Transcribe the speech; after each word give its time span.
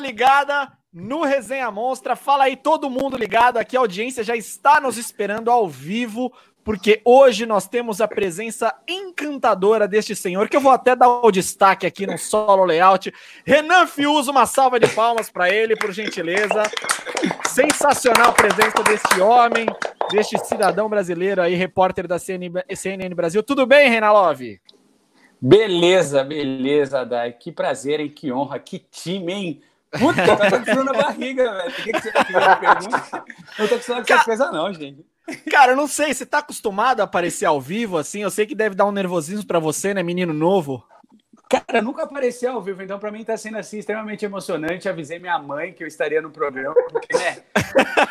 ligada 0.00 0.72
no 0.92 1.22
Resenha 1.22 1.70
Monstra. 1.70 2.16
Fala 2.16 2.44
aí, 2.44 2.56
todo 2.56 2.90
mundo 2.90 3.16
ligado 3.16 3.58
aqui. 3.58 3.76
A 3.76 3.80
audiência 3.80 4.24
já 4.24 4.34
está 4.34 4.80
nos 4.80 4.98
esperando 4.98 5.50
ao 5.50 5.68
vivo, 5.68 6.32
porque 6.64 7.00
hoje 7.04 7.46
nós 7.46 7.68
temos 7.68 8.00
a 8.00 8.08
presença 8.08 8.74
encantadora 8.88 9.86
deste 9.86 10.14
senhor, 10.16 10.48
que 10.48 10.56
eu 10.56 10.60
vou 10.60 10.72
até 10.72 10.96
dar 10.96 11.08
o 11.08 11.30
destaque 11.30 11.86
aqui 11.86 12.06
no 12.06 12.18
solo 12.18 12.64
layout. 12.64 13.12
Renan 13.44 13.86
Fiuso, 13.86 14.30
uma 14.30 14.46
salva 14.46 14.80
de 14.80 14.88
palmas 14.88 15.30
para 15.30 15.50
ele, 15.50 15.76
por 15.76 15.92
gentileza. 15.92 16.62
Sensacional 17.48 18.30
a 18.30 18.32
presença 18.32 18.82
deste 18.82 19.20
homem, 19.20 19.66
deste 20.10 20.38
cidadão 20.44 20.88
brasileiro 20.88 21.42
aí, 21.42 21.54
repórter 21.54 22.06
da 22.06 22.18
CNN 22.18 23.14
Brasil. 23.14 23.42
Tudo 23.42 23.66
bem, 23.66 23.88
Renan 23.88 24.12
Love? 24.12 24.60
Beleza, 25.40 26.22
beleza, 26.22 27.04
Dai. 27.04 27.32
Que 27.32 27.50
prazer, 27.50 28.00
hein? 28.00 28.10
Que 28.10 28.30
honra, 28.30 28.58
que 28.58 28.78
time, 28.78 29.32
hein? 29.32 29.62
Puta, 29.98 30.36
tá 30.36 30.58
dando 30.58 30.84
na 30.84 30.92
barriga, 30.92 31.52
velho. 31.52 31.70
O 31.70 31.74
que, 31.74 31.92
que 31.92 32.00
você 32.00 32.12
pergunta? 32.12 33.24
Não 33.58 33.68
tô 33.68 33.74
acostumado 33.74 34.06
com 34.06 34.14
essas 34.14 34.24
coisas, 34.24 34.52
não, 34.52 34.72
gente. 34.72 35.04
Cara, 35.50 35.72
eu 35.72 35.76
não 35.76 35.86
sei, 35.86 36.14
você 36.14 36.24
tá 36.24 36.38
acostumado 36.38 37.00
a 37.00 37.04
aparecer 37.04 37.46
ao 37.46 37.60
vivo, 37.60 37.98
assim? 37.98 38.22
Eu 38.22 38.30
sei 38.30 38.46
que 38.46 38.54
deve 38.54 38.74
dar 38.74 38.86
um 38.86 38.92
nervosismo 38.92 39.46
para 39.46 39.58
você, 39.58 39.92
né, 39.92 40.02
menino 40.02 40.32
novo? 40.32 40.84
Cara, 41.48 41.82
nunca 41.82 42.04
apareci 42.04 42.46
ao 42.46 42.62
vivo, 42.62 42.80
então 42.80 42.98
para 43.00 43.10
mim 43.10 43.24
tá 43.24 43.36
sendo 43.36 43.58
assim 43.58 43.78
extremamente 43.78 44.24
emocionante. 44.24 44.88
Avisei 44.88 45.18
minha 45.18 45.38
mãe 45.38 45.72
que 45.72 45.82
eu 45.82 45.88
estaria 45.88 46.22
no 46.22 46.30
programa, 46.30 46.76
porque, 46.90 47.16
né? 47.16 47.42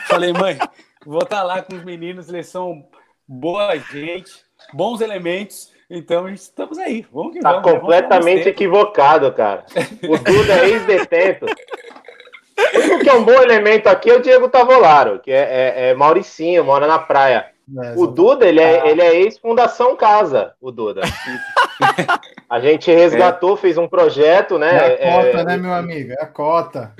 Falei, 0.07 0.33
mãe, 0.33 0.57
vou 1.05 1.23
estar 1.23 1.37
tá 1.37 1.43
lá 1.43 1.61
com 1.61 1.75
os 1.75 1.83
meninos, 1.85 2.27
eles 2.27 2.47
são 2.47 2.85
boa 3.25 3.77
gente, 3.77 4.31
bons 4.73 4.99
elementos. 4.99 5.71
Então 5.89 6.29
estamos 6.29 6.77
aí. 6.77 7.05
Vamos 7.11 7.33
que 7.33 7.39
tá 7.39 7.51
vamos. 7.53 7.65
Tá 7.65 7.79
completamente 7.79 8.47
equivocado, 8.47 9.31
cara. 9.33 9.65
O 10.03 10.17
Duda 10.17 10.53
é 10.53 10.69
ex-detento. 10.69 11.45
O 11.45 12.99
que 12.99 13.09
é 13.09 13.13
um 13.13 13.23
bom 13.23 13.41
elemento 13.41 13.87
aqui 13.87 14.11
é 14.11 14.15
o 14.15 14.21
Diego 14.21 14.49
Tavolaro, 14.49 15.19
que 15.19 15.31
é, 15.31 15.37
é, 15.37 15.89
é 15.89 15.93
Mauricinho, 15.95 16.63
mora 16.63 16.85
na 16.85 16.99
praia. 16.99 17.47
É, 17.83 17.93
o 17.95 18.07
Duda, 18.07 18.47
ele 18.47 18.59
é, 18.59 18.89
ele 18.89 19.01
é 19.01 19.15
ex-Fundação 19.21 19.95
Casa, 19.95 20.53
o 20.59 20.71
Duda. 20.71 21.01
a 22.49 22.59
gente 22.59 22.91
resgatou, 22.91 23.55
fez 23.55 23.77
um 23.77 23.87
projeto, 23.87 24.57
né? 24.57 24.95
É 24.99 25.09
a 25.09 25.23
cota, 25.23 25.43
né, 25.43 25.57
meu 25.57 25.73
amigo? 25.73 26.11
É 26.11 26.21
a 26.21 26.27
cota. 26.27 26.93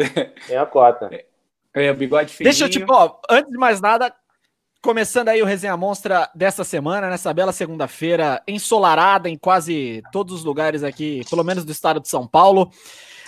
É 0.50 0.58
a 0.58 0.66
cota. 0.66 1.10
É, 1.74 1.92
o 1.92 1.96
bigode 1.96 2.34
fininho. 2.34 2.52
Deixa 2.52 2.66
eu, 2.66 2.70
tipo, 2.70 2.92
ó, 2.94 3.18
antes 3.30 3.52
de 3.52 3.58
mais 3.58 3.82
nada, 3.82 4.14
Começando 4.82 5.28
aí 5.28 5.42
o 5.42 5.46
Resenha 5.46 5.76
Monstra 5.76 6.30
dessa 6.34 6.64
semana, 6.64 7.10
nessa 7.10 7.34
bela 7.34 7.52
segunda-feira, 7.52 8.42
ensolarada 8.48 9.30
em 9.30 9.38
quase 9.38 10.02
todos 10.10 10.34
os 10.34 10.46
lugares 10.46 10.84
aqui, 10.84 11.22
pelo 11.30 11.44
menos 11.44 11.66
do 11.66 11.72
estado 11.74 12.00
de 12.00 12.08
São 12.08 12.26
Paulo. 12.26 12.72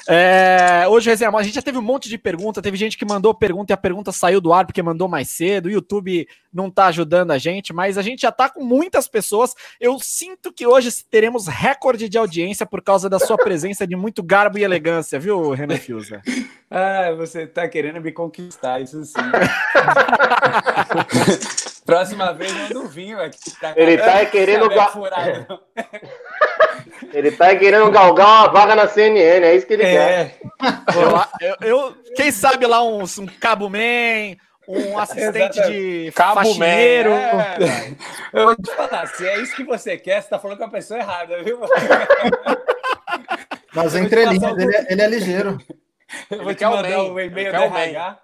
É, 0.08 0.86
hoje, 0.88 1.10
Resenha 1.10 1.30
Monstra, 1.30 1.44
a 1.44 1.46
gente 1.46 1.56
já 1.56 1.62
teve 1.62 1.78
um 1.78 1.82
monte 1.82 2.10
de 2.10 2.18
pergunta, 2.18 2.62
teve 2.62 2.78
gente 2.78 2.98
que 2.98 3.06
mandou 3.06 3.34
pergunta 3.34 3.72
e 3.72 3.76
a 3.76 3.78
pergunta 3.78 4.12
saiu 4.12 4.42
do 4.42 4.52
ar 4.54 4.66
porque 4.66 4.82
mandou 4.82 5.08
mais 5.08 5.30
cedo, 5.30 5.68
o 5.68 5.72
YouTube 5.72 6.28
não 6.52 6.70
tá 6.70 6.88
ajudando 6.88 7.32
a 7.32 7.38
gente, 7.38 7.72
mas 7.74 7.98
a 7.98 8.02
gente 8.02 8.22
já 8.22 8.32
tá 8.32 8.50
com 8.50 8.64
muitas 8.64 9.08
pessoas. 9.08 9.54
Eu 9.80 9.98
sinto 10.00 10.52
que 10.52 10.68
hoje 10.68 10.90
teremos 11.10 11.48
recorde 11.48 12.10
de 12.10 12.18
audiência 12.18 12.66
por 12.66 12.82
causa 12.82 13.10
da 13.10 13.20
sua 13.20 13.38
presença 13.38 13.88
de 13.88 13.96
muito 13.96 14.22
garbo 14.24 14.58
e 14.58 14.64
elegância, 14.64 15.20
viu, 15.20 15.52
Renan 15.52 15.78
Fiuza? 15.78 16.22
Ah, 16.74 17.12
você 17.18 17.46
tá 17.46 17.68
querendo 17.68 18.00
me 18.00 18.14
conquistar, 18.14 18.80
isso 18.80 19.04
sim. 19.04 19.12
Próxima 21.86 22.32
vez 22.32 22.54
manda 22.54 22.80
um 22.80 22.88
vinho 22.88 23.20
aqui. 23.20 23.52
Ele 23.76 23.98
tá 23.98 24.26
querendo. 24.26 24.70
Ga... 24.70 24.90
ele 27.14 27.32
tá 27.32 27.56
querendo 27.56 27.90
galgar 27.92 28.28
uma 28.28 28.48
vaga 28.48 28.76
na 28.76 28.88
CNN, 28.88 29.46
é 29.46 29.56
isso 29.56 29.66
que 29.66 29.74
ele 29.74 29.84
é. 29.84 29.86
quer. 29.86 30.40
Eu, 31.42 31.48
eu, 31.48 31.56
eu, 31.62 31.98
quem 32.16 32.32
sabe 32.32 32.66
lá 32.66 32.84
um, 32.84 33.04
um 33.04 33.26
Cabo 33.40 33.70
Man, 33.70 34.36
um 34.68 34.98
assistente 34.98 35.60
Exatamente. 35.60 36.06
de 36.06 36.12
Cabo 36.14 36.36
faxineiro. 36.36 37.12
É, 37.12 37.58
eu 38.34 38.46
vou 38.46 38.56
te 38.56 38.72
falar, 38.72 39.08
se 39.08 39.28
é 39.28 39.40
isso 39.40 39.56
que 39.56 39.64
você 39.64 39.98
quer, 39.98 40.22
você 40.22 40.30
tá 40.30 40.40
falando 40.40 40.58
com 40.58 40.66
a 40.66 40.70
pessoa 40.70 41.00
errada, 41.00 41.42
viu? 41.44 41.59
Mas 43.74 43.96
entre 43.96 44.25
linhas, 44.25 44.58
ele, 44.58 44.75
é, 44.75 44.88
ele 44.92 45.02
é 45.02 45.08
ligeiro. 45.08 45.58
Eu 46.30 46.44
vou 46.44 46.54
te 46.54 46.66
mandar 46.66 47.04
o 47.04 47.14
um 47.14 47.20
e-mail 47.20 47.52
da 47.52 47.64
RH. 47.66 48.20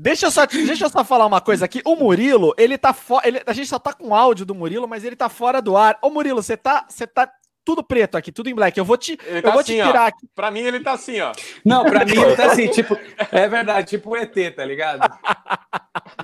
Deixa 0.00 0.26
eu, 0.26 0.30
só, 0.30 0.46
deixa 0.46 0.84
eu 0.84 0.90
só 0.90 1.02
falar 1.02 1.26
uma 1.26 1.40
coisa 1.40 1.64
aqui. 1.64 1.82
O 1.84 1.96
Murilo, 1.96 2.54
ele 2.56 2.78
tá 2.78 2.92
fora. 2.92 3.42
A 3.44 3.52
gente 3.52 3.66
só 3.66 3.80
tá 3.80 3.92
com 3.92 4.14
áudio 4.14 4.46
do 4.46 4.54
Murilo, 4.54 4.86
mas 4.86 5.02
ele 5.02 5.16
tá 5.16 5.28
fora 5.28 5.60
do 5.60 5.76
ar. 5.76 5.98
Ô, 6.00 6.08
Murilo, 6.08 6.40
você 6.40 6.56
tá, 6.56 6.86
você 6.88 7.04
tá 7.04 7.28
tudo 7.64 7.82
preto 7.82 8.16
aqui, 8.16 8.30
tudo 8.30 8.48
em 8.48 8.54
black. 8.54 8.78
Eu 8.78 8.84
vou 8.84 8.96
te, 8.96 9.18
ele 9.26 9.38
eu 9.38 9.42
tá 9.42 9.50
vou 9.50 9.60
assim, 9.60 9.76
te 9.76 9.84
tirar 9.84 10.04
ó. 10.04 10.06
aqui. 10.06 10.28
Pra 10.36 10.52
mim, 10.52 10.60
ele 10.60 10.78
tá 10.78 10.92
assim, 10.92 11.20
ó. 11.20 11.32
Não, 11.64 11.84
pra 11.84 12.04
mim 12.04 12.12
ele 12.12 12.36
tá 12.36 12.46
assim, 12.52 12.68
tipo. 12.70 12.96
É 13.32 13.48
verdade, 13.48 13.88
tipo 13.88 14.10
o 14.10 14.16
ET, 14.16 14.54
tá 14.54 14.64
ligado? 14.64 15.00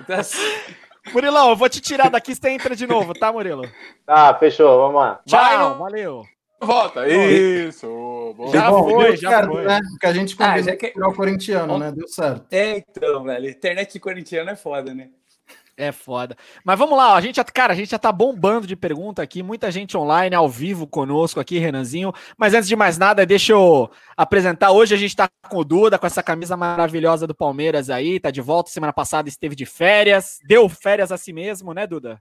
Tá 0.07 0.21
assim. 0.21 0.39
Murilão, 1.13 1.51
eu 1.51 1.57
vou 1.57 1.69
te 1.69 1.81
tirar 1.81 2.09
daqui, 2.09 2.33
você 2.33 2.51
entra 2.51 2.77
de 2.77 2.87
novo, 2.87 3.13
tá, 3.13 3.33
Murilo? 3.33 3.69
Tá, 4.07 4.33
fechou, 4.39 4.79
vamos 4.79 5.01
lá. 5.01 5.21
Tchau, 5.27 5.79
valeu. 5.79 6.25
Volta, 6.61 7.07
isso. 7.09 7.87
Bom. 8.37 8.51
Já 8.53 8.71
bom, 8.71 8.91
foi, 8.91 9.17
já 9.17 9.31
certo, 9.31 9.53
foi. 9.53 9.65
Né? 9.65 9.81
Porque 9.91 10.07
a 10.07 10.13
gente 10.13 10.37
ah, 10.39 10.63
já 10.63 10.77
que... 10.77 10.93
o 10.97 11.13
corintiano, 11.13 11.79
né? 11.79 11.93
Deu 11.93 12.09
certo. 12.09 12.47
É, 12.51 12.79
então, 12.79 13.25
velho. 13.25 13.51
Internet 13.51 13.93
de 13.93 14.01
corintiano 14.01 14.51
é 14.51 14.57
foda, 14.57 14.95
né? 14.95 15.11
É 15.77 15.91
foda. 15.91 16.37
Mas 16.65 16.79
vamos 16.79 16.97
lá, 16.97 17.13
ó, 17.13 17.15
a 17.17 17.21
gente, 17.21 17.43
cara, 17.53 17.73
a 17.73 17.77
gente 17.77 17.91
já 17.91 17.99
tá 17.99 18.13
bombando 18.13 18.65
de 18.65 18.77
pergunta 18.77 19.21
aqui, 19.21 19.43
muita 19.43 19.73
gente 19.73 19.97
online, 19.97 20.35
ao 20.35 20.49
vivo 20.49 20.87
conosco 20.87 21.41
aqui, 21.41 21.59
Renanzinho. 21.59 22.13
Mas 22.39 22.55
antes 22.55 22.69
de 22.69 22.77
mais 22.77 22.97
nada, 22.97 23.27
deixa 23.27 23.53
eu 23.53 23.91
apresentar. 24.17 24.71
Hoje 24.71 24.95
a 24.95 24.99
gente 24.99 25.17
tá 25.17 25.29
com 25.49 25.57
o 25.59 25.65
Duda, 25.65 25.99
com 25.99 26.07
essa 26.07 26.23
camisa 26.23 26.57
maravilhosa 26.57 27.27
do 27.27 27.35
Palmeiras 27.35 27.91
aí, 27.91 28.21
tá 28.21 28.31
de 28.31 28.41
volta. 28.41 28.71
Semana 28.71 28.93
passada 28.93 29.29
esteve 29.29 29.57
de 29.57 29.67
férias, 29.67 30.39
deu 30.47 30.69
férias 30.69 31.11
a 31.11 31.17
si 31.17 31.33
mesmo, 31.33 31.75
né, 31.75 31.89
Duda? 31.89 32.21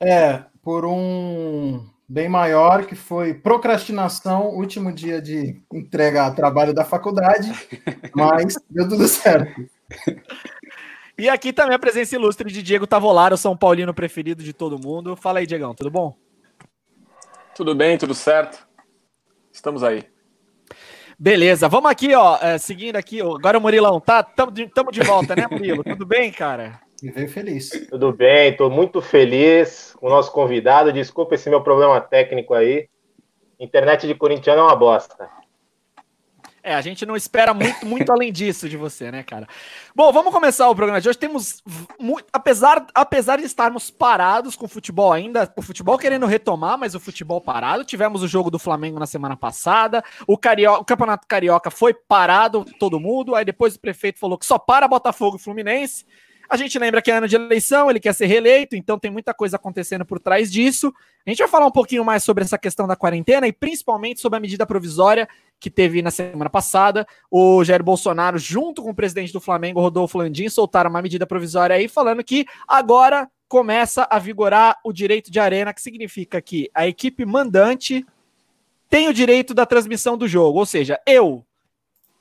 É, 0.00 0.44
por 0.62 0.84
um 0.84 1.84
bem 2.12 2.28
maior, 2.28 2.84
que 2.84 2.94
foi 2.94 3.32
procrastinação, 3.32 4.50
último 4.50 4.92
dia 4.92 5.20
de 5.20 5.62
entrega 5.72 6.26
a 6.26 6.30
trabalho 6.30 6.74
da 6.74 6.84
faculdade, 6.84 7.50
mas 8.14 8.54
deu 8.68 8.86
tudo 8.86 9.08
certo. 9.08 9.64
E 11.16 11.26
aqui 11.28 11.54
também 11.54 11.74
a 11.74 11.78
presença 11.78 12.14
ilustre 12.14 12.52
de 12.52 12.62
Diego 12.62 12.86
Tavolaro, 12.86 13.38
São 13.38 13.56
Paulino 13.56 13.94
preferido 13.94 14.42
de 14.42 14.52
todo 14.52 14.78
mundo. 14.78 15.16
Fala 15.16 15.38
aí, 15.38 15.46
Diegão, 15.46 15.74
tudo 15.74 15.90
bom? 15.90 16.14
Tudo 17.54 17.74
bem, 17.74 17.96
tudo 17.96 18.14
certo. 18.14 18.66
Estamos 19.50 19.82
aí. 19.82 20.04
Beleza, 21.18 21.68
vamos 21.68 21.90
aqui, 21.90 22.14
ó, 22.14 22.38
é, 22.42 22.58
seguindo 22.58 22.96
aqui, 22.96 23.20
agora 23.22 23.56
o 23.56 23.60
Murilão, 23.60 24.00
tá? 24.00 24.22
Tamo 24.22 24.50
de, 24.50 24.66
tamo 24.68 24.90
de 24.90 25.00
volta, 25.00 25.34
né, 25.36 25.46
Murilo? 25.50 25.84
Tudo 25.84 26.04
bem, 26.04 26.30
cara? 26.30 26.80
Me 27.02 27.10
veio 27.10 27.28
feliz. 27.28 27.68
Tudo 27.90 28.12
bem, 28.12 28.50
estou 28.50 28.70
muito 28.70 29.02
feliz 29.02 29.92
com 29.98 30.06
o 30.06 30.10
nosso 30.10 30.30
convidado. 30.30 30.92
Desculpa 30.92 31.34
esse 31.34 31.50
meu 31.50 31.60
problema 31.60 32.00
técnico 32.00 32.54
aí. 32.54 32.88
Internet 33.58 34.06
de 34.06 34.14
corintiano 34.14 34.60
é 34.60 34.64
uma 34.64 34.76
bosta. 34.76 35.28
É, 36.62 36.76
a 36.76 36.80
gente 36.80 37.04
não 37.04 37.16
espera 37.16 37.52
muito, 37.52 37.84
muito 37.84 38.12
além 38.12 38.30
disso 38.30 38.68
de 38.68 38.76
você, 38.76 39.10
né, 39.10 39.24
cara? 39.24 39.48
Bom, 39.96 40.12
vamos 40.12 40.32
começar 40.32 40.70
o 40.70 40.76
programa 40.76 41.00
de 41.00 41.08
hoje. 41.08 41.18
Temos, 41.18 41.60
muito, 41.98 42.24
apesar, 42.32 42.86
apesar 42.94 43.38
de 43.38 43.46
estarmos 43.46 43.90
parados 43.90 44.54
com 44.54 44.66
o 44.66 44.68
futebol 44.68 45.12
ainda, 45.12 45.52
o 45.56 45.62
futebol 45.62 45.98
querendo 45.98 46.24
retomar, 46.24 46.78
mas 46.78 46.94
o 46.94 47.00
futebol 47.00 47.40
parado. 47.40 47.84
Tivemos 47.84 48.22
o 48.22 48.28
jogo 48.28 48.48
do 48.48 48.60
Flamengo 48.60 49.00
na 49.00 49.06
semana 49.06 49.36
passada, 49.36 50.04
o, 50.24 50.38
Carioca, 50.38 50.80
o 50.80 50.84
Campeonato 50.84 51.26
Carioca 51.26 51.68
foi 51.68 51.92
parado, 51.92 52.64
todo 52.78 53.00
mundo. 53.00 53.34
Aí 53.34 53.44
depois 53.44 53.74
o 53.74 53.80
prefeito 53.80 54.20
falou 54.20 54.38
que 54.38 54.46
só 54.46 54.56
para 54.56 54.86
Botafogo 54.86 55.36
e 55.36 55.40
Fluminense. 55.40 56.04
A 56.52 56.56
gente 56.58 56.78
lembra 56.78 57.00
que 57.00 57.10
é 57.10 57.14
ano 57.14 57.26
de 57.26 57.34
eleição, 57.34 57.88
ele 57.88 57.98
quer 57.98 58.12
ser 58.12 58.26
reeleito, 58.26 58.76
então 58.76 58.98
tem 58.98 59.10
muita 59.10 59.32
coisa 59.32 59.56
acontecendo 59.56 60.04
por 60.04 60.20
trás 60.20 60.52
disso. 60.52 60.92
A 61.26 61.30
gente 61.30 61.38
vai 61.38 61.48
falar 61.48 61.64
um 61.64 61.70
pouquinho 61.70 62.04
mais 62.04 62.22
sobre 62.22 62.44
essa 62.44 62.58
questão 62.58 62.86
da 62.86 62.94
quarentena 62.94 63.48
e 63.48 63.52
principalmente 63.54 64.20
sobre 64.20 64.36
a 64.36 64.40
medida 64.40 64.66
provisória 64.66 65.26
que 65.58 65.70
teve 65.70 66.02
na 66.02 66.10
semana 66.10 66.50
passada. 66.50 67.06
O 67.30 67.64
Jair 67.64 67.82
Bolsonaro, 67.82 68.38
junto 68.38 68.82
com 68.82 68.90
o 68.90 68.94
presidente 68.94 69.32
do 69.32 69.40
Flamengo, 69.40 69.80
Rodolfo 69.80 70.18
Landim, 70.18 70.50
soltaram 70.50 70.90
uma 70.90 71.00
medida 71.00 71.26
provisória 71.26 71.74
aí 71.74 71.88
falando 71.88 72.22
que 72.22 72.44
agora 72.68 73.30
começa 73.48 74.06
a 74.10 74.18
vigorar 74.18 74.78
o 74.84 74.92
direito 74.92 75.32
de 75.32 75.40
arena, 75.40 75.72
que 75.72 75.80
significa 75.80 76.38
que 76.42 76.70
a 76.74 76.86
equipe 76.86 77.24
mandante 77.24 78.04
tem 78.90 79.08
o 79.08 79.14
direito 79.14 79.54
da 79.54 79.64
transmissão 79.64 80.18
do 80.18 80.28
jogo, 80.28 80.58
ou 80.58 80.66
seja, 80.66 81.00
eu, 81.06 81.46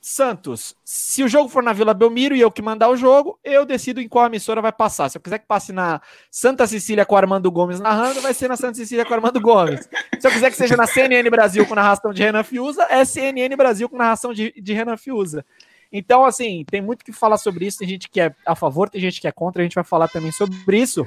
Santos, 0.03 0.75
se 0.83 1.23
o 1.23 1.27
jogo 1.27 1.47
for 1.47 1.61
na 1.61 1.71
Vila 1.73 1.93
Belmiro 1.93 2.35
e 2.35 2.41
eu 2.41 2.51
que 2.51 2.59
mandar 2.59 2.89
o 2.89 2.97
jogo, 2.97 3.39
eu 3.43 3.63
decido 3.63 4.01
em 4.01 4.07
qual 4.07 4.25
emissora 4.25 4.59
vai 4.59 4.71
passar. 4.71 5.07
Se 5.09 5.17
eu 5.19 5.21
quiser 5.21 5.37
que 5.37 5.45
passe 5.45 5.71
na 5.71 6.01
Santa 6.31 6.65
Cecília 6.65 7.05
com 7.05 7.15
Armando 7.15 7.51
Gomes 7.51 7.79
narrando, 7.79 8.19
vai 8.19 8.33
ser 8.33 8.47
na 8.47 8.57
Santa 8.57 8.73
Cecília 8.73 9.05
com 9.05 9.13
Armando 9.13 9.39
Gomes. 9.39 9.87
Se 10.19 10.27
eu 10.27 10.31
quiser 10.31 10.49
que 10.49 10.57
seja 10.57 10.75
na 10.75 10.87
CNN 10.87 11.29
Brasil 11.29 11.67
com 11.67 11.75
narração 11.75 12.11
de 12.11 12.23
Renan 12.23 12.43
Fiuza, 12.43 12.87
é 12.89 13.05
CNN 13.05 13.55
Brasil 13.55 13.87
com 13.87 13.95
narração 13.95 14.33
de, 14.33 14.51
de 14.59 14.73
Renan 14.73 14.97
Fiuza. 14.97 15.45
Então, 15.91 16.25
assim, 16.25 16.65
tem 16.67 16.81
muito 16.81 17.05
que 17.05 17.11
falar 17.11 17.37
sobre 17.37 17.67
isso. 17.67 17.77
Tem 17.77 17.87
gente 17.87 18.09
que 18.09 18.19
é 18.19 18.33
a 18.43 18.55
favor, 18.55 18.89
tem 18.89 18.99
gente 18.99 19.21
que 19.21 19.27
é 19.27 19.31
contra. 19.31 19.61
A 19.61 19.63
gente 19.63 19.75
vai 19.75 19.83
falar 19.83 20.07
também 20.07 20.31
sobre 20.31 20.79
isso. 20.79 21.05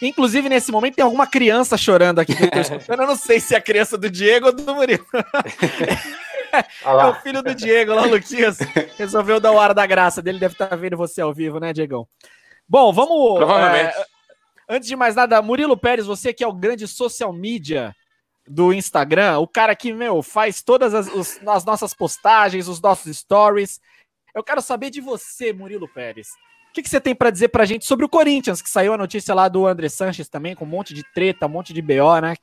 Inclusive, 0.00 0.48
nesse 0.48 0.72
momento, 0.72 0.94
tem 0.94 1.04
alguma 1.04 1.26
criança 1.26 1.76
chorando 1.76 2.20
aqui 2.20 2.34
que 2.34 2.42
eu 2.42 2.50
tô. 2.50 2.92
Eu 2.92 3.06
não 3.06 3.16
sei 3.16 3.38
se 3.38 3.54
é 3.54 3.58
a 3.58 3.60
criança 3.60 3.98
do 3.98 4.08
Diego 4.08 4.46
ou 4.46 4.52
do 4.52 4.74
Murilo. 4.74 5.04
é 6.84 7.04
o 7.04 7.14
filho 7.14 7.42
do 7.42 7.54
Diego 7.54 7.94
lá, 7.94 8.04
Luquinhas. 8.04 8.58
Resolveu 8.96 9.40
dar 9.40 9.52
o 9.52 9.60
ar 9.60 9.74
da 9.74 9.86
graça 9.86 10.22
dele, 10.22 10.38
deve 10.38 10.54
estar 10.54 10.74
vendo 10.76 10.96
você 10.96 11.20
ao 11.20 11.32
vivo, 11.32 11.58
né, 11.58 11.72
Diegão? 11.72 12.06
Bom, 12.68 12.92
vamos. 12.92 13.36
Provavelmente. 13.36 13.96
É, 13.96 14.06
antes 14.68 14.88
de 14.88 14.96
mais 14.96 15.14
nada, 15.14 15.40
Murilo 15.40 15.76
Pérez, 15.76 16.06
você 16.06 16.32
que 16.32 16.44
é 16.44 16.46
o 16.46 16.52
grande 16.52 16.86
social 16.86 17.32
media 17.32 17.94
do 18.46 18.72
Instagram, 18.72 19.38
o 19.38 19.46
cara 19.46 19.74
que, 19.76 19.92
meu, 19.92 20.22
faz 20.22 20.62
todas 20.62 20.94
as, 20.94 21.08
os, 21.08 21.40
as 21.46 21.64
nossas 21.64 21.94
postagens, 21.94 22.68
os 22.68 22.80
nossos 22.80 23.16
stories. 23.16 23.80
Eu 24.34 24.42
quero 24.42 24.60
saber 24.60 24.90
de 24.90 25.00
você, 25.00 25.52
Murilo 25.52 25.88
Pérez. 25.88 26.28
O 26.70 26.72
que, 26.72 26.82
que 26.82 26.88
você 26.88 27.00
tem 27.00 27.14
para 27.14 27.30
dizer 27.30 27.48
pra 27.48 27.64
gente 27.64 27.84
sobre 27.84 28.04
o 28.04 28.08
Corinthians, 28.08 28.60
que 28.60 28.70
saiu 28.70 28.92
a 28.92 28.98
notícia 28.98 29.34
lá 29.34 29.48
do 29.48 29.66
André 29.66 29.88
Sanches 29.88 30.28
também, 30.28 30.54
com 30.54 30.64
um 30.64 30.68
monte 30.68 30.94
de 30.94 31.02
treta, 31.12 31.46
um 31.46 31.50
monte 31.50 31.72
de 31.72 31.82
BO, 31.82 32.20
né? 32.20 32.36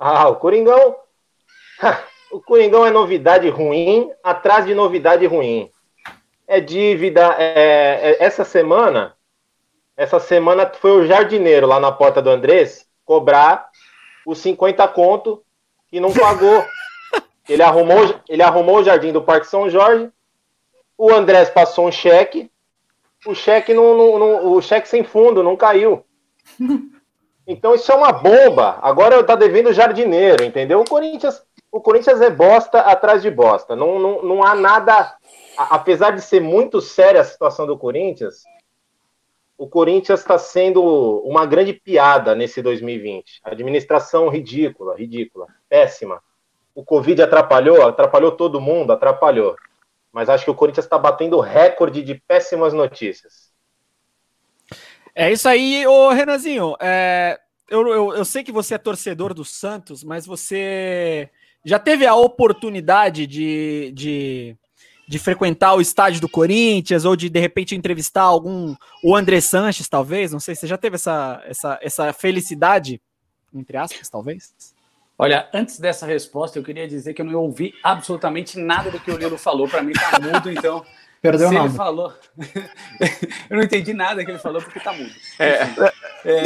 Ah, 0.00 0.28
o 0.28 0.36
Coringão. 0.36 0.96
O 2.34 2.40
Coringão 2.40 2.84
é 2.84 2.90
novidade 2.90 3.48
ruim, 3.48 4.10
atrás 4.20 4.66
de 4.66 4.74
novidade 4.74 5.24
ruim. 5.24 5.70
É 6.48 6.58
dívida. 6.58 7.36
É, 7.38 8.10
é, 8.10 8.16
essa 8.18 8.44
semana, 8.44 9.14
essa 9.96 10.18
semana 10.18 10.68
foi 10.68 10.90
o 10.90 11.06
jardineiro 11.06 11.64
lá 11.64 11.78
na 11.78 11.92
porta 11.92 12.20
do 12.20 12.28
Andrés 12.28 12.88
cobrar 13.04 13.68
os 14.26 14.38
50 14.38 14.88
conto 14.88 15.44
e 15.92 16.00
não 16.00 16.12
pagou. 16.12 16.66
Ele 17.48 17.62
arrumou, 17.62 18.20
ele 18.28 18.42
arrumou 18.42 18.78
o 18.78 18.82
jardim 18.82 19.12
do 19.12 19.22
Parque 19.22 19.46
São 19.46 19.70
Jorge. 19.70 20.10
O 20.98 21.12
Andrés 21.12 21.50
passou 21.50 21.86
um 21.86 21.92
cheque. 21.92 22.50
O 23.26 23.34
cheque 23.34 23.72
não, 23.72 23.96
não, 23.96 24.18
não 24.18 24.52
o 24.54 24.62
cheque 24.62 24.88
sem 24.88 25.04
fundo 25.04 25.40
não 25.42 25.56
caiu. 25.56 26.04
Então 27.46 27.74
isso 27.74 27.92
é 27.92 27.94
uma 27.94 28.10
bomba. 28.10 28.78
Agora 28.80 29.16
eu 29.16 29.22
tá 29.22 29.34
devendo 29.34 29.70
jardineiro, 29.70 30.42
entendeu? 30.42 30.80
O 30.80 30.88
Corinthians, 30.88 31.44
o 31.74 31.80
Corinthians 31.80 32.20
é 32.20 32.30
bosta 32.30 32.78
atrás 32.82 33.20
de 33.20 33.28
bosta. 33.28 33.74
Não, 33.74 33.98
não, 33.98 34.22
não 34.22 34.44
há 34.44 34.54
nada. 34.54 35.16
Apesar 35.58 36.12
de 36.12 36.22
ser 36.22 36.40
muito 36.40 36.80
séria 36.80 37.20
a 37.20 37.24
situação 37.24 37.66
do 37.66 37.76
Corinthians, 37.76 38.44
o 39.58 39.66
Corinthians 39.68 40.20
está 40.20 40.38
sendo 40.38 40.80
uma 41.24 41.44
grande 41.44 41.72
piada 41.72 42.32
nesse 42.32 42.62
2020. 42.62 43.40
Administração 43.42 44.28
ridícula, 44.28 44.94
ridícula, 44.94 45.48
péssima. 45.68 46.22
O 46.76 46.84
Covid 46.84 47.22
atrapalhou, 47.22 47.82
atrapalhou 47.82 48.30
todo 48.30 48.60
mundo, 48.60 48.92
atrapalhou. 48.92 49.56
Mas 50.12 50.28
acho 50.28 50.44
que 50.44 50.52
o 50.52 50.54
Corinthians 50.54 50.86
está 50.86 50.96
batendo 50.96 51.40
recorde 51.40 52.04
de 52.04 52.14
péssimas 52.14 52.72
notícias. 52.72 53.52
É 55.12 55.32
isso 55.32 55.48
aí, 55.48 55.84
ô 55.88 56.10
Renanzinho. 56.10 56.76
É, 56.80 57.40
eu, 57.68 57.84
eu, 57.88 58.14
eu 58.14 58.24
sei 58.24 58.44
que 58.44 58.52
você 58.52 58.74
é 58.76 58.78
torcedor 58.78 59.34
do 59.34 59.44
Santos, 59.44 60.04
mas 60.04 60.24
você 60.24 61.28
já 61.64 61.78
teve 61.78 62.06
a 62.06 62.14
oportunidade 62.14 63.26
de, 63.26 63.92
de 63.94 64.56
de 65.06 65.18
frequentar 65.18 65.74
o 65.74 65.82
estádio 65.82 66.20
do 66.20 66.28
Corinthians 66.28 67.04
ou 67.04 67.14
de 67.14 67.28
de 67.28 67.38
repente 67.38 67.74
entrevistar 67.74 68.22
algum 68.22 68.74
o 69.02 69.14
André 69.14 69.40
Sanches, 69.40 69.88
talvez, 69.88 70.32
não 70.32 70.40
sei, 70.40 70.54
você 70.54 70.66
já 70.66 70.78
teve 70.78 70.96
essa 70.96 71.42
essa, 71.46 71.78
essa 71.82 72.12
felicidade 72.12 73.00
entre 73.54 73.76
aspas, 73.76 74.08
talvez? 74.08 74.52
Olha, 75.16 75.48
antes 75.54 75.78
dessa 75.78 76.06
resposta, 76.06 76.58
eu 76.58 76.62
queria 76.64 76.88
dizer 76.88 77.14
que 77.14 77.22
eu 77.22 77.26
não 77.26 77.38
ouvi 77.38 77.72
absolutamente 77.82 78.58
nada 78.58 78.90
do 78.90 78.98
que 78.98 79.12
o 79.12 79.16
Lilo 79.16 79.38
falou, 79.38 79.68
para 79.68 79.82
mim 79.82 79.92
tá 79.92 80.18
mudo, 80.18 80.50
então 80.50 80.84
Perdeu 81.22 81.48
se 81.48 81.54
nada. 81.54 81.66
ele 81.68 81.74
falou, 81.74 82.12
eu 83.48 83.56
não 83.56 83.62
entendi 83.62 83.94
nada 83.94 84.24
que 84.24 84.30
ele 84.30 84.38
falou 84.38 84.60
porque 84.60 84.80
tá 84.80 84.92
mudo. 84.92 85.10
É. 85.38 85.62
É, 86.24 86.38
é, 86.38 86.42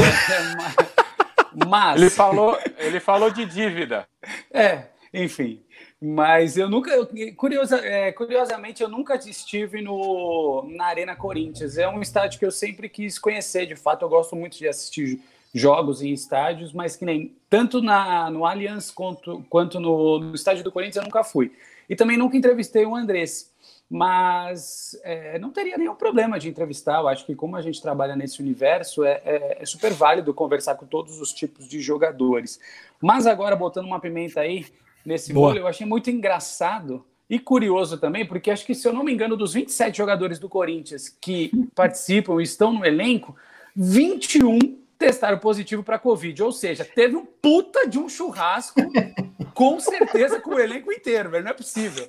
mas 1.67 2.01
ele 2.01 2.11
falou, 2.11 2.59
ele 2.77 3.01
falou 3.01 3.31
de 3.31 3.47
dívida. 3.47 4.07
É, 4.53 4.85
enfim. 5.13 5.63
Mas 6.01 6.57
eu 6.57 6.69
nunca, 6.69 6.91
eu, 6.91 7.09
curiosa, 7.35 7.79
é, 7.79 8.13
curiosamente, 8.13 8.83
eu 8.83 8.89
nunca 8.89 9.17
estive 9.17 9.81
no, 9.81 10.67
na 10.71 10.87
Arena 10.87 11.17
Corinthians. 11.17 11.77
É 11.77 11.89
um 11.89 12.01
estádio 12.01 12.39
que 12.39 12.47
eu 12.47 12.53
sempre 12.53 12.89
quis 12.89 13.19
conhecer. 13.19 13.67
De 13.67 13.77
fato, 13.77 14.05
eu 14.05 14.09
gosto 14.09 14.37
muito 14.37 14.57
de 14.59 14.69
assistir 14.69 15.21
jogos 15.53 16.03
em 16.03 16.13
estádios, 16.13 16.73
mas 16.73 16.95
que 16.95 17.05
nem 17.05 17.35
tanto 17.49 17.81
na, 17.81 18.31
no 18.31 18.45
Allianz 18.45 18.91
quanto, 18.91 19.45
quanto 19.49 19.81
no, 19.81 20.19
no 20.19 20.35
estádio 20.35 20.63
do 20.63 20.73
Corinthians 20.73 20.97
eu 20.97 21.05
nunca 21.05 21.25
fui. 21.25 21.53
E 21.89 21.97
também 21.97 22.17
nunca 22.17 22.37
entrevistei 22.37 22.85
o 22.85 22.95
Andrés. 22.95 23.51
Mas 23.91 24.99
é, 25.03 25.39
não 25.39 25.51
teria 25.51 25.79
nenhum 25.79 25.95
problema 25.95 26.39
de 26.39 26.49
entrevistar. 26.49 27.01
Eu 27.01 27.09
acho 27.09 27.25
que, 27.25 27.35
como 27.35 27.57
a 27.57 27.63
gente 27.63 27.81
trabalha 27.81 28.15
nesse 28.15 28.41
universo, 28.43 29.03
é, 29.03 29.23
é, 29.25 29.59
é 29.63 29.67
super 29.67 29.93
válido 29.93 30.35
conversar 30.35 30.75
com 30.75 30.85
todos 30.85 31.19
os 31.19 31.33
tipos 31.33 31.67
de 31.67 31.81
jogadores. 31.81 32.61
Mas 33.01 33.27
agora, 33.27 33.57
botando 33.57 33.87
uma 33.87 33.99
pimenta 33.99 34.41
aí, 34.41 34.67
nesse 35.09 35.33
Boa. 35.33 35.57
eu 35.57 35.67
achei 35.67 35.87
muito 35.87 36.11
engraçado 36.11 37.05
e 37.29 37.39
curioso 37.39 37.99
também, 37.99 38.27
porque 38.27 38.51
acho 38.51 38.65
que, 38.65 38.75
se 38.75 38.87
eu 38.87 38.93
não 38.93 39.03
me 39.03 39.13
engano, 39.13 39.37
dos 39.37 39.55
27 39.55 39.97
jogadores 39.97 40.39
do 40.39 40.49
Corinthians 40.49 41.09
que 41.09 41.51
participam 41.75 42.41
e 42.41 42.45
estão 42.45 42.73
no 42.73 42.85
elenco, 42.85 43.35
21 43.75 44.79
testaram 44.99 45.39
positivo 45.39 45.83
para 45.83 45.99
Covid. 45.99 46.43
Ou 46.43 46.53
seja, 46.53 46.85
teve 46.85 47.17
um 47.17 47.25
puta 47.25 47.89
de 47.89 47.99
um 47.99 48.09
churrasco, 48.09 48.81
com 49.55 49.81
certeza, 49.81 50.41
com 50.41 50.55
o 50.55 50.61
elenco 50.61 50.93
inteiro, 50.93 51.31
velho. 51.31 51.45
Não 51.45 51.51
é 51.51 51.55
possível. 51.55 52.09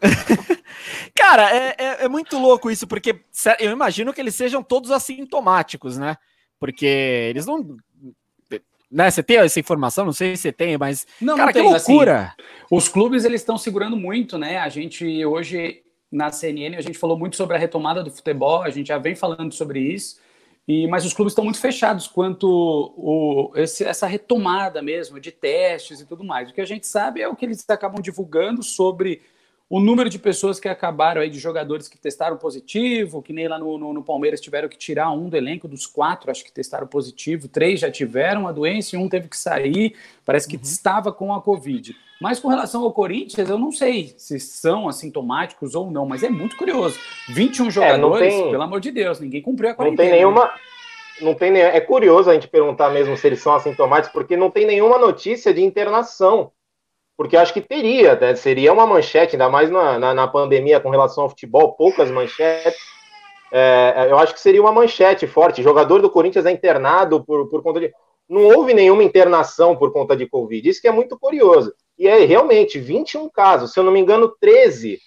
Cara, 1.14 1.50
é, 1.54 1.74
é, 1.78 2.04
é, 2.04 2.08
muito 2.08 2.38
louco 2.38 2.70
isso, 2.70 2.86
porque 2.86 3.20
eu 3.58 3.70
imagino 3.70 4.12
que 4.12 4.20
eles 4.20 4.34
sejam 4.34 4.62
todos 4.62 4.90
assintomáticos, 4.90 5.96
né? 5.96 6.16
Porque 6.58 6.86
eles 6.86 7.46
não 7.46 7.76
né? 8.94 9.10
Você 9.10 9.22
tem 9.22 9.38
essa 9.38 9.58
informação? 9.58 10.04
Não 10.04 10.12
sei 10.12 10.36
se 10.36 10.42
você 10.42 10.52
tem, 10.52 10.78
mas 10.78 11.04
não, 11.20 11.36
cara, 11.36 11.46
não 11.46 11.52
que 11.52 11.58
tem, 11.60 11.68
loucura! 11.68 12.32
Assim, 12.38 12.66
os 12.70 12.88
clubes 12.88 13.24
eles 13.24 13.40
estão 13.40 13.58
segurando 13.58 13.96
muito, 13.96 14.38
né? 14.38 14.58
A 14.58 14.68
gente 14.68 15.26
hoje 15.26 15.82
na 16.12 16.30
CNN 16.30 16.76
a 16.76 16.80
gente 16.80 16.96
falou 16.96 17.18
muito 17.18 17.34
sobre 17.34 17.56
a 17.56 17.58
retomada 17.58 18.04
do 18.04 18.10
futebol, 18.10 18.62
a 18.62 18.70
gente 18.70 18.86
já 18.86 18.98
vem 18.98 19.16
falando 19.16 19.52
sobre 19.52 19.80
isso. 19.80 20.22
E, 20.66 20.86
mas 20.86 21.04
os 21.04 21.12
clubes 21.12 21.32
estão 21.32 21.44
muito 21.44 21.60
fechados 21.60 22.06
quanto 22.06 22.48
o, 22.48 23.52
esse, 23.56 23.84
essa 23.84 24.06
retomada 24.06 24.80
mesmo 24.80 25.20
de 25.20 25.30
testes 25.30 26.00
e 26.00 26.06
tudo 26.06 26.24
mais. 26.24 26.48
O 26.48 26.54
que 26.54 26.60
a 26.60 26.66
gente 26.66 26.86
sabe 26.86 27.20
é 27.20 27.28
o 27.28 27.36
que 27.36 27.44
eles 27.44 27.68
acabam 27.68 28.00
divulgando 28.00 28.62
sobre 28.62 29.20
o 29.68 29.80
número 29.80 30.10
de 30.10 30.18
pessoas 30.18 30.60
que 30.60 30.68
acabaram 30.68 31.22
aí, 31.22 31.30
de 31.30 31.38
jogadores 31.38 31.88
que 31.88 31.98
testaram 31.98 32.36
positivo, 32.36 33.22
que 33.22 33.32
nem 33.32 33.48
lá 33.48 33.58
no, 33.58 33.78
no, 33.78 33.92
no, 33.94 34.04
Palmeiras 34.04 34.40
tiveram 34.40 34.68
que 34.68 34.76
tirar 34.76 35.10
um 35.10 35.28
do 35.28 35.36
elenco 35.36 35.66
dos 35.66 35.86
quatro, 35.86 36.30
acho 36.30 36.44
que 36.44 36.52
testaram 36.52 36.86
positivo, 36.86 37.48
três 37.48 37.80
já 37.80 37.90
tiveram 37.90 38.46
a 38.46 38.52
doença 38.52 38.94
e 38.94 38.98
um 38.98 39.08
teve 39.08 39.28
que 39.28 39.36
sair, 39.36 39.96
parece 40.24 40.46
que 40.46 40.56
uhum. 40.56 40.62
estava 40.62 41.12
com 41.12 41.32
a 41.32 41.40
Covid. 41.40 41.96
Mas 42.20 42.38
com 42.38 42.48
relação 42.48 42.82
ao 42.82 42.92
Corinthians, 42.92 43.48
eu 43.48 43.58
não 43.58 43.72
sei 43.72 44.14
se 44.16 44.38
são 44.38 44.88
assintomáticos 44.88 45.74
ou 45.74 45.90
não, 45.90 46.06
mas 46.06 46.22
é 46.22 46.28
muito 46.28 46.56
curioso. 46.56 46.98
21 47.30 47.70
jogadores, 47.70 48.26
é, 48.26 48.30
tem, 48.30 48.50
pelo 48.50 48.62
amor 48.62 48.80
de 48.80 48.90
Deus, 48.90 49.18
ninguém 49.18 49.42
cumpriu 49.42 49.70
a 49.70 49.74
quarentena. 49.74 50.02
Não 50.02 50.10
tem 50.10 50.18
nenhuma. 50.18 50.50
Não 51.20 51.34
tem, 51.34 51.56
é 51.58 51.80
curioso 51.80 52.28
a 52.28 52.34
gente 52.34 52.48
perguntar 52.48 52.90
mesmo 52.90 53.16
se 53.16 53.26
eles 53.26 53.40
são 53.40 53.54
assintomáticos, 53.54 54.12
porque 54.12 54.36
não 54.36 54.50
tem 54.50 54.66
nenhuma 54.66 54.98
notícia 54.98 55.54
de 55.54 55.62
internação 55.62 56.50
porque 57.16 57.36
acho 57.36 57.52
que 57.52 57.60
teria, 57.60 58.16
né? 58.16 58.34
seria 58.34 58.72
uma 58.72 58.86
manchete, 58.86 59.36
ainda 59.36 59.48
mais 59.48 59.70
na, 59.70 59.98
na, 59.98 60.14
na, 60.14 60.28
pandemia 60.28 60.80
com 60.80 60.90
relação 60.90 61.24
ao 61.24 61.30
futebol, 61.30 61.74
poucas 61.74 62.10
manchetes. 62.10 62.80
É, 63.52 64.08
eu 64.10 64.18
acho 64.18 64.34
que 64.34 64.40
seria 64.40 64.60
uma 64.60 64.72
manchete 64.72 65.26
forte. 65.26 65.62
Jogador 65.62 66.02
do 66.02 66.10
Corinthians 66.10 66.46
é 66.46 66.50
internado 66.50 67.24
por, 67.24 67.48
por 67.48 67.62
conta 67.62 67.80
de. 67.80 67.92
Não 68.28 68.42
houve 68.42 68.74
nenhuma 68.74 69.04
internação 69.04 69.76
por 69.76 69.92
conta 69.92 70.16
de 70.16 70.26
Covid. 70.26 70.68
Isso 70.68 70.80
que 70.80 70.88
é 70.88 70.92
muito 70.92 71.16
curioso. 71.18 71.72
E 71.96 72.08
é 72.08 72.24
realmente 72.24 72.80
21 72.80 73.28
casos, 73.28 73.72
se 73.72 73.78
eu 73.78 73.84
não 73.84 73.92
me 73.92 74.00
engano, 74.00 74.34
13. 74.40 74.98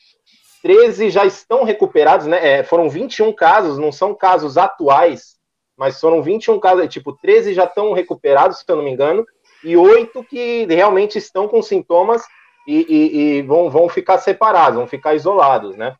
13 0.61 1.09
já 1.09 1.25
estão 1.25 1.63
recuperados, 1.63 2.27
né? 2.27 2.59
É, 2.59 2.63
foram 2.63 2.89
21 2.89 3.33
casos, 3.33 3.77
não 3.77 3.91
são 3.91 4.13
casos 4.13 4.57
atuais, 4.57 5.35
mas 5.77 5.99
foram 5.99 6.21
21 6.21 6.59
casos, 6.59 6.87
tipo, 6.87 7.13
13 7.13 7.53
já 7.53 7.65
estão 7.65 7.91
recuperados, 7.93 8.59
se 8.59 8.65
eu 8.67 8.75
não 8.75 8.83
me 8.83 8.91
engano, 8.91 9.25
e 9.63 9.75
oito 9.75 10.23
que 10.23 10.65
realmente 10.65 11.17
estão 11.17 11.47
com 11.47 11.61
sintomas 11.61 12.23
e, 12.67 12.85
e, 12.89 13.17
e, 13.17 13.41
vão, 13.43 13.69
vão 13.69 13.87
ficar 13.87 14.17
separados, 14.17 14.77
vão 14.77 14.87
ficar 14.87 15.15
isolados, 15.15 15.75
né? 15.77 15.95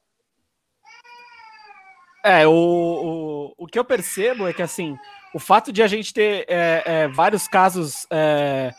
É, 2.24 2.46
o, 2.46 2.52
o, 2.52 3.54
o 3.58 3.68
que 3.68 3.80
eu 3.80 3.86
percebo 3.86 4.48
é 4.48 4.54
que, 4.54 4.62
assim, 4.62 4.98
o 5.34 5.40
fato 5.40 5.72
de 5.72 5.82
a 5.82 5.88
gente 5.88 6.14
ter 6.14 6.46
é, 6.50 6.84
é, 6.86 7.08
vários 7.08 7.48
casos 7.48 8.06
é, 8.12 8.74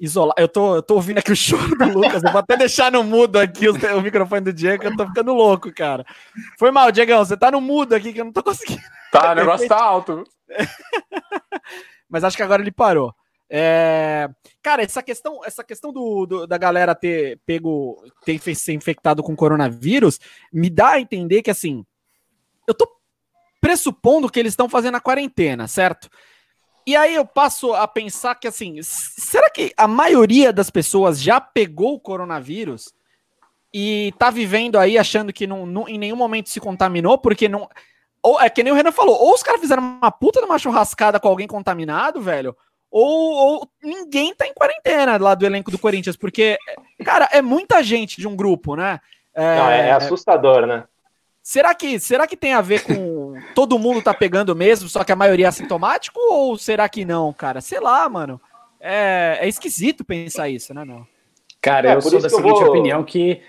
isolados. 0.00 0.40
Eu 0.42 0.48
tô, 0.48 0.76
eu 0.76 0.82
tô 0.82 0.94
ouvindo 0.94 1.18
aqui 1.18 1.30
o 1.30 1.36
choro 1.36 1.76
do 1.76 1.98
Lucas, 1.98 2.22
eu 2.24 2.32
vou 2.32 2.40
até 2.40 2.56
deixar 2.56 2.90
no 2.90 3.04
mudo 3.04 3.38
aqui 3.38 3.68
o, 3.68 3.74
o 3.96 4.02
microfone 4.02 4.40
do 4.40 4.52
Diego, 4.52 4.80
que 4.80 4.88
eu 4.88 4.96
tô 4.96 5.06
ficando 5.06 5.32
louco, 5.32 5.72
cara. 5.72 6.04
Foi 6.58 6.70
mal, 6.70 6.90
Diegão, 6.90 7.24
você 7.24 7.36
tá 7.36 7.50
no 7.50 7.60
mudo 7.60 7.94
aqui 7.94 8.12
que 8.12 8.20
eu 8.20 8.24
não 8.24 8.32
tô 8.32 8.42
conseguindo. 8.42 8.82
Tá, 9.12 9.32
o 9.32 9.34
negócio 9.34 9.68
tá 9.68 9.80
alto. 9.80 10.24
Mas 12.10 12.24
acho 12.24 12.36
que 12.36 12.42
agora 12.42 12.62
ele 12.62 12.72
parou. 12.72 13.14
É, 13.50 14.28
cara, 14.62 14.82
essa 14.82 15.02
questão, 15.02 15.44
essa 15.44 15.64
questão 15.64 15.92
do, 15.92 16.26
do, 16.26 16.46
da 16.46 16.58
galera 16.58 16.94
ter 16.94 17.40
pego, 17.46 18.04
ter 18.24 18.38
se 18.54 18.72
infectado 18.72 19.22
com 19.22 19.34
coronavírus, 19.34 20.20
me 20.52 20.68
dá 20.68 20.90
a 20.90 21.00
entender 21.00 21.42
que 21.42 21.50
assim, 21.50 21.84
eu 22.66 22.74
tô 22.74 22.86
pressupondo 23.60 24.30
que 24.30 24.38
eles 24.38 24.52
estão 24.52 24.68
fazendo 24.68 24.96
a 24.96 25.00
quarentena, 25.00 25.66
certo? 25.66 26.08
E 26.86 26.96
aí 26.96 27.14
eu 27.14 27.26
passo 27.26 27.74
a 27.74 27.86
pensar 27.86 28.34
que, 28.34 28.48
assim, 28.48 28.78
será 28.82 29.50
que 29.50 29.74
a 29.76 29.86
maioria 29.86 30.52
das 30.52 30.70
pessoas 30.70 31.20
já 31.20 31.38
pegou 31.38 31.94
o 31.94 32.00
coronavírus 32.00 32.94
e 33.72 34.14
tá 34.18 34.30
vivendo 34.30 34.78
aí 34.78 34.96
achando 34.96 35.32
que 35.32 35.46
não, 35.46 35.66
não, 35.66 35.86
em 35.86 35.98
nenhum 35.98 36.16
momento 36.16 36.48
se 36.48 36.60
contaminou, 36.60 37.18
porque 37.18 37.46
não. 37.48 37.68
Ou, 38.22 38.40
é 38.40 38.48
que 38.48 38.62
nem 38.62 38.72
o 38.72 38.76
Renan 38.76 38.90
falou, 38.90 39.20
ou 39.20 39.34
os 39.34 39.42
caras 39.42 39.60
fizeram 39.60 39.82
uma 39.82 40.10
puta 40.10 40.40
de 40.40 40.46
uma 40.46 40.58
churrascada 40.58 41.20
com 41.20 41.28
alguém 41.28 41.46
contaminado, 41.46 42.22
velho, 42.22 42.56
ou, 42.90 43.32
ou, 43.32 43.68
ninguém 43.82 44.34
tá 44.34 44.46
em 44.46 44.54
quarentena 44.54 45.16
lá 45.18 45.34
do 45.34 45.44
elenco 45.44 45.70
do 45.70 45.78
Corinthians, 45.78 46.16
porque, 46.16 46.58
cara, 47.04 47.28
é 47.32 47.42
muita 47.42 47.82
gente 47.82 48.18
de 48.18 48.26
um 48.26 48.34
grupo, 48.34 48.74
né? 48.76 49.00
É, 49.34 49.56
não, 49.56 49.70
é 49.70 49.92
assustador, 49.92 50.66
né? 50.66 50.84
Será 51.42 51.74
que, 51.74 51.98
será 51.98 52.26
que 52.26 52.36
tem 52.36 52.52
a 52.52 52.60
ver 52.60 52.84
com 52.84 53.34
todo 53.54 53.78
mundo 53.78 54.02
tá 54.02 54.12
pegando 54.12 54.54
mesmo, 54.54 54.88
só 54.88 55.04
que 55.04 55.12
a 55.12 55.16
maioria 55.16 55.46
é 55.46 55.48
assintomático, 55.48 56.18
ou 56.18 56.58
será 56.58 56.88
que 56.88 57.04
não, 57.04 57.32
cara? 57.32 57.60
Sei 57.60 57.80
lá, 57.80 58.08
mano. 58.08 58.40
É, 58.80 59.38
é 59.40 59.48
esquisito 59.48 60.04
pensar 60.04 60.48
isso, 60.48 60.72
né, 60.72 60.84
não? 60.84 61.06
Cara, 61.60 61.90
é, 61.90 61.94
eu 61.94 62.02
sou 62.02 62.20
da 62.20 62.28
seguinte 62.28 62.60
vou... 62.60 62.68
opinião 62.68 63.02
que 63.02 63.42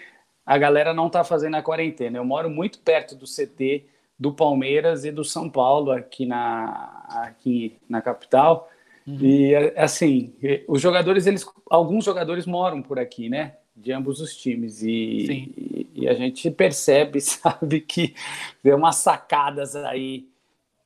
a 0.46 0.58
galera 0.58 0.94
não 0.94 1.10
tá 1.10 1.24
fazendo 1.24 1.56
a 1.56 1.62
quarentena. 1.62 2.18
Eu 2.18 2.26
moro 2.26 2.50
muito 2.50 2.80
perto 2.80 3.16
do 3.16 3.26
CT 3.26 3.86
do 4.18 4.34
Palmeiras 4.34 5.06
e 5.06 5.12
do 5.12 5.24
São 5.24 5.50
Paulo 5.50 5.92
aqui 5.92 6.26
na, 6.26 7.06
aqui 7.08 7.78
na 7.88 8.02
capital. 8.02 8.70
Uhum. 9.10 9.18
E 9.20 9.56
assim, 9.76 10.36
os 10.68 10.80
jogadores, 10.80 11.26
eles, 11.26 11.44
alguns 11.68 12.06
jogadores 12.06 12.46
moram 12.46 12.80
por 12.82 13.00
aqui, 13.00 13.28
né? 13.28 13.56
De 13.76 13.92
ambos 13.92 14.22
os 14.22 14.36
times. 14.38 14.84
E, 14.84 15.50
e, 15.58 15.90
e, 15.96 16.08
a 16.08 16.14
gente 16.14 16.52
percebe, 16.52 17.20
sabe, 17.22 17.82
que 17.82 18.14
tem 18.62 18.74
umas 18.74 18.98
sacadas 18.98 19.76
aí 19.76 20.30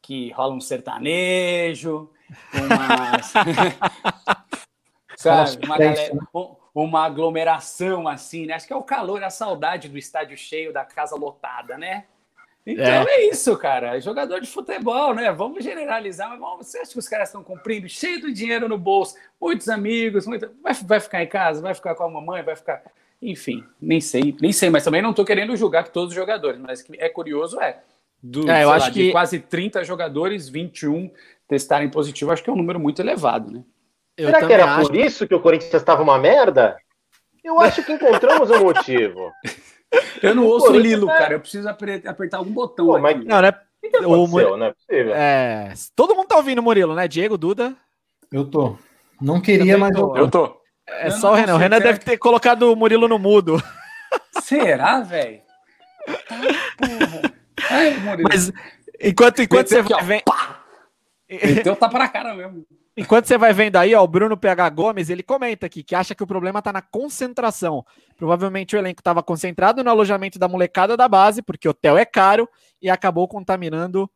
que 0.02 0.32
rola 0.32 0.54
um 0.54 0.62
sertanejo, 0.62 2.10
umas. 2.54 3.34
sabe, 5.18 5.66
uma, 5.66 5.78
galera, 5.78 6.18
uma 6.74 7.06
aglomeração 7.06 8.08
assim, 8.08 8.46
né? 8.46 8.54
Acho 8.54 8.68
que 8.68 8.74
é 8.74 8.78
o 8.78 8.84
calor, 8.84 9.22
a 9.22 9.30
saudade 9.30 9.90
do 9.90 9.98
estádio 9.98 10.38
cheio, 10.38 10.72
da 10.72 10.86
casa 10.86 11.16
lotada, 11.18 11.78
né? 11.78 12.06
Então 12.66 12.86
é. 12.86 13.06
é. 13.08 13.30
isso, 13.30 13.56
cara. 13.58 14.00
Jogador 14.00 14.40
de 14.40 14.48
futebol, 14.48 15.14
né? 15.14 15.32
Vamos 15.32 15.64
generalizar, 15.64 16.30
mas 16.30 16.40
vamos, 16.40 16.68
você 16.68 16.80
acha 16.80 16.92
que 16.92 17.00
os 17.00 17.08
caras 17.08 17.30
estão 17.30 17.44
cumprindo, 17.44 17.90
cheio 17.90 18.22
de 18.22 18.32
dinheiro 18.32 18.70
no 18.70 18.78
bolso, 18.78 19.16
muitos 19.40 19.68
amigos, 19.68 20.26
muito... 20.26 20.50
vai, 20.62 20.74
vai 20.74 21.00
ficar 21.00 21.24
em 21.24 21.28
casa, 21.28 21.62
vai 21.62 21.74
ficar 21.74 21.96
com 21.96 22.04
a 22.04 22.10
mamãe, 22.10 22.42
vai 22.42 22.56
ficar. 22.56 22.82
Enfim, 23.22 23.64
nem 23.82 24.02
sei, 24.02 24.36
nem 24.42 24.52
sei, 24.52 24.70
mas 24.70 24.84
também 24.84 25.02
não 25.02 25.12
estou 25.12 25.26
querendo 25.26 25.56
julgar 25.56 25.90
todos 25.90 26.10
os 26.10 26.16
jogadores, 26.16 26.60
mas 26.60 26.82
que 26.82 26.98
é 26.98 27.10
curioso 27.10 27.60
é. 27.60 27.82
Do, 28.22 28.50
é, 28.50 28.64
eu 28.64 28.72
acho 28.72 28.88
lá, 28.88 28.92
que 28.94 29.12
quase 29.12 29.40
30 29.40 29.84
jogadores, 29.84 30.48
21 30.48 31.12
testarem 31.48 31.90
positivo, 31.90 32.32
acho 32.32 32.42
que 32.42 32.50
é 32.50 32.54
um 32.54 32.58
número 32.58 32.80
muito 32.80 33.02
elevado, 33.02 33.52
né? 33.52 33.64
Eu 34.16 34.28
Será 34.28 34.46
que 34.46 34.54
era 34.54 34.76
acho... 34.76 34.88
por 34.88 34.96
isso 34.96 35.28
que 35.28 35.36
o 35.36 35.42
Corinthians 35.42 35.74
estava 35.74 36.02
uma 36.02 36.18
merda? 36.18 36.78
Eu 37.44 37.60
acho 37.60 37.84
que 37.84 37.92
encontramos 37.92 38.50
um 38.52 38.64
motivo. 38.64 39.32
Eu 40.22 40.36
não 40.36 40.46
ouço 40.46 40.72
o 40.72 40.78
Lilo, 40.78 41.08
cara. 41.08 41.34
Eu 41.34 41.40
preciso 41.40 41.68
apertar 41.68 42.38
algum 42.38 42.52
botão 42.52 42.86
Pô, 42.86 43.00
mas... 43.00 43.24
Não, 43.26 43.42
né? 43.42 43.54
O 44.06 44.28
Mur... 44.28 44.58
não 44.58 44.68
é 44.68 44.74
possível. 44.74 45.14
É... 45.14 45.74
Todo 45.96 46.16
mundo 46.16 46.28
tá 46.28 46.38
ouvindo 46.38 46.60
o 46.60 46.64
Murilo, 46.64 46.96
né? 46.96 47.08
Diego, 47.08 47.38
Duda. 47.38 47.76
Eu 48.32 48.46
tô. 48.46 48.78
Não 49.22 49.42
queria, 49.42 49.78
mas 49.78 49.96
tô. 49.96 50.16
eu 50.16 50.30
tô. 50.30 50.58
É 50.88 51.08
eu 51.08 51.12
só 51.12 51.32
o 51.32 51.36
Renan. 51.36 51.56
O 51.56 51.58
Renan 51.58 51.80
deve 51.80 52.00
ter 52.00 52.18
colocado 52.18 52.72
o 52.72 52.76
Murilo 52.76 53.08
no 53.08 53.20
mudo. 53.20 53.62
Será, 54.42 55.02
velho? 55.02 55.42
Tá, 56.28 56.36
porra. 56.78 57.34
Ai, 57.70 57.96
Mas 58.22 58.52
enquanto, 59.02 59.42
enquanto 59.42 59.68
você 59.68 59.82
vai 59.82 60.04
vendo. 60.04 60.24
Meteu 61.30 61.76
tapa 61.76 61.98
na 61.98 62.10
cara 62.10 62.34
mesmo. 62.34 62.66
Enquanto 62.96 63.26
você 63.26 63.38
vai 63.40 63.52
vendo 63.54 63.76
aí, 63.78 63.96
ó, 63.96 64.04
o 64.04 64.08
Bruno 64.08 64.38
PH 64.38 64.70
Gomes, 64.70 65.10
ele 65.10 65.24
comenta 65.24 65.66
aqui 65.66 65.84
que 65.84 65.96
acha 65.96 66.14
que 66.14 66.22
o 66.22 66.28
problema 66.28 66.60
está 66.60 66.72
na 66.72 66.82
concentração. 66.82 67.84
Provavelmente 68.16 68.76
o 68.76 68.80
elenco 68.80 69.02
estava 69.02 69.24
concentrado 69.24 69.84
no 69.84 69.90
alojamento 69.90 70.38
da 70.38 70.48
molecada 70.48 70.96
da 70.96 71.08
base, 71.08 71.42
porque 71.42 71.68
hotel 71.68 71.98
é 71.98 72.06
caro, 72.06 72.48
e 72.80 72.92
acabou 72.92 73.28
contaminando 73.28 74.10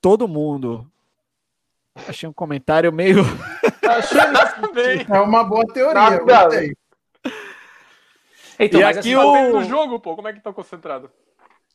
todo 0.00 0.26
mundo. 0.26 0.90
Achei 2.08 2.26
um 2.26 2.32
comentário 2.32 2.90
meio. 2.90 3.22
Achei 3.86 4.20
É 5.12 5.20
uma 5.20 5.44
boa 5.44 5.66
teoria. 5.66 6.22
Então, 8.58 8.80
e 8.80 8.84
mas 8.84 8.98
aqui 8.98 9.14
assim, 9.14 9.52
o... 9.56 9.64
jogo, 9.64 9.98
pô, 10.00 10.14
como 10.14 10.28
é 10.28 10.32
que 10.32 10.40
tá 10.40 10.52
concentrado? 10.52 11.10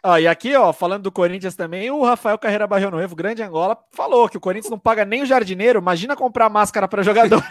Ah, 0.08 0.22
e 0.22 0.28
aqui, 0.28 0.56
ó, 0.56 0.72
falando 0.72 1.02
do 1.02 1.12
Corinthians 1.12 1.56
também, 1.56 1.90
o 1.90 2.04
Rafael 2.04 2.38
Carreira 2.38 2.68
Barrio 2.68 2.92
Novo, 2.92 3.16
grande 3.16 3.42
Angola, 3.42 3.76
falou 3.90 4.30
que 4.30 4.38
o 4.38 4.40
Corinthians 4.40 4.70
não 4.70 4.78
paga 4.78 5.04
nem 5.04 5.24
o 5.24 5.26
jardineiro. 5.26 5.80
Imagina 5.80 6.16
comprar 6.16 6.48
máscara 6.48 6.88
para 6.88 7.02
jogador. 7.02 7.44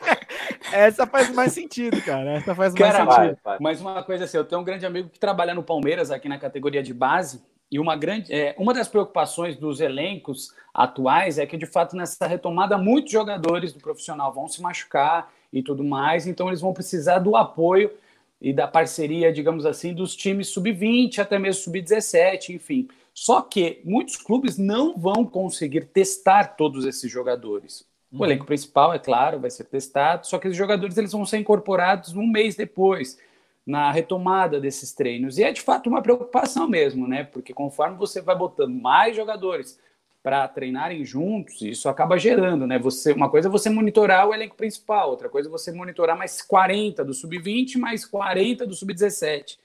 Essa 0.70 1.06
faz 1.06 1.34
mais 1.34 1.54
sentido, 1.54 1.98
cara. 2.02 2.32
Essa 2.32 2.54
faz 2.54 2.74
cara, 2.74 3.02
mais 3.02 3.16
sentido. 3.16 3.38
Vai, 3.42 3.52
vai. 3.52 3.58
Mas 3.62 3.80
uma 3.80 4.02
coisa 4.02 4.24
assim, 4.24 4.36
eu 4.36 4.44
tenho 4.44 4.60
um 4.60 4.64
grande 4.64 4.84
amigo 4.84 5.08
que 5.08 5.18
trabalha 5.18 5.54
no 5.54 5.62
Palmeiras 5.62 6.10
aqui 6.10 6.28
na 6.28 6.38
categoria 6.38 6.82
de 6.82 6.92
base. 6.92 7.42
E 7.72 7.78
uma 7.78 7.96
grande, 7.96 8.30
é, 8.30 8.54
uma 8.58 8.74
das 8.74 8.88
preocupações 8.88 9.56
dos 9.56 9.80
elencos 9.80 10.54
atuais 10.74 11.38
é 11.38 11.46
que 11.46 11.56
de 11.56 11.64
fato 11.64 11.96
nessa 11.96 12.26
retomada 12.26 12.76
muitos 12.76 13.10
jogadores 13.10 13.72
do 13.72 13.80
profissional 13.80 14.34
vão 14.34 14.48
se 14.48 14.60
machucar 14.60 15.30
e 15.50 15.62
tudo 15.62 15.82
mais, 15.82 16.26
então 16.26 16.48
eles 16.48 16.60
vão 16.60 16.74
precisar 16.74 17.20
do 17.20 17.34
apoio 17.36 17.90
e 18.40 18.52
da 18.52 18.68
parceria, 18.68 19.32
digamos 19.32 19.64
assim, 19.64 19.94
dos 19.94 20.14
times 20.14 20.48
sub-20 20.48 21.18
até 21.18 21.38
mesmo 21.38 21.62
sub-17, 21.62 22.50
enfim. 22.50 22.88
Só 23.14 23.40
que 23.40 23.80
muitos 23.84 24.16
clubes 24.16 24.58
não 24.58 24.96
vão 24.96 25.24
conseguir 25.24 25.86
testar 25.86 26.56
todos 26.56 26.84
esses 26.84 27.10
jogadores. 27.10 27.86
O 28.12 28.24
elenco 28.24 28.42
uhum. 28.42 28.46
principal, 28.46 28.92
é 28.92 28.98
claro, 28.98 29.40
vai 29.40 29.50
ser 29.50 29.64
testado, 29.64 30.26
só 30.26 30.38
que 30.38 30.48
os 30.48 30.56
jogadores 30.56 30.96
eles 30.96 31.12
vão 31.12 31.24
ser 31.24 31.38
incorporados 31.38 32.14
um 32.14 32.26
mês 32.26 32.54
depois, 32.54 33.18
na 33.66 33.90
retomada 33.90 34.60
desses 34.60 34.92
treinos. 34.92 35.38
E 35.38 35.42
é 35.42 35.50
de 35.50 35.60
fato 35.60 35.88
uma 35.88 36.02
preocupação 36.02 36.68
mesmo, 36.68 37.08
né? 37.08 37.24
Porque 37.24 37.52
conforme 37.52 37.96
você 37.96 38.20
vai 38.20 38.36
botando 38.36 38.74
mais 38.74 39.16
jogadores 39.16 39.78
para 40.26 40.48
treinarem 40.48 41.04
juntos, 41.04 41.62
isso 41.62 41.88
acaba 41.88 42.18
gerando, 42.18 42.66
né? 42.66 42.80
Você, 42.80 43.12
uma 43.12 43.30
coisa 43.30 43.46
é 43.46 43.50
você 43.50 43.70
monitorar 43.70 44.26
o 44.26 44.34
elenco 44.34 44.56
principal, 44.56 45.08
outra 45.08 45.28
coisa 45.28 45.48
é 45.48 45.52
você 45.52 45.70
monitorar 45.70 46.18
mais 46.18 46.42
40 46.42 47.04
do 47.04 47.14
sub-20, 47.14 47.78
mais 47.78 48.04
40 48.04 48.66
do 48.66 48.74
sub-17. 48.74 49.56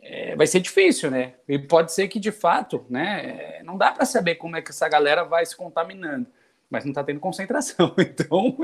É, 0.00 0.36
vai 0.36 0.46
ser 0.46 0.60
difícil, 0.60 1.10
né? 1.10 1.34
E 1.48 1.58
pode 1.58 1.92
ser 1.92 2.06
que 2.06 2.20
de 2.20 2.30
fato, 2.30 2.86
né? 2.88 3.60
Não 3.64 3.76
dá 3.76 3.90
para 3.90 4.04
saber 4.04 4.36
como 4.36 4.54
é 4.54 4.62
que 4.62 4.70
essa 4.70 4.88
galera 4.88 5.24
vai 5.24 5.44
se 5.44 5.56
contaminando, 5.56 6.28
mas 6.70 6.84
não 6.84 6.92
está 6.92 7.02
tendo 7.02 7.18
concentração, 7.18 7.92
então 7.98 8.56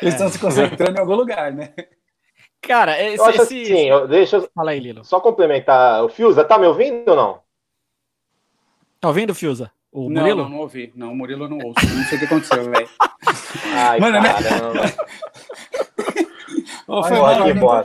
eles 0.00 0.14
estão 0.14 0.28
é. 0.28 0.30
se 0.30 0.38
concentrando 0.38 0.96
em 0.96 1.00
algum 1.00 1.16
lugar, 1.16 1.52
né? 1.52 1.74
Cara, 2.62 3.02
esse, 3.02 3.18
eu 3.18 3.24
acho 3.24 3.42
esse... 3.42 3.62
assim, 3.62 3.88
eu, 3.88 4.06
deixa 4.06 4.36
eu 4.36 4.48
Fala 4.54 4.70
aí, 4.70 4.78
Lilo. 4.78 5.04
só 5.04 5.18
complementar. 5.18 6.04
O 6.04 6.08
Fiuza, 6.08 6.44
tá 6.44 6.56
me 6.56 6.68
ouvindo 6.68 7.08
ou 7.08 7.16
não? 7.16 7.40
Tá 9.00 9.08
ouvindo, 9.08 9.34
Fiuza? 9.34 9.72
O 9.92 10.10
não, 10.10 10.22
Murilo? 10.22 10.42
Não, 10.42 10.50
não 10.50 10.58
ouvi. 10.58 10.92
Não, 10.94 11.12
o 11.12 11.16
Murilo 11.16 11.44
eu 11.44 11.48
não 11.48 11.58
ouço. 11.58 11.86
Não 11.86 12.04
sei 12.04 12.16
o 12.16 12.20
que 12.20 12.26
aconteceu, 12.26 12.70
velho. 12.70 12.88
Ai, 13.74 14.00
Mano, 14.00 14.20
né? 14.20 14.30
Ô, 16.86 17.02
foi 17.02 17.16
mal, 17.18 17.84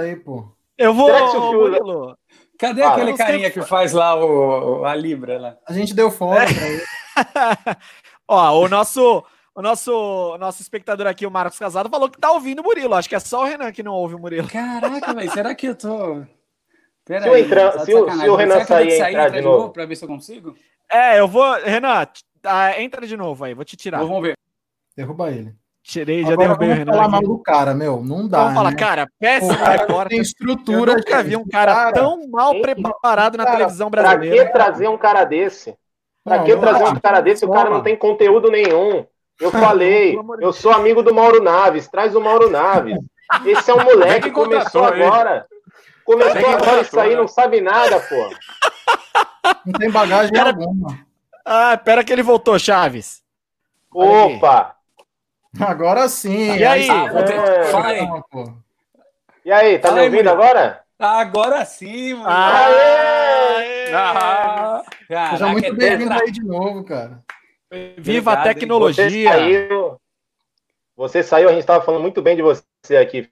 aí, 0.00 0.16
pô. 0.16 0.48
Eu 0.76 0.92
vou. 0.92 1.10
Ô, 1.10 1.52
Murilo. 1.52 2.18
Cadê 2.58 2.82
ah, 2.82 2.92
aquele 2.92 3.16
carinha 3.16 3.50
que 3.50 3.62
faz 3.62 3.92
lá 3.92 4.14
o, 4.14 4.84
a 4.84 4.94
Libra 4.94 5.40
lá? 5.40 5.56
A 5.66 5.72
gente 5.72 5.94
deu 5.94 6.10
fora 6.10 6.44
pra 6.44 6.68
ele. 6.68 6.82
Ó, 8.28 8.60
o 8.60 8.68
nosso. 8.68 9.24
O 9.56 9.62
nosso, 9.62 9.92
o 9.92 10.36
nosso 10.36 10.60
espectador 10.60 11.06
aqui, 11.06 11.24
o 11.24 11.30
Marcos 11.30 11.60
Casado, 11.60 11.88
falou 11.88 12.10
que 12.10 12.18
tá 12.18 12.32
ouvindo 12.32 12.58
o 12.58 12.64
Murilo. 12.64 12.92
Acho 12.92 13.08
que 13.08 13.14
é 13.14 13.20
só 13.20 13.42
o 13.42 13.44
Renan 13.44 13.70
que 13.70 13.84
não 13.84 13.92
ouve 13.92 14.16
o 14.16 14.18
Murilo. 14.18 14.48
Caraca, 14.48 15.14
velho, 15.14 15.30
será 15.30 15.54
que 15.54 15.68
eu 15.68 15.76
tô. 15.76 16.24
Pera 17.04 17.22
se, 17.22 17.28
aí, 17.28 17.42
entrar, 17.42 17.70
tá 17.70 17.84
se, 17.84 17.94
o, 17.94 18.10
se 18.10 18.28
o 18.28 18.34
Renan 18.34 18.64
sair 18.64 18.88
e 18.88 19.00
entrar 19.00 19.28
de 19.28 19.40
novo, 19.42 19.58
novo 19.58 19.72
para 19.72 19.86
ver 19.86 19.94
se 19.94 20.04
eu 20.04 20.08
consigo? 20.08 20.56
É, 20.90 21.18
eu 21.18 21.28
vou. 21.28 21.52
Renan, 21.54 22.06
ah, 22.44 22.80
entra 22.80 23.06
de 23.06 23.16
novo 23.16 23.44
aí, 23.44 23.54
vou 23.54 23.64
te 23.64 23.76
tirar. 23.76 23.98
Vamos 23.98 24.22
ver. 24.22 24.34
Derruba 24.96 25.30
ele. 25.30 25.54
Tirei, 25.82 26.22
já 26.22 26.32
Agora, 26.32 26.48
derrubei 26.48 26.70
o 26.70 26.74
Renan. 26.74 26.92
falar 26.92 27.08
mal 27.08 27.20
do 27.20 27.38
cara, 27.38 27.74
meu. 27.74 28.02
Não 28.02 28.26
dá. 28.26 28.38
Vamos 28.38 28.54
falar, 28.54 28.70
né? 28.70 28.76
cara, 28.76 29.06
péssimo 29.18 29.52
agora. 29.52 30.08
Tem 30.08 30.18
estrutura. 30.18 30.92
Eu 30.92 30.96
nunca 30.96 31.22
vi 31.22 31.36
um 31.36 31.46
cara, 31.46 31.74
cara 31.74 31.92
tão 31.92 32.26
mal 32.28 32.58
preparado 32.62 33.36
na 33.36 33.44
televisão 33.44 33.90
brasileira. 33.90 34.36
Pra 34.36 34.46
que 34.46 34.52
trazer 34.52 34.88
um 34.88 34.96
cara 34.96 35.24
desse? 35.24 35.76
Pra 36.24 36.38
não, 36.38 36.44
que 36.44 36.56
trazer 36.56 36.84
um 36.84 36.98
cara 36.98 37.20
desse? 37.20 37.44
O 37.44 37.50
cara 37.50 37.68
não 37.68 37.82
tem 37.82 37.96
conteúdo 37.96 38.50
nenhum. 38.50 39.04
Eu 39.38 39.50
falei, 39.52 40.18
eu 40.40 40.52
sou 40.54 40.72
amigo 40.72 41.02
do 41.02 41.14
Mauro 41.14 41.42
Naves, 41.42 41.86
traz 41.86 42.14
o 42.16 42.20
Mauro 42.20 42.48
Naves. 42.48 42.98
Esse 43.44 43.70
é 43.70 43.74
um 43.74 43.84
moleque 43.84 44.28
que 44.28 44.30
começou 44.30 44.84
agora. 44.84 45.46
Começou 46.02 46.48
agora 46.50 46.80
isso 46.80 46.98
aí, 46.98 47.14
não 47.14 47.28
sabe 47.28 47.60
nada, 47.60 48.00
pô. 48.00 48.30
Não 49.64 49.72
tem 49.72 49.90
bagagem 49.90 50.32
pera... 50.32 50.50
alguma. 50.50 51.06
Ah, 51.44 51.76
pera 51.76 52.02
que 52.02 52.12
ele 52.12 52.22
voltou, 52.22 52.58
Chaves. 52.58 53.22
Opa! 53.92 54.76
Agora 55.60 56.08
sim. 56.08 56.56
E 56.56 56.64
aí? 56.64 56.88
É... 56.88 57.64
Fala 57.64 57.86
aí. 57.86 58.08
E 59.44 59.52
aí, 59.52 59.78
tá 59.78 59.88
Fala 59.88 60.00
me 60.00 60.06
ouvindo 60.06 60.28
aí, 60.28 60.34
agora? 60.34 60.80
Agora 60.98 61.64
sim, 61.64 62.14
mano. 62.14 62.28
Aê! 62.28 63.92
Aê! 63.92 63.94
Ah, 63.94 64.82
Seja 65.30 65.46
muito 65.48 65.74
bem-vindo 65.74 66.12
aí 66.12 66.30
de 66.30 66.42
novo, 66.42 66.84
cara. 66.84 67.22
Viva 67.98 68.32
Obrigado, 68.32 68.50
a 68.50 68.54
tecnologia! 68.54 69.10
Você 69.10 69.28
saiu, 69.28 70.00
você 70.96 71.22
saiu, 71.22 71.48
a 71.48 71.52
gente 71.52 71.60
estava 71.60 71.84
falando 71.84 72.02
muito 72.02 72.22
bem 72.22 72.36
de 72.36 72.42
você 72.42 72.62
aqui, 73.00 73.28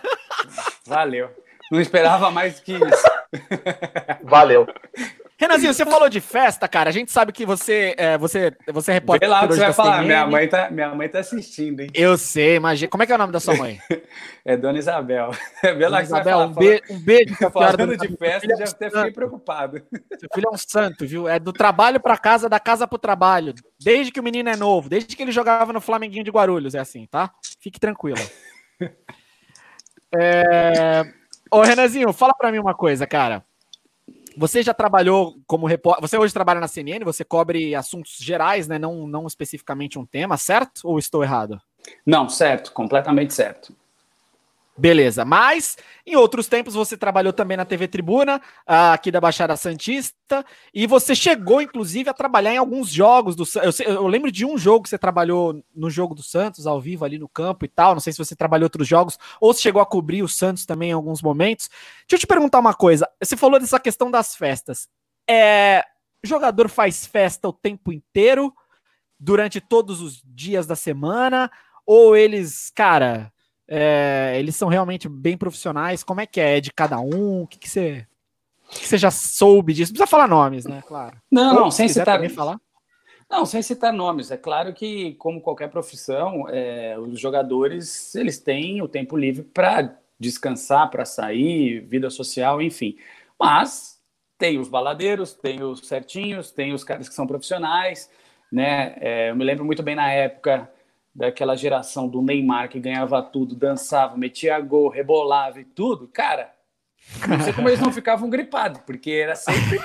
Valeu. 0.86 1.30
Não 1.70 1.80
esperava 1.80 2.30
mais 2.30 2.58
que 2.58 2.72
isso. 2.72 3.10
Valeu. 4.24 4.66
Renanzinho, 5.40 5.72
você 5.72 5.86
falou 5.86 6.10
de 6.10 6.20
festa, 6.20 6.68
cara. 6.68 6.90
A 6.90 6.92
gente 6.92 7.10
sabe 7.10 7.32
que 7.32 7.46
você 7.46 7.94
é, 7.96 8.18
você, 8.18 8.52
você 8.70 8.90
é 8.90 8.94
repórter. 8.94 9.26
Vê 9.26 9.32
lá 9.32 9.42
o 9.42 9.48
que 9.48 9.54
você 9.54 9.60
vai 9.60 9.72
falar. 9.72 10.02
Minha 10.02 10.26
mãe, 10.26 10.46
tá, 10.46 10.70
minha 10.70 10.94
mãe 10.94 11.08
tá 11.08 11.20
assistindo, 11.20 11.80
hein? 11.80 11.88
Eu 11.94 12.18
sei, 12.18 12.56
imagina. 12.56 12.90
Como 12.90 13.02
é 13.02 13.06
que 13.06 13.12
é 13.12 13.14
o 13.14 13.18
nome 13.18 13.32
da 13.32 13.40
sua 13.40 13.54
mãe? 13.54 13.80
é 14.44 14.54
Dona 14.54 14.78
Isabel. 14.78 15.30
Vê 15.64 15.88
lá 15.88 16.02
Isabel, 16.02 16.40
falar, 16.40 16.46
um, 16.46 16.52
be 16.52 16.82
um 16.90 16.98
beijo. 16.98 17.34
Falando 17.50 17.96
de 17.96 18.16
festa, 18.18 18.54
já 18.54 18.64
até 18.64 18.90
fiquei 18.90 19.12
preocupado. 19.12 19.82
Seu 20.18 20.28
filho 20.34 20.46
é 20.46 20.54
um 20.54 20.58
santo, 20.58 21.06
viu? 21.06 21.26
É 21.26 21.38
do 21.38 21.54
trabalho 21.54 21.98
para 21.98 22.18
casa, 22.18 22.46
da 22.46 22.60
casa 22.60 22.86
pro 22.86 22.98
trabalho. 22.98 23.54
Desde 23.82 24.12
que 24.12 24.20
o 24.20 24.22
menino 24.22 24.50
é 24.50 24.56
novo, 24.56 24.90
desde 24.90 25.16
que 25.16 25.22
ele 25.22 25.32
jogava 25.32 25.72
no 25.72 25.80
Flamenguinho 25.80 26.22
de 26.22 26.30
Guarulhos, 26.30 26.74
é 26.74 26.80
assim, 26.80 27.06
tá? 27.06 27.30
Fique 27.58 27.80
tranquilo. 27.80 28.20
É... 30.12 31.04
Ô, 31.52 31.62
Renanzinho, 31.62 32.12
fala 32.12 32.34
para 32.34 32.50
mim 32.50 32.58
uma 32.58 32.74
coisa, 32.74 33.06
cara. 33.06 33.44
Você 34.40 34.62
já 34.62 34.72
trabalhou 34.72 35.36
como 35.46 35.66
repórter. 35.66 36.00
Você 36.00 36.16
hoje 36.16 36.32
trabalha 36.32 36.60
na 36.60 36.66
CNN, 36.66 37.04
você 37.04 37.22
cobre 37.22 37.74
assuntos 37.74 38.16
gerais, 38.18 38.66
né? 38.66 38.78
Não, 38.78 39.06
não 39.06 39.26
especificamente 39.26 39.98
um 39.98 40.06
tema, 40.06 40.38
certo? 40.38 40.80
Ou 40.84 40.98
estou 40.98 41.22
errado? 41.22 41.60
Não, 42.06 42.26
certo, 42.26 42.72
completamente 42.72 43.34
certo. 43.34 43.76
Beleza, 44.80 45.26
mas 45.26 45.76
em 46.06 46.16
outros 46.16 46.46
tempos 46.46 46.72
você 46.72 46.96
trabalhou 46.96 47.34
também 47.34 47.54
na 47.54 47.66
TV 47.66 47.86
Tribuna, 47.86 48.40
aqui 48.66 49.10
da 49.10 49.20
Baixada 49.20 49.54
Santista, 49.54 50.42
e 50.72 50.86
você 50.86 51.14
chegou, 51.14 51.60
inclusive, 51.60 52.08
a 52.08 52.14
trabalhar 52.14 52.54
em 52.54 52.56
alguns 52.56 52.88
jogos 52.88 53.36
do 53.36 53.44
eu, 53.62 53.70
eu 53.86 54.06
lembro 54.06 54.32
de 54.32 54.46
um 54.46 54.56
jogo 54.56 54.84
que 54.84 54.88
você 54.88 54.96
trabalhou 54.96 55.62
no 55.76 55.90
jogo 55.90 56.14
do 56.14 56.22
Santos, 56.22 56.66
ao 56.66 56.80
vivo 56.80 57.04
ali 57.04 57.18
no 57.18 57.28
campo 57.28 57.66
e 57.66 57.68
tal. 57.68 57.92
Não 57.92 58.00
sei 58.00 58.10
se 58.10 58.18
você 58.18 58.34
trabalhou 58.34 58.64
outros 58.64 58.88
jogos, 58.88 59.18
ou 59.38 59.52
se 59.52 59.60
chegou 59.60 59.82
a 59.82 59.86
cobrir 59.86 60.22
o 60.22 60.28
Santos 60.28 60.64
também 60.64 60.88
em 60.88 60.94
alguns 60.94 61.20
momentos. 61.20 61.68
Deixa 62.08 62.14
eu 62.14 62.18
te 62.20 62.26
perguntar 62.26 62.58
uma 62.58 62.72
coisa. 62.72 63.06
Você 63.22 63.36
falou 63.36 63.60
dessa 63.60 63.78
questão 63.78 64.10
das 64.10 64.34
festas. 64.34 64.88
É, 65.28 65.84
jogador 66.24 66.70
faz 66.70 67.04
festa 67.04 67.46
o 67.46 67.52
tempo 67.52 67.92
inteiro, 67.92 68.50
durante 69.18 69.60
todos 69.60 70.00
os 70.00 70.22
dias 70.24 70.66
da 70.66 70.74
semana, 70.74 71.50
ou 71.84 72.16
eles, 72.16 72.72
cara 72.74 73.30
é, 73.72 74.34
eles 74.36 74.56
são 74.56 74.68
realmente 74.68 75.08
bem 75.08 75.38
profissionais. 75.38 76.02
Como 76.02 76.20
é 76.20 76.26
que 76.26 76.40
é? 76.40 76.56
É 76.56 76.60
de 76.60 76.72
cada 76.72 76.98
um? 76.98 77.42
O 77.42 77.46
que, 77.46 77.56
que 77.56 77.70
você. 77.70 78.04
O 78.66 78.72
que, 78.72 78.86
você 78.86 78.98
já 78.98 79.12
soube 79.12 79.72
disso? 79.72 79.92
Não 79.92 79.98
precisa 79.98 80.10
falar 80.10 80.26
nomes, 80.26 80.64
né? 80.64 80.82
Claro. 80.86 81.16
Não, 81.30 81.54
não, 81.54 81.70
sem 81.70 81.88
citar. 81.88 82.28
falar. 82.30 82.60
Não, 83.28 83.46
sem 83.46 83.62
citar 83.62 83.92
nomes. 83.92 84.32
É 84.32 84.36
claro 84.36 84.74
que, 84.74 85.14
como 85.14 85.40
qualquer 85.40 85.70
profissão, 85.70 86.48
é, 86.48 86.98
os 86.98 87.18
jogadores 87.20 88.14
eles 88.16 88.38
têm 88.38 88.82
o 88.82 88.88
tempo 88.88 89.16
livre 89.16 89.44
para 89.44 89.96
descansar, 90.18 90.90
para 90.90 91.04
sair, 91.04 91.80
vida 91.80 92.10
social, 92.10 92.60
enfim. 92.60 92.96
Mas 93.38 94.00
tem 94.36 94.58
os 94.58 94.68
baladeiros, 94.68 95.32
tem 95.32 95.62
os 95.62 95.86
certinhos, 95.86 96.50
tem 96.50 96.72
os 96.72 96.82
caras 96.82 97.08
que 97.08 97.14
são 97.14 97.26
profissionais, 97.26 98.10
né? 98.50 98.96
É, 99.00 99.30
eu 99.30 99.36
me 99.36 99.44
lembro 99.44 99.64
muito 99.64 99.82
bem 99.82 99.94
na 99.94 100.10
época 100.10 100.68
daquela 101.14 101.56
geração 101.56 102.08
do 102.08 102.22
Neymar 102.22 102.68
que 102.68 102.80
ganhava 102.80 103.22
tudo, 103.22 103.54
dançava, 103.54 104.16
metia 104.16 104.58
gol, 104.60 104.88
rebolava 104.88 105.60
e 105.60 105.64
tudo, 105.64 106.08
cara, 106.08 106.52
não 107.26 107.40
sei 107.40 107.52
como 107.52 107.68
eles 107.68 107.80
não 107.80 107.92
ficavam 107.92 108.30
gripados, 108.30 108.80
porque 108.86 109.10
era 109.10 109.34
sempre 109.34 109.80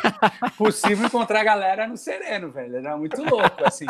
possível 0.58 1.08
encontrar 1.08 1.42
a 1.42 1.44
galera 1.44 1.88
no 1.88 1.98
sereno, 1.98 2.52
velho. 2.52 2.78
Era 2.78 2.98
muito 2.98 3.24
louco, 3.24 3.66
assim. 3.66 3.86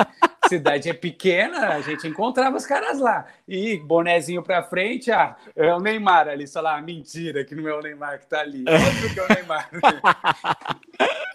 Cidade 0.47 0.89
é 0.89 0.93
pequena, 0.93 1.69
a 1.69 1.81
gente 1.81 2.07
encontrava 2.07 2.55
os 2.55 2.65
caras 2.65 2.99
lá. 2.99 3.25
E 3.47 3.77
bonezinho 3.77 4.41
pra 4.41 4.63
frente, 4.63 5.11
ah, 5.11 5.35
é 5.55 5.73
o 5.73 5.79
Neymar 5.79 6.27
ali, 6.29 6.47
sei 6.47 6.61
lá, 6.61 6.79
mentira, 6.81 7.43
que 7.43 7.55
não 7.55 7.67
é 7.67 7.73
o 7.73 7.81
Neymar 7.81 8.19
que 8.19 8.27
tá 8.27 8.39
ali. 8.39 8.63
Óbvio 8.67 9.13
que 9.13 9.19
é 9.19 9.23
o 9.23 9.33
Neymar. 9.33 9.69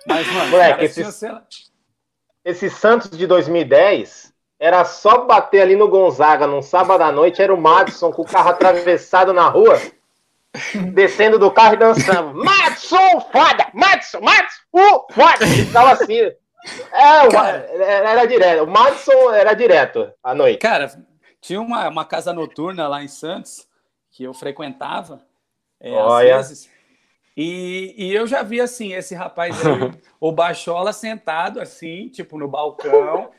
Mas, 0.06 0.26
mano, 0.32 0.50
Moleque, 0.50 0.84
esse, 0.84 1.02
esse 2.44 2.70
Santos 2.70 3.10
de 3.10 3.26
2010 3.26 4.29
era 4.60 4.84
só 4.84 5.24
bater 5.24 5.62
ali 5.62 5.74
no 5.74 5.88
Gonzaga 5.88 6.46
num 6.46 6.60
sábado 6.60 7.02
à 7.02 7.10
noite, 7.10 7.40
era 7.40 7.52
o 7.52 7.60
Madison 7.60 8.12
com 8.12 8.20
o 8.20 8.26
carro 8.26 8.50
atravessado 8.50 9.32
na 9.32 9.48
rua, 9.48 9.80
descendo 10.92 11.38
do 11.38 11.50
carro 11.50 11.74
e 11.74 11.78
dançando. 11.78 12.34
Madison, 12.34 13.20
foda! 13.32 13.66
Madison, 13.72 14.20
Madison, 14.20 14.60
uh, 14.74 15.12
foda! 15.14 15.46
E 15.46 15.72
tava 15.72 15.92
assim. 15.92 16.18
É, 16.92 18.10
era 18.10 18.26
direto. 18.26 18.64
O 18.64 18.66
Madison 18.66 19.32
era 19.32 19.54
direto 19.54 20.12
à 20.22 20.34
noite. 20.34 20.58
Cara, 20.58 20.90
tinha 21.40 21.58
uma, 21.58 21.88
uma 21.88 22.04
casa 22.04 22.34
noturna 22.34 22.86
lá 22.86 23.02
em 23.02 23.08
Santos 23.08 23.66
que 24.10 24.24
eu 24.24 24.34
frequentava. 24.34 25.22
É, 25.80 25.90
Olha. 25.94 26.36
Às 26.36 26.48
vezes, 26.48 26.70
e, 27.34 27.94
e, 27.96 28.14
eu 28.14 28.26
já 28.26 28.42
vi 28.42 28.60
assim, 28.60 28.92
esse 28.92 29.14
rapaz 29.14 29.56
aí, 29.66 29.90
o 30.20 30.30
Bachola 30.30 30.92
sentado 30.92 31.58
assim, 31.58 32.10
tipo 32.10 32.36
no 32.36 32.46
balcão, 32.46 33.30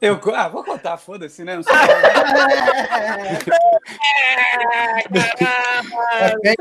Eu, 0.00 0.20
ah, 0.34 0.48
vou 0.48 0.62
contar, 0.62 0.96
foda-se, 0.98 1.42
né? 1.42 1.56
Não 1.56 1.62
sei. 1.62 1.74
é, 6.12 6.54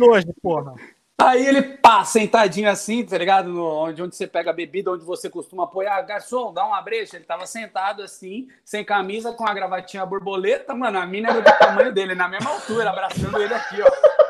hoje, 0.00 0.26
porra. 0.42 0.74
Aí 1.20 1.46
ele 1.46 1.60
pá, 1.60 2.02
sentadinho 2.02 2.70
assim, 2.70 3.04
tá 3.04 3.18
ligado? 3.18 3.50
No, 3.50 3.66
onde, 3.66 4.02
onde 4.02 4.16
você 4.16 4.26
pega 4.26 4.50
a 4.50 4.54
bebida, 4.54 4.90
onde 4.90 5.04
você 5.04 5.28
costuma 5.28 5.64
apoiar. 5.64 6.00
Garçom, 6.02 6.52
dá 6.52 6.64
uma 6.64 6.80
brecha. 6.80 7.16
Ele 7.16 7.26
tava 7.26 7.46
sentado 7.46 8.02
assim, 8.02 8.48
sem 8.64 8.82
camisa, 8.82 9.32
com 9.32 9.46
a 9.46 9.52
gravatinha 9.52 10.06
borboleta. 10.06 10.74
Mano, 10.74 10.98
a 10.98 11.04
mina 11.04 11.28
era 11.28 11.42
do 11.42 11.58
tamanho 11.58 11.92
dele, 11.92 12.14
na 12.14 12.26
mesma 12.26 12.50
altura, 12.50 12.88
abraçando 12.88 13.40
ele 13.40 13.52
aqui, 13.52 13.82
ó. 13.82 14.29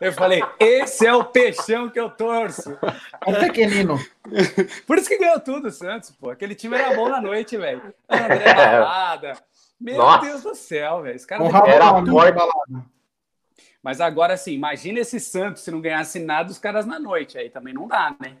Eu 0.00 0.12
falei, 0.12 0.42
esse 0.58 1.06
é 1.06 1.14
o 1.14 1.24
peixão 1.24 1.88
que 1.88 1.98
eu 1.98 2.10
torço. 2.10 2.78
Um 3.26 3.34
pequenino. 3.34 3.98
Por 4.86 4.98
isso 4.98 5.08
que 5.08 5.18
ganhou 5.18 5.40
tudo, 5.40 5.70
Santos, 5.70 6.10
pô. 6.10 6.30
Aquele 6.30 6.54
time 6.54 6.76
era 6.76 6.94
bom 6.94 7.08
na 7.08 7.20
noite, 7.20 7.56
velho. 7.56 7.94
André 8.08 8.54
Balada. 8.54 9.32
Meu 9.80 9.98
Nossa. 9.98 10.26
Deus 10.26 10.42
do 10.42 10.54
céu, 10.54 11.02
velho. 11.02 11.16
Esse 11.16 11.26
cara 11.26 11.44
era 11.44 11.88
forte 12.04 12.32
balada. 12.32 12.84
Mas 13.82 14.00
agora, 14.00 14.34
assim, 14.34 14.52
imagina 14.52 15.00
esse 15.00 15.18
Santos 15.18 15.62
se 15.62 15.70
não 15.70 15.80
ganhasse 15.80 16.20
nada 16.20 16.50
os 16.50 16.58
caras 16.58 16.86
na 16.86 17.00
noite. 17.00 17.36
Aí 17.36 17.50
também 17.50 17.74
não 17.74 17.88
dá, 17.88 18.14
né? 18.20 18.36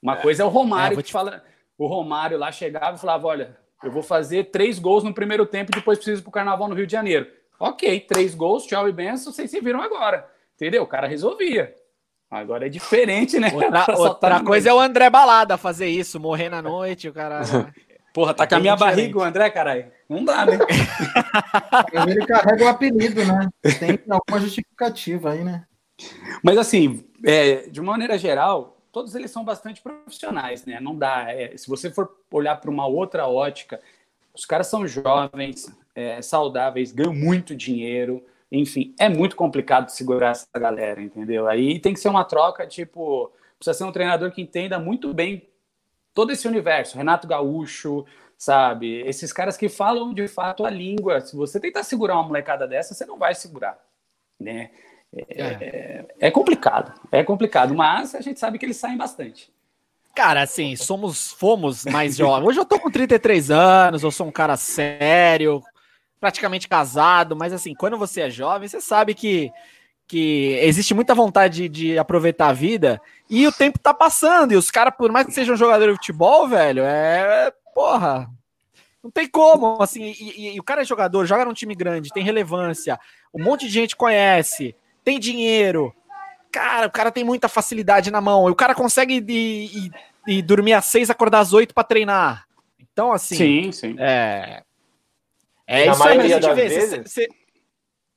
Uma 0.00 0.14
é. 0.14 0.22
coisa 0.22 0.42
é 0.42 0.46
o 0.46 0.48
Romário 0.48 0.98
é, 0.98 1.02
te... 1.02 1.06
que 1.06 1.12
fala. 1.12 1.42
O 1.76 1.86
Romário 1.86 2.38
lá 2.38 2.52
chegava 2.52 2.96
e 2.96 3.00
falava: 3.00 3.26
olha, 3.26 3.56
eu 3.82 3.90
vou 3.90 4.02
fazer 4.02 4.50
três 4.50 4.78
gols 4.78 5.02
no 5.02 5.12
primeiro 5.12 5.44
tempo 5.44 5.72
e 5.72 5.74
depois 5.74 5.98
preciso 5.98 6.22
pro 6.22 6.30
carnaval 6.30 6.68
no 6.68 6.74
Rio 6.76 6.86
de 6.86 6.92
Janeiro. 6.92 7.26
Ok, 7.58 8.00
três 8.00 8.34
gols, 8.34 8.66
tchau 8.66 8.88
e 8.88 8.92
benção, 8.92 9.32
vocês 9.32 9.50
se 9.50 9.60
viram 9.60 9.80
agora. 9.80 10.28
Entendeu? 10.62 10.84
O 10.84 10.86
cara 10.86 11.08
resolvia. 11.08 11.74
Agora 12.30 12.66
é 12.66 12.68
diferente, 12.68 13.36
né? 13.40 13.50
Outra, 13.52 13.84
outra 13.98 14.44
coisa 14.44 14.70
é 14.70 14.72
o 14.72 14.78
André 14.78 15.10
Balada 15.10 15.58
fazer 15.58 15.88
isso, 15.88 16.20
morrer 16.20 16.48
na 16.48 16.62
noite, 16.62 17.08
o 17.08 17.12
cara. 17.12 17.40
Porra, 18.14 18.32
tá 18.32 18.46
com 18.46 18.54
a 18.54 18.60
minha 18.60 18.76
barriga 18.76 19.18
o 19.18 19.22
André, 19.22 19.50
caralho. 19.50 19.90
Não 20.08 20.24
dá, 20.24 20.46
né? 20.46 20.58
Ele 22.06 22.26
carrega 22.26 22.64
o 22.64 22.68
apelido, 22.68 23.24
né? 23.24 23.48
Tem 23.80 23.98
alguma 24.08 24.38
justificativa 24.38 25.32
aí, 25.32 25.42
né? 25.42 25.64
Mas 26.44 26.58
assim, 26.58 27.04
é, 27.24 27.68
de 27.68 27.80
uma 27.80 27.92
maneira 27.92 28.16
geral, 28.16 28.78
todos 28.92 29.16
eles 29.16 29.30
são 29.32 29.44
bastante 29.44 29.82
profissionais, 29.82 30.64
né? 30.64 30.78
Não 30.78 30.96
dá. 30.96 31.24
É, 31.28 31.56
se 31.56 31.68
você 31.68 31.90
for 31.90 32.08
olhar 32.30 32.60
para 32.60 32.70
uma 32.70 32.86
outra 32.86 33.26
ótica, 33.26 33.80
os 34.32 34.44
caras 34.44 34.68
são 34.68 34.86
jovens, 34.86 35.74
é, 35.92 36.22
saudáveis, 36.22 36.92
ganham 36.92 37.14
muito 37.14 37.56
dinheiro, 37.56 38.22
enfim, 38.52 38.94
é 38.98 39.08
muito 39.08 39.34
complicado 39.34 39.88
segurar 39.88 40.32
essa 40.32 40.46
galera, 40.54 41.00
entendeu? 41.00 41.48
Aí 41.48 41.80
tem 41.80 41.94
que 41.94 42.00
ser 42.00 42.10
uma 42.10 42.22
troca, 42.22 42.66
tipo, 42.66 43.32
precisa 43.58 43.72
ser 43.72 43.84
um 43.84 43.92
treinador 43.92 44.30
que 44.30 44.42
entenda 44.42 44.78
muito 44.78 45.14
bem 45.14 45.48
todo 46.12 46.32
esse 46.32 46.46
universo. 46.46 46.98
Renato 46.98 47.26
Gaúcho, 47.26 48.04
sabe? 48.36 49.00
Esses 49.06 49.32
caras 49.32 49.56
que 49.56 49.70
falam 49.70 50.12
de 50.12 50.28
fato 50.28 50.66
a 50.66 50.70
língua. 50.70 51.22
Se 51.22 51.34
você 51.34 51.58
tentar 51.58 51.82
segurar 51.82 52.14
uma 52.14 52.24
molecada 52.24 52.68
dessa, 52.68 52.92
você 52.92 53.06
não 53.06 53.18
vai 53.18 53.34
segurar, 53.34 53.78
né? 54.38 54.70
É, 55.14 55.36
é. 55.38 56.06
é 56.20 56.30
complicado, 56.30 56.92
é 57.10 57.24
complicado, 57.24 57.74
mas 57.74 58.14
a 58.14 58.20
gente 58.20 58.38
sabe 58.38 58.58
que 58.58 58.66
eles 58.66 58.76
saem 58.76 58.98
bastante. 58.98 59.50
Cara, 60.14 60.42
assim, 60.42 60.76
somos, 60.76 61.32
fomos 61.32 61.86
mais 61.86 62.16
jovens. 62.16 62.48
Hoje 62.48 62.60
eu 62.60 62.66
tô 62.66 62.78
com 62.78 62.90
33 62.90 63.50
anos, 63.50 64.02
eu 64.02 64.10
sou 64.10 64.26
um 64.26 64.32
cara 64.32 64.58
sério, 64.58 65.62
praticamente 66.22 66.68
casado, 66.68 67.34
mas 67.34 67.52
assim, 67.52 67.74
quando 67.74 67.98
você 67.98 68.20
é 68.20 68.30
jovem, 68.30 68.68
você 68.68 68.80
sabe 68.80 69.12
que, 69.12 69.50
que 70.06 70.56
existe 70.62 70.94
muita 70.94 71.16
vontade 71.16 71.68
de, 71.68 71.68
de 71.68 71.98
aproveitar 71.98 72.46
a 72.46 72.52
vida 72.52 73.02
e 73.28 73.44
o 73.44 73.50
tempo 73.50 73.80
tá 73.80 73.92
passando. 73.92 74.52
E 74.52 74.56
os 74.56 74.70
caras, 74.70 74.94
por 74.96 75.10
mais 75.10 75.26
que 75.26 75.32
sejam 75.32 75.56
jogadores 75.56 75.94
de 75.94 75.98
futebol, 75.98 76.46
velho, 76.46 76.84
é. 76.84 77.52
Porra. 77.74 78.30
Não 79.02 79.10
tem 79.10 79.26
como, 79.26 79.82
assim, 79.82 80.14
e, 80.16 80.30
e, 80.30 80.54
e, 80.54 80.60
o 80.60 80.62
cara 80.62 80.82
é 80.82 80.84
jogador, 80.84 81.26
joga 81.26 81.44
num 81.44 81.52
time 81.52 81.74
grande, 81.74 82.12
tem 82.12 82.22
relevância, 82.22 83.00
um 83.34 83.42
monte 83.42 83.66
de 83.66 83.72
gente 83.72 83.96
conhece, 83.96 84.76
tem 85.02 85.18
dinheiro. 85.18 85.92
cara, 86.52 86.86
o 86.86 86.90
cara 86.90 87.10
tem 87.10 87.24
muita 87.24 87.48
facilidade 87.48 88.12
na 88.12 88.20
mão. 88.20 88.44
O 88.44 88.54
cara 88.54 88.76
consegue 88.76 89.14
ir, 89.14 89.24
ir, 89.28 89.92
ir 90.28 90.42
dormir 90.42 90.74
às 90.74 90.84
seis, 90.84 91.10
acordar 91.10 91.40
às 91.40 91.52
oito 91.52 91.74
para 91.74 91.82
treinar. 91.82 92.46
Então, 92.78 93.10
assim. 93.10 93.34
Sim, 93.34 93.72
sim. 93.72 93.96
É, 93.98 94.62
é 95.66 95.86
isso 95.86 96.02
aí, 96.02 96.28
gente 96.28 96.54
vê. 96.54 96.68
Vezes... 96.68 96.90
Cê, 97.12 97.26
cê... 97.26 97.28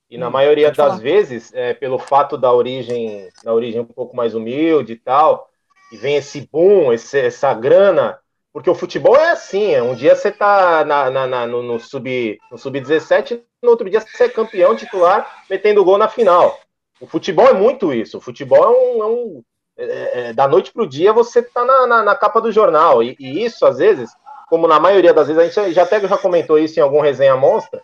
E 0.10 0.18
na 0.18 0.30
maioria 0.30 0.72
das 0.72 0.78
falar. 0.78 0.98
vezes, 0.98 1.52
é, 1.54 1.74
pelo 1.74 1.98
fato 1.98 2.38
da 2.38 2.54
origem, 2.54 3.30
da 3.44 3.54
origem 3.54 3.82
um 3.82 3.86
pouco 3.86 4.16
mais 4.16 4.36
humilde 4.36 4.94
e 4.94 4.96
tal, 4.96 5.50
e 5.92 5.98
vem 5.98 6.16
esse 6.16 6.48
boom, 6.52 6.94
esse, 6.94 7.20
essa 7.20 7.54
grana, 7.54 8.20
porque 8.54 8.70
o 8.70 8.76
futebol 8.76 9.16
é 9.16 9.32
assim, 9.32 9.74
é, 9.74 9.82
um 9.82 9.96
dia 9.96 10.16
você 10.16 10.32
tá 10.32 10.86
na, 10.86 11.10
na, 11.10 11.28
na 11.28 11.48
no, 11.48 11.64
no, 11.64 11.80
sub, 11.80 12.40
no 12.52 12.58
sub-17, 12.58 13.42
no 13.62 13.70
outro 13.70 13.90
dia 13.90 14.00
você 14.00 14.26
é 14.26 14.30
campeão 14.30 14.76
titular, 14.76 15.44
metendo 15.50 15.84
gol 15.84 15.98
na 15.98 16.08
final. 16.08 16.60
O 17.02 17.08
futebol 17.08 17.48
é 17.48 17.54
muito 17.54 17.94
isso, 17.94 18.18
o 18.18 18.22
futebol 18.22 18.64
é 18.64 18.70
um... 18.70 19.04
É 19.04 19.06
um 19.08 19.44
é, 19.78 20.30
é 20.30 20.34
da 20.34 20.48
noite 20.48 20.72
para 20.72 20.84
o 20.84 20.88
dia 20.88 21.12
você 21.12 21.42
tá 21.44 21.66
na, 21.66 21.86
na, 21.86 22.02
na, 22.02 22.16
capa 22.16 22.40
do 22.40 22.50
jornal, 22.50 23.04
e, 23.04 23.14
e, 23.20 23.44
isso, 23.44 23.66
às 23.66 23.80
vezes, 23.80 24.10
como 24.50 24.68
na 24.68 24.80
maioria 24.80 25.14
das 25.14 25.28
vezes, 25.28 25.58
a 25.58 25.64
gente 25.64 25.74
já 25.74 25.84
até 25.84 26.00
já 26.00 26.18
comentou 26.18 26.58
isso 26.58 26.80
em 26.80 26.84
algum 26.84 27.02
resenha 27.02 27.36
monstra, 27.36 27.82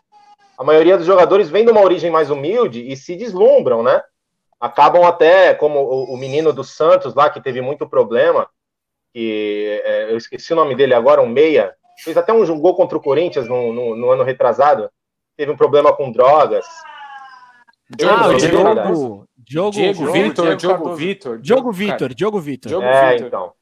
a 0.58 0.64
maioria 0.64 0.98
dos 0.98 1.08
jogadores 1.08 1.50
vem 1.50 1.66
de 1.66 1.72
uma 1.72 1.82
origem 1.82 2.12
mais 2.12 2.30
humilde 2.30 2.88
e 2.88 2.96
se 2.96 3.16
deslumbram, 3.16 3.82
né? 3.82 4.02
Acabam 4.60 5.04
até, 5.04 5.56
como 5.56 5.80
o, 5.80 6.14
o 6.14 6.18
menino 6.18 6.54
do 6.54 6.64
Santos 6.64 7.16
lá, 7.16 7.30
que 7.32 7.42
teve 7.42 7.62
muito 7.62 7.90
problema, 7.90 8.48
que 9.12 9.82
é, 9.84 10.12
eu 10.12 10.18
esqueci 10.18 10.54
o 10.54 10.56
nome 10.56 10.76
dele 10.76 10.94
agora, 10.94 11.20
um 11.20 11.28
meia, 11.28 11.74
fez 12.04 12.16
até 12.16 12.32
um 12.32 12.60
gol 12.60 12.76
contra 12.76 12.98
o 12.98 13.02
Corinthians 13.02 13.48
no, 13.48 13.74
no, 13.74 13.96
no 13.96 14.12
ano 14.12 14.24
retrasado, 14.24 14.90
teve 15.36 15.52
um 15.52 15.58
problema 15.58 15.92
com 15.94 16.12
drogas. 16.12 16.66
Ah, 18.04 18.30
o 18.30 18.38
Diogo, 18.38 19.28
Diogo, 19.36 19.72
Diego 19.72 20.12
Vitor, 20.12 20.56
Diogo 20.56 20.96
Vitor, 20.96 21.40
Diogo 21.40 21.72
Vitor, 21.72 22.14
Diogo 22.14 22.40
Vitor. 22.40 22.84
É, 22.84 23.18
então. 23.18 23.54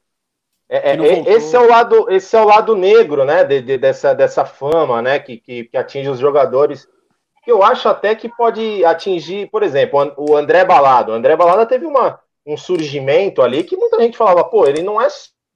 É, 0.72 0.92
é, 0.92 1.32
esse 1.32 1.56
é 1.56 1.58
o 1.58 1.68
lado, 1.68 2.06
esse 2.08 2.36
é 2.36 2.40
o 2.40 2.46
lado 2.46 2.76
negro, 2.76 3.24
né, 3.24 3.42
de, 3.42 3.60
de, 3.60 3.76
dessa, 3.76 4.14
dessa 4.14 4.44
fama, 4.44 5.02
né, 5.02 5.18
que, 5.18 5.36
que, 5.36 5.64
que, 5.64 5.76
atinge 5.76 6.08
os 6.08 6.20
jogadores. 6.20 6.86
Que 7.42 7.50
eu 7.50 7.64
acho 7.64 7.88
até 7.88 8.14
que 8.14 8.28
pode 8.28 8.84
atingir, 8.84 9.50
por 9.50 9.64
exemplo, 9.64 10.14
o 10.16 10.36
André 10.36 10.64
Balado. 10.64 11.10
O 11.10 11.14
André 11.16 11.34
Balada 11.34 11.66
teve 11.66 11.86
uma, 11.86 12.20
um 12.46 12.56
surgimento 12.56 13.42
ali 13.42 13.64
que 13.64 13.76
muita 13.76 14.00
gente 14.00 14.16
falava, 14.16 14.44
pô, 14.44 14.64
ele 14.64 14.80
não 14.80 15.02
é 15.02 15.08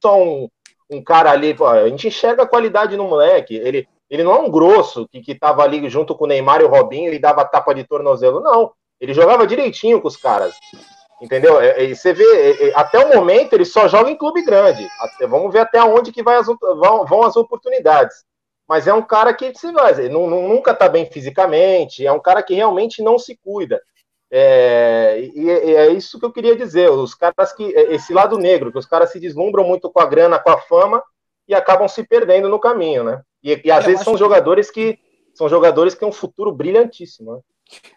só 0.02 0.20
um, 0.20 0.48
um 0.90 1.00
cara 1.00 1.30
ali, 1.30 1.54
pô, 1.54 1.64
a 1.64 1.88
gente 1.88 2.08
enxerga 2.08 2.42
a 2.42 2.48
qualidade 2.48 2.96
no 2.96 3.06
moleque. 3.06 3.54
Ele, 3.54 3.86
ele 4.10 4.24
não 4.24 4.34
é 4.34 4.40
um 4.40 4.50
grosso 4.50 5.06
que, 5.06 5.20
que 5.20 5.34
tava 5.36 5.62
ali 5.62 5.88
junto 5.88 6.16
com 6.16 6.24
o 6.24 6.26
Neymar 6.26 6.60
e 6.60 6.64
o 6.64 6.68
Robinho 6.68 7.12
e 7.12 7.20
dava 7.20 7.44
tapa 7.44 7.72
de 7.72 7.84
tornozelo, 7.84 8.40
não. 8.40 8.72
Ele 9.00 9.14
jogava 9.14 9.46
direitinho 9.46 10.00
com 10.00 10.08
os 10.08 10.16
caras. 10.16 10.56
Entendeu? 11.22 11.60
É, 11.60 11.84
é, 11.84 11.94
você 11.94 12.12
vê, 12.12 12.68
é, 12.68 12.72
até 12.74 12.98
o 12.98 13.14
momento 13.14 13.52
ele 13.52 13.64
só 13.64 13.86
joga 13.88 14.10
em 14.10 14.16
clube 14.16 14.42
grande. 14.42 14.86
Até, 15.00 15.26
vamos 15.26 15.52
ver 15.52 15.60
até 15.60 15.82
onde 15.82 16.12
que 16.12 16.22
vai 16.22 16.36
as, 16.36 16.46
vão, 16.46 17.04
vão 17.06 17.22
as 17.22 17.36
oportunidades. 17.36 18.24
Mas 18.68 18.86
é 18.86 18.94
um 18.94 19.02
cara 19.02 19.32
que 19.34 19.52
você 19.52 19.70
vai, 19.72 20.08
não, 20.08 20.26
nunca 20.26 20.72
está 20.72 20.88
bem 20.88 21.06
fisicamente, 21.06 22.06
é 22.06 22.10
um 22.10 22.20
cara 22.20 22.42
que 22.42 22.54
realmente 22.54 23.02
não 23.02 23.18
se 23.18 23.36
cuida. 23.36 23.80
É, 24.30 25.20
e, 25.20 25.44
e, 25.44 25.76
é 25.76 25.92
isso 25.92 26.18
que 26.18 26.24
eu 26.24 26.32
queria 26.32 26.56
dizer. 26.56 26.90
Os 26.90 27.14
caras 27.14 27.52
que. 27.52 27.62
Esse 27.62 28.12
lado 28.12 28.36
negro, 28.36 28.72
que 28.72 28.78
os 28.78 28.86
caras 28.86 29.12
se 29.12 29.20
deslumbram 29.20 29.64
muito 29.64 29.90
com 29.90 30.00
a 30.00 30.06
grana, 30.06 30.38
com 30.38 30.50
a 30.50 30.58
fama, 30.58 31.02
e 31.46 31.54
acabam 31.54 31.86
se 31.86 32.02
perdendo 32.02 32.48
no 32.48 32.58
caminho, 32.58 33.04
né? 33.04 33.22
E, 33.42 33.60
e 33.64 33.70
às 33.70 33.84
vezes 33.84 34.02
são 34.02 34.16
jogadores 34.16 34.70
que. 34.70 34.98
São 35.34 35.48
jogadores 35.48 35.94
que 35.94 36.00
têm 36.00 36.08
um 36.08 36.12
futuro 36.12 36.52
brilhantíssimo. 36.52 37.34
Né? 37.34 37.40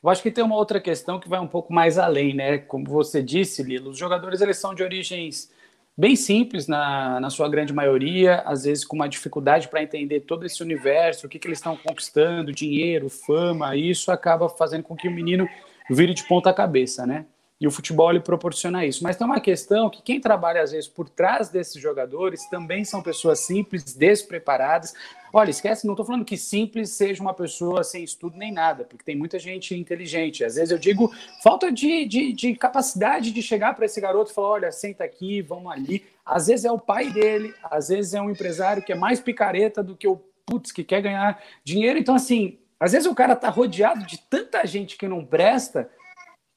Eu 0.02 0.10
acho 0.10 0.22
que 0.22 0.32
tem 0.32 0.44
uma 0.44 0.56
outra 0.56 0.80
questão 0.80 1.20
que 1.20 1.30
vai 1.30 1.40
um 1.40 1.48
pouco 1.48 1.74
mais 1.74 1.98
além, 1.98 2.34
né? 2.34 2.58
Como 2.58 2.86
você 2.86 3.22
disse, 3.22 3.64
Lilo, 3.64 3.92
os 3.92 3.98
jogadores 3.98 4.42
eles 4.42 4.58
são 4.58 4.74
de 4.74 4.84
origens 4.84 5.52
bem 5.98 6.16
simples 6.16 6.68
na, 6.68 7.20
na 7.20 7.30
sua 7.30 7.50
grande 7.50 7.74
maioria, 7.74 8.42
às 8.46 8.64
vezes 8.64 8.86
com 8.86 8.96
uma 8.96 9.10
dificuldade 9.10 9.68
para 9.68 9.82
entender 9.82 10.22
todo 10.22 10.46
esse 10.46 10.62
universo, 10.62 11.26
o 11.26 11.30
que, 11.30 11.40
que 11.40 11.48
eles 11.48 11.58
estão 11.58 11.76
conquistando, 11.76 12.52
dinheiro, 12.52 13.10
fama, 13.10 13.76
isso 13.76 14.12
acaba 14.12 14.48
fazendo 14.48 14.84
com 14.84 14.96
que 14.96 15.08
o 15.08 15.12
menino 15.12 15.50
vire 15.90 16.14
de 16.14 16.24
ponta 16.28 16.54
cabeça, 16.54 17.06
né? 17.06 17.26
E 17.60 17.66
o 17.66 17.72
futebol 17.72 18.12
ele 18.12 18.20
proporciona 18.20 18.86
isso. 18.86 19.04
Mas 19.04 19.16
tem 19.16 19.26
uma 19.26 19.40
questão 19.40 19.90
que 19.90 20.02
quem 20.02 20.22
trabalha 20.22 20.62
às 20.62 20.72
vezes 20.72 20.88
por 20.88 21.10
trás 21.10 21.50
desses 21.50 21.82
jogadores 21.82 22.48
também 22.50 22.86
são 22.86 23.02
pessoas 23.02 23.40
simples, 23.40 23.96
despreparadas. 23.96 24.94
Olha, 25.34 25.50
esquece, 25.50 25.86
não 25.88 25.94
estou 25.94 26.06
falando 26.06 26.24
que 26.24 26.38
simples 26.38 26.92
seja 26.92 27.22
uma 27.22 27.34
pessoa 27.34 27.84
sem 27.84 28.04
estudo 28.04 28.38
nem 28.38 28.52
nada, 28.52 28.86
porque 28.86 29.04
tem 29.04 29.16
muita 29.16 29.40
gente 29.40 29.76
inteligente. 29.76 30.46
Às 30.46 30.56
vezes 30.56 30.72
eu 30.72 30.78
digo 30.78 31.12
falta 31.44 31.72
de, 31.72 32.06
de, 32.06 32.32
de 32.32 32.56
capacidade 32.56 33.32
de 33.32 33.42
chegar 33.42 33.76
para 33.76 33.86
esse 33.86 34.00
garoto 34.00 34.32
e 34.32 34.36
falar: 34.36 34.50
olha, 34.50 34.72
senta 34.72 35.04
aqui, 35.04 35.42
vamos 35.42 35.72
ali. 35.72 36.06
Às 36.24 36.48
vezes 36.48 36.64
é 36.66 36.72
o 36.72 36.80
pai 36.80 37.10
dele, 37.10 37.54
às 37.64 37.88
vezes 37.88 38.14
é 38.14 38.22
um 38.22 38.30
empresário 38.30 38.84
que 38.84 38.92
é 38.92 38.96
mais 38.96 39.20
picareta 39.20 39.82
do 39.82 39.96
que 39.96 40.08
o 40.08 40.22
putz, 40.46 40.72
que 40.72 40.84
quer 40.84 41.02
ganhar 41.02 41.42
dinheiro. 41.64 41.98
Então, 41.98 42.16
assim, 42.16 42.60
às 42.80 42.92
vezes 42.92 43.08
o 43.08 43.16
cara 43.16 43.34
está 43.34 43.50
rodeado 43.50 44.06
de 44.06 44.18
tanta 44.18 44.66
gente 44.66 44.98
que 44.98 45.08
não 45.08 45.26
presta 45.26 45.90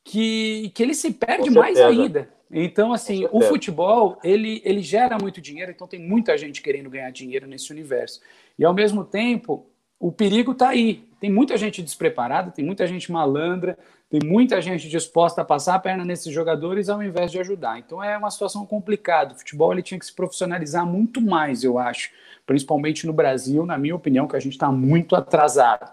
que, 0.05 0.71
que 0.75 0.83
ele 0.83 0.95
se 0.95 1.13
perde 1.13 1.51
mais 1.51 1.79
ainda. 1.79 2.29
Então, 2.51 2.93
assim, 2.93 3.29
o 3.31 3.41
futebol, 3.43 4.19
ele, 4.25 4.61
ele 4.65 4.83
gera 4.83 5.17
muito 5.17 5.41
dinheiro, 5.41 5.71
então 5.71 5.87
tem 5.87 6.01
muita 6.01 6.37
gente 6.37 6.61
querendo 6.61 6.91
ganhar 6.91 7.11
dinheiro 7.11 7.47
nesse 7.47 7.71
universo. 7.71 8.21
E, 8.59 8.65
ao 8.65 8.75
mesmo 8.75 9.05
tempo, 9.05 9.67
o 10.01 10.11
perigo 10.11 10.51
está 10.51 10.71
aí. 10.71 11.09
Tem 11.21 11.31
muita 11.31 11.57
gente 11.57 11.81
despreparada, 11.81 12.51
tem 12.51 12.65
muita 12.65 12.87
gente 12.89 13.13
malandra, 13.13 13.79
tem 14.09 14.21
muita 14.25 14.61
gente 14.61 14.89
disposta 14.89 15.43
a 15.43 15.45
passar 15.45 15.77
a 15.77 15.79
perna 15.79 16.05
nesses 16.05 16.33
jogadores 16.33 16.89
ao 16.89 17.01
invés 17.01 17.31
de 17.31 17.39
ajudar. 17.39 17.79
Então, 17.79 18.03
é 18.03 18.19
uma 18.19 18.31
situação 18.31 18.67
complicada. 18.67 19.33
O 19.33 19.39
futebol 19.39 19.73
ele 19.73 19.83
tinha 19.83 20.01
que 20.01 20.07
se 20.07 20.13
profissionalizar 20.13 20.85
muito 20.85 21.21
mais, 21.21 21.63
eu 21.63 21.79
acho. 21.79 22.11
Principalmente 22.45 23.07
no 23.07 23.13
Brasil, 23.13 23.65
na 23.65 23.79
minha 23.79 23.95
opinião, 23.95 24.27
que 24.27 24.35
a 24.35 24.41
gente 24.41 24.55
está 24.55 24.73
muito 24.73 25.15
atrasado. 25.15 25.93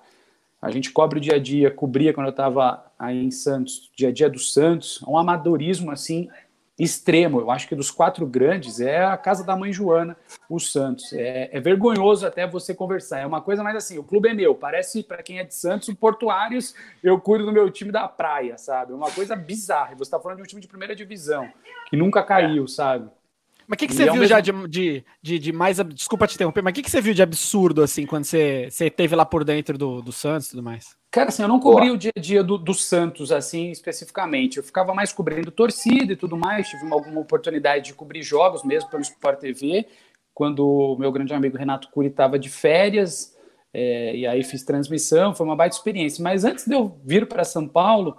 A 0.62 0.72
gente 0.72 0.92
cobre 0.92 1.20
o 1.20 1.22
dia 1.22 1.36
a 1.36 1.40
dia, 1.40 1.70
cobria 1.70 2.14
quando 2.14 2.28
eu 2.28 2.32
estava 2.32 2.92
aí 2.98 3.24
em 3.24 3.32
Santos, 3.32 3.92
dia 3.96 4.10
a 4.10 4.12
dia 4.12 4.30
do 4.30 4.40
Santos, 4.40 5.02
um 5.08 5.18
amadorismo 5.18 5.92
assim 5.92 6.28
extremo. 6.80 7.40
Eu 7.40 7.50
acho 7.50 7.68
que 7.68 7.76
dos 7.76 7.90
quatro 7.90 8.26
grandes 8.26 8.80
é 8.80 9.04
a 9.04 9.18
casa 9.18 9.44
da 9.44 9.56
mãe 9.56 9.74
Joana, 9.74 10.16
o 10.50 10.60
Santos. 10.60 11.12
É, 11.14 11.50
é, 11.52 11.60
vergonhoso 11.60 12.26
até 12.26 12.48
você 12.48 12.74
conversar. 12.74 13.20
É 13.20 13.26
uma 13.26 13.42
coisa 13.42 13.64
mais 13.64 13.76
assim: 13.76 13.98
o 13.98 14.04
clube 14.04 14.30
é 14.30 14.34
meu. 14.34 14.54
Parece 14.54 15.04
para 15.04 15.24
quem 15.24 15.40
é 15.40 15.44
de 15.44 15.56
Santos, 15.56 15.88
o 15.88 15.96
Portuários, 15.96 16.76
eu 17.04 17.20
cuido 17.20 17.46
do 17.46 17.52
meu 17.52 17.70
time 17.72 17.92
da 17.92 18.08
praia, 18.08 18.58
sabe? 18.58 18.92
É 18.92 18.96
uma 18.96 19.12
coisa 19.12 19.36
bizarra. 19.36 19.96
Você 19.96 20.04
está 20.04 20.20
falando 20.20 20.38
de 20.38 20.44
um 20.44 20.48
time 20.48 20.62
de 20.62 20.68
primeira 20.68 20.96
divisão 20.96 21.50
que 21.90 21.98
nunca 21.98 22.24
caiu, 22.24 22.68
sabe? 22.68 23.10
Mas 23.68 23.76
o 23.76 23.80
que, 23.80 23.88
que 23.88 23.94
você 23.94 24.04
é 24.04 24.06
viu 24.06 24.22
mesmo... 24.22 24.28
já 24.28 24.40
de, 24.40 24.52
de, 24.68 25.06
de, 25.22 25.40
de, 25.40 25.52
mais. 25.52 25.78
Desculpa 25.94 26.26
te 26.26 26.36
interromper, 26.36 26.64
mas 26.64 26.72
o 26.72 26.74
que, 26.76 26.82
que 26.82 26.90
você 26.90 27.02
viu 27.02 27.14
de 27.14 27.22
absurdo, 27.22 27.84
assim, 27.84 28.06
quando 28.06 28.24
você, 28.24 28.70
você 28.72 28.90
teve 28.90 29.14
lá 29.14 29.26
por 29.26 29.44
dentro 29.44 29.78
do, 29.78 30.02
do 30.02 30.14
Santos 30.14 30.48
e 30.48 30.52
tudo 30.52 30.64
mais? 30.64 30.96
Cara, 31.12 31.28
assim, 31.28 31.42
eu 31.42 31.50
não 31.50 31.60
cobri 31.60 31.88
Boa. 31.88 31.96
o 31.96 31.98
dia 31.98 32.12
a 32.16 32.20
dia 32.20 32.44
do, 32.44 32.58
do, 32.58 32.74
Santos, 32.74 33.30
assim, 33.30 33.70
especificamente. 33.70 34.56
Eu 34.56 34.64
ficava 34.64 34.94
mais 34.94 35.12
cobrindo 35.12 35.52
torcida 35.52 36.14
e 36.14 36.16
tudo 36.16 36.38
mais. 36.38 36.70
Tive 36.70 36.86
uma, 36.86 36.96
alguma 36.96 37.20
oportunidade 37.20 37.86
de 37.86 37.94
cobrir 37.94 38.24
jogos 38.24 38.64
mesmo 38.64 38.90
pelo 38.90 39.02
Sport 39.02 39.40
TV, 39.40 39.86
quando 40.34 40.66
o 40.66 40.98
meu 40.98 41.12
grande 41.12 41.34
amigo 41.34 41.58
Renato 41.58 41.90
Curi 41.90 42.08
estava 42.08 42.40
de 42.40 42.50
férias. 42.50 43.36
É, 43.74 44.16
e 44.16 44.26
aí 44.26 44.44
fiz 44.46 44.64
transmissão, 44.64 45.36
foi 45.36 45.46
uma 45.46 45.58
baita 45.58 45.76
experiência. 45.76 46.24
Mas 46.24 46.46
antes 46.46 46.66
de 46.66 46.74
eu 46.74 46.98
vir 47.04 47.28
para 47.28 47.44
São 47.44 47.68
Paulo, 47.68 48.18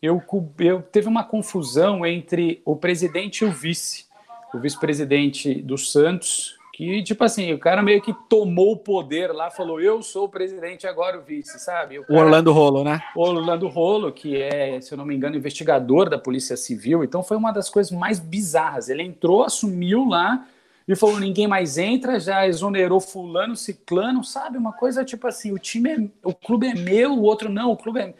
eu, 0.00 0.22
eu 0.60 0.80
teve 0.80 1.08
uma 1.08 1.24
confusão 1.24 2.06
entre 2.06 2.62
o 2.64 2.74
presidente 2.74 3.40
e 3.40 3.44
o 3.44 3.52
vice 3.52 4.07
o 4.54 4.58
vice-presidente 4.58 5.54
do 5.54 5.76
Santos, 5.76 6.58
que, 6.78 7.02
tipo 7.02 7.24
assim, 7.24 7.52
o 7.52 7.58
cara 7.58 7.82
meio 7.82 8.00
que 8.00 8.14
tomou 8.28 8.70
o 8.70 8.76
poder 8.76 9.32
lá, 9.32 9.50
falou: 9.50 9.80
Eu 9.80 10.00
sou 10.00 10.26
o 10.26 10.28
presidente, 10.28 10.86
agora 10.86 11.18
o 11.18 11.22
vice, 11.22 11.58
sabe? 11.58 11.98
O, 11.98 12.04
cara, 12.04 12.16
o 12.16 12.22
Orlando 12.22 12.52
Rolo, 12.52 12.84
né? 12.84 13.02
O 13.16 13.20
Orlando 13.20 13.66
Rolo, 13.66 14.12
que 14.12 14.40
é, 14.40 14.80
se 14.80 14.92
eu 14.92 14.96
não 14.96 15.04
me 15.04 15.12
engano, 15.12 15.36
investigador 15.36 16.08
da 16.08 16.16
Polícia 16.16 16.56
Civil. 16.56 17.02
Então 17.02 17.20
foi 17.20 17.36
uma 17.36 17.50
das 17.50 17.68
coisas 17.68 17.90
mais 17.90 18.20
bizarras. 18.20 18.88
Ele 18.88 19.02
entrou, 19.02 19.42
assumiu 19.42 20.04
lá 20.04 20.46
e 20.86 20.94
falou: 20.94 21.18
ninguém 21.18 21.48
mais 21.48 21.78
entra, 21.78 22.20
já 22.20 22.46
exonerou 22.46 23.00
Fulano, 23.00 23.56
Ciclano, 23.56 24.22
sabe? 24.22 24.56
Uma 24.56 24.72
coisa 24.72 25.04
tipo 25.04 25.26
assim: 25.26 25.50
o 25.50 25.58
time 25.58 25.90
é. 25.90 25.98
O 26.22 26.32
clube 26.32 26.68
é 26.68 26.74
meu, 26.74 27.12
o 27.12 27.22
outro 27.22 27.48
não, 27.48 27.72
o 27.72 27.76
clube 27.76 27.98
é. 27.98 28.14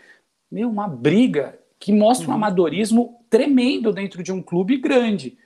Meu, 0.50 0.68
uma 0.68 0.88
briga 0.88 1.56
que 1.78 1.92
mostra 1.92 2.26
um 2.26 2.30
uhum. 2.30 2.36
amadorismo 2.36 3.20
tremendo 3.30 3.92
dentro 3.92 4.20
de 4.20 4.32
um 4.32 4.42
clube 4.42 4.78
grande 4.78 5.38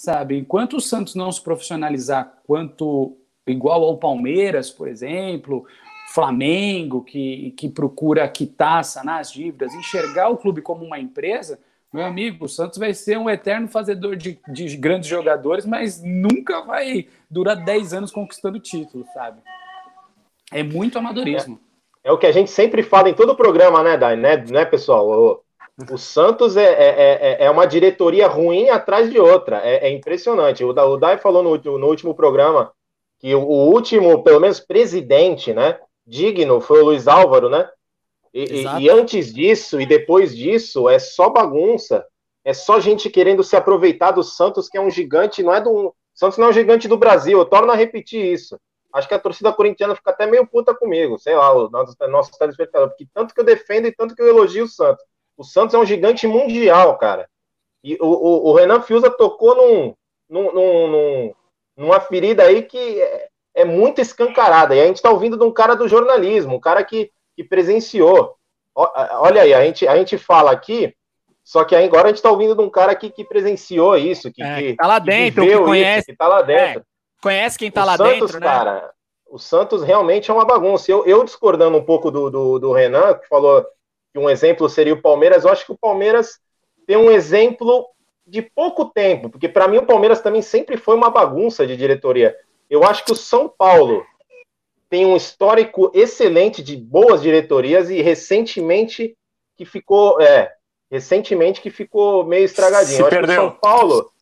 sabe? 0.00 0.38
Enquanto 0.38 0.78
o 0.78 0.80
Santos 0.80 1.14
não 1.14 1.30
se 1.30 1.42
profissionalizar 1.42 2.32
quanto 2.46 3.18
igual 3.46 3.84
ao 3.84 3.98
Palmeiras, 3.98 4.70
por 4.70 4.88
exemplo, 4.88 5.66
Flamengo, 6.14 7.02
que, 7.04 7.50
que 7.50 7.68
procura 7.68 8.26
quitar, 8.26 8.82
sanar 8.82 9.20
as 9.20 9.30
dívidas, 9.30 9.74
enxergar 9.74 10.30
o 10.30 10.38
clube 10.38 10.62
como 10.62 10.84
uma 10.84 10.98
empresa, 10.98 11.58
meu 11.92 12.04
amigo, 12.04 12.46
o 12.46 12.48
Santos 12.48 12.78
vai 12.78 12.94
ser 12.94 13.18
um 13.18 13.28
eterno 13.28 13.68
fazedor 13.68 14.16
de, 14.16 14.40
de 14.48 14.76
grandes 14.76 15.08
jogadores, 15.08 15.66
mas 15.66 16.02
nunca 16.02 16.62
vai 16.62 17.06
durar 17.28 17.56
10 17.56 17.92
anos 17.92 18.10
conquistando 18.10 18.58
título, 18.58 19.04
sabe? 19.12 19.42
É 20.50 20.62
muito 20.62 20.98
amadorismo. 20.98 21.60
É, 22.02 22.08
é, 22.08 22.12
o 22.12 22.16
que 22.16 22.26
a 22.26 22.32
gente 22.32 22.50
sempre 22.50 22.82
fala 22.82 23.10
em 23.10 23.14
todo 23.14 23.32
o 23.32 23.36
programa, 23.36 23.82
né, 23.82 23.98
Dai, 23.98 24.16
né, 24.16 24.36
né 24.36 24.64
pessoal? 24.64 25.44
O 25.88 25.96
Santos 25.96 26.56
é, 26.56 26.64
é, 26.64 26.88
é, 27.42 27.44
é 27.44 27.50
uma 27.50 27.66
diretoria 27.66 28.26
ruim 28.26 28.68
atrás 28.68 29.10
de 29.10 29.18
outra. 29.18 29.60
É, 29.64 29.88
é 29.88 29.90
impressionante. 29.90 30.64
O, 30.64 30.70
o 30.70 30.96
Dai 30.96 31.16
falou 31.18 31.42
no, 31.42 31.78
no, 31.78 31.86
último 31.86 32.14
programa 32.14 32.72
que 33.18 33.34
o, 33.34 33.40
o, 33.40 33.70
último, 33.72 34.22
pelo 34.22 34.40
menos, 34.40 34.60
presidente, 34.60 35.52
né? 35.52 35.78
Digno 36.06 36.60
foi 36.60 36.80
o 36.80 36.86
Luiz 36.86 37.06
Álvaro, 37.06 37.48
né? 37.48 37.68
E, 38.32 38.44
e, 38.44 38.82
e, 38.82 38.90
antes 38.90 39.32
disso 39.32 39.80
e 39.80 39.86
depois 39.86 40.36
disso 40.36 40.88
é 40.88 40.98
só 40.98 41.28
bagunça. 41.28 42.04
É 42.44 42.52
só 42.54 42.80
gente 42.80 43.10
querendo 43.10 43.44
se 43.44 43.54
aproveitar 43.54 44.12
do 44.12 44.22
Santos, 44.22 44.68
que 44.68 44.78
é 44.78 44.80
um 44.80 44.90
gigante, 44.90 45.42
não 45.42 45.54
é 45.54 45.60
do. 45.60 45.94
Santos 46.14 46.38
não 46.38 46.46
é 46.46 46.50
um 46.50 46.54
gigante 46.54 46.88
do 46.88 46.96
Brasil. 46.96 47.38
Eu 47.38 47.44
torno 47.44 47.70
a 47.70 47.76
repetir 47.76 48.24
isso. 48.24 48.58
Acho 48.92 49.06
que 49.06 49.14
a 49.14 49.18
torcida 49.18 49.52
corintiana 49.52 49.94
fica 49.94 50.10
até 50.10 50.26
meio 50.26 50.46
puta 50.46 50.74
comigo, 50.74 51.16
sei 51.18 51.36
lá, 51.36 51.52
o 51.52 51.70
nosso, 51.70 51.94
nosso 52.08 52.32
telespectador, 52.36 52.88
porque 52.88 53.06
tanto 53.14 53.32
que 53.32 53.40
eu 53.40 53.44
defendo 53.44 53.86
e 53.86 53.92
tanto 53.92 54.16
que 54.16 54.22
eu 54.22 54.26
elogio 54.26 54.64
o 54.64 54.68
Santos. 54.68 55.04
O 55.40 55.44
Santos 55.44 55.74
é 55.74 55.78
um 55.78 55.86
gigante 55.86 56.26
mundial, 56.26 56.98
cara. 56.98 57.26
E 57.82 57.96
o, 57.98 58.06
o, 58.06 58.50
o 58.50 58.54
Renan 58.54 58.82
Fiuza 58.82 59.08
tocou 59.08 59.56
num, 59.56 59.94
num, 60.28 60.52
num, 60.52 61.34
numa 61.74 61.98
ferida 61.98 62.42
aí 62.42 62.62
que 62.62 63.00
é, 63.00 63.28
é, 63.54 63.64
muito 63.64 64.02
escancarada. 64.02 64.74
E 64.74 64.80
a 64.82 64.84
gente 64.84 64.96
está 64.96 65.08
ouvindo 65.08 65.38
de 65.38 65.42
um 65.42 65.50
cara 65.50 65.74
do 65.74 65.88
jornalismo, 65.88 66.56
um 66.56 66.60
cara 66.60 66.84
que, 66.84 67.10
que 67.34 67.42
presenciou. 67.42 68.36
Olha 68.74 69.40
aí, 69.40 69.54
a 69.54 69.64
gente, 69.64 69.88
a 69.88 69.96
gente 69.96 70.18
fala 70.18 70.50
aqui, 70.50 70.94
só 71.42 71.64
que 71.64 71.74
agora 71.74 72.04
a 72.04 72.08
gente 72.08 72.16
está 72.16 72.30
ouvindo 72.30 72.54
de 72.54 72.60
um 72.60 72.68
cara 72.68 72.94
que, 72.94 73.08
que 73.08 73.24
presenciou 73.24 73.96
isso, 73.96 74.30
que, 74.30 74.42
é, 74.42 74.56
que 74.58 74.76
tá 74.76 74.86
lá 74.86 74.98
dentro, 74.98 75.42
que, 75.42 75.58
conhece, 75.58 75.98
isso, 76.00 76.06
que 76.06 76.16
tá 76.16 76.28
lá 76.28 76.42
dentro. 76.42 76.80
É, 76.80 76.84
conhece 77.22 77.58
quem 77.58 77.70
tá 77.70 77.82
o 77.82 77.86
lá 77.86 77.96
Santos, 77.96 78.12
dentro, 78.12 78.40
né? 78.40 78.46
cara, 78.46 78.92
o 79.26 79.38
Santos 79.38 79.82
realmente 79.82 80.30
é 80.30 80.34
uma 80.34 80.44
bagunça. 80.44 80.92
Eu, 80.92 81.06
eu 81.06 81.24
discordando 81.24 81.78
um 81.78 81.84
pouco 81.84 82.10
do, 82.10 82.30
do, 82.30 82.58
do 82.58 82.72
Renan, 82.72 83.14
que 83.14 83.26
falou 83.26 83.64
que 83.64 83.70
um 84.18 84.28
exemplo 84.28 84.68
seria 84.68 84.94
o 84.94 85.00
Palmeiras, 85.00 85.44
eu 85.44 85.50
acho 85.50 85.64
que 85.64 85.72
o 85.72 85.78
Palmeiras 85.78 86.40
tem 86.86 86.96
um 86.96 87.10
exemplo 87.10 87.86
de 88.26 88.42
pouco 88.42 88.86
tempo, 88.86 89.28
porque 89.28 89.48
para 89.48 89.68
mim 89.68 89.78
o 89.78 89.86
Palmeiras 89.86 90.20
também 90.20 90.42
sempre 90.42 90.76
foi 90.76 90.96
uma 90.96 91.10
bagunça 91.10 91.66
de 91.66 91.76
diretoria. 91.76 92.36
Eu 92.68 92.84
acho 92.84 93.04
que 93.04 93.12
o 93.12 93.16
São 93.16 93.48
Paulo 93.48 94.04
tem 94.88 95.06
um 95.06 95.16
histórico 95.16 95.90
excelente 95.94 96.62
de 96.62 96.76
boas 96.76 97.22
diretorias 97.22 97.90
e 97.90 98.02
recentemente 98.02 99.16
que 99.56 99.64
ficou, 99.64 100.20
é, 100.20 100.52
recentemente 100.90 101.60
que 101.60 101.70
ficou 101.70 102.24
meio 102.24 102.44
estragadinho. 102.44 102.96
Se 102.96 103.02
eu 103.02 103.06
acho 103.06 103.16
perdeu. 103.16 103.34
que 103.34 103.40
o 103.40 103.44
São 103.44 103.58
Paulo, 103.58 104.12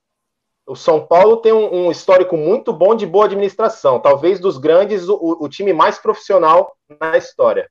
o 0.66 0.76
São 0.76 1.06
Paulo 1.06 1.36
tem 1.38 1.52
um, 1.52 1.86
um, 1.86 1.90
histórico 1.90 2.36
muito 2.36 2.72
bom 2.72 2.94
de 2.94 3.06
boa 3.06 3.24
administração, 3.24 3.98
talvez 3.98 4.38
dos 4.38 4.58
grandes 4.58 5.08
o, 5.08 5.38
o 5.40 5.48
time 5.48 5.72
mais 5.72 5.98
profissional 5.98 6.76
na 7.00 7.16
história. 7.16 7.70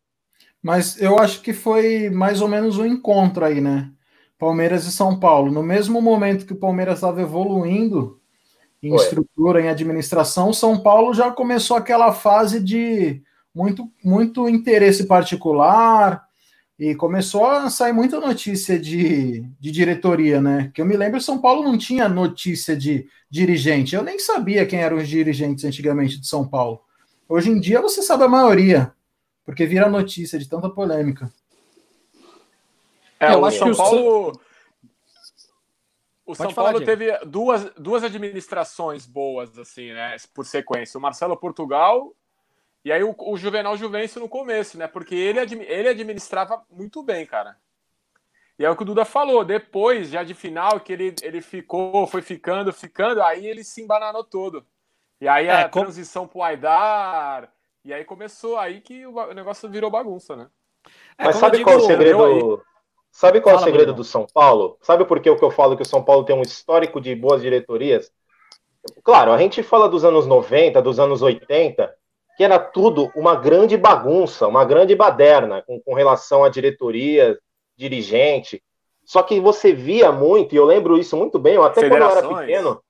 Mas 0.68 1.02
eu 1.02 1.18
acho 1.18 1.40
que 1.42 1.54
foi 1.54 2.10
mais 2.10 2.42
ou 2.42 2.50
menos 2.50 2.78
um 2.78 2.86
encontro 2.86 3.46
aí, 3.46 3.62
né? 3.62 3.90
Palmeiras 4.38 4.86
e 4.86 4.92
São 4.92 5.18
Paulo. 5.18 5.50
No 5.50 5.64
mesmo 5.64 6.02
momento 6.02 6.46
que 6.46 6.52
o 6.52 6.60
Palmeiras 6.60 6.96
estava 6.96 7.22
evoluindo 7.22 8.20
em 8.84 8.90
foi. 8.90 9.02
estrutura, 9.02 9.62
em 9.62 9.70
administração, 9.70 10.52
São 10.52 10.78
Paulo 10.78 11.14
já 11.14 11.32
começou 11.32 11.78
aquela 11.78 12.12
fase 12.12 12.60
de 12.60 13.24
muito, 13.56 13.90
muito 14.04 14.50
interesse 14.50 15.06
particular 15.06 16.22
e 16.78 16.94
começou 16.94 17.46
a 17.46 17.70
sair 17.70 17.94
muita 17.94 18.20
notícia 18.20 18.78
de, 18.78 19.50
de 19.58 19.72
diretoria, 19.72 20.42
né? 20.42 20.70
Que 20.74 20.82
eu 20.82 20.86
me 20.86 20.98
lembro, 20.98 21.22
São 21.22 21.40
Paulo 21.40 21.64
não 21.64 21.78
tinha 21.78 22.10
notícia 22.10 22.76
de 22.76 23.08
dirigente. 23.32 23.96
Eu 23.96 24.04
nem 24.04 24.20
sabia 24.20 24.66
quem 24.66 24.82
eram 24.82 24.98
os 24.98 25.08
dirigentes 25.08 25.64
antigamente 25.64 26.20
de 26.20 26.28
São 26.28 26.46
Paulo. 26.46 26.82
Hoje 27.30 27.52
em 27.52 27.58
dia 27.58 27.80
você 27.80 28.02
sabe 28.02 28.26
a 28.26 28.28
maioria 28.28 28.97
porque 29.48 29.66
vira 29.66 29.88
notícia 29.88 30.38
de 30.38 30.50
tanta 30.50 30.70
polêmica. 30.70 31.32
É, 33.18 33.34
eu 33.34 33.40
o 33.40 33.46
acho 33.46 33.60
São 33.60 33.72
que 33.72 33.78
Paulo. 33.78 34.42
O 36.26 36.36
Pode 36.36 36.38
São 36.38 36.52
falar, 36.52 36.72
Paulo 36.74 36.86
teve 36.86 37.18
duas, 37.26 37.72
duas 37.76 38.04
administrações 38.04 39.06
boas, 39.06 39.58
assim, 39.58 39.94
né? 39.94 40.18
Por 40.34 40.46
sequência. 40.46 40.98
O 40.98 41.02
Marcelo 41.02 41.38
Portugal 41.38 42.14
e 42.84 42.92
aí 42.92 43.02
o, 43.02 43.16
o 43.18 43.38
Juvenal 43.38 43.78
Juvencio 43.78 44.20
no 44.20 44.28
começo, 44.28 44.78
né? 44.78 44.86
Porque 44.86 45.16
ele, 45.16 45.40
ele 45.40 45.88
administrava 45.88 46.62
muito 46.70 47.02
bem, 47.02 47.26
cara. 47.26 47.58
E 48.60 48.66
é 48.66 48.70
o 48.70 48.76
que 48.76 48.82
o 48.82 48.86
Duda 48.86 49.06
falou, 49.06 49.46
depois, 49.46 50.10
já 50.10 50.26
de 50.26 50.34
final, 50.34 50.82
que 50.82 50.92
ele, 50.92 51.16
ele 51.22 51.40
ficou, 51.40 52.06
foi 52.06 52.22
ficando, 52.22 52.74
ficando, 52.74 53.24
aí 53.24 53.48
ele 53.48 53.64
se 53.64 53.82
embananou 53.82 54.26
todo. 54.26 54.68
E 55.22 55.28
aí 55.28 55.48
é, 55.48 55.62
a 55.62 55.70
com... 55.70 55.84
transição 55.84 56.28
pro 56.28 56.44
Aidar, 56.44 57.50
e 57.88 57.94
aí 57.94 58.04
começou 58.04 58.58
aí 58.58 58.82
que 58.82 59.08
o 59.08 59.34
negócio 59.34 59.70
virou 59.70 59.90
bagunça, 59.90 60.36
né? 60.36 60.48
É, 61.18 61.24
Mas 61.24 61.38
sabe 61.38 61.64
qual 61.64 61.78
é 61.78 61.78
o 61.78 61.86
segredo? 61.86 62.62
Sabe 63.10 63.40
qual 63.40 63.56
é 63.56 63.58
o 63.60 63.64
segredo 63.64 63.94
do 63.94 64.04
São 64.04 64.28
Paulo? 64.32 64.78
Sabe 64.82 65.06
por 65.06 65.22
que 65.22 65.30
o 65.30 65.38
que 65.38 65.44
eu 65.44 65.50
falo 65.50 65.78
que 65.78 65.84
o 65.84 65.88
São 65.88 66.04
Paulo 66.04 66.26
tem 66.26 66.36
um 66.36 66.42
histórico 66.42 67.00
de 67.00 67.16
boas 67.16 67.42
diretorias? 67.42 68.12
Claro, 69.06 69.32
a 69.32 69.38
gente 69.38 69.64
fala 69.64 69.88
dos 69.88 70.04
anos 70.04 70.28
90, 70.28 70.82
dos 70.82 71.00
anos 71.00 71.22
80, 71.22 71.96
que 72.36 72.44
era 72.44 72.60
tudo 72.60 73.10
uma 73.16 73.36
grande 73.36 73.78
bagunça, 73.78 74.48
uma 74.48 74.66
grande 74.66 74.94
baderna 74.94 75.62
com, 75.62 75.80
com 75.80 75.94
relação 75.94 76.44
à 76.44 76.50
diretoria, 76.50 77.40
dirigente. 77.78 78.62
Só 79.06 79.24
que 79.24 79.40
você 79.40 79.72
via 79.72 80.12
muito, 80.12 80.54
e 80.54 80.58
eu 80.58 80.66
lembro 80.66 80.98
isso 80.98 81.16
muito 81.16 81.40
bem, 81.40 81.58
até 81.58 81.88
quando 81.88 82.02
eu 82.02 82.10
era 82.10 82.28
pequeno. 82.28 82.84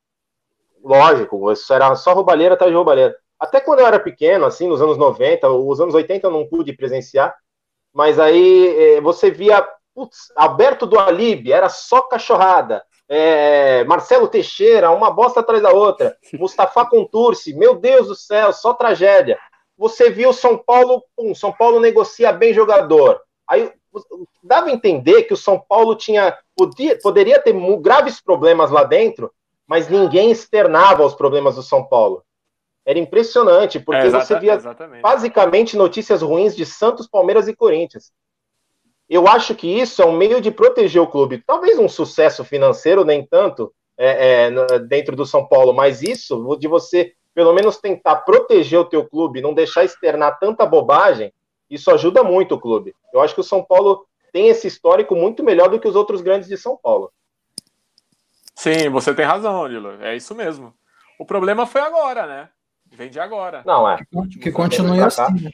Lógico, 0.84 1.52
isso 1.52 1.72
era 1.72 1.96
só 1.96 2.14
roubalheira 2.14 2.56
atrás 2.56 2.72
de 2.72 2.76
roubalheira. 2.76 3.16
Até 3.40 3.60
quando 3.60 3.80
eu 3.80 3.88
era 3.88 4.00
pequeno, 4.00 4.46
assim, 4.46 4.68
nos 4.68 4.82
anos 4.82 4.98
90, 4.98 5.50
os 5.50 5.80
anos 5.80 5.94
80 5.94 6.28
eu 6.28 6.32
não 6.32 6.48
pude 6.48 6.74
presenciar, 6.74 7.36
mas 7.94 8.20
aí 8.20 8.96
é, 8.96 9.02
você 9.02 9.30
via, 9.30 9.68
putz, 9.94 10.32
Alberto 10.36 10.86
do 10.86 11.00
Alibe, 11.00 11.52
era 11.52 11.70
só 11.70 12.02
cachorrada. 12.02 12.84
É, 13.10 13.84
Marcelo 13.86 14.28
Teixeira, 14.28 14.92
uma 14.92 15.10
bosta 15.10 15.40
atrás 15.40 15.62
da 15.62 15.72
outra. 15.72 16.18
Mustafa 16.34 16.86
Contursi, 16.86 17.54
meu 17.54 17.76
Deus 17.76 18.08
do 18.08 18.16
céu, 18.16 18.52
só 18.52 18.74
tragédia. 18.74 19.38
Você 19.78 20.10
viu 20.10 20.34
São 20.34 20.58
Paulo, 20.58 21.04
pum, 21.16 21.36
São 21.36 21.54
Paulo 21.54 21.80
negocia 21.80 22.32
bem 22.32 22.54
jogador. 22.54 23.22
Aí 23.48 23.72
dava 24.44 24.68
a 24.68 24.72
entender 24.72 25.24
que 25.24 25.34
o 25.34 25.38
São 25.38 25.60
Paulo 25.60 25.96
tinha 25.96 26.38
podia, 26.56 27.00
poderia 27.00 27.40
ter 27.42 27.54
graves 27.80 28.20
problemas 28.20 28.72
lá 28.72 28.84
dentro, 28.84 29.32
mas 29.66 29.88
ninguém 29.88 30.32
externava 30.32 31.06
os 31.06 31.14
problemas 31.14 31.56
do 31.56 31.64
São 31.64 31.84
Paulo. 31.88 32.24
Era 32.88 32.98
impressionante, 33.00 33.82
porque 33.82 34.08
é, 34.08 34.10
você 34.10 34.40
via 34.40 34.54
exatamente. 34.54 35.02
basicamente 35.02 35.76
notícias 35.76 36.22
ruins 36.22 36.56
de 36.56 36.66
Santos, 36.66 37.06
Palmeiras 37.06 37.46
e 37.50 37.54
Corinthians. 37.54 38.14
Eu 39.10 39.28
acho 39.28 39.54
que 39.56 39.68
isso 39.68 40.02
é 40.02 40.06
um 40.06 40.16
meio 40.16 40.40
de 40.40 40.52
proteger 40.52 41.02
o 41.02 41.08
clube. 41.08 41.44
Talvez 41.46 41.78
um 41.78 41.90
sucesso 41.90 42.46
financeiro, 42.46 43.04
nem 43.04 43.26
tanto, 43.26 43.74
é, 43.98 44.46
é, 44.48 44.80
dentro 44.80 45.18
do 45.18 45.26
São 45.26 45.46
Paulo, 45.46 45.74
mas 45.74 46.02
isso 46.02 46.56
de 46.58 46.70
você, 46.70 47.14
pelo 47.36 47.54
menos, 47.54 47.76
tentar 47.76 48.18
proteger 48.18 48.80
o 48.80 48.86
teu 48.86 49.06
clube, 49.06 49.42
não 49.42 49.54
deixar 49.54 49.84
externar 49.84 50.40
tanta 50.40 50.66
bobagem, 50.66 51.34
isso 51.70 51.92
ajuda 51.92 52.24
muito 52.24 52.56
o 52.56 52.60
clube. 52.60 52.96
Eu 53.14 53.20
acho 53.20 53.34
que 53.36 53.42
o 53.42 53.44
São 53.44 53.62
Paulo 53.62 54.08
tem 54.32 54.48
esse 54.48 54.66
histórico 54.66 55.14
muito 55.14 55.44
melhor 55.44 55.68
do 55.68 55.78
que 55.78 55.90
os 55.90 55.96
outros 55.96 56.22
grandes 56.22 56.48
de 56.48 56.56
São 56.56 56.78
Paulo. 56.78 57.12
Sim, 58.56 58.88
você 58.90 59.14
tem 59.14 59.26
razão, 59.26 59.68
Lilo. 59.68 60.02
É 60.02 60.16
isso 60.16 60.34
mesmo. 60.34 60.74
O 61.20 61.26
problema 61.26 61.66
foi 61.66 61.82
agora, 61.82 62.26
né? 62.26 62.50
Vende 62.92 63.20
agora. 63.20 63.64
Não, 63.66 63.90
é. 63.90 63.98
Que 64.42 64.52
continue 64.52 65.02
assim. 65.02 65.44
Né? 65.44 65.52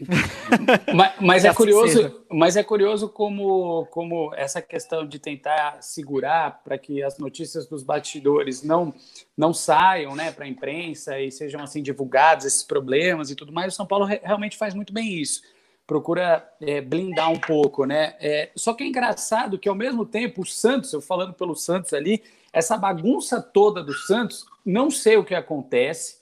mas, 0.94 1.12
mas 1.20 1.44
é 1.44 1.52
curioso, 1.52 2.24
mas 2.30 2.56
é 2.56 2.62
curioso 2.62 3.08
como, 3.08 3.86
como 3.86 4.32
essa 4.34 4.62
questão 4.62 5.06
de 5.06 5.18
tentar 5.18 5.82
segurar 5.82 6.62
para 6.64 6.78
que 6.78 7.02
as 7.02 7.18
notícias 7.18 7.66
dos 7.66 7.82
bastidores 7.82 8.62
não 8.62 8.94
não 9.36 9.52
saiam, 9.52 10.14
né, 10.14 10.30
para 10.30 10.44
a 10.44 10.48
imprensa 10.48 11.20
e 11.20 11.30
sejam 11.30 11.62
assim 11.62 11.82
divulgados 11.82 12.46
esses 12.46 12.62
problemas 12.62 13.30
e 13.30 13.36
tudo 13.36 13.52
mais. 13.52 13.72
O 13.72 13.76
São 13.76 13.86
Paulo 13.86 14.04
re 14.04 14.20
realmente 14.22 14.56
faz 14.56 14.74
muito 14.74 14.92
bem 14.92 15.20
isso. 15.20 15.42
Procura 15.86 16.48
é, 16.60 16.80
blindar 16.80 17.30
um 17.30 17.38
pouco, 17.38 17.84
né? 17.84 18.14
É, 18.20 18.50
só 18.54 18.72
que 18.72 18.84
é 18.84 18.86
engraçado 18.86 19.58
que 19.58 19.68
ao 19.68 19.74
mesmo 19.74 20.06
tempo 20.06 20.42
o 20.42 20.46
Santos, 20.46 20.92
eu 20.92 21.00
falando 21.00 21.34
pelo 21.34 21.54
Santos 21.54 21.92
ali, 21.92 22.22
essa 22.52 22.76
bagunça 22.76 23.42
toda 23.42 23.82
do 23.82 23.92
Santos, 23.92 24.46
não 24.64 24.90
sei 24.90 25.16
o 25.16 25.24
que 25.24 25.34
acontece 25.34 26.21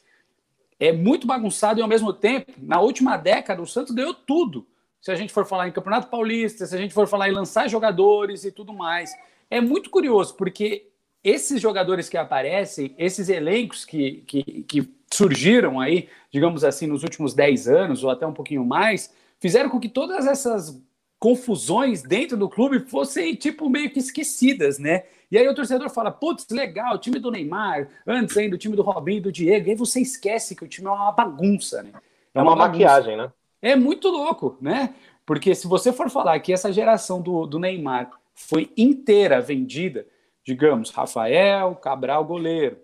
é 0.80 0.90
muito 0.90 1.26
bagunçado 1.26 1.78
e 1.78 1.82
ao 1.82 1.88
mesmo 1.88 2.10
tempo, 2.10 2.52
na 2.58 2.80
última 2.80 3.18
década, 3.18 3.60
o 3.60 3.66
Santos 3.66 3.94
ganhou 3.94 4.14
tudo. 4.14 4.66
Se 5.00 5.12
a 5.12 5.14
gente 5.14 5.32
for 5.32 5.46
falar 5.46 5.68
em 5.68 5.72
Campeonato 5.72 6.08
Paulista, 6.08 6.64
se 6.64 6.74
a 6.74 6.78
gente 6.78 6.94
for 6.94 7.06
falar 7.06 7.28
em 7.28 7.32
lançar 7.32 7.68
jogadores 7.68 8.44
e 8.44 8.50
tudo 8.50 8.72
mais. 8.72 9.10
É 9.50 9.60
muito 9.60 9.90
curioso, 9.90 10.34
porque 10.34 10.88
esses 11.22 11.60
jogadores 11.60 12.08
que 12.08 12.16
aparecem, 12.16 12.94
esses 12.96 13.28
elencos 13.28 13.84
que, 13.84 14.24
que, 14.26 14.42
que 14.62 14.94
surgiram 15.12 15.78
aí, 15.78 16.08
digamos 16.32 16.64
assim, 16.64 16.86
nos 16.86 17.02
últimos 17.02 17.34
10 17.34 17.68
anos, 17.68 18.02
ou 18.02 18.10
até 18.10 18.26
um 18.26 18.32
pouquinho 18.32 18.64
mais, 18.64 19.12
fizeram 19.38 19.68
com 19.68 19.78
que 19.78 19.88
todas 19.88 20.26
essas 20.26 20.82
confusões 21.18 22.02
dentro 22.02 22.38
do 22.38 22.48
clube 22.48 22.80
fossem, 22.80 23.34
tipo, 23.34 23.68
meio 23.68 23.90
que 23.90 23.98
esquecidas, 23.98 24.78
né? 24.78 25.04
E 25.30 25.38
aí 25.38 25.48
o 25.48 25.54
torcedor 25.54 25.88
fala, 25.90 26.10
putz, 26.10 26.46
legal, 26.50 26.94
o 26.94 26.98
time 26.98 27.18
do 27.18 27.30
Neymar, 27.30 27.88
antes 28.06 28.36
ainda 28.36 28.56
o 28.56 28.58
time 28.58 28.74
do 28.74 28.82
Robinho 28.82 29.18
e 29.18 29.22
do 29.22 29.32
Diego, 29.32 29.68
e 29.68 29.70
aí 29.70 29.76
você 29.76 30.00
esquece 30.00 30.56
que 30.56 30.64
o 30.64 30.68
time 30.68 30.88
é 30.88 30.90
uma 30.90 31.12
bagunça, 31.12 31.82
né? 31.82 31.92
É, 32.34 32.38
é 32.38 32.42
uma, 32.42 32.52
uma 32.52 32.66
maquiagem, 32.68 33.16
né? 33.16 33.32
É 33.62 33.76
muito 33.76 34.08
louco, 34.08 34.56
né? 34.60 34.94
Porque 35.24 35.54
se 35.54 35.68
você 35.68 35.92
for 35.92 36.10
falar 36.10 36.40
que 36.40 36.52
essa 36.52 36.72
geração 36.72 37.22
do, 37.22 37.46
do 37.46 37.58
Neymar 37.58 38.10
foi 38.34 38.72
inteira 38.76 39.40
vendida. 39.40 40.06
Digamos, 40.44 40.90
Rafael, 40.90 41.76
Cabral, 41.76 42.24
goleiro, 42.24 42.78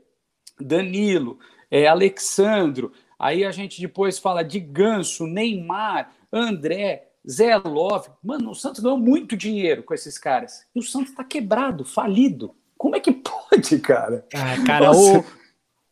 Danilo, 0.60 1.38
é, 1.70 1.86
Alexandro. 1.86 2.92
Aí 3.18 3.44
a 3.44 3.50
gente 3.50 3.80
depois 3.80 4.18
fala 4.18 4.42
de 4.44 4.60
Ganso, 4.60 5.26
Neymar, 5.26 6.12
André, 6.32 7.08
Zé 7.28 7.56
Love. 7.56 8.08
Mano, 8.22 8.50
o 8.50 8.54
Santos 8.54 8.80
ganhou 8.80 8.98
muito 8.98 9.36
dinheiro 9.36 9.82
com 9.82 9.94
esses 9.94 10.18
caras. 10.18 10.64
E 10.74 10.78
o 10.78 10.82
Santos 10.82 11.10
está 11.10 11.24
quebrado, 11.24 11.84
falido. 11.84 12.54
Como 12.76 12.94
é 12.94 13.00
que 13.00 13.12
pode, 13.50 13.78
cara? 13.80 14.24
Ah, 14.34 14.64
cara, 14.64 14.92
o, 14.92 15.24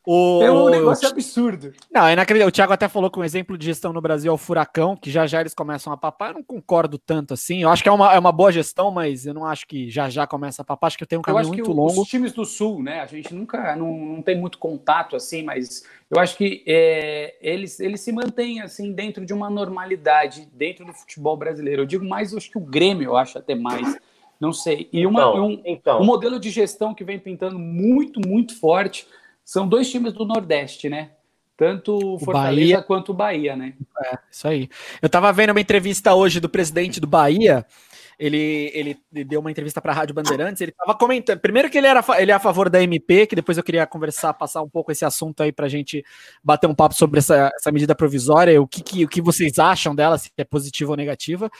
o, 0.07 0.43
é 0.43 0.53
um 0.53 0.69
negócio 0.69 1.09
absurdo. 1.09 1.73
Não, 1.91 2.07
é 2.07 2.13
inacreditável. 2.13 2.49
O 2.49 2.53
Thiago 2.53 2.73
até 2.75 2.89
falou 2.89 3.11
que 3.11 3.19
um 3.19 3.25
exemplo 3.25 3.57
de 3.57 3.65
gestão 3.65 3.91
no 3.91 4.03
Brasil 4.03 4.31
é 4.31 4.35
o 4.35 4.39
Furacão, 4.39 4.95
que 4.95 5.11
já 5.11 5.27
já 5.27 5.41
eles 5.41 5.55
começam 5.55 5.91
a 5.93 5.97
papar. 5.97 6.31
Eu 6.31 6.35
não 6.35 6.43
concordo 6.43 6.99
tanto 6.99 7.33
assim. 7.33 7.63
Eu 7.63 7.71
acho 7.71 7.83
que 7.83 7.89
é 7.89 7.93
uma, 7.93 8.13
é 8.13 8.19
uma 8.19 8.31
boa 8.33 8.53
gestão, 8.53 8.91
mas 8.91 9.25
eu 9.25 9.33
não 9.33 9.47
acho 9.47 9.67
que 9.67 9.89
já 9.89 10.11
já 10.11 10.27
começa 10.27 10.61
a 10.61 10.65
papar. 10.65 10.89
Acho 10.89 10.99
que 10.99 11.07
tem 11.07 11.19
um 11.19 11.23
caminho 11.23 11.49
muito 11.49 11.73
longo. 11.73 12.03
Os 12.03 12.09
times 12.09 12.33
do 12.33 12.45
Sul, 12.45 12.83
né? 12.83 13.01
A 13.01 13.07
gente 13.07 13.35
nunca 13.35 13.75
não, 13.77 13.97
não 13.97 14.23
tem 14.23 14.39
muito 14.39 14.59
contato 14.59 15.17
assim, 15.17 15.43
mas 15.43 15.85
eu 16.11 16.21
acho 16.21 16.37
que 16.37 16.63
é, 16.67 17.37
eles, 17.41 17.81
eles 17.81 18.03
se 18.03 18.13
mantêm 18.13 18.61
assim 18.61 18.93
dentro 18.93 19.25
de 19.25 19.33
uma 19.33 19.49
normalidade 19.49 20.47
dentro 20.53 20.85
do 20.85 20.93
futebol 20.93 21.35
brasileiro. 21.35 21.81
Eu 21.81 21.87
digo 21.87 22.05
mais, 22.05 22.33
eu 22.33 22.39
acho 22.39 22.51
que 22.51 22.59
o 22.59 22.61
Grêmio, 22.61 23.05
eu 23.05 23.17
acho 23.17 23.39
até 23.39 23.55
mais. 23.55 23.97
Não 24.39 24.53
sei. 24.53 24.87
E 24.93 25.07
uma, 25.07 25.21
então, 25.21 25.47
um, 25.47 25.63
então. 25.65 26.01
um 26.03 26.05
modelo 26.05 26.39
de 26.39 26.51
gestão 26.51 26.93
que 26.93 27.05
vem 27.05 27.19
pintando 27.19 27.59
muito, 27.59 28.21
muito 28.21 28.61
forte 28.61 29.07
são 29.45 29.69
dois 29.69 29.91
times 29.91 30.13
do 30.13 30.25
Nordeste, 30.25 30.89
né? 30.89 31.11
Tanto 31.57 31.97
o 31.97 32.19
Fortaleza 32.19 32.73
Bahia. 32.73 32.83
quanto 32.83 33.13
o 33.13 33.15
Bahia, 33.15 33.55
né? 33.55 33.75
É, 34.05 34.19
isso 34.31 34.49
aí. 34.49 34.69
Eu 35.01 35.09
tava 35.09 35.33
vendo 35.33 35.51
uma 35.51 35.61
entrevista 35.61 36.15
hoje 36.15 36.41
do 36.41 36.49
presidente 36.49 36.99
do 36.99 37.07
Bahia. 37.07 37.65
Ele, 38.19 38.71
ele 38.75 39.25
deu 39.25 39.41
uma 39.41 39.51
entrevista 39.51 39.81
para 39.81 39.93
a 39.93 39.95
Rádio 39.95 40.15
Bandeirantes. 40.15 40.61
Ele 40.61 40.71
estava 40.71 40.97
comentando. 40.97 41.41
Primeiro, 41.41 41.71
que 41.71 41.79
ele, 41.79 41.87
era, 41.87 42.05
ele 42.19 42.31
é 42.31 42.35
a 42.35 42.39
favor 42.39 42.69
da 42.71 42.83
MP, 42.83 43.27
que 43.27 43.37
depois 43.37 43.59
eu 43.59 43.65
queria 43.65 43.87
conversar, 43.87 44.33
passar 44.35 44.63
um 44.63 44.69
pouco 44.69 44.93
esse 44.93 45.05
assunto 45.05 45.43
aí 45.43 45.53
para 45.53 45.67
a 45.67 45.69
gente 45.69 46.05
bater 46.43 46.67
um 46.67 46.75
papo 46.75 46.95
sobre 46.95 47.19
essa, 47.19 47.51
essa 47.55 47.73
medida 47.73 47.95
provisória, 47.95 48.61
o 48.61 48.67
que, 48.67 48.83
que, 48.83 49.05
o 49.05 49.09
que 49.09 49.21
vocês 49.21 49.59
acham 49.59 49.95
dela, 49.95 50.19
se 50.19 50.31
é 50.37 50.45
positiva 50.45 50.91
ou 50.91 50.97
negativa. 50.97 51.51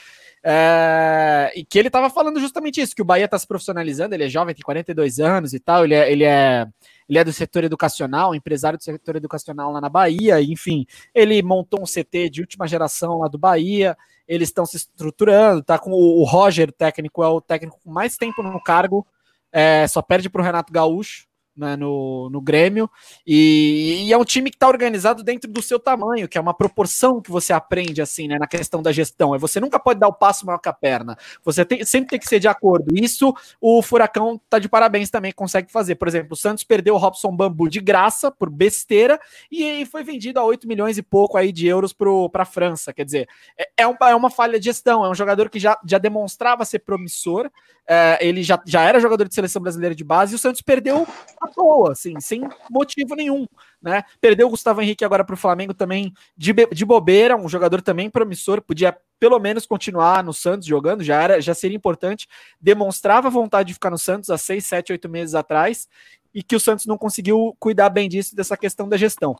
É, 0.43 1.51
e 1.55 1.65
que 1.65 1.79
ele 1.79 1.87
estava 1.87 2.09
falando 2.09 2.39
justamente 2.39 2.79
isso: 2.79 2.95
que 2.95 3.01
o 3.01 3.05
Bahia 3.05 3.25
está 3.25 3.37
se 3.37 3.47
profissionalizando, 3.47 4.13
ele 4.13 4.25
é 4.25 4.29
jovem, 4.29 4.53
tem 4.53 4.63
42 4.63 5.19
anos 5.19 5.53
e 5.53 5.59
tal, 5.59 5.83
ele 5.83 5.93
é. 5.93 6.11
Ele 6.11 6.23
é 6.23 6.67
ele 7.07 7.19
é 7.19 7.23
do 7.23 7.31
setor 7.31 7.63
educacional, 7.63 8.33
empresário 8.33 8.77
do 8.77 8.83
setor 8.83 9.15
educacional 9.15 9.71
lá 9.71 9.79
na 9.79 9.89
Bahia, 9.89 10.41
enfim, 10.41 10.85
ele 11.13 11.41
montou 11.43 11.81
um 11.81 11.85
CT 11.85 12.29
de 12.29 12.41
última 12.41 12.67
geração 12.67 13.19
lá 13.19 13.27
do 13.27 13.37
Bahia, 13.37 13.95
eles 14.27 14.49
estão 14.49 14.65
se 14.65 14.77
estruturando, 14.77 15.63
tá 15.63 15.77
com 15.77 15.91
o, 15.91 16.23
Roger, 16.23 16.71
técnico, 16.71 17.23
é 17.23 17.27
o 17.27 17.41
técnico 17.41 17.79
com 17.83 17.91
mais 17.91 18.17
tempo 18.17 18.41
no 18.41 18.61
cargo, 18.61 19.05
é, 19.51 19.87
só 19.87 20.01
perde 20.01 20.29
para 20.29 20.41
o 20.41 20.43
Renato 20.43 20.73
Gaúcho, 20.73 21.27
né, 21.55 21.75
no, 21.75 22.29
no 22.29 22.41
Grêmio, 22.41 22.89
e, 23.25 24.05
e, 24.07 24.13
é 24.13 24.17
um 24.17 24.25
time 24.25 24.49
que 24.49 24.57
está 24.57 24.67
organizado 24.67 25.23
dentro 25.23 25.49
do 25.49 25.61
seu 25.61 25.79
tamanho, 25.79 26.27
que 26.27 26.37
é 26.37 26.41
uma 26.41 26.53
proporção 26.53 27.21
que 27.21 27.31
você 27.31 27.53
aprende 27.53 28.01
assim, 28.01 28.27
né, 28.27 28.37
na 28.37 28.47
questão 28.47 28.81
da 28.81 28.91
gestão. 28.91 29.33
É 29.33 29.37
você 29.37 29.59
nunca 29.59 29.79
pode 29.79 29.99
dar 29.99 30.07
o 30.07 30.13
passo 30.13 30.45
maior 30.45 30.59
que 30.59 30.69
a 30.69 30.73
perna. 30.73 31.17
Você 31.43 31.63
tem, 31.63 31.85
sempre 31.85 32.09
tem 32.09 32.19
que 32.19 32.27
ser 32.27 32.39
de 32.39 32.47
acordo. 32.47 32.93
Isso 32.95 33.33
o 33.61 33.81
Furacão 33.81 34.39
tá 34.49 34.59
de 34.59 34.67
parabéns 34.67 35.09
também, 35.09 35.31
consegue 35.31 35.71
fazer. 35.71 35.95
Por 35.95 36.07
exemplo, 36.07 36.33
o 36.33 36.35
Santos 36.35 36.63
perdeu 36.63 36.95
o 36.95 36.97
Robson 36.97 37.35
Bambu 37.35 37.69
de 37.69 37.79
graça 37.79 38.31
por 38.31 38.49
besteira 38.49 39.19
e 39.51 39.85
foi 39.85 40.03
vendido 40.03 40.39
a 40.39 40.43
8 40.43 40.67
milhões 40.67 40.97
e 40.97 41.01
pouco 41.01 41.37
aí 41.37 41.51
de 41.51 41.67
euros 41.67 41.93
para 41.93 42.43
a 42.43 42.45
França. 42.45 42.93
Quer 42.93 43.05
dizer, 43.05 43.29
é, 43.57 43.69
é, 43.77 43.87
um, 43.87 43.95
é 44.01 44.15
uma 44.15 44.29
falha 44.29 44.59
de 44.59 44.65
gestão, 44.65 45.05
é 45.05 45.09
um 45.09 45.15
jogador 45.15 45.49
que 45.49 45.59
já, 45.59 45.79
já 45.85 45.97
demonstrava 45.97 46.65
ser 46.65 46.79
promissor, 46.79 47.49
é, 47.87 48.17
ele 48.19 48.41
já, 48.43 48.61
já 48.65 48.81
era 48.81 48.99
jogador 48.99 49.27
de 49.27 49.35
seleção 49.35 49.61
brasileira 49.61 49.93
de 49.93 50.03
base 50.03 50.33
e 50.33 50.35
o 50.35 50.39
Santos 50.39 50.61
perdeu 50.61 51.07
à 51.45 51.47
toa, 51.47 51.91
assim, 51.91 52.19
sem 52.19 52.41
motivo 52.69 53.15
nenhum, 53.15 53.45
né? 53.81 54.03
Perdeu 54.19 54.47
o 54.47 54.49
Gustavo 54.49 54.81
Henrique 54.81 55.05
agora 55.05 55.23
para 55.23 55.33
o 55.33 55.37
Flamengo 55.37 55.73
também 55.73 56.13
de, 56.35 56.53
de 56.53 56.85
bobeira, 56.85 57.35
um 57.35 57.47
jogador 57.47 57.81
também 57.81 58.09
promissor, 58.09 58.61
podia 58.61 58.97
pelo 59.19 59.39
menos 59.39 59.65
continuar 59.65 60.23
no 60.23 60.33
Santos 60.33 60.67
jogando, 60.67 61.03
já 61.03 61.21
era, 61.21 61.41
já 61.41 61.53
seria 61.53 61.77
importante, 61.77 62.27
demonstrava 62.59 63.29
vontade 63.29 63.67
de 63.67 63.73
ficar 63.73 63.89
no 63.89 63.97
Santos 63.97 64.29
há 64.29 64.37
seis, 64.37 64.65
sete, 64.65 64.91
oito 64.91 65.07
meses 65.07 65.35
atrás 65.35 65.87
e 66.33 66.43
que 66.43 66.55
o 66.55 66.59
Santos 66.59 66.85
não 66.85 66.97
conseguiu 66.97 67.55
cuidar 67.59 67.89
bem 67.89 68.09
disso, 68.09 68.35
dessa 68.35 68.57
questão 68.57 68.89
da 68.89 68.97
gestão. 68.97 69.35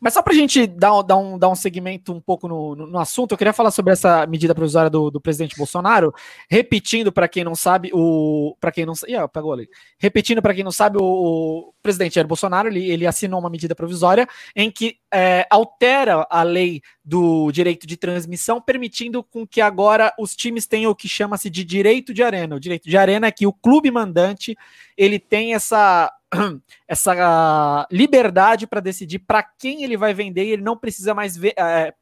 Mas 0.00 0.14
só 0.14 0.22
para 0.22 0.32
a 0.32 0.36
gente 0.36 0.66
dar, 0.66 1.02
dar, 1.02 1.16
um, 1.16 1.38
dar 1.38 1.48
um 1.48 1.54
segmento 1.54 2.12
um 2.12 2.20
pouco 2.20 2.48
no, 2.48 2.74
no, 2.74 2.98
assunto, 2.98 3.32
eu 3.32 3.38
queria 3.38 3.52
falar 3.52 3.70
sobre 3.70 3.92
essa 3.92 4.26
medida 4.26 4.54
provisória 4.54 4.90
do, 4.90 5.10
do 5.10 5.20
presidente 5.20 5.56
Bolsonaro, 5.56 6.12
repetindo 6.48 7.12
para 7.12 7.28
quem 7.28 7.44
não 7.44 7.54
sabe, 7.54 7.90
o 7.92 8.56
para 8.60 8.72
quem 8.72 8.86
não 8.86 8.94
yeah, 9.06 9.26
pegou 9.28 9.52
ali. 9.52 9.68
Repetindo 9.98 10.42
para 10.42 10.54
quem 10.54 10.64
não 10.64 10.72
sabe, 10.72 10.98
o, 10.98 11.04
o, 11.04 11.72
presidente 11.82 12.14
Jair 12.14 12.26
Bolsonaro 12.26 12.68
ele, 12.68 12.90
ele 12.90 13.06
assinou 13.06 13.38
uma 13.38 13.50
medida 13.50 13.74
provisória 13.74 14.26
em 14.54 14.70
que 14.70 14.98
é, 15.12 15.46
altera 15.50 16.26
a 16.28 16.42
lei 16.42 16.82
do 17.04 17.50
direito 17.52 17.86
de 17.86 17.96
transmissão, 17.96 18.60
permitindo 18.60 19.22
com 19.22 19.46
que 19.46 19.60
agora 19.60 20.12
os 20.18 20.34
times 20.34 20.66
tenham 20.66 20.90
o 20.90 20.96
que 20.96 21.08
chama-se 21.08 21.48
de 21.48 21.64
direito 21.64 22.12
de 22.12 22.22
arena. 22.22 22.56
O 22.56 22.60
direito 22.60 22.88
de 22.88 22.96
arena 22.96 23.26
é 23.28 23.32
que 23.32 23.46
o 23.46 23.52
clube 23.52 23.90
mandante 23.90 24.56
ele 24.96 25.18
tem 25.18 25.54
essa 25.54 26.12
essa 26.86 27.86
liberdade 27.90 28.66
para 28.66 28.80
decidir 28.80 29.20
para 29.20 29.42
quem 29.42 29.84
ele 29.84 29.96
vai 29.96 30.12
vender 30.12 30.44
e 30.44 30.50
ele 30.52 30.62
não 30.62 30.76
precisa 30.76 31.14
mais 31.14 31.36
ver, 31.36 31.54
é, 31.58 31.94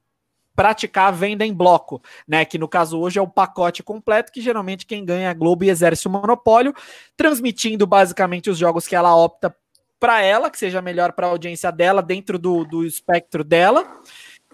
praticar 0.54 1.08
a 1.08 1.10
venda 1.10 1.44
em 1.44 1.52
bloco, 1.52 2.02
né? 2.26 2.44
Que 2.44 2.58
no 2.58 2.68
caso 2.68 2.98
hoje 2.98 3.18
é 3.18 3.22
o 3.22 3.28
pacote 3.28 3.82
completo, 3.82 4.32
que 4.32 4.40
geralmente 4.40 4.86
quem 4.86 5.04
ganha 5.04 5.26
é 5.26 5.30
a 5.30 5.34
Globo 5.34 5.64
e 5.64 5.70
exerce 5.70 6.06
o 6.06 6.10
monopólio, 6.10 6.74
transmitindo 7.16 7.86
basicamente 7.86 8.50
os 8.50 8.58
jogos 8.58 8.86
que 8.86 8.96
ela 8.96 9.14
opta 9.14 9.54
para 9.98 10.22
ela, 10.22 10.50
que 10.50 10.58
seja 10.58 10.82
melhor 10.82 11.12
para 11.12 11.26
a 11.26 11.30
audiência 11.30 11.72
dela, 11.72 12.02
dentro 12.02 12.38
do, 12.38 12.64
do 12.64 12.84
espectro 12.84 13.42
dela. 13.42 14.00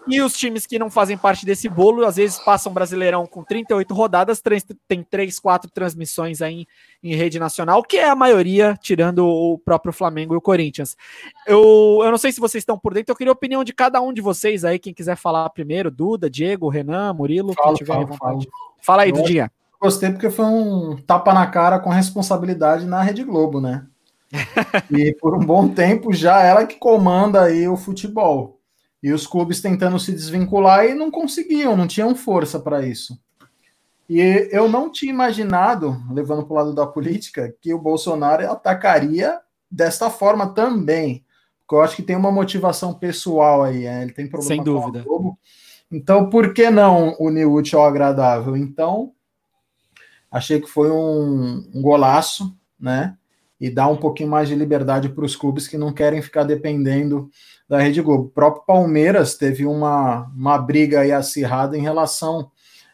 E 0.09 0.23
os 0.23 0.35
times 0.35 0.67
que 0.67 0.79
não 0.79 0.91
fazem 0.91 1.19
parte 1.19 1.45
desse 1.45 1.69
bolo, 1.69 2.07
às 2.07 2.17
vezes 2.17 2.39
passam 2.39 2.73
Brasileirão 2.73 3.27
com 3.27 3.45
38 3.45 3.93
rodadas, 3.93 4.43
tem 4.89 5.03
3, 5.03 5.39
4 5.39 5.71
transmissões 5.71 6.41
aí 6.41 6.67
em, 7.03 7.15
rede 7.15 7.39
nacional, 7.39 7.83
que 7.83 7.97
é 7.97 8.09
a 8.09 8.15
maioria, 8.15 8.79
tirando 8.81 9.27
o 9.27 9.59
próprio 9.59 9.93
Flamengo 9.93 10.35
e 10.35 10.37
o 10.37 10.41
Corinthians. 10.41 10.97
Eu, 11.47 12.01
eu 12.03 12.11
não 12.11 12.19
sei 12.19 12.33
se 12.33 12.41
vocês 12.41 12.63
estão 12.63 12.79
por 12.79 12.95
dentro, 12.95 13.13
eu 13.13 13.17
queria 13.17 13.31
a 13.31 13.35
opinião 13.35 13.65
de 13.65 13.73
cada 13.73 14.01
um 14.01 14.13
de 14.13 14.21
vocês 14.21 14.65
aí, 14.65 14.79
quem 14.79 14.95
quiser 14.95 15.17
falar 15.17 15.49
primeiro, 15.51 15.91
Duda, 15.91 16.31
Diego, 16.31 16.69
Renan, 16.69 17.13
Murilo, 17.13 17.53
fala, 17.55 17.69
quem 17.69 17.77
tiver 17.77 17.93
fala, 17.95 18.07
vontade. 18.07 18.19
Fala, 18.19 18.75
fala 18.83 19.03
aí, 19.03 19.13
Dudinha. 19.13 19.51
Gostei 19.81 20.11
porque 20.11 20.29
foi 20.29 20.45
um 20.45 20.97
tapa 21.07 21.33
na 21.33 21.47
cara 21.47 21.79
com 21.79 21.89
responsabilidade 21.89 22.85
na 22.85 23.03
Rede 23.03 23.25
Globo, 23.25 23.61
né? 23.61 23.87
e 24.91 25.13
por 25.15 25.35
um 25.35 25.45
bom 25.45 25.69
tempo 25.69 26.13
já 26.13 26.43
ela 26.43 26.67
que 26.67 26.77
comanda 26.77 27.43
aí 27.43 27.67
o 27.67 27.77
futebol. 27.77 28.61
E 29.03 29.13
os 29.13 29.27
clubes 29.27 29.63
tentando 29.63 29.99
se 29.99 30.13
desvincular 30.13 30.85
e 30.85 30.95
não 30.95 31.11
conseguiam, 31.11 31.75
não 31.75 31.87
tinham 31.87 32.15
força 32.15 32.61
para 32.61 32.87
isso. 32.87 33.19
E 34.11 34.49
eu 34.51 34.69
não 34.69 34.91
tinha 34.91 35.13
imaginado, 35.13 36.03
levando 36.11 36.45
para 36.45 36.53
o 36.53 36.57
lado 36.57 36.75
da 36.75 36.85
política, 36.85 37.55
que 37.61 37.73
o 37.73 37.79
Bolsonaro 37.79 38.51
atacaria 38.51 39.39
desta 39.71 40.11
forma 40.11 40.53
também. 40.53 41.25
Porque 41.61 41.77
eu 41.77 41.81
acho 41.81 41.95
que 41.95 42.03
tem 42.03 42.17
uma 42.17 42.33
motivação 42.33 42.93
pessoal 42.93 43.63
aí. 43.63 43.85
Né? 43.85 44.03
Ele 44.03 44.13
tem 44.13 44.27
problema 44.29 44.53
Sem 44.53 44.65
dúvida. 44.65 45.05
Então, 45.93 46.29
por 46.29 46.53
que 46.53 46.69
não 46.71 47.15
unir 47.21 47.47
o 47.47 47.53
útil 47.53 47.79
ao 47.79 47.87
agradável? 47.87 48.57
Então, 48.57 49.13
achei 50.29 50.61
que 50.61 50.67
foi 50.67 50.91
um, 50.91 51.71
um 51.73 51.81
golaço, 51.81 52.53
né? 52.81 53.17
e 53.61 53.71
dar 53.71 53.87
um 53.87 53.97
pouquinho 53.97 54.29
mais 54.29 54.49
de 54.49 54.57
liberdade 54.57 55.09
para 55.09 55.25
os 55.25 55.37
clubes 55.37 55.69
que 55.69 55.79
não 55.79 55.93
querem 55.93 56.21
ficar 56.21 56.43
dependendo 56.43 57.31
da 57.69 57.79
Rede 57.79 58.03
Globo. 58.03 58.25
O 58.25 58.31
próprio 58.31 58.65
Palmeiras 58.65 59.37
teve 59.37 59.67
uma, 59.67 60.27
uma 60.35 60.59
briga 60.59 61.01
aí 61.01 61.13
acirrada 61.13 61.79
em 61.79 61.83
relação 61.83 62.51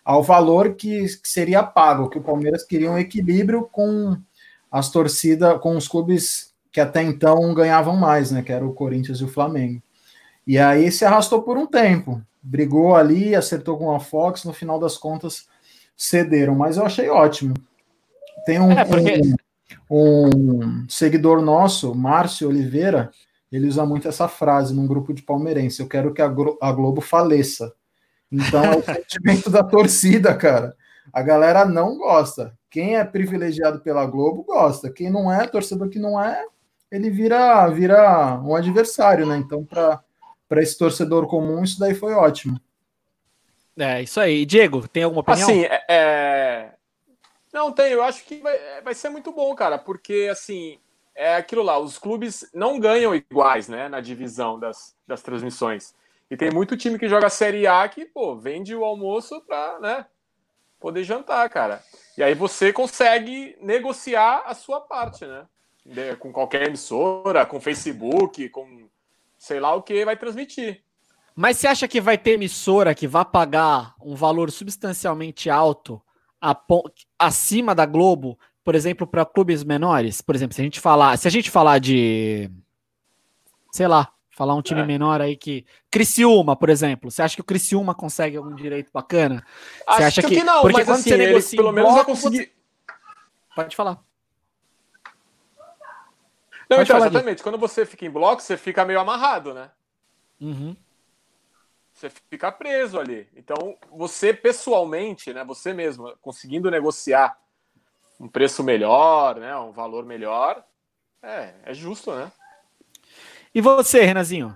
ao 0.07 0.23
valor 0.23 0.77
que, 0.77 1.05
que 1.19 1.29
seria 1.29 1.65
pago, 1.65 2.09
que 2.09 2.19
o 2.19 2.23
Palmeiras 2.23 2.63
queria 2.63 2.91
um 2.91 2.99
equilíbrio 2.99 3.69
com 3.71 4.17
as 4.71 4.89
torcidas, 4.89 5.61
com 5.61 5.77
os 5.77 5.89
clubes 5.89 6.55
que 6.71 6.81
até 6.81 7.03
então 7.03 7.53
ganhavam 7.53 7.97
mais, 7.97 8.31
né? 8.31 8.41
Que 8.41 8.53
era 8.53 8.65
o 8.65 8.73
Corinthians 8.73 9.19
e 9.19 9.25
o 9.25 9.29
Flamengo. 9.29 9.83
E 10.47 10.59
aí 10.59 10.93
se 10.93 11.05
arrastou 11.05 11.43
por 11.43 11.59
um 11.59 11.67
tempo, 11.67 12.23
brigou 12.41 12.95
ali, 12.95 13.35
acertou 13.35 13.77
com 13.77 13.93
a 13.93 13.99
Fox, 13.99 14.45
no 14.45 14.53
final 14.53 14.79
das 14.79 14.97
contas 14.97 15.49
cederam, 15.97 16.55
mas 16.55 16.77
eu 16.77 16.87
achei 16.87 17.09
ótimo. 17.09 17.55
Tem 18.45 18.61
um, 18.61 18.71
é 18.71 18.85
porque... 18.85 19.19
um 19.19 19.35
um 19.91 20.89
seguidor 20.89 21.41
nosso, 21.43 21.95
Márcio 21.95 22.49
Oliveira, 22.49 23.11
ele 23.51 23.69
usa 23.69 23.85
muito 23.87 24.09
essa 24.09 24.29
frase 24.29 24.75
num 24.75 24.87
grupo 24.87 25.13
de 25.13 25.23
palmeirense: 25.23 25.81
Eu 25.81 25.89
quero 25.89 26.13
que 26.13 26.23
a, 26.23 26.29
Globo 26.29 27.01
faleça. 27.01 27.73
Então 28.31 28.65
é 28.65 28.77
o 28.77 28.83
sentimento 28.85 29.51
da 29.51 29.63
torcida, 29.63 30.35
cara. 30.35 30.77
A 31.13 31.23
galera 31.23 31.65
não 31.65 31.97
gosta. 31.97 32.57
Quem 32.71 32.97
é 32.97 33.05
privilegiado 33.05 33.81
pela 33.81 34.05
Globo 34.05 34.43
gosta. 34.43 34.91
Quem 34.91 35.11
não 35.11 35.33
é, 35.33 35.47
torcedor 35.47 35.89
que 35.89 35.99
não 35.99 36.21
é, 36.21 36.45
ele 36.91 37.11
vira, 37.11 37.69
vira 37.69 38.41
um 38.45 38.55
adversário, 38.55 39.27
né? 39.27 39.37
Então, 39.37 39.65
para 39.65 40.63
esse 40.63 40.77
torcedor 40.77 41.27
comum, 41.27 41.63
isso 41.63 41.79
daí 41.79 41.95
foi 41.95 42.13
ótimo. 42.13 42.61
É, 43.79 44.03
isso 44.03 44.19
aí. 44.21 44.47
Diego, 44.47 44.87
tem 44.89 45.03
alguma 45.03 45.21
opinião? 45.21 45.49
Assim, 45.49 45.65
é, 45.65 45.85
é 45.89 46.71
Não, 47.53 47.73
tem. 47.73 47.93
Eu 47.93 48.03
acho 48.03 48.25
que 48.25 48.37
vai, 48.39 48.83
vai 48.83 48.95
ser 48.95 49.09
muito 49.09 49.33
bom, 49.33 49.55
cara, 49.55 49.79
porque, 49.79 50.29
assim, 50.31 50.79
é 51.15 51.37
aquilo 51.37 51.63
lá, 51.63 51.79
os 51.79 51.99
clubes 51.99 52.49
não 52.55 52.79
ganham 52.79 53.15
iguais, 53.15 53.69
né, 53.69 53.89
na 53.89 54.01
divisão 54.01 54.59
das, 54.59 54.95
das 55.07 55.23
transmissões. 55.23 55.95
E 56.31 56.37
tem 56.37 56.51
muito 56.51 56.77
time 56.77 56.99
que 56.99 57.09
joga 57.09 57.31
Série 57.31 57.67
A 57.67 57.89
que, 57.89 58.05
pô, 58.05 58.37
vende 58.37 58.75
o 58.75 58.85
almoço 58.85 59.41
pra, 59.47 59.79
né, 59.81 60.07
poder 60.81 61.05
jantar, 61.05 61.49
cara. 61.49 61.83
E 62.19 62.23
aí 62.23 62.35
você 62.35 62.73
consegue 62.73 63.57
negociar 63.61 64.43
a 64.47 64.55
sua 64.55 64.81
parte, 64.81 65.25
né? 65.25 65.47
Com 66.19 66.33
qualquer 66.33 66.67
emissora, 66.67 67.47
com 67.47 67.61
Facebook, 67.61 68.49
com 68.49 68.89
sei 69.39 69.61
lá 69.61 69.75
o 69.75 69.83
que 69.83 70.05
vai 70.05 70.17
transmitir. 70.17 70.83
Mas 71.35 71.59
você 71.59 71.69
acha 71.69 71.87
que 71.87 72.01
vai 72.01 72.17
ter 72.17 72.33
emissora 72.33 72.95
que 72.95 73.07
vai 73.07 73.25
pagar 73.25 73.95
um 74.01 74.15
valor 74.15 74.51
substancialmente 74.51 75.51
alto 75.51 76.03
acima 77.19 77.75
da 77.75 77.87
Globo, 77.87 78.39
por 78.65 78.75
exemplo, 78.75 79.07
para 79.07 79.25
clubes 79.25 79.63
menores? 79.63 80.21
Por 80.21 80.35
exemplo, 80.35 80.55
se 80.55 80.61
a 80.61 80.65
gente 80.65 80.81
falar, 80.81 81.17
se 81.19 81.29
a 81.29 81.31
gente 81.31 81.51
falar 81.51 81.79
de 81.79 82.51
sei 83.71 83.87
lá, 83.87 84.11
falar 84.37 84.55
um 84.55 84.61
time 84.61 84.83
é. 84.83 84.85
menor 84.85 85.23
aí 85.23 85.35
que 85.35 85.65
Criciúma, 85.91 86.55
por 86.55 86.69
exemplo. 86.69 87.11
Você 87.11 87.23
acha 87.23 87.35
que 87.35 87.41
o 87.41 87.45
Criciúma 87.45 87.95
consegue 87.95 88.37
algum 88.37 88.55
direito 88.55 88.91
bacana? 88.93 89.43
Acho 89.87 89.97
você 89.97 90.05
acha 90.05 90.23
que, 90.23 90.37
que 90.37 90.45
não, 90.45 90.61
porque 90.61 90.77
mas 90.77 90.87
quando 90.87 90.99
assim, 90.99 91.09
você 91.09 91.17
negocia 91.17 91.57
pelo 91.57 91.73
menos 91.73 91.95
vai 91.95 92.05
conseguir 92.05 92.53
Pode 93.57 93.75
falar. 93.75 93.95
Não, 96.69 96.77
Pode 96.77 96.83
então, 96.83 96.99
exatamente. 96.99 97.37
Disso. 97.37 97.43
Quando 97.45 97.57
você 97.57 97.87
fica 97.87 98.05
em 98.05 98.11
bloco, 98.11 98.43
você 98.43 98.59
fica 98.59 98.85
meio 98.85 99.01
amarrado, 99.01 99.55
né? 99.55 99.71
Uhum. 100.39 100.77
Você 101.95 102.11
fica 102.11 102.53
preso 102.53 103.01
ali. 103.01 103.27
Então, 103.35 103.79
você 103.91 104.35
pessoalmente, 104.35 105.33
né, 105.33 105.43
você 105.43 105.73
mesmo, 105.73 106.15
conseguindo 106.21 106.71
negociar 106.71 107.39
um 108.21 108.29
preço 108.29 108.63
melhor, 108.63 109.37
né, 109.37 109.57
um 109.57 109.73
valor 109.73 110.05
melhor, 110.05 110.63
é, 111.23 111.55
é 111.65 111.73
justo, 111.73 112.15
né? 112.15 112.31
E 113.57 113.61
você, 113.63 114.05
Renazinho? 114.05 114.55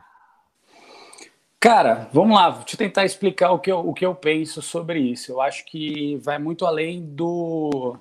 Cara, 1.58 2.10
vamos 2.12 2.36
lá, 2.36 2.50
deixa 2.50 2.74
eu 2.74 2.78
tentar 2.78 3.06
explicar 3.06 3.50
o 3.50 3.58
que 3.58 3.72
eu, 3.72 3.78
o 3.78 3.94
que 3.94 4.04
eu 4.04 4.14
penso 4.14 4.60
sobre 4.60 5.00
isso. 5.00 5.32
Eu 5.32 5.40
acho 5.40 5.64
que 5.64 6.16
vai 6.16 6.38
muito 6.38 6.66
além 6.66 7.00
do, 7.00 7.96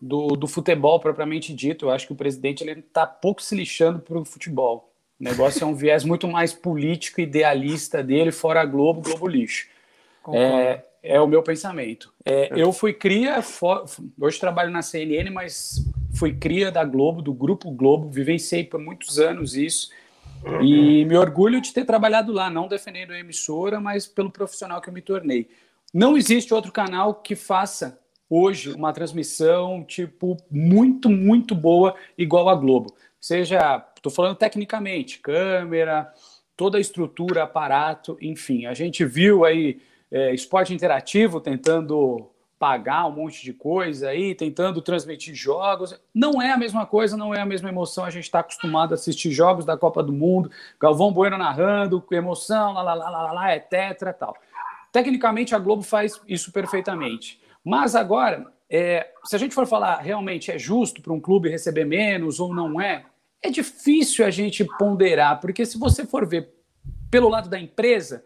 do, 0.00 0.28
do 0.36 0.46
futebol 0.46 1.00
propriamente 1.00 1.52
dito. 1.52 1.86
Eu 1.86 1.90
acho 1.90 2.06
que 2.06 2.12
o 2.12 2.16
presidente 2.16 2.62
ele 2.62 2.78
está 2.78 3.08
pouco 3.08 3.42
se 3.42 3.56
lixando 3.56 3.98
para 3.98 4.16
o 4.16 4.24
futebol. 4.24 4.92
O 5.20 5.24
negócio 5.24 5.64
é 5.64 5.66
um 5.66 5.74
viés 5.74 6.04
muito 6.04 6.28
mais 6.28 6.52
político, 6.52 7.20
idealista 7.20 8.00
dele, 8.00 8.30
fora 8.30 8.64
Globo, 8.64 9.00
Globo 9.00 9.26
lixo. 9.26 9.66
É, 10.32 10.84
é 11.02 11.20
o 11.20 11.26
meu 11.26 11.42
pensamento. 11.42 12.14
É, 12.24 12.50
eu 12.54 12.72
fui 12.72 12.92
cria, 12.92 13.42
for, 13.42 13.84
hoje 14.20 14.38
trabalho 14.38 14.70
na 14.70 14.80
CNN, 14.80 15.28
mas 15.28 15.84
fui 16.14 16.32
cria 16.32 16.70
da 16.70 16.84
Globo, 16.84 17.20
do 17.20 17.34
Grupo 17.34 17.68
Globo, 17.72 18.08
vivenciei 18.08 18.62
por 18.62 18.78
muitos 18.78 19.18
anos 19.18 19.56
isso. 19.56 19.90
E 20.62 21.04
me 21.04 21.16
orgulho 21.16 21.60
de 21.60 21.72
ter 21.72 21.84
trabalhado 21.84 22.32
lá, 22.32 22.48
não 22.48 22.68
defendendo 22.68 23.12
a 23.12 23.18
emissora, 23.18 23.80
mas 23.80 24.06
pelo 24.06 24.30
profissional 24.30 24.80
que 24.80 24.88
eu 24.88 24.94
me 24.94 25.02
tornei. 25.02 25.48
Não 25.92 26.16
existe 26.16 26.54
outro 26.54 26.72
canal 26.72 27.14
que 27.14 27.34
faça 27.34 27.98
hoje 28.28 28.72
uma 28.72 28.92
transmissão 28.92 29.84
tipo 29.84 30.36
muito, 30.50 31.10
muito 31.10 31.54
boa 31.54 31.94
igual 32.16 32.48
a 32.48 32.54
Globo. 32.54 32.94
Seja 33.20 33.84
Estou 34.00 34.10
falando 34.10 34.36
tecnicamente, 34.36 35.18
câmera, 35.18 36.10
toda 36.56 36.78
a 36.78 36.80
estrutura, 36.80 37.42
aparato, 37.42 38.16
enfim. 38.18 38.64
A 38.64 38.72
gente 38.72 39.04
viu 39.04 39.44
aí 39.44 39.78
é, 40.10 40.32
esporte 40.32 40.72
interativo 40.72 41.38
tentando 41.38 42.30
pagar 42.60 43.06
um 43.06 43.12
monte 43.12 43.42
de 43.42 43.54
coisa 43.54 44.10
aí, 44.10 44.34
tentando 44.34 44.82
transmitir 44.82 45.34
jogos. 45.34 45.98
Não 46.14 46.42
é 46.42 46.52
a 46.52 46.58
mesma 46.58 46.84
coisa, 46.84 47.16
não 47.16 47.34
é 47.34 47.40
a 47.40 47.46
mesma 47.46 47.70
emoção. 47.70 48.04
A 48.04 48.10
gente 48.10 48.24
está 48.24 48.40
acostumado 48.40 48.92
a 48.92 48.96
assistir 48.96 49.30
jogos 49.30 49.64
da 49.64 49.78
Copa 49.78 50.02
do 50.02 50.12
Mundo, 50.12 50.50
Galvão 50.78 51.10
Bueno 51.10 51.38
narrando, 51.38 52.04
emoção, 52.12 52.74
lá, 52.74 52.82
lá, 52.82 52.92
lá, 52.92 53.08
lá, 53.08 53.32
lá, 53.32 53.50
é 53.50 53.58
tetra 53.58 54.12
tal. 54.12 54.36
Tecnicamente, 54.92 55.54
a 55.54 55.58
Globo 55.58 55.82
faz 55.82 56.20
isso 56.28 56.52
perfeitamente. 56.52 57.40
Mas 57.64 57.96
agora, 57.96 58.52
é, 58.68 59.10
se 59.24 59.34
a 59.34 59.38
gente 59.38 59.54
for 59.54 59.66
falar 59.66 59.96
realmente 59.96 60.50
é 60.50 60.58
justo 60.58 61.00
para 61.00 61.14
um 61.14 61.20
clube 61.20 61.48
receber 61.48 61.86
menos 61.86 62.40
ou 62.40 62.54
não 62.54 62.78
é, 62.78 63.06
é 63.42 63.48
difícil 63.48 64.26
a 64.26 64.30
gente 64.30 64.66
ponderar, 64.78 65.40
porque 65.40 65.64
se 65.64 65.78
você 65.78 66.04
for 66.04 66.26
ver 66.26 66.52
pelo 67.10 67.30
lado 67.30 67.48
da 67.48 67.58
empresa, 67.58 68.22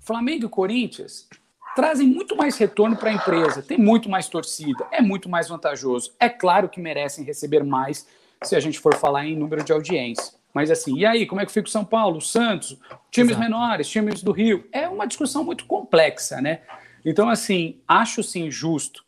Flamengo 0.00 0.46
e 0.46 0.48
Corinthians 0.48 1.28
trazem 1.74 2.06
muito 2.06 2.36
mais 2.36 2.56
retorno 2.56 2.96
para 2.96 3.10
a 3.10 3.12
empresa, 3.12 3.62
tem 3.62 3.78
muito 3.78 4.08
mais 4.08 4.28
torcida, 4.28 4.86
é 4.90 5.00
muito 5.00 5.28
mais 5.28 5.48
vantajoso. 5.48 6.12
É 6.18 6.28
claro 6.28 6.68
que 6.68 6.80
merecem 6.80 7.24
receber 7.24 7.64
mais 7.64 8.06
se 8.42 8.56
a 8.56 8.60
gente 8.60 8.78
for 8.78 8.94
falar 8.94 9.26
em 9.26 9.36
número 9.36 9.62
de 9.62 9.72
audiência. 9.72 10.34
Mas 10.52 10.70
assim, 10.70 10.96
e 10.98 11.06
aí, 11.06 11.26
como 11.26 11.40
é 11.40 11.46
que 11.46 11.52
fica 11.52 11.68
o 11.68 11.70
São 11.70 11.84
Paulo, 11.84 12.18
o 12.18 12.22
Santos, 12.22 12.76
times 13.10 13.30
Exato. 13.30 13.40
menores, 13.40 13.88
times 13.88 14.22
do 14.22 14.32
Rio? 14.32 14.66
É 14.72 14.88
uma 14.88 15.06
discussão 15.06 15.44
muito 15.44 15.64
complexa, 15.66 16.40
né? 16.40 16.60
Então, 17.04 17.28
assim, 17.28 17.80
acho 17.86 18.22
sim 18.22 18.50
justo 18.50 19.04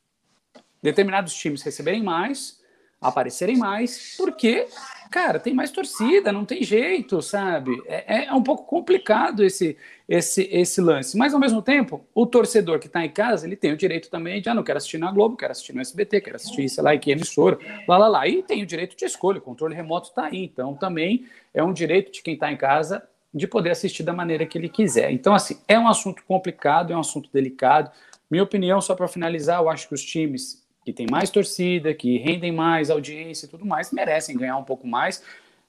determinados 0.80 1.34
times 1.34 1.62
receberem 1.62 2.02
mais, 2.02 2.60
aparecerem 3.00 3.56
mais, 3.56 4.14
porque 4.16 4.66
cara, 5.12 5.38
tem 5.38 5.52
mais 5.52 5.70
torcida, 5.70 6.32
não 6.32 6.44
tem 6.44 6.62
jeito, 6.64 7.20
sabe? 7.20 7.70
É, 7.86 8.24
é 8.24 8.32
um 8.32 8.42
pouco 8.42 8.64
complicado 8.64 9.44
esse, 9.44 9.76
esse, 10.12 10.46
esse 10.52 10.78
lance. 10.78 11.16
Mas, 11.16 11.32
ao 11.32 11.40
mesmo 11.40 11.62
tempo, 11.62 12.04
o 12.14 12.26
torcedor 12.26 12.78
que 12.78 12.86
está 12.86 13.02
em 13.02 13.08
casa, 13.08 13.46
ele 13.46 13.56
tem 13.56 13.72
o 13.72 13.76
direito 13.78 14.10
também 14.10 14.42
de, 14.42 14.48
ah, 14.50 14.54
não 14.54 14.62
quero 14.62 14.76
assistir 14.76 14.98
na 14.98 15.10
Globo, 15.10 15.38
quero 15.38 15.52
assistir 15.52 15.74
no 15.74 15.80
SBT, 15.80 16.20
quero 16.20 16.36
assistir, 16.36 16.68
sei 16.68 16.84
lá, 16.84 16.94
em 16.94 16.98
que 16.98 17.10
emissora, 17.10 17.58
lá, 17.88 17.96
lá, 17.96 18.08
lá. 18.08 18.28
E 18.28 18.42
tem 18.42 18.62
o 18.62 18.66
direito 18.66 18.94
de 18.94 19.06
escolha, 19.06 19.38
o 19.38 19.40
controle 19.40 19.74
remoto 19.74 20.10
está 20.10 20.26
aí. 20.26 20.44
Então, 20.44 20.74
também 20.74 21.24
é 21.54 21.64
um 21.64 21.72
direito 21.72 22.12
de 22.12 22.20
quem 22.20 22.34
está 22.34 22.52
em 22.52 22.58
casa 22.58 23.02
de 23.32 23.46
poder 23.46 23.70
assistir 23.70 24.02
da 24.02 24.12
maneira 24.12 24.44
que 24.44 24.58
ele 24.58 24.68
quiser. 24.68 25.10
Então, 25.10 25.34
assim, 25.34 25.58
é 25.66 25.78
um 25.78 25.88
assunto 25.88 26.22
complicado, 26.24 26.92
é 26.92 26.96
um 26.96 27.00
assunto 27.00 27.30
delicado. 27.32 27.90
Minha 28.30 28.42
opinião, 28.42 28.82
só 28.82 28.94
para 28.94 29.08
finalizar, 29.08 29.62
eu 29.62 29.70
acho 29.70 29.88
que 29.88 29.94
os 29.94 30.04
times 30.04 30.62
que 30.84 30.92
tem 30.92 31.06
mais 31.10 31.30
torcida, 31.30 31.94
que 31.94 32.18
rendem 32.18 32.52
mais 32.52 32.90
audiência 32.90 33.46
e 33.46 33.48
tudo 33.48 33.64
mais, 33.64 33.90
merecem 33.90 34.36
ganhar 34.36 34.58
um 34.58 34.64
pouco 34.64 34.86
mais, 34.86 35.22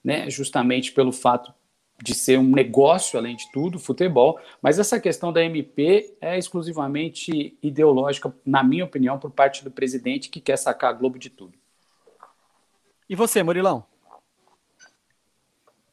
né? 0.04 0.28
Justamente 0.28 0.92
pelo 0.92 1.12
fato 1.12 1.50
de 2.04 2.14
ser 2.14 2.38
um 2.38 2.50
negócio, 2.50 3.18
além 3.18 3.34
de 3.34 3.50
tudo, 3.50 3.78
futebol. 3.78 4.38
Mas 4.60 4.78
essa 4.78 5.00
questão 5.00 5.32
da 5.32 5.42
MP 5.42 6.14
é 6.20 6.38
exclusivamente 6.38 7.56
ideológica, 7.62 8.30
na 8.44 8.62
minha 8.62 8.84
opinião, 8.84 9.18
por 9.18 9.30
parte 9.30 9.64
do 9.64 9.70
presidente 9.70 10.28
que 10.28 10.38
quer 10.38 10.58
sacar 10.58 10.90
a 10.90 10.92
Globo 10.92 11.18
de 11.18 11.30
tudo. 11.30 11.54
E 13.08 13.16
você, 13.16 13.42
Murilão? 13.42 13.86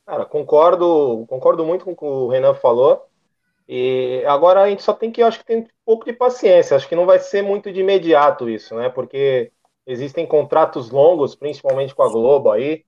Cara, 0.06 0.26
concordo, 0.26 1.26
concordo 1.30 1.66
muito 1.66 1.86
com 1.86 1.94
o 1.94 1.96
que 1.96 2.04
o 2.04 2.28
Renan 2.28 2.56
falou. 2.56 3.06
E 3.70 4.22
agora 4.28 4.64
a 4.64 4.70
gente 4.70 4.84
só 4.84 4.92
tem 4.92 5.10
que, 5.10 5.22
acho 5.22 5.40
que 5.40 5.46
tem 5.46 5.60
um 5.60 5.68
pouco 5.86 6.04
de 6.04 6.12
paciência. 6.12 6.76
Acho 6.76 6.90
que 6.90 6.96
não 6.96 7.06
vai 7.06 7.20
ser 7.20 7.42
muito 7.42 7.72
de 7.72 7.80
imediato 7.80 8.50
isso, 8.50 8.76
né? 8.76 8.90
Porque 8.90 9.50
existem 9.88 10.28
contratos 10.28 10.92
longos, 10.92 11.36
principalmente 11.36 11.96
com 11.96 12.04
a 12.04 12.10
Globo 12.10 12.52
aí. 12.52 12.84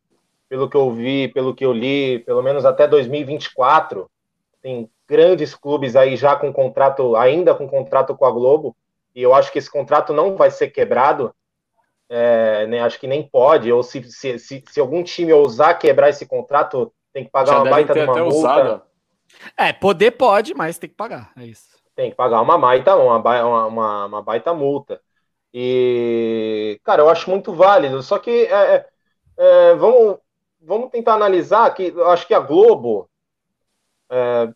Pelo 0.54 0.70
que 0.70 0.78
eu 0.78 0.92
vi, 0.92 1.28
pelo 1.30 1.56
que 1.56 1.66
eu 1.66 1.74
li, 1.74 2.20
pelo 2.20 2.44
menos 2.44 2.64
até 2.64 2.88
2024, 2.88 4.08
tem 4.62 4.88
grandes 5.10 5.56
clubes 5.56 5.96
aí 5.96 6.16
já 6.16 6.36
com 6.36 6.54
contrato, 6.54 7.16
ainda 7.16 7.56
com 7.56 7.68
contrato 7.68 8.16
com 8.16 8.24
a 8.24 8.30
Globo. 8.30 8.78
E 9.16 9.24
eu 9.24 9.34
acho 9.34 9.52
que 9.52 9.58
esse 9.58 9.72
contrato 9.72 10.14
não 10.14 10.36
vai 10.36 10.52
ser 10.52 10.68
quebrado. 10.68 11.34
É, 12.08 12.68
né, 12.68 12.82
acho 12.82 13.00
que 13.00 13.08
nem 13.08 13.28
pode, 13.28 13.72
ou 13.72 13.82
se, 13.82 14.04
se, 14.04 14.38
se, 14.38 14.64
se, 14.70 14.80
algum 14.80 15.02
time 15.02 15.34
ousar 15.34 15.80
quebrar 15.80 16.10
esse 16.10 16.28
contrato, 16.28 16.94
tem 17.12 17.26
que 17.26 17.32
pagar 17.32 17.54
já 17.54 17.58
uma 17.64 17.72
baita 17.72 17.94
de 17.96 18.00
uma 18.02 18.20
multa. 18.20 18.38
Usado. 18.38 18.82
É, 19.58 19.74
poder 19.74 20.12
pode, 20.12 20.54
mas 20.54 20.78
tem 20.78 20.88
que 20.88 20.96
pagar, 20.96 21.32
é 21.36 21.46
isso. 21.46 21.80
Tem 21.96 22.12
que 22.12 22.16
pagar 22.16 22.40
uma 22.42 22.60
baita, 22.60 22.96
uma, 22.96 23.66
uma, 23.66 24.06
uma 24.06 24.22
baita 24.22 24.54
multa. 24.54 25.02
E, 25.52 26.80
cara, 26.84 27.02
eu 27.02 27.10
acho 27.10 27.28
muito 27.28 27.52
válido. 27.52 28.04
Só 28.04 28.20
que 28.20 28.46
é, 28.46 28.76
é, 28.76 28.86
é, 29.38 29.76
vamos, 29.76 30.20
vamos 30.64 30.90
tentar 30.90 31.14
analisar 31.14 31.74
que 31.74 31.94
acho 32.08 32.28
que 32.28 32.34
a 32.34 32.40
Globo 32.40 33.10
é, 34.10 34.50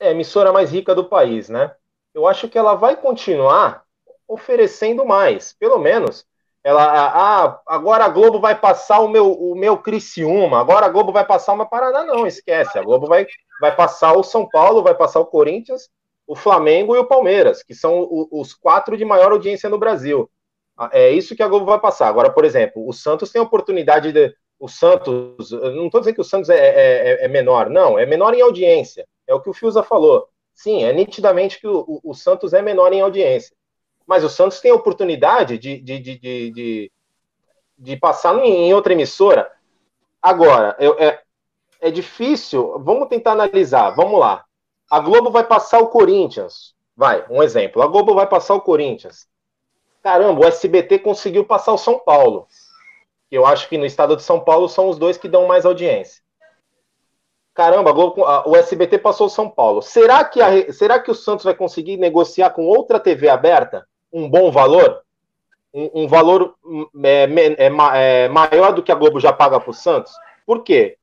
é 0.00 0.08
a 0.08 0.10
emissora 0.12 0.52
mais 0.52 0.70
rica 0.70 0.94
do 0.94 1.04
país, 1.04 1.48
né? 1.48 1.74
Eu 2.14 2.26
acho 2.26 2.48
que 2.48 2.58
ela 2.58 2.74
vai 2.74 2.96
continuar 2.96 3.82
oferecendo 4.26 5.04
mais, 5.04 5.52
pelo 5.52 5.78
menos. 5.78 6.26
Ela, 6.64 6.82
ah, 6.84 7.60
agora 7.66 8.04
a 8.04 8.08
Globo 8.08 8.40
vai 8.40 8.58
passar 8.58 9.00
o 9.00 9.08
meu, 9.08 9.32
o 9.32 9.54
meu 9.54 9.78
Criciúma, 9.78 10.60
agora 10.60 10.86
a 10.86 10.88
Globo 10.88 11.12
vai 11.12 11.24
passar 11.24 11.52
uma 11.52 11.64
Paraná, 11.64 12.04
não, 12.04 12.26
esquece. 12.26 12.78
A 12.78 12.82
Globo 12.82 13.06
vai 13.06 13.26
vai 13.60 13.74
passar 13.74 14.12
o 14.12 14.22
São 14.22 14.48
Paulo, 14.48 14.82
vai 14.82 14.94
passar 14.94 15.20
o 15.20 15.26
Corinthians, 15.26 15.88
o 16.26 16.36
Flamengo 16.36 16.94
e 16.94 16.98
o 16.98 17.06
Palmeiras, 17.06 17.62
que 17.62 17.74
são 17.74 18.06
os 18.30 18.54
quatro 18.54 18.96
de 18.96 19.04
maior 19.04 19.32
audiência 19.32 19.68
no 19.68 19.78
Brasil. 19.78 20.30
É 20.92 21.10
isso 21.10 21.34
que 21.34 21.42
a 21.42 21.48
Globo 21.48 21.66
vai 21.66 21.80
passar. 21.80 22.06
Agora, 22.06 22.30
por 22.30 22.44
exemplo, 22.44 22.86
o 22.86 22.92
Santos 22.92 23.32
tem 23.32 23.40
a 23.40 23.44
oportunidade 23.44 24.12
de. 24.12 24.32
O 24.58 24.68
Santos, 24.68 25.50
não 25.50 25.86
estou 25.86 26.00
dizendo 26.00 26.14
que 26.14 26.20
o 26.20 26.24
Santos 26.24 26.50
é, 26.50 26.56
é, 26.56 27.10
é, 27.10 27.24
é, 27.24 27.28
menor, 27.28 27.70
não, 27.70 27.98
é 27.98 28.04
menor 28.04 28.34
em 28.34 28.40
audiência. 28.40 29.06
É 29.26 29.34
o 29.34 29.40
que 29.40 29.48
o 29.48 29.52
Fiuza 29.52 29.82
falou. 29.82 30.28
Sim, 30.54 30.82
é 30.82 30.92
nitidamente 30.92 31.60
que 31.60 31.68
o, 31.68 31.84
o, 31.86 32.10
o 32.10 32.14
Santos 32.14 32.52
é 32.52 32.60
menor 32.60 32.92
em 32.92 33.00
audiência. 33.00 33.56
mas 34.06 34.24
o 34.24 34.28
Santos 34.28 34.60
tem 34.60 34.70
a 34.70 34.74
oportunidade 34.74 35.58
de, 35.58 35.78
de, 35.80 35.98
de, 36.00 36.18
de, 36.50 36.92
de 37.78 37.96
passar 37.96 38.36
em 38.44 38.74
outra 38.74 38.92
emissora. 38.92 39.50
Agora, 40.20 40.76
eu, 40.80 40.98
é, 40.98 41.22
é 41.80 41.90
difícil. 41.90 42.78
Vamos 42.80 43.08
tentar 43.08 43.32
analisar. 43.32 43.90
Vamos 43.90 44.18
lá. 44.18 44.44
A 44.90 44.98
Globo 45.00 45.30
vai 45.30 45.44
passar 45.44 45.78
o 45.78 45.88
Corinthians. 45.88 46.74
Vai, 46.96 47.24
um 47.30 47.42
exemplo. 47.42 47.82
A 47.82 47.86
Globo 47.86 48.14
vai 48.14 48.26
passar 48.26 48.54
o 48.54 48.60
Corinthians. 48.60 49.28
Caramba, 50.02 50.40
o 50.40 50.48
SBT 50.48 50.98
conseguiu 51.00 51.44
passar 51.44 51.72
o 51.72 51.78
São 51.78 51.98
Paulo. 51.98 52.48
Eu 53.30 53.46
acho 53.46 53.68
que 53.68 53.76
no 53.76 53.84
estado 53.84 54.16
de 54.16 54.22
São 54.22 54.40
Paulo 54.40 54.68
são 54.68 54.88
os 54.88 54.98
dois 54.98 55.16
que 55.16 55.28
dão 55.28 55.46
mais 55.46 55.66
audiência. 55.66 56.22
Caramba, 57.54 57.92
o 58.46 58.56
SBT 58.56 58.98
passou 58.98 59.26
o 59.26 59.30
São 59.30 59.50
Paulo. 59.50 59.82
Será 59.82 60.24
que, 60.24 60.40
a, 60.40 60.72
será 60.72 61.00
que 61.00 61.10
o 61.10 61.14
Santos 61.14 61.44
vai 61.44 61.54
conseguir 61.54 61.96
negociar 61.96 62.50
com 62.50 62.64
outra 62.66 63.00
TV 63.00 63.28
aberta 63.28 63.84
um 64.12 64.30
bom 64.30 64.50
valor? 64.50 65.02
Um, 65.74 66.04
um 66.04 66.08
valor 66.08 66.54
é, 67.04 67.24
é, 67.58 67.66
é, 67.66 68.28
maior 68.28 68.72
do 68.72 68.82
que 68.82 68.92
a 68.92 68.94
Globo 68.94 69.18
já 69.18 69.32
paga 69.32 69.58
para 69.58 69.70
o 69.70 69.74
Santos? 69.74 70.12
Por 70.46 70.62
quê? 70.62 70.96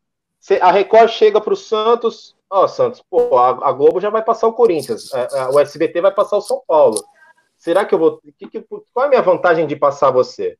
A 0.61 0.71
Record 0.71 1.09
chega 1.09 1.41
para 1.41 1.53
o 1.53 1.57
Santos, 1.57 2.36
ó, 2.49 2.63
oh, 2.63 2.67
Santos, 2.67 3.03
pô, 3.09 3.38
a, 3.38 3.49
a, 3.49 3.71
Globo 3.71 3.99
já 3.99 4.09
vai 4.09 4.23
passar 4.23 4.47
o 4.47 4.53
Corinthians, 4.53 5.13
a, 5.13 5.43
a, 5.43 5.49
o 5.49 5.59
SBT 5.59 6.01
vai 6.01 6.11
passar 6.11 6.38
o 6.38 6.41
São 6.41 6.61
Paulo. 6.65 7.03
Será 7.57 7.84
que 7.84 7.93
eu 7.93 7.99
vou. 7.99 8.21
Que, 8.38 8.47
que, 8.47 8.65
qual 8.93 9.03
é 9.03 9.07
a 9.07 9.09
minha 9.09 9.21
vantagem 9.21 9.67
de 9.67 9.76
passar 9.76 10.11
você? 10.11 10.57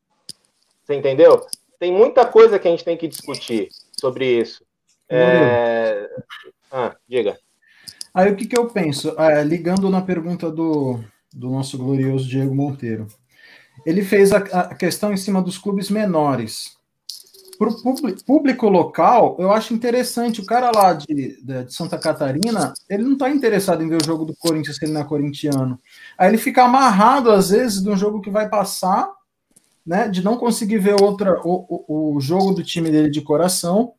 Você 0.86 0.94
entendeu? 0.94 1.46
Tem 1.80 1.92
muita 1.92 2.26
coisa 2.26 2.60
que 2.60 2.68
a 2.68 2.72
gente 2.72 2.86
tem 2.86 2.96
que 2.96 3.08
discutir 3.08 3.70
sobre 4.00 4.40
isso. 4.40 4.64
É... 5.10 6.08
Ah, 6.72 6.96
diga. 7.08 7.38
Aí 8.14 8.32
o 8.32 8.36
que, 8.36 8.46
que 8.46 8.58
eu 8.58 8.68
penso? 8.68 9.16
É, 9.20 9.44
ligando 9.44 9.90
na 9.90 10.02
pergunta 10.02 10.50
do, 10.52 11.00
do 11.34 11.50
nosso 11.50 11.78
glorioso 11.78 12.28
Diego 12.28 12.56
Monteiro. 12.56 13.08
Ele 13.86 14.04
fez 14.04 14.32
a, 14.32 14.38
a 14.38 14.76
questão 14.76 15.12
em 15.12 15.18
cima 15.18 15.42
dos 15.42 15.58
clubes 15.58 15.90
menores. 15.90 16.76
Para 17.58 17.70
o 17.70 18.24
público 18.26 18.68
local, 18.68 19.38
eu 19.40 19.52
acho 19.52 19.74
interessante. 19.74 20.42
O 20.42 20.46
cara 20.46 20.72
lá 20.74 20.94
de, 20.94 21.42
de 21.42 21.74
Santa 21.74 21.98
Catarina, 21.98 22.74
ele 22.90 23.04
não 23.04 23.14
está 23.14 23.30
interessado 23.30 23.82
em 23.82 23.90
ver 23.90 24.02
o 24.02 24.06
jogo 24.06 24.26
do 24.26 24.36
Corinthians 24.36 24.78
se 24.78 24.86
ele 24.86 24.94
não 24.94 25.02
é 25.02 25.06
corintiano. 25.06 25.80
Aí 26.18 26.30
ele 26.30 26.38
fica 26.38 26.64
amarrado, 26.64 27.32
às 27.32 27.50
vezes, 27.50 27.82
de 27.82 27.90
um 27.90 27.98
jogo 27.98 28.22
que 28.22 28.30
vai 28.30 28.50
passar, 28.50 29.10
né? 29.86 30.08
De 30.08 30.24
não 30.24 30.38
conseguir 30.38 30.80
ver 30.80 31.02
outra, 31.02 31.40
o, 31.44 31.86
o, 31.88 32.16
o 32.16 32.20
jogo 32.20 32.54
do 32.54 32.64
time 32.64 32.90
dele 32.90 33.10
de 33.10 33.22
coração 33.22 33.94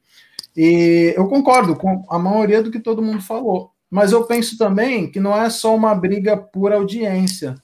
e 0.57 1.13
eu 1.15 1.29
concordo 1.29 1.77
com 1.77 2.05
a 2.09 2.19
maioria 2.19 2.63
do 2.63 2.71
que 2.71 2.81
todo 2.81 3.03
mundo 3.03 3.21
falou. 3.21 3.71
Mas 3.91 4.11
eu 4.11 4.25
penso 4.25 4.57
também 4.57 5.11
que 5.11 5.21
não 5.21 5.37
é 5.37 5.51
só 5.51 5.75
uma 5.75 5.95
briga 5.95 6.37
por 6.37 6.73
audiência, 6.73 7.55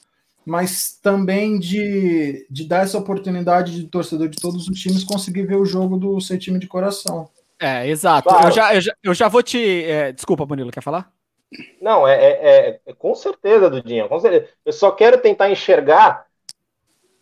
mas 0.44 0.98
também 1.02 1.58
de, 1.58 2.46
de 2.50 2.68
dar 2.68 2.84
essa 2.84 2.98
oportunidade 2.98 3.74
de 3.74 3.88
torcedor 3.88 4.28
de 4.28 4.40
todos 4.40 4.68
os 4.68 4.78
times 4.78 5.04
conseguir 5.04 5.46
ver 5.46 5.56
o 5.56 5.64
jogo 5.64 5.96
do 5.96 6.20
seu 6.20 6.38
time 6.38 6.58
de 6.58 6.66
coração. 6.66 7.28
É, 7.58 7.88
exato. 7.88 8.28
Claro. 8.28 8.48
Eu, 8.48 8.52
já, 8.52 8.74
eu, 8.74 8.80
já, 8.80 8.92
eu 9.02 9.14
já 9.14 9.28
vou 9.28 9.42
te. 9.42 9.84
É, 9.84 10.12
desculpa, 10.12 10.44
Bonilo, 10.44 10.70
quer 10.70 10.82
falar? 10.82 11.10
Não, 11.80 12.06
é, 12.06 12.14
é, 12.14 12.80
é, 12.86 12.92
com 12.92 13.14
certeza, 13.14 13.70
Dudinha. 13.70 14.08
Com 14.08 14.18
certeza. 14.18 14.48
Eu 14.64 14.72
só 14.72 14.90
quero 14.90 15.18
tentar 15.18 15.50
enxergar 15.50 16.26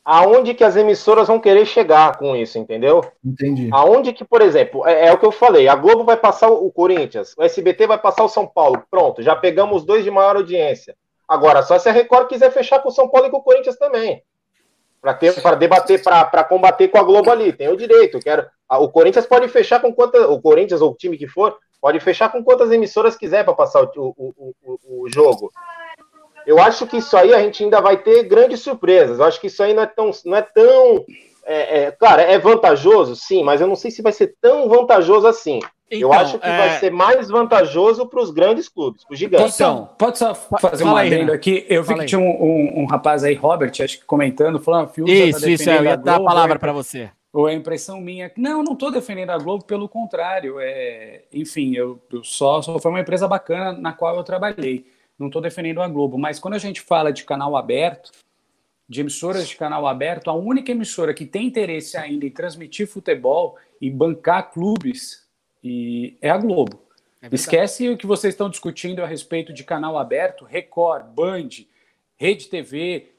aonde 0.04 0.54
que 0.54 0.64
as 0.64 0.76
emissoras 0.76 1.28
vão 1.28 1.38
querer 1.38 1.66
chegar 1.66 2.16
com 2.16 2.34
isso, 2.34 2.58
entendeu? 2.58 3.04
Entendi. 3.24 3.68
Aonde 3.72 4.12
que, 4.12 4.24
por 4.24 4.40
exemplo, 4.42 4.86
é, 4.86 5.08
é, 5.08 5.12
o 5.12 5.18
que 5.18 5.26
eu 5.26 5.32
falei, 5.32 5.68
a 5.68 5.74
Globo 5.74 6.04
vai 6.04 6.16
passar 6.16 6.48
o 6.48 6.70
Corinthians, 6.70 7.34
o 7.36 7.42
SBT 7.42 7.86
vai 7.86 7.98
passar 7.98 8.24
o 8.24 8.28
São 8.28 8.46
Paulo, 8.46 8.82
pronto, 8.90 9.22
já 9.22 9.36
pegamos 9.36 9.78
os 9.78 9.84
dois 9.84 10.04
de 10.04 10.10
maior 10.10 10.36
audiência. 10.36 10.96
Agora, 11.28 11.62
só 11.62 11.78
se 11.78 11.88
a 11.88 11.92
Record 11.92 12.28
quiser 12.28 12.50
fechar 12.50 12.80
com 12.80 12.88
o 12.88 12.92
São 12.92 13.08
Paulo 13.08 13.28
e 13.28 13.30
com 13.30 13.36
o 13.36 13.42
Corinthians 13.42 13.76
também. 13.76 14.22
Para 15.00 15.54
debater, 15.54 16.02
para 16.02 16.44
combater 16.44 16.88
com 16.88 16.98
a 16.98 17.02
Globo 17.02 17.30
ali, 17.30 17.52
tem 17.52 17.68
o 17.68 17.76
direito. 17.76 18.18
Eu 18.18 18.20
quero, 18.20 18.46
o 18.68 18.88
Corinthians 18.88 19.26
pode 19.26 19.48
fechar 19.48 19.80
com 19.80 19.94
quantas, 19.94 20.28
o 20.28 20.40
Corinthians 20.40 20.80
ou 20.80 20.90
o 20.90 20.94
time 20.94 21.16
que 21.16 21.26
for, 21.26 21.56
pode 21.80 22.00
fechar 22.00 22.30
com 22.30 22.44
quantas 22.44 22.70
emissoras 22.70 23.16
quiser 23.16 23.44
para 23.44 23.54
passar 23.54 23.82
o, 23.82 23.88
o, 23.96 24.54
o, 24.62 25.04
o 25.04 25.08
jogo. 25.08 25.50
Eu 26.50 26.60
acho 26.60 26.84
que 26.84 26.96
isso 26.96 27.16
aí 27.16 27.32
a 27.32 27.40
gente 27.40 27.62
ainda 27.62 27.80
vai 27.80 27.96
ter 27.96 28.24
grandes 28.24 28.58
surpresas. 28.58 29.20
Eu 29.20 29.24
acho 29.24 29.40
que 29.40 29.46
isso 29.46 29.62
aí 29.62 29.72
não 29.72 29.84
é 29.84 29.86
tão. 29.86 30.10
Não 30.24 30.36
é 30.36 30.42
tão 30.42 31.04
é, 31.46 31.82
é, 31.82 31.90
claro, 31.92 32.20
é 32.22 32.36
vantajoso, 32.40 33.14
sim, 33.14 33.44
mas 33.44 33.60
eu 33.60 33.68
não 33.68 33.76
sei 33.76 33.90
se 33.92 34.02
vai 34.02 34.10
ser 34.10 34.34
tão 34.40 34.68
vantajoso 34.68 35.28
assim. 35.28 35.60
Então, 35.88 36.08
eu 36.08 36.12
acho 36.12 36.40
que 36.40 36.46
é... 36.46 36.56
vai 36.56 36.78
ser 36.80 36.90
mais 36.90 37.28
vantajoso 37.28 38.04
para 38.04 38.20
os 38.20 38.32
grandes 38.32 38.68
clubes, 38.68 39.04
para 39.04 39.14
os 39.14 39.18
gigantes. 39.18 39.54
Então, 39.54 39.90
pode 39.96 40.18
só 40.18 40.34
fazer 40.34 40.82
um 40.82 40.96
adendo 40.96 41.32
aqui? 41.32 41.64
Eu 41.68 41.84
vi 41.84 41.94
que 41.94 42.06
tinha 42.06 42.20
um, 42.20 42.28
um, 42.28 42.80
um, 42.80 42.86
rapaz 42.86 43.22
aí, 43.22 43.34
Robert, 43.34 43.72
acho 43.80 44.00
que 44.00 44.04
comentando, 44.04 44.58
falando, 44.58 44.90
ah, 44.90 45.02
Isso, 45.06 45.40
tá 45.40 45.48
isso, 45.48 45.70
eu 45.70 45.84
ia 45.84 45.96
dar 45.96 46.16
a 46.16 46.24
palavra 46.24 46.58
para 46.58 46.72
você. 46.72 47.10
Ou 47.32 47.48
é 47.48 47.54
impressão 47.54 48.00
minha? 48.00 48.30
Não, 48.36 48.64
não 48.64 48.72
estou 48.72 48.90
defendendo 48.90 49.30
a 49.30 49.38
Globo, 49.38 49.64
pelo 49.64 49.88
contrário. 49.88 50.56
É, 50.58 51.22
enfim, 51.32 51.76
eu, 51.76 52.00
eu 52.12 52.24
só, 52.24 52.60
só 52.60 52.76
foi 52.80 52.90
uma 52.90 53.00
empresa 53.00 53.28
bacana 53.28 53.72
na 53.72 53.92
qual 53.92 54.16
eu 54.16 54.24
trabalhei 54.24 54.84
não 55.20 55.26
estou 55.28 55.42
defendendo 55.42 55.82
a 55.82 55.86
Globo, 55.86 56.16
mas 56.16 56.38
quando 56.38 56.54
a 56.54 56.58
gente 56.58 56.80
fala 56.80 57.12
de 57.12 57.24
canal 57.24 57.54
aberto, 57.54 58.10
de 58.88 59.02
emissoras 59.02 59.46
de 59.46 59.54
canal 59.54 59.86
aberto, 59.86 60.30
a 60.30 60.32
única 60.32 60.72
emissora 60.72 61.12
que 61.12 61.26
tem 61.26 61.46
interesse 61.46 61.96
ainda 61.96 62.24
em 62.26 62.30
transmitir 62.30 62.88
futebol 62.88 63.56
e 63.80 63.90
bancar 63.90 64.50
clubes 64.50 65.28
e 65.62 66.16
é 66.20 66.30
a 66.30 66.38
Globo. 66.38 66.82
É 67.22 67.28
Esquece 67.30 67.88
o 67.90 67.98
que 67.98 68.06
vocês 68.06 68.32
estão 68.32 68.48
discutindo 68.48 69.02
a 69.02 69.06
respeito 69.06 69.52
de 69.52 69.62
canal 69.62 69.98
aberto, 69.98 70.44
Record, 70.46 71.04
Band, 71.14 71.50
Rede 72.16 72.48
TV. 72.48 73.12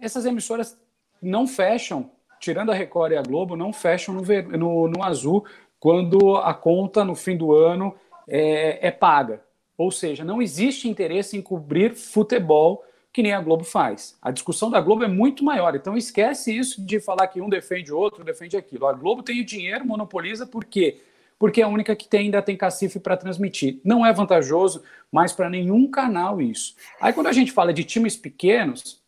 Essas 0.00 0.26
emissoras 0.26 0.78
não 1.20 1.46
fecham, 1.46 2.10
tirando 2.38 2.70
a 2.70 2.74
Record 2.74 3.12
e 3.12 3.16
a 3.16 3.22
Globo, 3.22 3.56
não 3.56 3.72
fecham 3.72 4.14
no, 4.14 4.22
no, 4.22 4.88
no 4.88 5.02
azul 5.02 5.46
quando 5.80 6.36
a 6.36 6.52
conta 6.52 7.04
no 7.04 7.14
fim 7.14 7.36
do 7.36 7.54
ano 7.54 7.94
é, 8.28 8.86
é 8.86 8.90
paga. 8.90 9.47
Ou 9.78 9.92
seja, 9.92 10.24
não 10.24 10.42
existe 10.42 10.88
interesse 10.88 11.36
em 11.36 11.40
cobrir 11.40 11.94
futebol 11.94 12.84
que 13.12 13.22
nem 13.22 13.32
a 13.32 13.40
Globo 13.40 13.64
faz. 13.64 14.18
A 14.20 14.30
discussão 14.30 14.70
da 14.70 14.80
Globo 14.80 15.04
é 15.04 15.08
muito 15.08 15.44
maior. 15.44 15.74
Então 15.74 15.96
esquece 15.96 16.56
isso 16.56 16.84
de 16.84 17.00
falar 17.00 17.28
que 17.28 17.40
um 17.40 17.48
defende 17.48 17.92
o 17.92 17.96
outro, 17.96 18.24
defende 18.24 18.56
aquilo. 18.56 18.86
A 18.86 18.92
Globo 18.92 19.22
tem 19.22 19.40
o 19.40 19.44
dinheiro, 19.44 19.86
monopoliza, 19.86 20.46
por 20.46 20.64
quê? 20.64 21.00
Porque 21.38 21.60
é 21.60 21.64
a 21.64 21.68
única 21.68 21.94
que 21.94 22.08
tem, 22.08 22.22
ainda 22.22 22.42
tem 22.42 22.56
cacife 22.56 22.98
para 22.98 23.16
transmitir. 23.16 23.80
Não 23.84 24.04
é 24.04 24.12
vantajoso, 24.12 24.82
mas 25.10 25.32
para 25.32 25.48
nenhum 25.48 25.88
canal 25.88 26.42
isso. 26.42 26.74
Aí 27.00 27.12
quando 27.12 27.28
a 27.28 27.32
gente 27.32 27.52
fala 27.52 27.72
de 27.72 27.84
times 27.84 28.16
pequenos, 28.16 29.00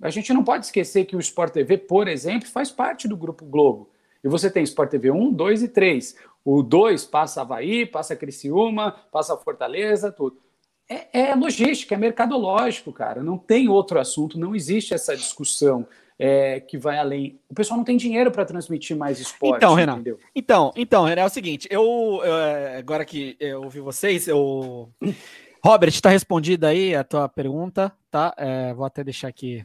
a 0.00 0.10
gente 0.10 0.32
não 0.32 0.44
pode 0.44 0.66
esquecer 0.66 1.04
que 1.04 1.16
o 1.16 1.20
Sport 1.20 1.52
TV, 1.52 1.78
por 1.78 2.08
exemplo, 2.08 2.48
faz 2.48 2.70
parte 2.70 3.06
do 3.06 3.16
Grupo 3.16 3.44
Globo. 3.44 3.91
E 4.22 4.28
você 4.28 4.50
tem 4.50 4.62
Sport 4.62 4.90
TV 4.90 5.10
1, 5.10 5.32
2 5.32 5.62
e 5.62 5.68
3. 5.68 6.16
O 6.44 6.62
2 6.62 7.04
passa 7.04 7.40
Havaí, 7.42 7.86
passa 7.86 8.16
Criciúma, 8.16 8.92
passa 9.10 9.36
Fortaleza, 9.36 10.10
tudo. 10.10 10.38
É, 10.88 11.30
é, 11.30 11.34
logística, 11.34 11.94
é 11.94 11.98
mercadológico, 11.98 12.92
cara. 12.92 13.22
Não 13.22 13.38
tem 13.38 13.68
outro 13.68 13.98
assunto, 13.98 14.38
não 14.38 14.54
existe 14.54 14.92
essa 14.92 15.16
discussão 15.16 15.86
é, 16.18 16.60
que 16.60 16.76
vai 16.76 16.98
além. 16.98 17.40
O 17.48 17.54
pessoal 17.54 17.78
não 17.78 17.84
tem 17.84 17.96
dinheiro 17.96 18.30
para 18.30 18.44
transmitir 18.44 18.96
mais 18.96 19.18
esporte. 19.18 19.56
Então, 19.56 19.74
Renan. 19.74 19.94
Entendeu? 19.94 20.18
Então, 20.34 20.72
então, 20.76 21.04
Renan, 21.04 21.22
é 21.22 21.26
o 21.26 21.30
seguinte. 21.30 21.66
Eu, 21.70 22.20
eu 22.24 22.78
agora 22.78 23.04
que 23.04 23.36
eu 23.40 23.62
ouvi 23.62 23.80
vocês, 23.80 24.28
eu 24.28 24.90
Robert, 25.64 25.90
está 25.90 26.10
respondida 26.10 26.68
aí 26.68 26.94
a 26.94 27.04
tua 27.04 27.28
pergunta, 27.28 27.92
tá? 28.10 28.34
É, 28.36 28.74
vou 28.74 28.84
até 28.84 29.04
deixar 29.04 29.28
aqui 29.28 29.64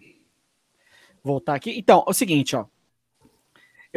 voltar 1.23 1.55
aqui. 1.55 1.77
Então, 1.77 2.03
é 2.07 2.09
o 2.09 2.13
seguinte, 2.13 2.55
ó. 2.55 2.65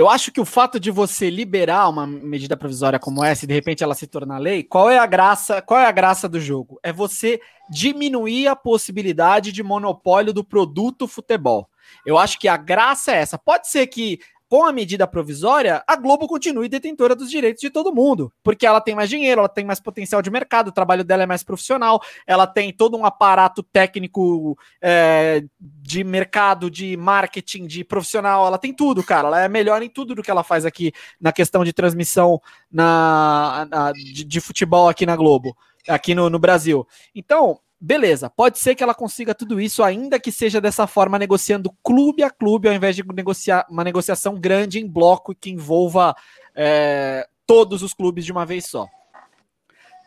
Eu 0.00 0.08
acho 0.08 0.32
que 0.32 0.40
o 0.40 0.46
fato 0.46 0.80
de 0.80 0.90
você 0.90 1.28
liberar 1.28 1.86
uma 1.86 2.06
medida 2.06 2.56
provisória 2.56 2.98
como 2.98 3.22
essa 3.22 3.44
e 3.44 3.46
de 3.46 3.52
repente 3.52 3.84
ela 3.84 3.94
se 3.94 4.06
tornar 4.06 4.38
lei, 4.38 4.62
qual 4.62 4.88
é 4.88 4.96
a 4.96 5.04
graça? 5.04 5.60
Qual 5.60 5.78
é 5.78 5.84
a 5.84 5.92
graça 5.92 6.26
do 6.26 6.40
jogo? 6.40 6.80
É 6.82 6.90
você 6.90 7.38
diminuir 7.68 8.48
a 8.48 8.56
possibilidade 8.56 9.52
de 9.52 9.62
monopólio 9.62 10.32
do 10.32 10.42
produto 10.42 11.06
futebol. 11.06 11.68
Eu 12.06 12.16
acho 12.16 12.38
que 12.38 12.48
a 12.48 12.56
graça 12.56 13.12
é 13.12 13.16
essa. 13.16 13.36
Pode 13.36 13.68
ser 13.68 13.88
que 13.88 14.18
com 14.50 14.64
a 14.64 14.72
medida 14.72 15.06
provisória, 15.06 15.80
a 15.86 15.94
Globo 15.94 16.26
continue 16.26 16.68
detentora 16.68 17.14
dos 17.14 17.30
direitos 17.30 17.60
de 17.60 17.70
todo 17.70 17.94
mundo, 17.94 18.32
porque 18.42 18.66
ela 18.66 18.80
tem 18.80 18.96
mais 18.96 19.08
dinheiro, 19.08 19.38
ela 19.38 19.48
tem 19.48 19.64
mais 19.64 19.78
potencial 19.78 20.20
de 20.20 20.28
mercado, 20.28 20.68
o 20.68 20.72
trabalho 20.72 21.04
dela 21.04 21.22
é 21.22 21.26
mais 21.26 21.44
profissional, 21.44 22.02
ela 22.26 22.48
tem 22.48 22.72
todo 22.72 22.96
um 22.96 23.06
aparato 23.06 23.62
técnico 23.62 24.58
é, 24.82 25.44
de 25.60 26.02
mercado, 26.02 26.68
de 26.68 26.96
marketing, 26.96 27.64
de 27.68 27.84
profissional, 27.84 28.44
ela 28.44 28.58
tem 28.58 28.74
tudo, 28.74 29.04
cara. 29.04 29.28
Ela 29.28 29.44
é 29.44 29.48
melhor 29.48 29.84
em 29.84 29.88
tudo 29.88 30.16
do 30.16 30.22
que 30.22 30.32
ela 30.32 30.42
faz 30.42 30.66
aqui 30.66 30.92
na 31.20 31.30
questão 31.30 31.62
de 31.62 31.72
transmissão 31.72 32.42
na, 32.68 33.68
na 33.70 33.92
de, 33.92 34.24
de, 34.24 34.40
futebol 34.40 34.88
aqui 34.88 35.06
na 35.06 35.14
Globo, 35.14 35.56
aqui 35.88 36.12
no, 36.12 36.28
no 36.28 36.40
Brasil. 36.40 36.84
Então, 37.14 37.60
Beleza, 37.80 38.28
pode 38.28 38.58
ser 38.58 38.74
que 38.74 38.82
ela 38.82 38.94
consiga 38.94 39.34
tudo 39.34 39.58
isso, 39.58 39.82
ainda 39.82 40.20
que 40.20 40.30
seja 40.30 40.60
dessa 40.60 40.86
forma, 40.86 41.18
negociando 41.18 41.74
clube 41.82 42.22
a 42.22 42.28
clube, 42.28 42.68
ao 42.68 42.74
invés 42.74 42.94
de 42.94 43.02
negociar 43.02 43.66
uma 43.70 43.82
negociação 43.82 44.34
grande 44.34 44.78
em 44.78 44.86
bloco 44.86 45.34
que 45.34 45.50
envolva 45.50 46.14
é, 46.54 47.26
todos 47.46 47.82
os 47.82 47.94
clubes 47.94 48.26
de 48.26 48.32
uma 48.32 48.44
vez 48.44 48.66
só. 48.66 48.86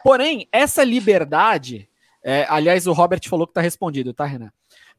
Porém, 0.04 0.48
essa 0.52 0.84
liberdade, 0.84 1.90
é, 2.24 2.46
aliás, 2.48 2.86
o 2.86 2.94
Robert 2.94 3.28
falou 3.28 3.48
que 3.48 3.52
está 3.52 3.62
respondido, 3.62 4.14
tá, 4.14 4.26
Renan? 4.26 4.52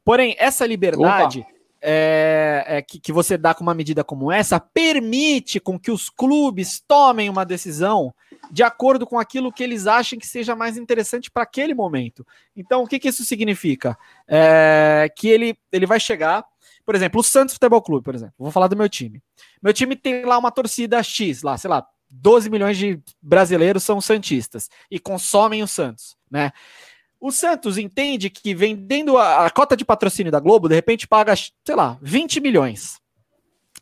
Porém, 0.05 0.35
essa 0.37 0.67
liberdade, 0.67 1.47
é, 1.87 2.65
é, 2.67 2.83
que, 2.83 2.99
que 2.99 3.13
você 3.13 3.37
dá 3.37 3.53
com 3.53 3.63
uma 3.63 3.75
medida 3.75 4.03
como 4.03 4.33
essa 4.33 4.59
permite 4.59 5.61
com 5.61 5.79
que 5.79 5.91
os 5.91 6.09
clubes 6.09 6.83
tomem 6.89 7.29
uma 7.29 7.45
decisão 7.45 8.15
de 8.51 8.63
acordo 8.63 9.07
com 9.07 9.19
aquilo 9.19 9.53
que 9.53 9.63
eles 9.63 9.87
achem 9.87 10.19
que 10.19 10.27
seja 10.27 10.57
mais 10.57 10.79
interessante 10.79 11.31
para 11.31 11.43
aquele 11.43 11.75
momento. 11.75 12.27
Então, 12.57 12.83
o 12.83 12.87
que, 12.87 12.99
que 12.99 13.09
isso 13.09 13.23
significa? 13.23 13.99
É, 14.27 15.13
que 15.15 15.29
ele, 15.29 15.59
ele 15.71 15.85
vai 15.85 16.01
chegar, 16.01 16.43
por 16.87 16.95
exemplo, 16.95 17.21
o 17.21 17.25
Santos 17.25 17.55
Futebol 17.55 17.83
Clube, 17.83 18.03
por 18.03 18.15
exemplo, 18.15 18.35
vou 18.39 18.51
falar 18.51 18.69
do 18.69 18.77
meu 18.77 18.89
time. 18.89 19.23
Meu 19.63 19.75
time 19.75 19.95
tem 19.95 20.25
lá 20.25 20.39
uma 20.39 20.51
torcida 20.51 21.03
X, 21.03 21.43
lá, 21.43 21.59
sei 21.59 21.69
lá, 21.69 21.87
12 22.11 22.49
milhões 22.49 22.79
de 22.79 22.99
brasileiros 23.21 23.83
são 23.83 24.01
santistas 24.01 24.71
e 24.91 24.99
consomem 24.99 25.63
o 25.63 25.69
Santos, 25.69 26.17
né? 26.31 26.51
O 27.25 27.33
Santos 27.33 27.79
entende 27.79 28.29
que 28.29 28.55
vendendo 28.55 29.17
a, 29.17 29.47
a, 29.47 29.51
cota 29.51 29.75
de 29.75 29.83
patrocínio 29.83 30.31
da 30.31 30.39
Globo, 30.39 30.69
de 30.69 30.75
repente 30.75 31.09
paga, 31.09 31.35
sei 31.35 31.75
lá, 31.75 31.97
20 32.03 32.39
milhões. 32.39 33.01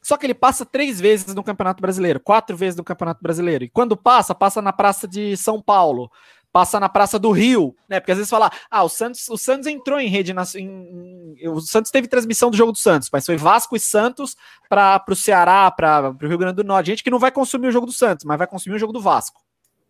Só 0.01 0.16
que 0.16 0.24
ele 0.24 0.32
passa 0.32 0.64
três 0.64 1.01
vezes 1.01 1.34
no 1.34 1.43
Campeonato 1.43 1.82
Brasileiro, 1.82 2.20
quatro 2.20 2.57
vezes 2.57 2.76
no 2.76 2.84
Campeonato 2.84 3.20
Brasileiro. 3.20 3.64
E 3.64 3.68
quando 3.68 3.97
passa, 3.97 4.32
passa 4.32 4.62
na 4.62 4.72
Praça 4.72 5.09
de 5.09 5.36
São 5.36 5.61
Paulo, 5.61 6.09
passa 6.53 6.78
na 6.78 6.88
Praça 6.88 7.18
do 7.18 7.32
Rio, 7.32 7.74
né? 7.88 7.99
Porque 7.99 8.12
às 8.12 8.18
vezes 8.18 8.30
fala, 8.30 8.49
ah, 8.70 8.84
o 8.84 8.88
Santos, 8.88 9.28
o 9.28 9.36
Santos 9.36 9.66
entrou 9.66 9.99
em 9.99 10.07
rede 10.07 10.32
em, 10.55 11.49
o 11.49 11.61
Santos 11.61 11.90
teve 11.90 12.07
transmissão 12.07 12.49
do 12.49 12.57
jogo 12.57 12.70
do 12.70 12.78
Santos, 12.78 13.09
mas 13.12 13.26
foi 13.26 13.36
Vasco 13.36 13.74
e 13.74 13.80
Santos 13.80 14.36
para 14.68 15.03
o 15.09 15.16
Ceará, 15.16 15.68
para 15.68 16.11
o 16.11 16.28
Rio 16.28 16.38
Grande 16.38 16.55
do 16.55 16.64
Norte. 16.64 16.93
Gente 16.93 17.03
que 17.03 17.11
não 17.11 17.18
vai 17.18 17.32
consumir 17.32 17.66
o 17.66 17.72
jogo 17.72 17.86
do 17.86 17.93
Santos, 17.93 18.24
mas 18.24 18.38
vai 18.38 18.47
consumir 18.47 18.76
o 18.76 18.78
jogo 18.78 18.93
do 18.93 19.01
Vasco. 19.01 19.40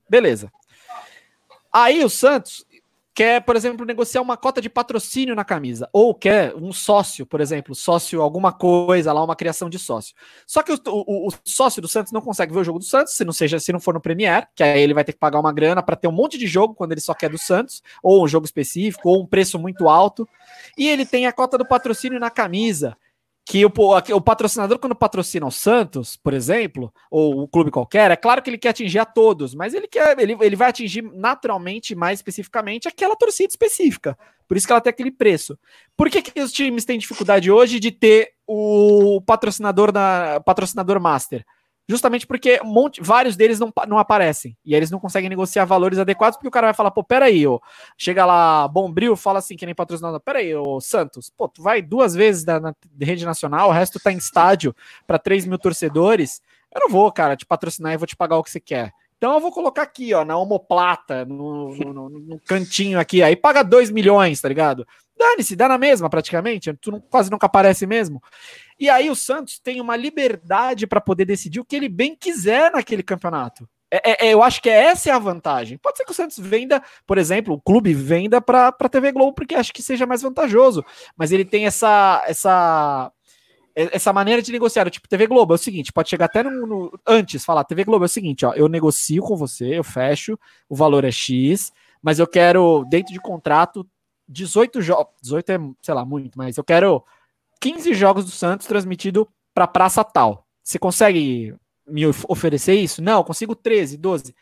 Beleza. 0.09 0.51
Aí 1.71 2.03
o 2.03 2.09
Santos 2.09 2.65
quer, 3.15 3.43
por 3.43 3.57
exemplo, 3.57 3.85
negociar 3.85 4.23
uma 4.23 4.37
cota 4.37 4.61
de 4.61 4.71
patrocínio 4.71 5.35
na 5.35 5.45
camisa, 5.45 5.89
ou 5.93 6.15
quer 6.15 6.55
um 6.55 6.73
sócio, 6.73 7.27
por 7.27 7.41
exemplo, 7.41 7.75
sócio 7.75 8.23
alguma 8.23 8.53
coisa 8.53 9.13
lá, 9.13 9.23
uma 9.23 9.37
criação 9.37 9.69
de 9.69 9.79
sócio. 9.79 10.15
Só 10.47 10.63
que 10.63 10.73
o, 10.73 10.79
o, 10.87 11.29
o 11.29 11.33
sócio 11.45 11.83
do 11.83 11.89
Santos 11.89 12.13
não 12.13 12.21
consegue 12.21 12.53
ver 12.53 12.61
o 12.61 12.65
jogo 12.65 12.79
do 12.79 12.85
Santos, 12.85 13.15
se 13.15 13.25
não 13.25 13.33
seja 13.33 13.61
se 13.61 13.73
não 13.73 13.81
for 13.81 13.95
no 13.95 14.01
Premier, 14.01 14.49
que 14.55 14.63
aí 14.63 14.81
ele 14.81 14.95
vai 14.95 15.05
ter 15.05 15.13
que 15.13 15.19
pagar 15.19 15.41
uma 15.41 15.53
grana 15.53 15.83
para 15.83 15.97
ter 15.97 16.09
um 16.09 16.13
monte 16.13 16.39
de 16.39 16.47
jogo 16.47 16.75
quando 16.75 16.93
ele 16.93 17.01
só 17.01 17.15
quer 17.15 17.29
do 17.29 17.39
Santos, 17.39 17.83
ou 18.03 18.25
um 18.25 18.29
jogo 18.29 18.47
específico, 18.47 19.09
ou 19.09 19.23
um 19.23 19.27
preço 19.27 19.59
muito 19.59 19.89
alto. 19.89 20.29
E 20.77 20.89
ele 20.89 21.05
tem 21.05 21.27
a 21.27 21.33
cota 21.33 21.59
do 21.59 21.67
patrocínio 21.67 22.19
na 22.19 22.31
camisa 22.31 22.97
que 23.53 23.67
o, 23.67 23.71
o, 24.15 24.21
patrocinador, 24.23 24.79
quando 24.79 24.95
patrocina 24.95 25.45
o 25.45 25.51
Santos, 25.51 26.17
por 26.17 26.33
exemplo, 26.33 26.91
ou 27.11 27.43
um 27.43 27.47
clube 27.47 27.71
qualquer, 27.71 28.11
é 28.11 28.17
claro 28.17 28.41
que 28.41 28.49
ele 28.49 28.57
quer 28.57 28.71
atingir 28.71 28.99
a 28.99 29.05
todos, 29.05 29.55
mas 29.55 29.75
ele 29.75 29.87
quer, 29.87 30.19
ele, 30.19 30.35
ele 30.41 30.57
vai 30.57 30.71
atingir 30.71 31.03
naturalmente, 31.03 31.95
mais 31.95 32.21
especificamente, 32.21 32.89
aquela 32.89 33.15
torcida 33.15 33.51
específica. 33.51 34.17
Por 34.49 34.57
isso 34.57 34.67
que 34.67 34.73
ela 34.73 34.81
tem 34.81 34.89
aquele 34.89 35.11
preço. 35.11 35.59
Por 35.95 36.09
que, 36.09 36.23
que 36.23 36.41
os 36.41 36.51
times 36.51 36.87
têm 36.87 36.99
dificuldade 36.99 37.51
hoje 37.51 37.79
de 37.79 37.91
ter 37.91 38.31
o 38.47 39.21
patrocinador 39.21 39.93
patrocinador 40.47 40.99
master? 40.99 41.45
Justamente 41.93 42.27
porque 42.27 42.59
um 42.65 42.73
monte, 42.73 43.03
vários 43.03 43.37
deles 43.37 43.59
não, 43.59 43.71
não 43.87 43.99
aparecem. 43.99 44.57
E 44.65 44.75
eles 44.75 44.91
não 44.91 44.99
conseguem 44.99 45.29
negociar 45.29 45.67
valores 45.67 45.99
adequados, 45.99 46.39
porque 46.39 46.49
o 46.49 46.51
cara 46.51 46.69
vai 46.69 46.75
falar, 46.75 46.91
pô, 46.91 47.05
peraí, 47.05 47.47
ó. 47.47 47.61
Chega 47.99 48.25
lá, 48.25 48.67
Bombril, 48.67 49.15
fala 49.15 49.41
assim, 49.41 49.57
que 49.57 49.67
nem 49.67 49.75
patrocinador, 49.75 50.19
peraí, 50.19 50.55
ô 50.57 50.81
Santos, 50.81 51.31
pô, 51.37 51.47
tu 51.47 51.63
vai 51.63 51.83
duas 51.83 52.15
vezes 52.15 52.45
da, 52.45 52.59
na 52.59 52.75
rede 52.99 53.27
nacional, 53.27 53.69
o 53.69 53.73
resto 53.73 54.01
tá 54.01 54.11
em 54.11 54.17
estádio 54.17 54.75
para 55.07 55.19
3 55.19 55.45
mil 55.45 55.59
torcedores. 55.59 56.41
Eu 56.75 56.81
não 56.81 56.89
vou, 56.89 57.13
cara, 57.13 57.37
te 57.37 57.45
patrocinar 57.45 57.93
e 57.93 57.99
vou 57.99 58.07
te 58.07 58.17
pagar 58.17 58.39
o 58.39 58.43
que 58.43 58.51
você 58.51 58.59
quer. 58.59 58.95
Então 59.19 59.35
eu 59.35 59.41
vou 59.41 59.53
colocar 59.53 59.83
aqui, 59.83 60.15
ó, 60.15 60.25
na 60.25 60.39
homoplata, 60.39 61.27
no, 61.27 61.77
no, 61.77 61.93
no, 61.93 62.09
no 62.09 62.41
cantinho 62.41 62.99
aqui, 62.99 63.23
aí 63.23 63.37
paga 63.37 63.63
2 63.63 63.91
milhões, 63.91 64.41
tá 64.41 64.49
ligado? 64.49 64.87
Dane-se, 65.15 65.55
dá 65.55 65.69
na 65.69 65.77
mesma 65.77 66.09
praticamente, 66.09 66.73
tu 66.81 66.91
não, 66.91 67.01
quase 67.01 67.31
nunca 67.31 67.45
aparece 67.45 67.87
mesmo. 67.87 68.23
E 68.83 68.91
aí 68.91 69.09
o 69.09 69.15
Santos 69.15 69.61
tem 69.61 69.81
uma 69.81 69.95
liberdade 69.95 70.89
para 70.89 71.01
poder 71.01 71.25
decidir 71.25 71.61
o 71.61 71.65
que 71.65 71.77
ele 71.77 71.89
bem 71.89 72.17
quiser 72.17 72.73
naquele 72.73 73.01
campeonato. 73.01 73.69
É, 73.89 74.11
é, 74.11 74.27
é 74.27 74.35
eu 74.35 74.43
acho 74.43 74.61
que 74.61 74.69
essa 74.69 75.09
é 75.09 75.13
a 75.13 75.21
vantagem. 75.21 75.79
Pode 75.79 75.99
ser 75.99 76.05
que 76.05 76.11
o 76.11 76.15
Santos 76.15 76.37
venda, 76.41 76.83
por 77.07 77.17
exemplo, 77.17 77.55
o 77.55 77.61
clube 77.61 77.95
venda 77.95 78.41
para 78.41 78.75
a 78.77 78.89
TV 78.89 79.13
Globo, 79.13 79.35
porque 79.35 79.55
acho 79.55 79.73
que 79.73 79.81
seja 79.81 80.05
mais 80.05 80.23
vantajoso. 80.23 80.85
Mas 81.17 81.31
ele 81.31 81.45
tem 81.45 81.65
essa, 81.65 82.25
essa, 82.27 83.13
essa 83.73 84.13
maneira 84.13 84.43
de 84.43 84.51
negociar. 84.51 84.91
Tipo, 84.91 85.09
TV 85.09 85.29
Globo 85.29 85.55
é 85.55 85.57
o 85.57 85.59
seguinte: 85.59 85.93
pode 85.93 86.11
chegar 86.11 86.25
até 86.25 86.43
no, 86.43 86.67
no, 86.67 87.01
antes, 87.07 87.45
falar, 87.45 87.63
TV 87.63 87.85
Globo 87.85 88.05
é 88.05 88.07
o 88.07 88.09
seguinte, 88.09 88.45
ó, 88.45 88.53
eu 88.55 88.69
negocio 88.69 89.23
com 89.23 89.37
você, 89.37 89.79
eu 89.79 89.85
fecho, 89.85 90.37
o 90.69 90.75
valor 90.75 91.05
é 91.05 91.13
X, 91.13 91.73
mas 92.03 92.19
eu 92.19 92.27
quero, 92.27 92.85
dentro 92.91 93.13
de 93.13 93.21
contrato, 93.21 93.87
18 94.29 94.83
jogos. 94.83 95.15
18 95.23 95.53
é, 95.53 95.59
sei 95.81 95.95
lá, 95.95 96.05
muito, 96.05 96.37
mas 96.37 96.57
eu 96.57 96.65
quero 96.65 97.05
15 97.63 97.95
jogos 97.95 98.25
do 98.25 98.33
Santos 98.33 98.67
transmitido 98.67 99.29
para 99.55 99.69
praça 99.69 100.03
tal. 100.03 100.45
Você 100.65 100.81
consegue 100.81 101.55
me 101.87 102.03
oferecer 102.29 102.75
isso? 102.75 103.01
Não, 103.01 103.19
eu 103.19 103.25
consigo 103.25 103.55
13, 103.55 103.97
12. 103.97 104.35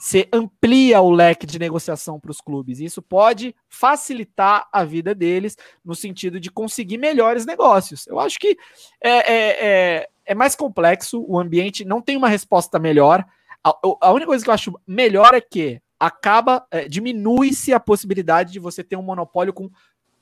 Você 0.00 0.28
amplia 0.32 1.00
o 1.00 1.10
leque 1.10 1.46
de 1.46 1.56
negociação 1.56 2.18
para 2.18 2.32
os 2.32 2.40
clubes. 2.40 2.80
Isso 2.80 3.00
pode 3.00 3.54
facilitar 3.68 4.66
a 4.72 4.84
vida 4.84 5.14
deles 5.14 5.56
no 5.84 5.94
sentido 5.94 6.40
de 6.40 6.50
conseguir 6.50 6.98
melhores 6.98 7.46
negócios. 7.46 8.08
Eu 8.08 8.18
acho 8.18 8.40
que 8.40 8.56
é, 9.00 9.10
é, 9.10 9.66
é, 9.66 10.08
é 10.26 10.34
mais 10.34 10.56
complexo, 10.56 11.24
o 11.28 11.38
ambiente 11.38 11.84
não 11.84 12.02
tem 12.02 12.16
uma 12.16 12.28
resposta 12.28 12.80
melhor. 12.80 13.24
A, 13.62 13.72
a, 14.00 14.12
única 14.12 14.26
coisa 14.26 14.42
que 14.42 14.50
eu 14.50 14.54
acho 14.54 14.74
melhor 14.84 15.32
é 15.32 15.40
que 15.40 15.80
acaba, 15.98 16.66
é, 16.72 16.88
diminui-se 16.88 17.72
a 17.72 17.78
possibilidade 17.78 18.52
de 18.52 18.58
você 18.58 18.82
ter 18.82 18.96
um 18.96 19.02
monopólio 19.02 19.52
com 19.52 19.70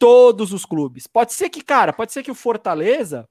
todos 0.03 0.53
os 0.53 0.67
clubes. 0.67 1.07
Pode 1.07 1.33
ser 1.33 1.49
que, 1.49 1.63
cara, 1.63 1.93
pode 1.93 2.13
ser 2.13 2.25
que 2.25 2.31
o 2.31 2.35
Fortaleza 2.35 3.29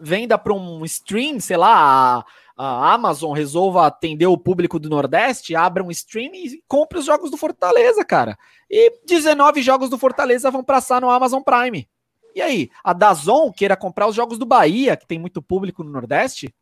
venda 0.00 0.38
para 0.38 0.54
um 0.54 0.82
stream, 0.86 1.38
sei 1.40 1.58
lá, 1.58 1.74
a, 1.76 2.24
a, 2.56 2.94
Amazon 2.94 3.36
resolva 3.36 3.86
atender 3.86 4.26
o 4.26 4.38
público 4.38 4.78
do 4.78 4.88
Nordeste, 4.88 5.54
abra 5.54 5.84
um 5.84 5.90
stream 5.90 6.30
e 6.34 6.62
compre 6.66 6.98
os 6.98 7.04
jogos 7.04 7.30
do 7.30 7.36
Fortaleza, 7.36 8.02
cara. 8.02 8.38
E 8.70 8.98
19 9.06 9.60
jogos 9.60 9.90
do 9.90 9.98
Fortaleza 9.98 10.50
vão 10.50 10.64
passar 10.64 11.02
no 11.02 11.10
Amazon 11.10 11.42
Prime. 11.42 11.86
E 12.34 12.40
aí, 12.40 12.70
a 12.82 12.94
Dazon 12.94 13.52
queira 13.52 13.76
comprar 13.76 14.06
os 14.06 14.16
jogos 14.16 14.38
do 14.38 14.46
Bahia, 14.46 14.96
que 14.96 15.06
tem 15.06 15.18
muito 15.18 15.42
público 15.42 15.84
no 15.84 15.90
Nordeste? 15.90 16.54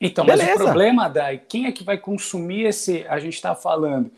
Então, 0.00 0.24
Beleza. 0.24 0.48
mas 0.52 0.60
o 0.60 0.64
problema, 0.64 1.08
Dai, 1.08 1.38
quem 1.38 1.66
é 1.66 1.72
que 1.72 1.82
vai 1.82 1.98
consumir 1.98 2.66
esse. 2.66 3.04
A 3.08 3.18
gente 3.18 3.34
está 3.34 3.52
falando 3.52 4.12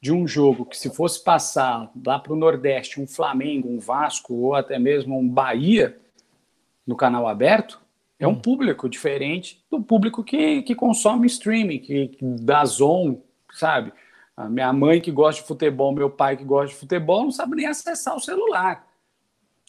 de 0.00 0.12
um 0.12 0.26
jogo 0.26 0.66
que, 0.66 0.76
se 0.76 0.90
fosse 0.90 1.22
passar 1.22 1.90
lá 2.04 2.18
para 2.18 2.32
o 2.32 2.36
Nordeste, 2.36 3.00
um 3.00 3.06
Flamengo, 3.06 3.68
um 3.68 3.78
Vasco 3.78 4.34
ou 4.34 4.54
até 4.54 4.78
mesmo 4.78 5.18
um 5.18 5.28
Bahia 5.28 5.98
no 6.86 6.94
canal 6.94 7.26
aberto, 7.26 7.80
é 8.18 8.26
um 8.26 8.30
hum. 8.30 8.40
público 8.40 8.88
diferente 8.88 9.62
do 9.70 9.82
público 9.82 10.22
que, 10.22 10.62
que 10.62 10.74
consome 10.74 11.26
streaming, 11.26 11.78
que, 11.78 12.08
que 12.08 12.24
dá 12.24 12.64
zon, 12.64 13.20
sabe? 13.52 13.92
A 14.36 14.48
minha 14.48 14.72
mãe 14.72 15.00
que 15.00 15.10
gosta 15.10 15.40
de 15.40 15.48
futebol, 15.48 15.92
meu 15.92 16.10
pai 16.10 16.36
que 16.36 16.44
gosta 16.44 16.68
de 16.68 16.74
futebol, 16.74 17.24
não 17.24 17.30
sabe 17.30 17.56
nem 17.56 17.66
acessar 17.66 18.14
o 18.14 18.20
celular. 18.20 18.86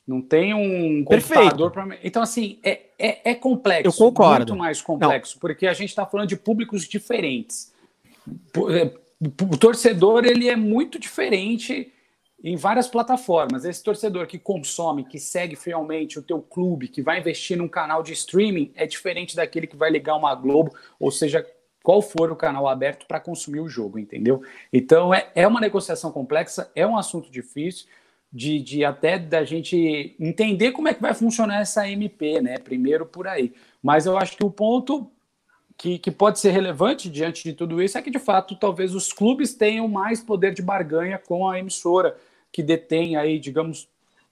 Não 0.06 0.22
tem 0.22 0.54
um 0.54 1.04
computador 1.04 1.72
para. 1.72 1.98
Então, 2.02 2.22
assim, 2.22 2.60
é, 2.64 2.82
é, 2.98 3.32
é, 3.32 3.36
complexo. 3.36 3.88
Eu 3.88 3.94
concordo. 3.94 4.54
Muito 4.54 4.56
mais 4.56 4.82
complexo, 4.82 5.36
não. 5.36 5.40
porque 5.42 5.68
a 5.68 5.74
gente 5.74 5.90
está 5.90 6.06
falando 6.06 6.30
de 6.30 6.38
públicos 6.38 6.88
diferentes. 6.88 7.74
O 9.20 9.58
torcedor 9.58 10.26
ele 10.26 10.48
é 10.48 10.56
muito 10.56 11.00
diferente 11.00 11.92
em 12.44 12.56
várias 12.56 12.88
plataformas. 12.88 13.66
Esse 13.66 13.84
torcedor 13.84 14.28
que 14.28 14.38
consome, 14.38 15.04
que 15.04 15.20
segue 15.20 15.56
fielmente 15.56 16.20
o 16.20 16.22
teu 16.22 16.40
clube, 16.40 16.88
que 16.88 17.02
vai 17.02 17.20
investir 17.20 17.58
num 17.58 17.68
canal 17.68 18.04
de 18.04 18.14
streaming, 18.14 18.72
é 18.76 18.86
diferente 18.86 19.36
daquele 19.36 19.66
que 19.66 19.76
vai 19.76 19.90
ligar 19.90 20.16
uma 20.16 20.36
Globo, 20.36 20.72
ou 21.00 21.10
seja, 21.10 21.46
qual 21.84 22.02
for 22.02 22.32
o 22.32 22.36
canal 22.36 22.68
aberto 22.68 23.08
para 23.08 23.20
consumir 23.20 23.60
o 23.60 23.70
jogo, 23.70 23.98
entendeu? 23.98 24.44
Então 24.72 25.14
é, 25.14 25.32
é 25.34 25.48
uma 25.48 25.62
negociação 25.62 26.12
complexa, 26.12 26.70
é 26.76 26.86
um 26.86 26.98
assunto 26.98 27.32
difícil 27.32 27.88
de, 28.32 28.60
de 28.60 28.84
até 28.84 29.18
da 29.18 29.44
gente 29.44 30.16
entender 30.20 30.74
como 30.74 30.90
é 30.90 30.94
que 30.94 31.02
vai 31.02 31.14
funcionar 31.14 31.62
essa 31.62 31.90
MP, 31.90 32.42
né? 32.42 32.58
Primeiro 32.60 33.06
por 33.06 33.28
aí. 33.28 33.54
Mas 33.82 34.06
eu 34.06 34.18
acho 34.18 34.36
que 34.36 34.46
o 34.46 34.52
ponto 34.52 35.10
que, 35.78 36.00
que 36.00 36.10
pode 36.10 36.40
ser 36.40 36.52
relevante 36.52 37.10
diante 37.10 37.44
de 37.44 37.54
tudo 37.54 37.82
isso 37.82 37.98
é 37.98 38.02
que, 38.02 38.10
de 38.10 38.20
fato, 38.20 38.56
talvez 38.56 38.96
os 38.96 39.14
clubes 39.14 39.54
tenham 39.54 39.88
mais 39.88 40.22
poder 40.22 40.54
de 40.54 40.62
barganha 40.62 41.20
com 41.20 41.48
a 41.48 41.60
emissora 41.60 42.18
que 42.52 42.64
detém 42.64 43.16
aí, 43.16 43.38
digamos, 43.38 43.88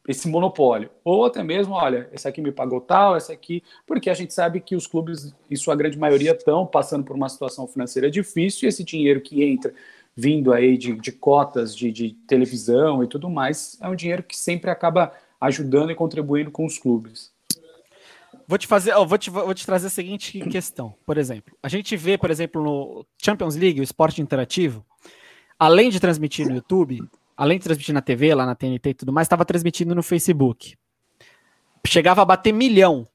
esse 0.08 0.28
monopólio. 0.28 0.90
Ou 1.04 1.26
até 1.26 1.44
mesmo, 1.44 1.74
olha, 1.74 2.10
esse 2.12 2.28
aqui 2.28 2.42
me 2.42 2.52
pagou 2.52 2.82
tal, 2.82 3.16
esse 3.16 3.32
aqui. 3.32 3.64
Porque 3.86 4.10
a 4.10 4.14
gente 4.14 4.34
sabe 4.34 4.60
que 4.60 4.76
os 4.76 4.88
clubes, 4.88 5.36
em 5.50 5.56
sua 5.56 5.76
grande 5.76 5.98
maioria, 5.98 6.32
estão 6.32 6.66
passando 6.66 7.04
por 7.04 7.16
uma 7.16 7.30
situação 7.30 7.68
financeira 7.68 8.10
difícil 8.10 8.66
e 8.66 8.70
esse 8.70 8.84
dinheiro 8.84 9.22
que 9.22 9.44
entra 9.44 9.74
vindo 10.16 10.54
aí 10.54 10.78
de, 10.78 10.94
de 10.94 11.12
cotas 11.12 11.76
de, 11.76 11.92
de 11.92 12.12
televisão 12.28 13.04
e 13.04 13.08
tudo 13.08 13.30
mais, 13.30 13.78
é 13.82 13.90
um 13.90 13.96
dinheiro 13.96 14.24
que 14.24 14.38
sempre 14.38 14.72
acaba 14.72 15.12
ajudando 15.42 15.92
e 15.92 15.96
contribuindo 15.96 16.50
com 16.50 16.66
os 16.66 16.80
clubes. 16.80 17.35
Vou 18.48 18.58
te 18.58 18.68
fazer, 18.68 18.94
vou 18.94 19.18
te, 19.18 19.30
vou 19.30 19.54
te 19.54 19.66
trazer 19.66 19.88
a 19.88 19.90
seguinte 19.90 20.40
questão. 20.50 20.96
Por 21.06 21.18
exemplo, 21.18 21.58
a 21.64 21.68
gente 21.68 21.98
vê, 21.98 22.18
por 22.18 22.30
exemplo, 22.30 22.62
no 22.64 23.06
Champions 23.24 23.56
League, 23.56 23.80
o 23.80 23.84
esporte 23.84 24.22
interativo, 24.22 24.86
além 25.58 25.90
de 25.90 26.00
transmitir 26.00 26.48
no 26.48 26.56
YouTube, 26.56 27.02
além 27.36 27.58
de 27.58 27.64
transmitir 27.64 27.94
na 27.94 28.02
TV, 28.02 28.36
lá 28.36 28.46
na 28.46 28.56
TNT 28.56 28.90
e 28.90 28.94
tudo 28.94 29.12
mais, 29.12 29.26
estava 29.26 29.46
transmitindo 29.46 29.96
no 29.96 30.04
Facebook. 30.04 30.78
chegava 31.88 32.22
a 32.22 32.26
bater 32.26 32.52
milhão 32.52 33.08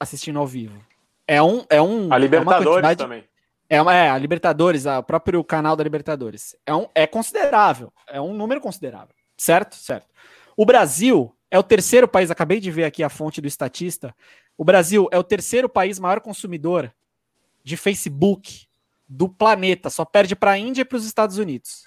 assistindo 0.00 0.38
ao 0.38 0.46
vivo. 0.46 0.78
É 1.26 1.42
um. 1.42 1.64
É 1.68 1.80
um 1.80 2.12
a 2.12 2.18
Libertadores 2.18 2.90
é 2.90 2.94
também. 2.94 3.24
É, 3.68 3.80
uma, 3.80 3.94
é, 3.94 4.10
a 4.10 4.18
Libertadores, 4.18 4.84
o 4.86 5.02
próprio 5.02 5.42
canal 5.42 5.74
da 5.74 5.82
Libertadores. 5.82 6.54
É, 6.66 6.74
um, 6.74 6.86
é 6.94 7.06
considerável. 7.06 7.92
É 8.08 8.20
um 8.20 8.34
número 8.34 8.60
considerável. 8.60 9.14
Certo? 9.36 9.74
Certo. 9.76 10.06
O 10.56 10.64
Brasil 10.66 11.34
é 11.50 11.58
o 11.58 11.62
terceiro 11.62 12.06
país, 12.06 12.30
acabei 12.30 12.60
de 12.60 12.70
ver 12.70 12.84
aqui 12.84 13.02
a 13.02 13.08
fonte 13.08 13.40
do 13.40 13.48
estatista. 13.48 14.14
O 14.56 14.64
Brasil 14.64 15.08
é 15.10 15.18
o 15.18 15.24
terceiro 15.24 15.68
país 15.68 15.98
maior 15.98 16.20
consumidor 16.20 16.92
de 17.62 17.76
Facebook 17.76 18.66
do 19.08 19.28
planeta. 19.28 19.90
Só 19.90 20.04
perde 20.04 20.36
para 20.36 20.52
a 20.52 20.58
Índia 20.58 20.82
e 20.82 20.84
para 20.84 20.96
os 20.96 21.06
Estados 21.06 21.38
Unidos. 21.38 21.84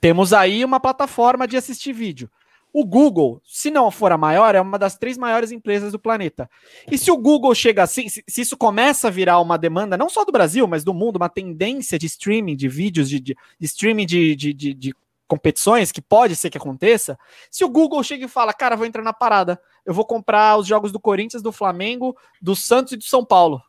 Temos 0.00 0.32
aí 0.32 0.64
uma 0.64 0.80
plataforma 0.80 1.46
de 1.46 1.56
assistir 1.56 1.92
vídeo. 1.92 2.30
O 2.72 2.84
Google, 2.84 3.40
se 3.44 3.70
não 3.70 3.90
for 3.90 4.12
a 4.12 4.18
maior, 4.18 4.54
é 4.54 4.60
uma 4.60 4.78
das 4.78 4.96
três 4.96 5.16
maiores 5.16 5.50
empresas 5.50 5.90
do 5.90 5.98
planeta. 5.98 6.48
E 6.90 6.98
se 6.98 7.10
o 7.10 7.16
Google 7.16 7.54
chega 7.54 7.82
assim, 7.82 8.08
se, 8.08 8.22
se 8.28 8.42
isso 8.42 8.56
começa 8.56 9.08
a 9.08 9.10
virar 9.10 9.40
uma 9.40 9.56
demanda, 9.56 9.96
não 9.96 10.08
só 10.08 10.24
do 10.24 10.32
Brasil, 10.32 10.66
mas 10.66 10.84
do 10.84 10.92
mundo, 10.92 11.16
uma 11.16 11.30
tendência 11.30 11.98
de 11.98 12.06
streaming 12.06 12.56
de 12.56 12.68
vídeos, 12.68 13.08
de, 13.08 13.18
de, 13.18 13.36
de 13.58 13.66
streaming 13.66 14.06
de, 14.06 14.36
de, 14.36 14.52
de, 14.52 14.74
de 14.74 14.94
competições, 15.28 15.92
que 15.92 16.00
pode 16.00 16.34
ser 16.34 16.50
que 16.50 16.58
aconteça, 16.58 17.18
se 17.50 17.64
o 17.64 17.68
Google 17.68 18.02
chega 18.02 18.24
e 18.24 18.28
fala, 18.28 18.52
cara, 18.52 18.74
vou 18.74 18.86
entrar 18.86 19.02
na 19.02 19.12
parada, 19.12 19.60
eu 19.84 19.92
vou 19.92 20.04
comprar 20.04 20.56
os 20.56 20.66
jogos 20.66 20.90
do 20.90 20.98
Corinthians, 20.98 21.42
do 21.42 21.52
Flamengo, 21.52 22.16
do 22.40 22.56
Santos 22.56 22.94
e 22.94 22.96
do 22.96 23.04
São 23.04 23.24
Paulo. 23.24 23.62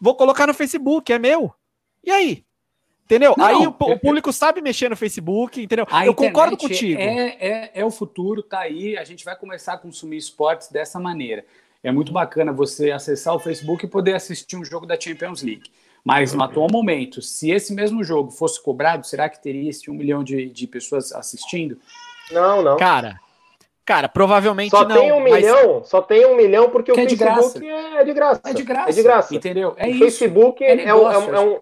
Vou 0.00 0.14
colocar 0.14 0.46
no 0.46 0.54
Facebook, 0.54 1.12
é 1.12 1.18
meu. 1.18 1.52
E 2.02 2.10
aí? 2.10 2.44
Entendeu? 3.04 3.34
Não, 3.36 3.44
aí 3.44 3.56
o, 3.56 3.70
o, 3.70 3.98
público 3.98 4.32
sabe 4.32 4.62
mexer 4.62 4.88
no 4.88 4.96
Facebook, 4.96 5.60
entendeu? 5.60 5.84
eu 6.06 6.14
concordo 6.14 6.56
contigo. 6.56 7.00
É, 7.00 7.36
é, 7.40 7.70
é 7.74 7.84
o 7.84 7.90
futuro, 7.90 8.40
tá 8.40 8.60
aí. 8.60 8.96
A 8.96 9.02
gente 9.02 9.24
vai 9.24 9.34
começar 9.34 9.72
a 9.72 9.78
consumir 9.78 10.16
esportes 10.16 10.68
dessa 10.68 11.00
maneira. 11.00 11.44
É 11.82 11.90
muito 11.90 12.12
bacana 12.12 12.52
você 12.52 12.92
acessar 12.92 13.34
o 13.34 13.40
Facebook 13.40 13.84
e 13.84 13.88
poder 13.88 14.14
assistir 14.14 14.56
um 14.56 14.64
jogo 14.64 14.86
da 14.86 14.98
Champions 14.98 15.42
League. 15.42 15.70
Mas 16.04 16.32
no 16.32 16.42
atual 16.42 16.68
momento, 16.70 17.20
se 17.20 17.50
esse 17.50 17.74
mesmo 17.74 18.02
jogo 18.02 18.30
fosse 18.30 18.62
cobrado, 18.62 19.06
será 19.06 19.28
que 19.28 19.42
teria 19.42 19.68
esse 19.68 19.90
um 19.90 19.94
milhão 19.94 20.24
de, 20.24 20.46
de 20.46 20.66
pessoas 20.66 21.12
assistindo? 21.12 21.78
Não, 22.30 22.62
não. 22.62 22.76
Cara, 22.76 23.20
cara, 23.84 24.08
provavelmente 24.08 24.70
só 24.70 24.86
não. 24.86 24.96
Tem 24.96 25.12
um 25.12 25.20
mas... 25.20 25.34
milhão, 25.34 25.84
só 25.84 26.00
tem 26.00 26.24
um 26.26 26.36
milhão 26.36 26.70
porque 26.70 26.92
que 26.92 26.98
o 26.98 27.00
é 27.00 27.08
Facebook 27.08 27.68
é 27.68 28.04
de 28.04 28.12
graça. 28.12 28.40
É 28.44 28.52
de 28.52 28.62
graça. 28.62 28.90
É 28.90 28.92
de 28.92 29.02
graça. 29.02 29.34
Entendeu? 29.34 29.74
É 29.76 29.86
o 29.86 29.90
isso. 29.90 29.98
Facebook 29.98 30.64
é, 30.64 30.84
é, 30.84 30.94
um, 30.94 31.10
é, 31.10 31.40
um, 31.40 31.60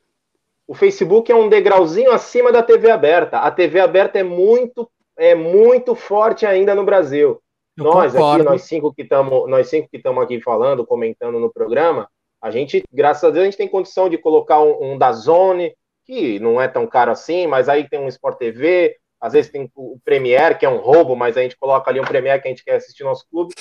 o 0.66 0.74
Facebook 0.74 1.32
é 1.32 1.34
um 1.34 1.48
degrauzinho 1.48 2.12
acima 2.12 2.52
da 2.52 2.62
TV 2.62 2.90
aberta. 2.90 3.38
A 3.38 3.50
TV 3.50 3.80
aberta 3.80 4.18
é 4.18 4.22
muito, 4.22 4.88
é 5.16 5.34
muito 5.34 5.94
forte 5.94 6.46
ainda 6.46 6.74
no 6.74 6.84
Brasil. 6.84 7.40
Eu 7.76 7.84
nós 7.84 8.12
concordo. 8.12 8.42
aqui, 8.42 8.50
nós 8.50 8.62
cinco 8.62 8.92
que 8.92 9.02
estamos, 9.02 9.48
nós 9.48 9.68
cinco 9.68 9.88
que 9.88 9.96
estamos 9.96 10.22
aqui 10.22 10.40
falando, 10.40 10.86
comentando 10.86 11.38
no 11.38 11.50
programa, 11.50 12.08
a 12.40 12.50
gente, 12.50 12.82
graças 12.92 13.24
a 13.24 13.30
Deus, 13.30 13.42
a 13.42 13.44
gente 13.46 13.56
tem 13.56 13.68
condição 13.68 14.08
de 14.08 14.18
colocar 14.18 14.60
um, 14.60 14.92
um 14.92 14.98
da 14.98 15.12
Zone, 15.12 15.74
que 16.04 16.38
não 16.38 16.60
é 16.60 16.68
tão 16.68 16.86
caro 16.86 17.10
assim, 17.10 17.46
mas 17.46 17.68
aí 17.68 17.88
tem 17.88 17.98
um 17.98 18.08
Sport 18.08 18.38
TV, 18.38 18.96
às 19.20 19.32
vezes 19.32 19.50
tem 19.50 19.70
o 19.74 19.98
Premiere, 20.04 20.56
que 20.56 20.64
é 20.64 20.68
um 20.68 20.78
roubo, 20.78 21.16
mas 21.16 21.36
a 21.36 21.42
gente 21.42 21.56
coloca 21.56 21.90
ali 21.90 22.00
um 22.00 22.04
Premiere 22.04 22.40
que 22.40 22.48
a 22.48 22.50
gente 22.50 22.64
quer 22.64 22.76
assistir 22.76 23.04
nosso 23.04 23.26
clube. 23.28 23.54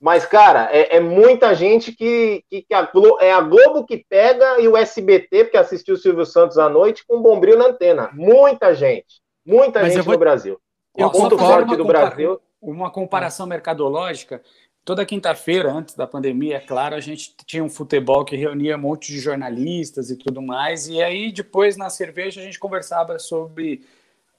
Mas, 0.00 0.26
cara, 0.26 0.68
é, 0.70 0.96
é 0.96 1.00
muita 1.00 1.54
gente 1.54 1.90
que, 1.90 2.44
que, 2.50 2.62
que 2.62 2.74
a 2.74 2.82
Globo, 2.82 3.18
é 3.20 3.32
a 3.32 3.40
Globo 3.40 3.86
que 3.86 4.04
pega 4.06 4.60
e 4.60 4.68
o 4.68 4.76
SBT, 4.76 5.44
porque 5.44 5.56
assistiu 5.56 5.94
o 5.94 5.96
Silvio 5.96 6.26
Santos 6.26 6.58
à 6.58 6.68
noite, 6.68 7.06
com 7.06 7.16
um 7.16 7.22
bombril 7.22 7.56
na 7.56 7.68
antena. 7.68 8.10
Muita 8.12 8.74
gente. 8.74 9.22
Muita 9.46 9.80
Mas 9.80 9.94
gente 9.94 10.04
vou... 10.04 10.12
no 10.12 10.18
Brasil. 10.18 10.60
O 10.92 11.10
ponto 11.10 11.38
forte 11.38 11.74
do 11.74 11.86
Brasil. 11.86 12.38
Uma 12.60 12.90
comparação 12.90 13.46
mercadológica. 13.46 14.42
Toda 14.84 15.06
quinta-feira, 15.06 15.72
antes 15.72 15.94
da 15.94 16.06
pandemia, 16.06 16.56
é 16.56 16.60
claro, 16.60 16.94
a 16.94 17.00
gente 17.00 17.34
tinha 17.46 17.64
um 17.64 17.70
futebol 17.70 18.24
que 18.24 18.36
reunia 18.36 18.76
um 18.76 18.80
monte 18.80 19.12
de 19.12 19.18
jornalistas 19.18 20.10
e 20.10 20.16
tudo 20.16 20.42
mais. 20.42 20.88
E 20.88 21.02
aí, 21.02 21.32
depois, 21.32 21.76
na 21.76 21.88
cerveja, 21.88 22.40
a 22.40 22.44
gente 22.44 22.58
conversava 22.58 23.18
sobre 23.18 23.82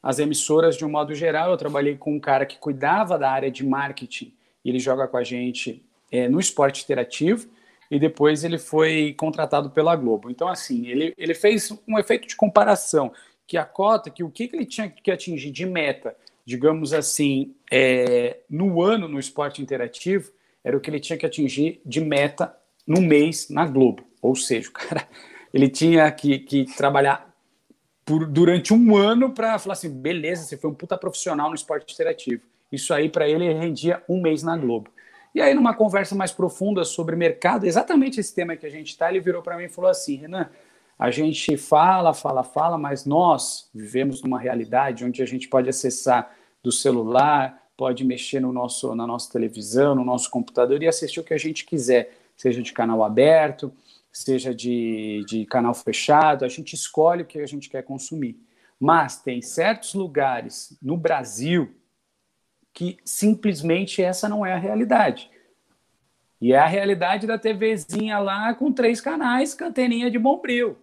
as 0.03 0.19
emissoras 0.19 0.77
de 0.77 0.85
um 0.85 0.89
modo 0.89 1.15
geral. 1.15 1.49
Eu 1.49 1.57
trabalhei 1.57 1.97
com 1.97 2.13
um 2.13 2.19
cara 2.19 2.45
que 2.45 2.59
cuidava 2.59 3.17
da 3.17 3.31
área 3.31 3.49
de 3.49 3.65
marketing 3.65 4.33
ele 4.69 4.79
joga 4.79 5.07
com 5.07 5.17
a 5.17 5.23
gente 5.23 5.83
é, 6.11 6.27
no 6.27 6.39
esporte 6.39 6.83
interativo 6.83 7.47
e 7.89 7.99
depois 7.99 8.43
ele 8.43 8.57
foi 8.57 9.13
contratado 9.17 9.69
pela 9.69 9.95
Globo. 9.95 10.29
Então, 10.29 10.47
assim, 10.47 10.87
ele, 10.87 11.13
ele 11.17 11.33
fez 11.33 11.71
um 11.87 11.99
efeito 11.99 12.27
de 12.27 12.35
comparação, 12.35 13.13
que 13.45 13.57
a 13.57 13.63
cota, 13.63 14.09
que 14.09 14.23
o 14.23 14.29
que, 14.29 14.47
que 14.47 14.55
ele 14.55 14.65
tinha 14.65 14.89
que 14.89 15.11
atingir 15.11 15.51
de 15.51 15.65
meta, 15.67 16.15
digamos 16.45 16.93
assim, 16.93 17.55
é, 17.71 18.39
no 18.49 18.81
ano 18.81 19.07
no 19.07 19.19
esporte 19.19 19.61
interativo, 19.61 20.31
era 20.63 20.77
o 20.77 20.79
que 20.79 20.89
ele 20.89 20.99
tinha 20.99 21.17
que 21.17 21.25
atingir 21.25 21.81
de 21.85 21.99
meta 21.99 22.55
no 22.85 23.01
mês 23.01 23.49
na 23.49 23.65
Globo. 23.65 24.03
Ou 24.21 24.35
seja, 24.35 24.69
o 24.69 24.71
cara 24.71 25.07
ele 25.53 25.69
tinha 25.69 26.09
que, 26.11 26.39
que 26.39 26.65
trabalhar 26.75 27.33
por, 28.05 28.27
durante 28.27 28.73
um 28.73 28.95
ano 28.95 29.31
para 29.31 29.57
falar 29.57 29.73
assim, 29.73 29.89
beleza, 29.89 30.43
você 30.43 30.57
foi 30.57 30.69
um 30.69 30.75
puta 30.75 30.97
profissional 30.97 31.49
no 31.49 31.55
esporte 31.55 31.93
interativo. 31.93 32.43
Isso 32.71 32.93
aí, 32.93 33.09
para 33.09 33.27
ele, 33.27 33.51
rendia 33.53 34.03
um 34.07 34.21
mês 34.21 34.43
na 34.43 34.55
Globo. 34.55 34.89
E 35.33 35.41
aí, 35.41 35.53
numa 35.53 35.73
conversa 35.73 36.15
mais 36.15 36.31
profunda 36.31 36.83
sobre 36.83 37.15
mercado, 37.15 37.65
exatamente 37.65 38.19
esse 38.19 38.33
tema 38.33 38.55
que 38.55 38.65
a 38.65 38.69
gente 38.69 38.89
está, 38.89 39.09
ele 39.09 39.19
virou 39.19 39.41
para 39.41 39.57
mim 39.57 39.65
e 39.65 39.69
falou 39.69 39.89
assim: 39.89 40.15
Renan, 40.15 40.49
a 40.97 41.11
gente 41.11 41.57
fala, 41.57 42.13
fala, 42.13 42.43
fala, 42.43 42.77
mas 42.77 43.05
nós 43.05 43.69
vivemos 43.73 44.21
numa 44.21 44.39
realidade 44.39 45.03
onde 45.03 45.21
a 45.21 45.25
gente 45.25 45.47
pode 45.47 45.69
acessar 45.69 46.33
do 46.63 46.71
celular, 46.71 47.61
pode 47.75 48.03
mexer 48.05 48.39
no 48.39 48.53
nosso, 48.53 48.95
na 48.95 49.05
nossa 49.05 49.31
televisão, 49.31 49.93
no 49.93 50.05
nosso 50.05 50.29
computador 50.29 50.81
e 50.81 50.87
assistir 50.87 51.19
o 51.19 51.23
que 51.23 51.33
a 51.33 51.37
gente 51.37 51.65
quiser, 51.65 52.17
seja 52.37 52.61
de 52.61 52.71
canal 52.71 53.03
aberto, 53.03 53.73
seja 54.11 54.55
de, 54.55 55.25
de 55.27 55.45
canal 55.45 55.73
fechado, 55.73 56.45
a 56.45 56.47
gente 56.47 56.73
escolhe 56.73 57.23
o 57.23 57.25
que 57.25 57.39
a 57.39 57.45
gente 57.45 57.69
quer 57.69 57.83
consumir. 57.83 58.39
Mas 58.79 59.21
tem 59.21 59.41
certos 59.41 59.93
lugares 59.93 60.77
no 60.81 60.95
Brasil 60.95 61.75
que 62.73 62.97
simplesmente 63.03 64.01
essa 64.01 64.27
não 64.27 64.45
é 64.45 64.53
a 64.53 64.57
realidade. 64.57 65.29
E 66.39 66.53
é 66.53 66.57
a 66.57 66.67
realidade 66.67 67.25
da 67.25 67.37
TVzinha 67.37 68.19
lá 68.19 68.53
com 68.53 68.71
três 68.71 69.01
canais, 69.01 69.53
canteninha 69.53 70.11
de 70.11 70.19
bombril. 70.19 70.77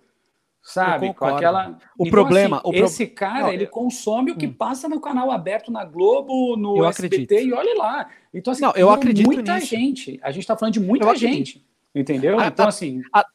Sabe? 0.63 1.13
Com 1.13 1.25
aquela. 1.25 1.77
O 1.99 2.07
então, 2.07 2.11
problema. 2.11 2.59
Assim, 2.59 2.69
o 2.69 2.85
esse 2.85 3.07
pro... 3.07 3.17
cara, 3.17 3.41
não, 3.41 3.53
ele 3.53 3.65
eu... 3.65 3.69
consome 3.69 4.31
o 4.31 4.37
que 4.37 4.47
hum. 4.47 4.53
passa 4.53 4.89
no 4.89 5.01
canal 5.01 5.31
aberto 5.31 5.73
na 5.73 5.85
Globo, 5.85 6.57
no 6.57 6.79
eu 6.79 6.87
SBT 6.87 7.25
acredito. 7.25 7.49
e 7.49 7.53
olha 7.53 7.77
lá. 7.77 8.09
Então, 8.33 8.53
assim, 8.53 8.63
não, 8.63 8.73
eu 8.77 8.89
acredito 8.89 9.27
muita 9.27 9.57
nisso. 9.57 9.67
gente. 9.67 10.21
A 10.23 10.31
gente 10.31 10.43
está 10.43 10.57
falando 10.57 10.75
de 10.75 10.81
muita 10.81 11.15
gente. 11.17 11.65
Entendeu? 11.95 12.39
Ah, 12.39 12.47
então, 12.47 12.65
tá. 12.65 12.69
assim. 12.69 13.03
A... 13.13 13.27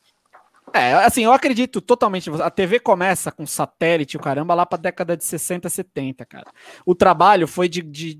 É, 0.74 0.94
assim, 0.94 1.24
eu 1.24 1.32
acredito 1.32 1.82
totalmente. 1.82 2.30
A 2.42 2.50
TV 2.50 2.80
começa 2.80 3.32
com 3.32 3.46
satélite, 3.46 4.18
o 4.18 4.20
caramba, 4.20 4.54
lá 4.54 4.66
para 4.66 4.78
a 4.78 4.82
década 4.82 5.16
de 5.16 5.24
60, 5.24 5.70
70, 5.70 6.26
cara. 6.26 6.52
O 6.86 6.94
trabalho 6.94 7.48
foi 7.48 7.70
de, 7.70 7.82
de 7.82 8.20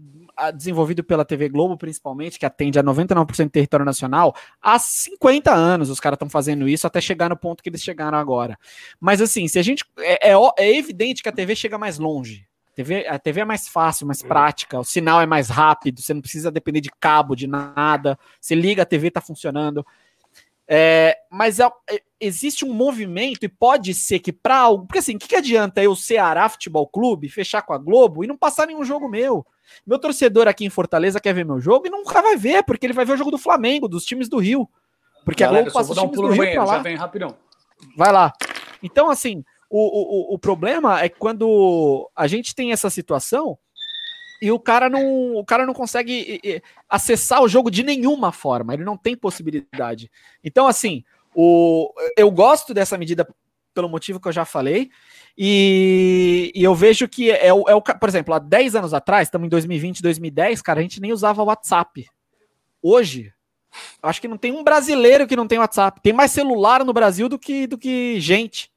desenvolvido 0.54 1.04
pela 1.04 1.26
TV 1.26 1.50
Globo, 1.50 1.78
principalmente, 1.78 2.38
que 2.38 2.46
atende 2.46 2.80
a 2.80 2.84
99% 2.84 3.46
do 3.46 3.50
território 3.50 3.86
nacional, 3.86 4.36
há 4.62 4.78
50 4.78 5.54
anos 5.54 5.90
os 5.90 6.00
caras 6.00 6.16
estão 6.16 6.30
fazendo 6.30 6.68
isso 6.68 6.86
até 6.86 7.02
chegar 7.02 7.30
no 7.30 7.38
ponto 7.38 7.64
que 7.64 7.70
eles 7.70 7.82
chegaram 7.82 8.18
agora. 8.18 8.58
Mas 9.00 9.22
assim, 9.22 9.48
se 9.48 9.60
a 9.60 9.64
gente. 9.64 9.84
É, 10.00 10.32
é, 10.32 10.36
é 10.60 10.78
evidente 10.78 11.24
que 11.24 11.30
a 11.30 11.32
TV 11.32 11.56
chega 11.56 11.78
mais 11.78 11.98
longe. 11.98 12.48
A 12.72 12.76
TV, 12.76 13.08
a 13.08 13.18
TV 13.18 13.42
é 13.42 13.46
mais 13.46 13.68
fácil, 13.68 14.06
mais 14.06 14.22
prática, 14.22 14.80
o 14.80 14.84
sinal 14.84 15.20
é 15.20 15.26
mais 15.26 15.50
rápido, 15.50 16.00
você 16.00 16.14
não 16.14 16.22
precisa 16.22 16.52
depender 16.52 16.80
de 16.80 16.92
cabo, 17.00 17.36
de 17.36 17.48
nada. 17.48 18.20
Você 18.40 18.54
liga, 18.54 18.84
a 18.84 18.86
TV 18.86 19.08
está 19.08 19.20
funcionando. 19.20 19.84
É, 20.70 21.18
mas 21.32 21.60
é, 21.60 21.66
é, 21.90 22.02
existe 22.20 22.66
um 22.66 22.74
movimento, 22.74 23.44
e 23.46 23.48
pode 23.48 23.94
ser 23.94 24.20
que 24.20 24.34
para 24.34 24.58
algo. 24.58 24.86
Porque 24.86 25.00
assim, 25.00 25.16
o 25.16 25.20
que, 25.20 25.30
que 25.30 25.36
adianta 25.36 25.82
eu, 25.82 25.96
Ceará 25.96 26.50
Futebol 26.50 26.88
Clube, 26.88 27.30
fechar 27.30 27.62
com 27.62 27.74
a 27.74 27.78
Globo 27.78 28.24
e 28.24 28.28
não 28.28 28.38
passar 28.38 28.68
nenhum 28.68 28.84
jogo 28.84 29.08
meu? 29.08 29.46
Meu 29.86 30.00
torcedor 30.00 30.48
aqui 30.48 30.66
em 30.66 30.70
Fortaleza 30.70 31.20
quer 31.20 31.34
ver 31.34 31.46
meu 31.46 31.60
jogo 31.60 31.88
e 31.88 31.90
nunca 31.90 32.22
vai 32.22 32.36
ver, 32.36 32.64
porque 32.64 32.86
ele 32.86 32.94
vai 32.94 33.06
ver 33.06 33.14
o 33.14 33.18
jogo 33.18 33.32
do 33.32 33.38
Flamengo, 33.38 33.88
dos 33.88 34.06
times 34.06 34.30
do 34.30 34.38
Rio. 34.38 34.70
Porque 35.26 35.44
Galera, 35.44 35.60
a 35.60 35.64
Globo 35.64 35.74
passa 35.78 35.92
os 35.92 35.98
times 35.98 36.18
um 36.18 36.22
do 36.22 36.28
Rio 36.30 36.38
banheiro, 36.38 36.66
lá. 36.66 36.78
Já 36.78 36.82
vem 36.84 36.96
rapidão. 36.96 37.36
Vai 37.96 38.12
lá. 38.12 38.34
Então, 38.82 39.10
assim, 39.10 39.44
o, 39.70 40.32
o, 40.32 40.36
o 40.36 40.40
problema 40.40 41.02
é 41.02 41.10
quando 41.10 42.10
a 42.16 42.28
gente 42.28 42.56
tem 42.56 42.72
essa 42.72 42.90
situação 42.90 43.58
e 44.42 44.52
o 44.52 44.60
cara 44.60 44.90
não, 44.90 45.36
o 45.36 45.44
cara 45.44 45.66
não 45.66 45.74
consegue 45.74 46.62
acessar 46.88 47.42
o 47.42 47.50
jogo 47.50 47.72
de 47.72 47.84
nenhuma 47.84 48.32
forma, 48.32 48.74
ele 48.74 48.84
não 48.84 48.96
tem 48.96 49.18
possibilidade. 49.18 50.12
Então, 50.44 50.68
assim, 50.68 51.04
o, 51.36 51.92
eu 52.16 52.30
gosto 52.32 52.74
dessa 52.74 52.98
medida 52.98 53.28
pelo 53.78 53.88
motivo 53.88 54.20
que 54.20 54.28
eu 54.28 54.32
já 54.32 54.44
falei, 54.44 54.90
e, 55.38 56.52
e 56.56 56.64
eu 56.64 56.74
vejo 56.74 57.08
que 57.08 57.30
é, 57.30 57.54
o, 57.54 57.70
é 57.70 57.76
o. 57.76 57.82
Por 57.82 58.10
exemplo, 58.10 58.34
há 58.34 58.40
10 58.40 58.76
anos 58.76 58.92
atrás, 58.92 59.28
estamos 59.28 59.46
em 59.46 59.50
2020, 59.50 60.02
2010, 60.02 60.64
cara, 60.64 60.80
a 60.80 60.82
gente 60.82 61.00
nem 61.00 61.14
usava 61.14 61.44
WhatsApp. 61.44 62.08
Hoje, 62.82 63.32
acho 64.02 64.20
que 64.20 64.28
não 64.28 64.36
tem 64.36 64.52
um 64.52 64.64
brasileiro 64.64 65.28
que 65.28 65.36
não 65.36 65.48
tem 65.48 65.60
WhatsApp. 65.60 66.02
Tem 66.02 66.12
mais 66.12 66.32
celular 66.32 66.84
no 66.84 66.92
Brasil 66.92 67.30
do 67.30 67.38
que, 67.38 67.68
do 67.68 67.78
que 67.78 68.20
gente. 68.20 68.72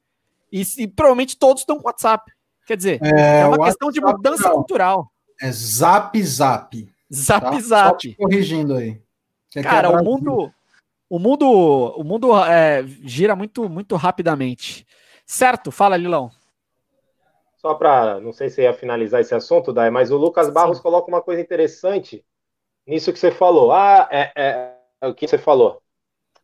E, 0.53 0.63
e 0.77 0.87
provavelmente 0.87 1.39
todos 1.39 1.63
estão 1.63 1.79
com 1.79 1.87
WhatsApp. 1.87 2.31
Quer 2.67 2.77
dizer, 2.77 3.01
é, 3.03 3.41
é 3.41 3.47
uma 3.47 3.65
questão 3.65 3.91
de 3.91 4.03
mudança 4.03 4.51
não. 4.51 4.57
cultural. 4.57 5.11
É 5.41 5.51
zap 5.51 6.23
zap. 6.23 6.93
Zap 7.11 7.51
tá? 7.51 7.61
zap. 7.61 8.15
corrigindo 8.17 8.75
aí. 8.75 9.01
Cara, 9.63 9.89
é 9.89 9.91
o 9.91 10.05
mundo, 10.05 10.53
o 11.11 11.19
mundo, 11.19 11.45
o 11.45 12.05
mundo 12.05 12.33
é, 12.45 12.85
gira 13.03 13.35
muito, 13.35 13.69
muito 13.69 13.97
rapidamente. 13.97 14.87
Certo? 15.27 15.73
Fala, 15.73 15.97
Lilão. 15.97 16.31
Só 17.57 17.75
para, 17.75 18.21
não 18.21 18.33
sei 18.33 18.49
se 18.49 18.63
ia 18.63 18.73
finalizar 18.73 19.21
esse 19.21 19.35
assunto, 19.35 19.73
Dai, 19.73 19.91
mas 19.91 20.13
o 20.13 20.17
Lucas 20.17 20.49
Barros 20.49 20.79
Sim. 20.79 20.83
coloca 20.85 21.09
uma 21.09 21.21
coisa 21.21 21.43
interessante 21.43 22.25
nisso 22.87 23.13
que 23.13 23.19
você 23.19 23.33
falou. 23.33 23.73
Ah, 23.73 24.09
é, 24.11 24.33
é, 24.37 24.75
é 25.01 25.09
o 25.09 25.15
que 25.15 25.27
você 25.27 25.37
falou. 25.37 25.83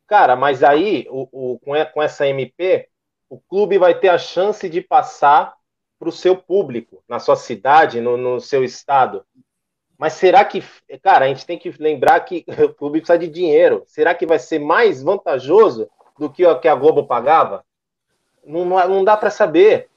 Cara, 0.06 0.34
mas 0.34 0.64
aí, 0.64 1.06
o, 1.10 1.54
o, 1.54 1.58
com 1.60 2.02
essa 2.02 2.26
MP, 2.26 2.88
o 3.30 3.38
clube 3.38 3.78
vai 3.78 3.98
ter 3.98 4.08
a 4.08 4.18
chance 4.18 4.68
de 4.68 4.80
passar 4.80 5.56
para 5.98 6.08
o 6.08 6.12
seu 6.12 6.36
público, 6.36 7.02
na 7.08 7.18
sua 7.18 7.36
cidade, 7.36 8.00
no, 8.00 8.16
no 8.16 8.40
seu 8.40 8.62
estado. 8.62 9.24
Mas 9.98 10.14
será 10.14 10.44
que, 10.44 10.62
cara, 11.02 11.24
a 11.24 11.28
gente 11.28 11.46
tem 11.46 11.58
que 11.58 11.70
lembrar 11.78 12.20
que 12.20 12.44
o 12.64 12.74
clube 12.74 13.00
precisa 13.00 13.18
de 13.18 13.28
dinheiro. 13.28 13.82
Será 13.86 14.14
que 14.14 14.26
vai 14.26 14.38
ser 14.38 14.58
mais 14.58 15.02
vantajoso 15.02 15.88
do 16.18 16.30
que 16.30 16.44
o 16.46 16.58
que 16.58 16.68
a 16.68 16.74
Globo 16.74 17.06
pagava? 17.06 17.64
Não, 18.44 18.64
não 18.64 19.04
dá 19.04 19.16
para 19.16 19.30
saber. 19.30 19.88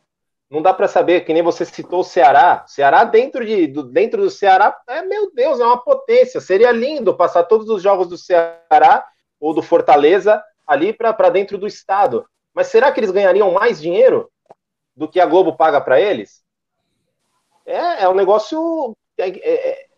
Não 0.49 0.63
dá 0.63 0.73
para 0.73 0.87
saber, 0.87 1.21
que 1.21 1.33
nem 1.33 1.43
você 1.43 1.63
citou 1.63 1.99
o 1.99 2.03
Ceará. 2.03 2.65
Ceará 2.67 3.03
dentro, 3.03 3.45
de, 3.45 3.67
do, 3.67 3.83
dentro 3.83 4.23
do 4.23 4.31
Ceará, 4.31 4.75
é 4.87 5.03
meu 5.03 5.31
Deus, 5.31 5.59
é 5.59 5.65
uma 5.65 5.77
potência. 5.77 6.41
Seria 6.41 6.71
lindo 6.71 7.15
passar 7.15 7.43
todos 7.43 7.69
os 7.69 7.83
jogos 7.83 8.07
do 8.07 8.17
Ceará 8.17 9.05
ou 9.39 9.53
do 9.53 9.61
Fortaleza 9.61 10.43
ali 10.65 10.91
para 10.91 11.29
dentro 11.29 11.55
do 11.55 11.67
estado. 11.67 12.27
Mas 12.51 12.67
será 12.67 12.91
que 12.91 12.99
eles 12.99 13.11
ganhariam 13.11 13.51
mais 13.51 13.79
dinheiro 13.79 14.31
do 14.95 15.07
que 15.07 15.19
a 15.19 15.25
Globo 15.27 15.55
paga 15.55 15.79
para 15.79 16.01
eles? 16.01 16.43
É, 17.63 18.03
é 18.03 18.09
um 18.09 18.15
negócio. 18.15 18.97
É, 19.19 19.29
é, 19.29 19.88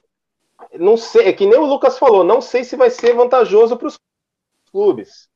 não 0.79 0.97
sei, 0.97 1.27
é 1.27 1.33
que 1.33 1.45
nem 1.45 1.59
o 1.59 1.65
Lucas 1.65 1.97
falou, 1.97 2.23
não 2.23 2.41
sei 2.41 2.63
se 2.63 2.75
vai 2.75 2.89
ser 2.89 3.13
vantajoso 3.13 3.77
para 3.77 3.87
os 3.87 3.99
clubes. 4.71 5.29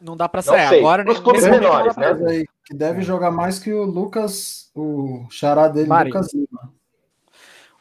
Não 0.00 0.16
dá 0.16 0.28
para 0.28 0.42
sair 0.42 0.78
agora. 0.78 1.10
Os 1.10 1.20
clubes 1.20 1.46
menores, 1.46 1.96
né? 1.96 2.16
Aí, 2.26 2.46
que 2.64 2.74
deve 2.74 3.02
jogar 3.02 3.30
mais 3.30 3.58
que 3.58 3.72
o 3.72 3.84
Lucas, 3.84 4.70
o 4.74 5.26
xará 5.30 5.68
dele, 5.68 5.88
Mari. 5.88 6.10
Lucas 6.10 6.32
Lima. 6.32 6.72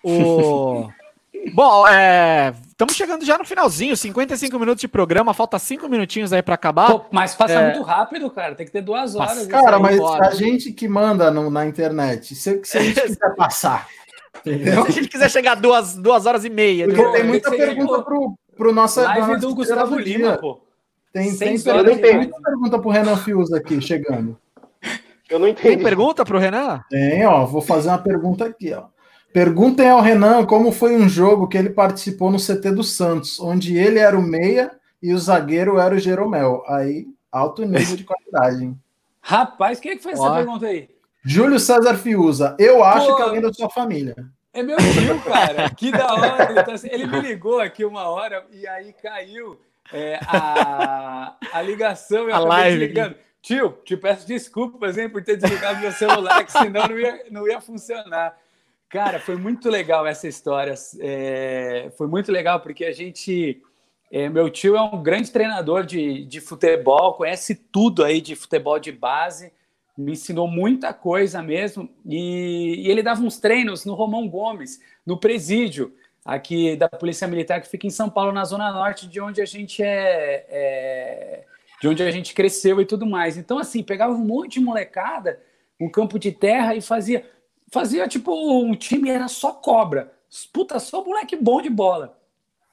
O 0.04 0.90
Bom, 1.54 1.88
é, 1.88 2.54
estamos 2.68 2.96
chegando 2.96 3.24
já 3.24 3.38
no 3.38 3.46
finalzinho, 3.46 3.96
55 3.96 4.60
minutos 4.60 4.82
de 4.82 4.88
programa, 4.88 5.34
falta 5.34 5.58
5 5.58 5.88
minutinhos 5.88 6.34
aí 6.34 6.42
para 6.42 6.56
acabar. 6.56 6.92
Pô, 6.92 7.06
mas 7.12 7.34
passa 7.34 7.54
é... 7.54 7.72
muito 7.72 7.82
rápido, 7.82 8.30
cara, 8.30 8.56
tem 8.56 8.66
que 8.66 8.72
ter 8.72 8.82
duas 8.82 9.16
horas. 9.16 9.48
Cara, 9.48 9.80
mas 9.80 9.96
embora. 9.96 10.28
a 10.28 10.32
gente 10.32 10.72
que 10.74 10.88
manda 10.88 11.32
no, 11.32 11.50
na 11.50 11.66
internet, 11.66 12.36
se, 12.36 12.62
se 12.64 12.78
a 12.78 12.82
gente 12.82 13.00
quiser 13.02 13.36
passar, 13.36 13.88
entendeu? 14.38 14.84
Se 14.84 14.88
a 14.88 14.92
gente 14.92 15.08
quiser 15.08 15.30
chegar 15.30 15.56
duas, 15.56 15.96
duas 15.96 16.26
horas 16.26 16.46
e 16.46 16.50
meia. 16.50 16.88
Porque 16.88 17.12
tem 17.12 17.24
muita 17.24 17.50
pergunta 17.52 18.02
pro, 18.02 18.36
pro 18.56 18.74
nossa... 18.74 19.04
Live 19.04 19.40
do 19.40 19.56
Gustavo 19.56 19.98
Lima, 19.98 20.38
pô. 20.38 20.62
Tem, 21.12 21.36
tem, 21.36 21.60
tem 21.60 22.18
muita 22.18 22.42
pergunta 22.42 22.80
pro 22.80 22.90
Renan 22.90 23.18
Fius 23.18 23.52
aqui, 23.52 23.82
chegando. 23.82 24.38
Eu 25.30 25.40
não 25.40 25.48
entendi. 25.48 25.76
Tem 25.76 25.84
pergunta 25.84 26.24
pro 26.24 26.40
Renan? 26.40 26.82
Tem, 26.90 27.26
ó, 27.26 27.46
vou 27.46 27.62
fazer 27.62 27.90
uma 27.90 27.98
pergunta 27.98 28.46
aqui, 28.46 28.74
ó. 28.74 28.86
Perguntem 29.32 29.90
ao 29.90 30.02
Renan 30.02 30.46
como 30.46 30.72
foi 30.72 30.96
um 30.96 31.08
jogo 31.08 31.48
que 31.48 31.58
ele 31.58 31.70
participou 31.70 32.32
no 32.32 32.40
CT 32.40 32.72
do 32.72 32.84
Santos, 32.84 33.40
onde 33.40 33.78
ele 33.78 34.00
era 34.00 34.18
o 34.18 34.22
meia 34.22 34.72
e 35.02 35.14
o 35.14 35.20
zagueiro 35.20 35.78
era 35.78 35.94
o 35.94 36.00
Jeromel. 36.00 36.64
Aí, 36.68 37.06
alto 37.32 37.64
nível 37.64 37.96
de 37.96 38.04
qualidade, 38.04 38.64
hein? 38.64 38.80
Rapaz, 39.22 39.80
quem 39.80 39.92
é 39.92 39.96
que 39.96 40.04
fez 40.04 40.20
Ó. 40.20 40.26
essa 40.26 40.36
pergunta 40.36 40.66
aí? 40.66 40.90
Júlio 41.30 41.60
César 41.60 41.96
Fiuza. 41.96 42.56
Eu 42.58 42.84
acho 42.84 43.06
Pô, 43.06 43.16
que 43.16 43.22
é 43.22 43.26
alguém 43.26 43.42
da 43.42 43.54
sua 43.54 43.70
família. 43.70 44.16
É 44.52 44.64
meu 44.64 44.78
tio, 44.78 45.22
cara. 45.22 45.70
que 45.70 45.92
da 45.92 46.12
hora. 46.12 46.52
Então, 46.60 46.74
assim, 46.74 46.90
ele 46.92 47.06
me 47.06 47.22
ligou 47.22 47.60
aqui 47.60 47.86
uma 47.86 48.10
hora 48.10 48.44
e 48.52 48.68
aí 48.68 48.92
caiu 48.94 49.60
é, 49.94 50.20
a, 50.26 51.36
a 51.54 51.62
ligação. 51.62 52.28
Eu 52.28 52.36
a 52.36 52.40
live. 52.40 52.80
Desligando. 52.80 53.16
Tio, 53.44 53.78
te 53.86 53.96
peço 53.96 54.28
desculpas 54.28 54.98
hein, 54.98 55.08
por 55.08 55.24
ter 55.24 55.38
desligado 55.38 55.80
meu 55.80 55.92
celular, 55.92 56.44
que 56.44 56.52
senão 56.52 56.88
não 56.88 57.00
ia, 57.00 57.26
não 57.30 57.48
ia 57.48 57.62
funcionar. 57.62 58.36
Cara, 58.90 59.20
foi 59.20 59.36
muito 59.36 59.70
legal 59.70 60.08
essa 60.08 60.28
história. 60.28 60.74
É, 61.00 61.92
foi 61.96 62.08
muito 62.08 62.32
legal 62.32 62.60
porque 62.60 62.86
a 62.86 62.92
gente. 62.92 63.62
É, 64.12 64.28
meu 64.28 64.50
tio 64.50 64.76
é 64.76 64.82
um 64.82 65.04
grande 65.04 65.32
treinador 65.32 65.86
de, 65.86 66.26
de 66.26 66.42
futebol, 66.42 67.14
conhece 67.14 67.54
tudo 67.54 68.04
aí 68.04 68.20
de 68.20 68.36
futebol 68.36 68.80
de 68.80 68.92
base, 68.92 69.54
me 70.00 70.14
ensinou 70.14 70.48
muita 70.48 70.94
coisa 70.94 71.42
mesmo. 71.42 71.90
E, 72.06 72.86
e 72.86 72.90
ele 72.90 73.04
dava 73.04 73.22
uns 73.22 73.38
treinos 73.38 73.86
no 73.86 73.94
Romão 73.94 74.28
Gomes, 74.28 74.82
no 75.06 75.18
presídio 75.18 75.94
aqui 76.24 76.76
da 76.76 76.88
Polícia 76.88 77.28
Militar, 77.28 77.62
que 77.62 77.68
fica 77.68 77.86
em 77.86 77.90
São 77.92 78.10
Paulo, 78.10 78.32
na 78.32 78.46
Zona 78.46 78.72
Norte, 78.72 79.08
de 79.08 79.20
onde 79.20 79.42
a 79.42 79.46
gente 79.46 79.84
é, 79.84 80.46
é 80.50 81.46
de 81.82 81.88
onde 81.88 82.04
a 82.04 82.12
gente 82.12 82.34
cresceu 82.34 82.80
e 82.82 82.86
tudo 82.86 83.06
mais. 83.06 83.38
Então, 83.38 83.58
assim, 83.58 83.84
pegava 83.84 84.14
um 84.14 84.26
monte 84.26 84.54
de 84.54 84.60
molecada, 84.62 85.42
um 85.80 85.90
campo 85.90 86.20
de 86.20 86.32
terra 86.32 86.76
e 86.76 86.82
fazia 86.82 87.26
fazia 87.72 88.08
tipo 88.08 88.34
um 88.34 88.76
time 88.76 89.10
era 89.10 89.28
só 89.28 89.52
cobra. 89.52 90.14
Puta, 90.54 90.80
só 90.80 91.04
moleque 91.04 91.36
bom 91.36 91.62
de 91.62 91.70
bola. 91.70 92.18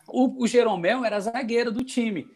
O, 0.06 0.44
o 0.44 0.46
Jeromel 0.46 1.04
era 1.04 1.20
zagueiro 1.20 1.72
do 1.72 1.82
time. 1.82 2.28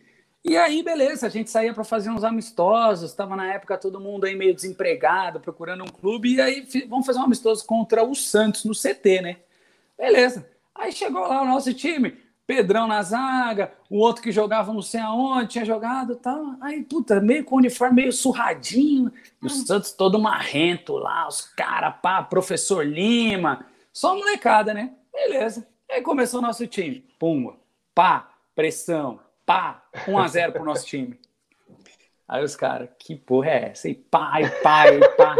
E 0.43 0.57
aí, 0.57 0.83
beleza, 0.83 1.27
a 1.27 1.31
gente 1.31 1.51
saía 1.51 1.75
para 1.75 1.85
fazer 1.85 2.11
uns 2.11 2.25
amistosos, 2.25 3.11
estava 3.11 3.37
na 3.37 3.53
época 3.53 3.77
todo 3.77 4.01
mundo 4.01 4.25
aí 4.25 4.35
meio 4.35 4.55
desempregado, 4.55 5.39
procurando 5.39 5.85
um 5.85 5.89
clube, 5.89 6.35
e 6.35 6.41
aí 6.41 6.67
vamos 6.89 7.05
fazer 7.05 7.19
um 7.19 7.25
amistoso 7.25 7.65
contra 7.67 8.03
o 8.03 8.15
Santos 8.15 8.65
no 8.65 8.73
CT, 8.73 9.21
né? 9.21 9.37
Beleza. 9.99 10.49
Aí 10.75 10.93
chegou 10.93 11.21
lá 11.21 11.43
o 11.43 11.47
nosso 11.47 11.75
time, 11.75 12.17
Pedrão 12.51 12.89
na 12.89 13.01
zaga, 13.01 13.73
o 13.89 13.99
outro 13.99 14.25
que 14.25 14.33
jogava 14.33 14.73
não 14.73 14.83
sei 14.83 14.99
aonde, 14.99 15.51
tinha 15.51 15.65
jogado 15.65 16.15
e 16.15 16.17
tal. 16.17 16.57
Aí, 16.61 16.83
puta, 16.83 17.21
meio 17.21 17.45
com 17.45 17.55
o 17.55 17.59
uniforme 17.59 18.03
meio 18.03 18.13
surradinho. 18.13 19.13
E 19.41 19.47
o 19.47 19.49
Santos 19.49 19.93
todo 19.93 20.19
marrento 20.19 20.97
lá, 20.97 21.29
os 21.29 21.43
caras, 21.43 21.95
pá, 22.03 22.25
professor 22.25 22.85
Lima. 22.85 23.65
Só 23.93 24.17
molecada, 24.17 24.75
né? 24.75 24.93
Beleza. 25.13 25.65
Aí 25.89 26.03
começou 26.03 26.41
o 26.41 26.43
nosso 26.43 26.67
time. 26.67 27.07
Pum, 27.21 27.55
pá, 27.95 28.29
pressão, 28.53 29.21
pá, 29.45 29.85
1x0 30.07 30.53
pro 30.53 30.65
nosso 30.65 30.87
time. 30.87 31.19
Aí 32.29 32.45
os 32.45 32.55
caras, 32.55 32.89
que 32.99 33.17
porra 33.17 33.51
é 33.51 33.71
essa? 33.71 33.89
E 33.89 33.95
pá, 33.95 34.41
e 34.41 34.49
pá, 34.63 34.87
e 34.87 35.01
pá. 35.17 35.37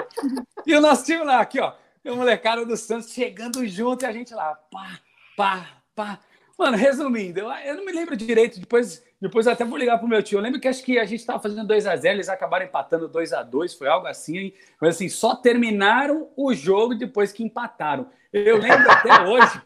E 0.67 0.75
o 0.75 0.81
nosso 0.81 1.05
time 1.05 1.23
lá, 1.25 1.41
aqui, 1.41 1.61
ó. 1.61 1.75
O 2.05 2.17
molecada 2.17 2.65
do 2.65 2.77
Santos 2.77 3.13
chegando 3.13 3.67
junto 3.67 4.05
e 4.05 4.07
a 4.07 4.13
gente 4.13 4.35
lá, 4.35 4.55
pá, 4.55 5.01
pá, 5.37 5.69
pá. 5.95 6.19
Mano, 6.59 6.77
resumindo, 6.77 7.41
eu, 7.41 7.51
eu 7.51 7.77
não 7.77 7.85
me 7.85 7.93
lembro 7.93 8.17
direito, 8.17 8.59
depois, 8.59 9.03
depois 9.21 9.47
eu 9.47 9.53
até 9.53 9.65
vou 9.65 9.79
ligar 9.79 9.99
pro 9.99 10.09
meu 10.09 10.23
tio. 10.23 10.39
Eu 10.39 10.43
lembro 10.43 10.59
que 10.59 10.69
acho 10.69 10.83
que 10.83 10.99
a 10.99 11.05
gente 11.05 11.21
estava 11.21 11.39
fazendo 11.39 11.69
2x0, 11.69 12.07
eles 12.07 12.29
acabaram 12.29 12.65
empatando 12.65 13.09
2x2, 13.09 13.77
foi 13.77 13.89
algo 13.89 14.07
assim, 14.07 14.53
mas 14.81 14.97
assim, 14.97 15.09
só 15.09 15.35
terminaram 15.35 16.29
o 16.37 16.55
jogo 16.55 16.95
depois 16.95 17.33
que 17.33 17.43
empataram. 17.43 18.07
Eu 18.33 18.59
lembro 18.59 18.89
até 18.91 19.23
hoje. 19.23 19.61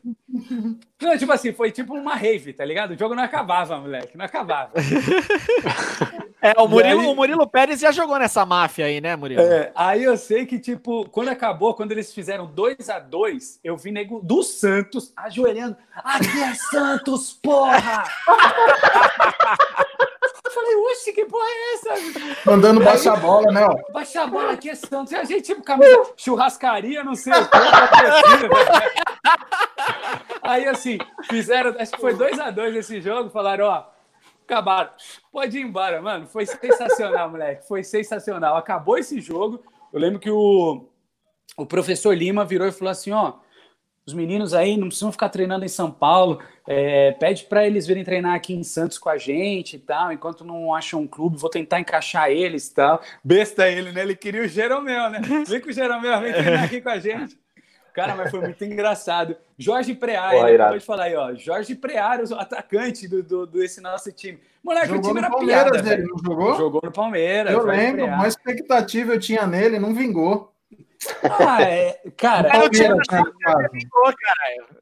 Não, 1.01 1.19
tipo 1.19 1.33
assim, 1.33 1.53
foi 1.53 1.71
tipo 1.71 1.95
uma 1.95 2.15
rave, 2.15 2.53
tá 2.53 2.65
ligado? 2.65 2.93
O 2.93 2.99
jogo 2.99 3.15
não 3.15 3.23
acabava, 3.23 3.79
moleque, 3.79 4.17
não 4.17 4.25
acabava. 4.25 4.73
É, 6.45 6.53
o 6.61 6.69
Murilo, 6.69 7.01
aí, 7.01 7.07
o 7.07 7.15
Murilo 7.15 7.47
Pérez 7.47 7.81
já 7.81 7.91
jogou 7.91 8.19
nessa 8.19 8.45
máfia 8.45 8.85
aí, 8.85 9.01
né, 9.01 9.17
Murilo? 9.17 9.41
É, 9.41 9.73
aí 9.75 10.05
eu 10.05 10.15
sei 10.15 10.45
que, 10.45 10.59
tipo, 10.59 11.09
quando 11.09 11.31
acabou, 11.31 11.73
quando 11.73 11.93
eles 11.93 12.13
fizeram 12.13 12.45
2 12.45 12.91
a 12.91 12.99
2 12.99 13.61
eu 13.65 13.79
vi 13.79 13.91
nego 13.91 14.21
do 14.23 14.43
Santos 14.43 15.11
ajoelhando. 15.17 15.75
Aqui 15.95 16.43
é 16.43 16.53
Santos, 16.53 17.33
porra! 17.33 18.05
eu 20.45 20.51
falei, 20.51 20.77
oxe, 20.77 21.13
que 21.13 21.25
porra 21.25 21.47
é 21.47 21.75
essa? 21.75 21.95
Mandando 22.47 22.83
baixar 22.83 23.15
a 23.15 23.17
bola, 23.17 23.53
né? 23.53 23.65
Ó. 23.67 23.93
Baixa 23.93 24.23
a 24.23 24.27
bola 24.27 24.53
aqui 24.53 24.71
é 24.71 24.75
Santos. 24.75 25.13
E 25.13 25.17
a 25.17 25.25
gente, 25.25 25.43
tipo, 25.43 25.63
camisa, 25.63 26.13
churrascaria, 26.17 27.05
não 27.05 27.15
sei 27.15 27.33
o 27.33 27.49
que. 27.49 27.57
Aí, 30.43 30.67
assim, 30.67 30.99
fizeram, 31.29 31.75
acho 31.79 31.93
que 31.93 32.01
foi 32.01 32.15
2 32.15 32.39
a 32.39 32.51
2 32.51 32.77
esse 32.77 33.01
jogo, 33.01 33.31
falaram, 33.31 33.67
ó, 33.67 33.87
acabaram. 34.47 34.91
Pode 35.33 35.59
ir 35.59 35.63
embora, 35.63 36.01
mano. 36.01 36.27
Foi 36.27 36.47
sensacional, 36.47 37.31
moleque. 37.31 37.67
Foi 37.67 37.83
sensacional. 37.83 38.57
Acabou 38.57 38.99
esse 38.99 39.21
jogo. 39.21 39.63
Eu 39.93 40.01
lembro 40.01 40.19
que 40.19 40.31
o, 40.31 40.87
o 41.57 41.67
professor 41.67 42.17
Lima 42.17 42.45
virou 42.45 42.69
e 42.69 42.73
falou 42.73 42.91
assim: 42.93 43.13
ó, 43.13 43.35
os 44.07 44.13
meninos 44.13 44.53
aí 44.53 44.77
não 44.77 44.89
precisam 44.89 45.11
ficar 45.11 45.31
treinando 45.31 45.65
em 45.65 45.69
São 45.69 45.91
Paulo. 45.91 46.39
É, 46.67 47.13
pede 47.13 47.45
para 47.45 47.67
eles 47.67 47.87
virem 47.87 48.05
treinar 48.05 48.35
aqui 48.35 48.55
em 48.55 48.63
Santos 48.63 48.99
com 48.99 49.09
a 49.09 49.17
gente 49.17 49.77
e 49.77 49.79
tal. 49.79 50.13
Enquanto 50.13 50.45
não 50.45 50.75
acham 50.75 51.01
um 51.01 51.07
clube, 51.07 51.39
vou 51.39 51.49
tentar 51.49 51.81
encaixar 51.81 52.31
eles 52.31 52.69
e 52.69 52.75
tal. 52.75 53.01
Besta 53.23 53.69
ele, 53.69 53.93
né? 53.93 54.03
Ele 54.03 54.15
queria 54.15 54.43
o 54.43 54.49
Jeromel, 54.49 55.09
né? 55.11 55.21
Vem 55.47 55.61
com 55.61 55.71
o 55.71 55.73
Jeromel, 55.73 56.21
vem 56.21 56.33
treinar 56.33 56.65
aqui 56.65 56.81
com 56.81 56.91
a 56.91 56.99
gente. 56.99 57.39
Cara, 57.95 58.17
mas 58.17 58.31
foi 58.31 58.41
muito 58.41 58.65
engraçado. 58.65 59.37
Jorge 59.57 59.95
Preari, 59.95 60.37
Pô, 60.37 60.45
acabou 60.45 60.79
de 60.79 60.85
falar 60.85 61.05
aí, 61.05 61.15
ó. 61.15 61.33
Jorge 61.35 61.77
Preari, 61.77 62.25
o 62.25 62.35
atacante 62.35 63.07
do, 63.07 63.23
do, 63.23 63.47
desse 63.47 63.81
nosso 63.81 64.11
time. 64.11 64.41
Moleque, 64.63 64.89
jogou 64.89 65.01
o 65.01 65.07
time 65.07 65.19
era 65.21 65.31
Palmeiras, 65.31 65.71
piada. 65.71 65.93
Ele 65.93 66.03
não 66.09 66.19
jogou? 66.19 66.57
Jogou 66.57 66.81
no 66.83 66.91
Palmeiras. 66.91 67.53
Eu 67.53 67.65
lembro, 67.65 68.09
mais 68.09 68.35
expectativa 68.35 69.15
eu 69.15 69.21
tinha 69.21 69.47
nele, 69.47 69.79
não 69.79 69.95
vingou. 69.95 70.54
Ah, 71.23 71.63
é, 71.63 72.01
cara, 72.17 72.51
Palmeiras, 72.51 73.07
né, 73.11 73.23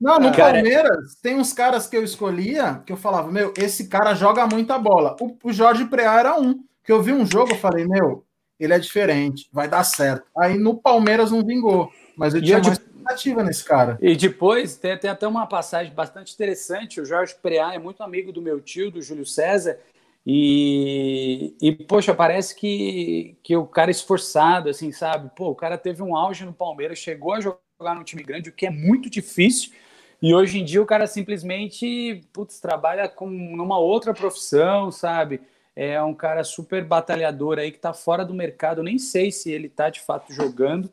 não, 0.00 0.18
no 0.18 0.32
cara, 0.32 0.54
Palmeiras 0.54 1.14
tem 1.22 1.36
uns 1.36 1.52
caras 1.52 1.86
que 1.86 1.96
eu 1.96 2.04
escolhia 2.04 2.82
que 2.84 2.92
eu 2.92 2.96
falava, 2.96 3.30
meu, 3.30 3.52
esse 3.56 3.88
cara 3.88 4.14
joga 4.14 4.46
muita 4.46 4.78
bola. 4.78 5.16
O, 5.20 5.36
o 5.42 5.52
Jorge 5.52 5.84
Preá 5.86 6.18
era 6.18 6.38
um. 6.38 6.64
Que 6.84 6.90
eu 6.90 7.00
vi 7.00 7.12
um 7.12 7.24
jogo, 7.24 7.52
eu 7.52 7.58
falei, 7.58 7.86
meu, 7.86 8.24
ele 8.58 8.74
é 8.74 8.78
diferente, 8.78 9.48
vai 9.52 9.68
dar 9.68 9.84
certo. 9.84 10.24
Aí 10.36 10.58
no 10.58 10.76
Palmeiras 10.76 11.30
não 11.30 11.44
vingou, 11.44 11.90
mas 12.16 12.34
eu 12.34 12.42
tinha 12.42 12.58
eu, 12.58 12.62
mais 12.62 12.78
expectativa 12.78 13.42
nesse 13.42 13.64
cara. 13.64 13.98
E 14.00 14.16
depois 14.16 14.76
tem, 14.76 14.96
tem 14.96 15.10
até 15.10 15.26
uma 15.26 15.46
passagem 15.46 15.92
bastante 15.92 16.32
interessante. 16.32 17.00
O 17.00 17.04
Jorge 17.04 17.34
Preá 17.40 17.74
é 17.74 17.78
muito 17.78 18.02
amigo 18.02 18.32
do 18.32 18.42
meu 18.42 18.60
tio, 18.60 18.90
do 18.90 19.02
Júlio 19.02 19.26
César. 19.26 19.78
E, 20.24 21.56
e, 21.60 21.72
poxa, 21.72 22.14
parece 22.14 22.54
que, 22.54 23.36
que 23.42 23.56
o 23.56 23.66
cara 23.66 23.90
é 23.90 23.92
esforçado, 23.92 24.68
assim, 24.68 24.92
sabe? 24.92 25.30
Pô, 25.34 25.48
o 25.48 25.54
cara 25.54 25.76
teve 25.76 26.02
um 26.02 26.16
auge 26.16 26.44
no 26.44 26.52
Palmeiras, 26.52 26.98
chegou 26.98 27.32
a 27.32 27.40
jogar 27.40 27.94
no 27.96 28.04
time 28.04 28.22
grande, 28.22 28.50
o 28.50 28.52
que 28.52 28.66
é 28.66 28.70
muito 28.70 29.10
difícil. 29.10 29.72
E 30.20 30.32
hoje 30.32 30.60
em 30.60 30.64
dia 30.64 30.80
o 30.80 30.86
cara 30.86 31.08
simplesmente, 31.08 32.22
putz, 32.32 32.60
trabalha 32.60 33.08
com 33.08 33.28
numa 33.28 33.78
outra 33.78 34.14
profissão, 34.14 34.92
sabe? 34.92 35.40
É 35.74 36.00
um 36.00 36.14
cara 36.14 36.44
super 36.44 36.84
batalhador 36.84 37.58
aí 37.58 37.72
que 37.72 37.78
tá 37.78 37.92
fora 37.92 38.24
do 38.24 38.32
mercado. 38.32 38.78
Eu 38.78 38.84
nem 38.84 38.98
sei 38.98 39.32
se 39.32 39.50
ele 39.50 39.68
tá 39.68 39.90
de 39.90 40.00
fato 40.00 40.32
jogando, 40.32 40.88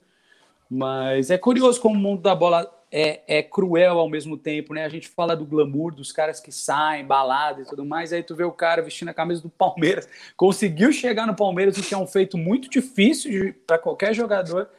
mas 0.68 1.30
é 1.30 1.38
curioso 1.38 1.80
como 1.80 1.96
o 1.96 2.00
mundo 2.00 2.24
da 2.24 2.34
bola 2.34 2.79
é, 2.92 3.22
é, 3.28 3.44
cruel 3.44 4.00
ao 4.00 4.10
mesmo 4.10 4.38
tempo, 4.38 4.74
né? 4.74 4.84
A 4.84 4.90
gente 4.90 5.08
fala 5.08 5.36
do 5.36 5.46
glamour 5.46 5.94
dos 5.94 6.12
caras 6.12 6.40
que 6.40 6.52
saem, 6.52 7.06
balada 7.06 7.62
e 7.62 7.66
tudo 7.66 7.86
mais, 7.86 8.12
aí 8.12 8.24
tu 8.24 8.36
vê 8.36 8.44
o 8.44 8.52
cara 8.52 8.82
vestindo 8.82 9.10
a 9.10 9.14
camisa 9.14 9.42
do 9.42 9.50
Palmeiras, 9.50 10.08
conseguiu 10.36 10.92
chegar 10.92 11.28
no 11.28 11.36
Palmeiras, 11.36 11.78
o 11.78 11.84
que 11.84 11.94
é 11.94 11.98
um 11.98 12.08
feito 12.08 12.38
muito 12.38 12.70
difícil 12.70 13.54
para 13.68 13.78
qualquer 13.78 14.14
jogador, 14.14 14.70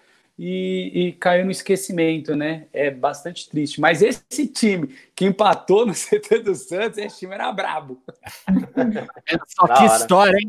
e, 0.42 0.90
e, 0.94 1.12
caiu 1.12 1.44
no 1.44 1.50
esquecimento, 1.50 2.34
né? 2.34 2.66
É 2.72 2.90
bastante 2.90 3.46
triste. 3.46 3.78
Mas 3.78 4.00
esse 4.00 4.46
time 4.46 4.88
que 5.14 5.26
empatou 5.26 5.84
no 5.84 5.92
CT 5.94 6.38
do 6.38 6.54
Santos, 6.54 6.96
esse 6.96 7.18
time 7.18 7.34
era 7.34 7.52
brabo. 7.52 8.02
Só 9.46 9.68
que 9.68 9.84
história, 9.84 10.38
hein? 10.38 10.48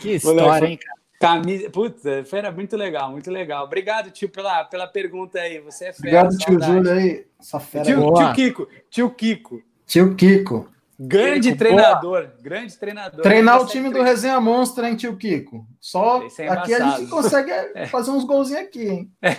Que 0.00 0.14
história, 0.14 0.66
hein, 0.66 0.76
cara? 0.76 0.99
Camisa. 1.20 1.68
Putz, 1.68 2.02
era 2.32 2.50
muito 2.50 2.74
legal, 2.78 3.10
muito 3.10 3.30
legal. 3.30 3.64
Obrigado, 3.64 4.10
tio, 4.10 4.30
pela, 4.30 4.64
pela 4.64 4.86
pergunta 4.86 5.38
aí. 5.38 5.60
Você 5.60 5.88
é 5.88 5.92
fera. 5.92 6.22
Obrigado, 6.26 6.38
tio 6.38 6.62
Júlio 6.62 6.90
aí. 6.90 7.26
Essa 7.38 7.60
fera 7.60 7.84
tio, 7.84 8.14
tio 8.14 8.32
Kiko, 8.32 8.68
tio 8.88 9.10
Kiko. 9.10 9.62
Tio 9.86 10.16
Kiko. 10.16 10.68
Grande 10.98 11.48
Kiko, 11.48 11.58
treinador, 11.58 12.22
boa. 12.22 12.34
grande 12.40 12.78
treinador. 12.78 13.22
Treinar 13.22 13.60
o 13.60 13.66
time 13.66 13.90
do 13.90 14.02
Resenha 14.02 14.40
Monstro, 14.40 14.86
hein, 14.86 14.96
tio 14.96 15.14
Kiko? 15.16 15.66
Só 15.78 16.22
é 16.38 16.48
aqui 16.48 16.74
a 16.74 16.90
gente 16.90 17.10
consegue 17.10 17.50
é. 17.76 17.86
fazer 17.86 18.10
uns 18.10 18.24
golzinhos 18.24 18.62
aqui, 18.62 18.88
hein? 18.88 19.12
É. 19.20 19.36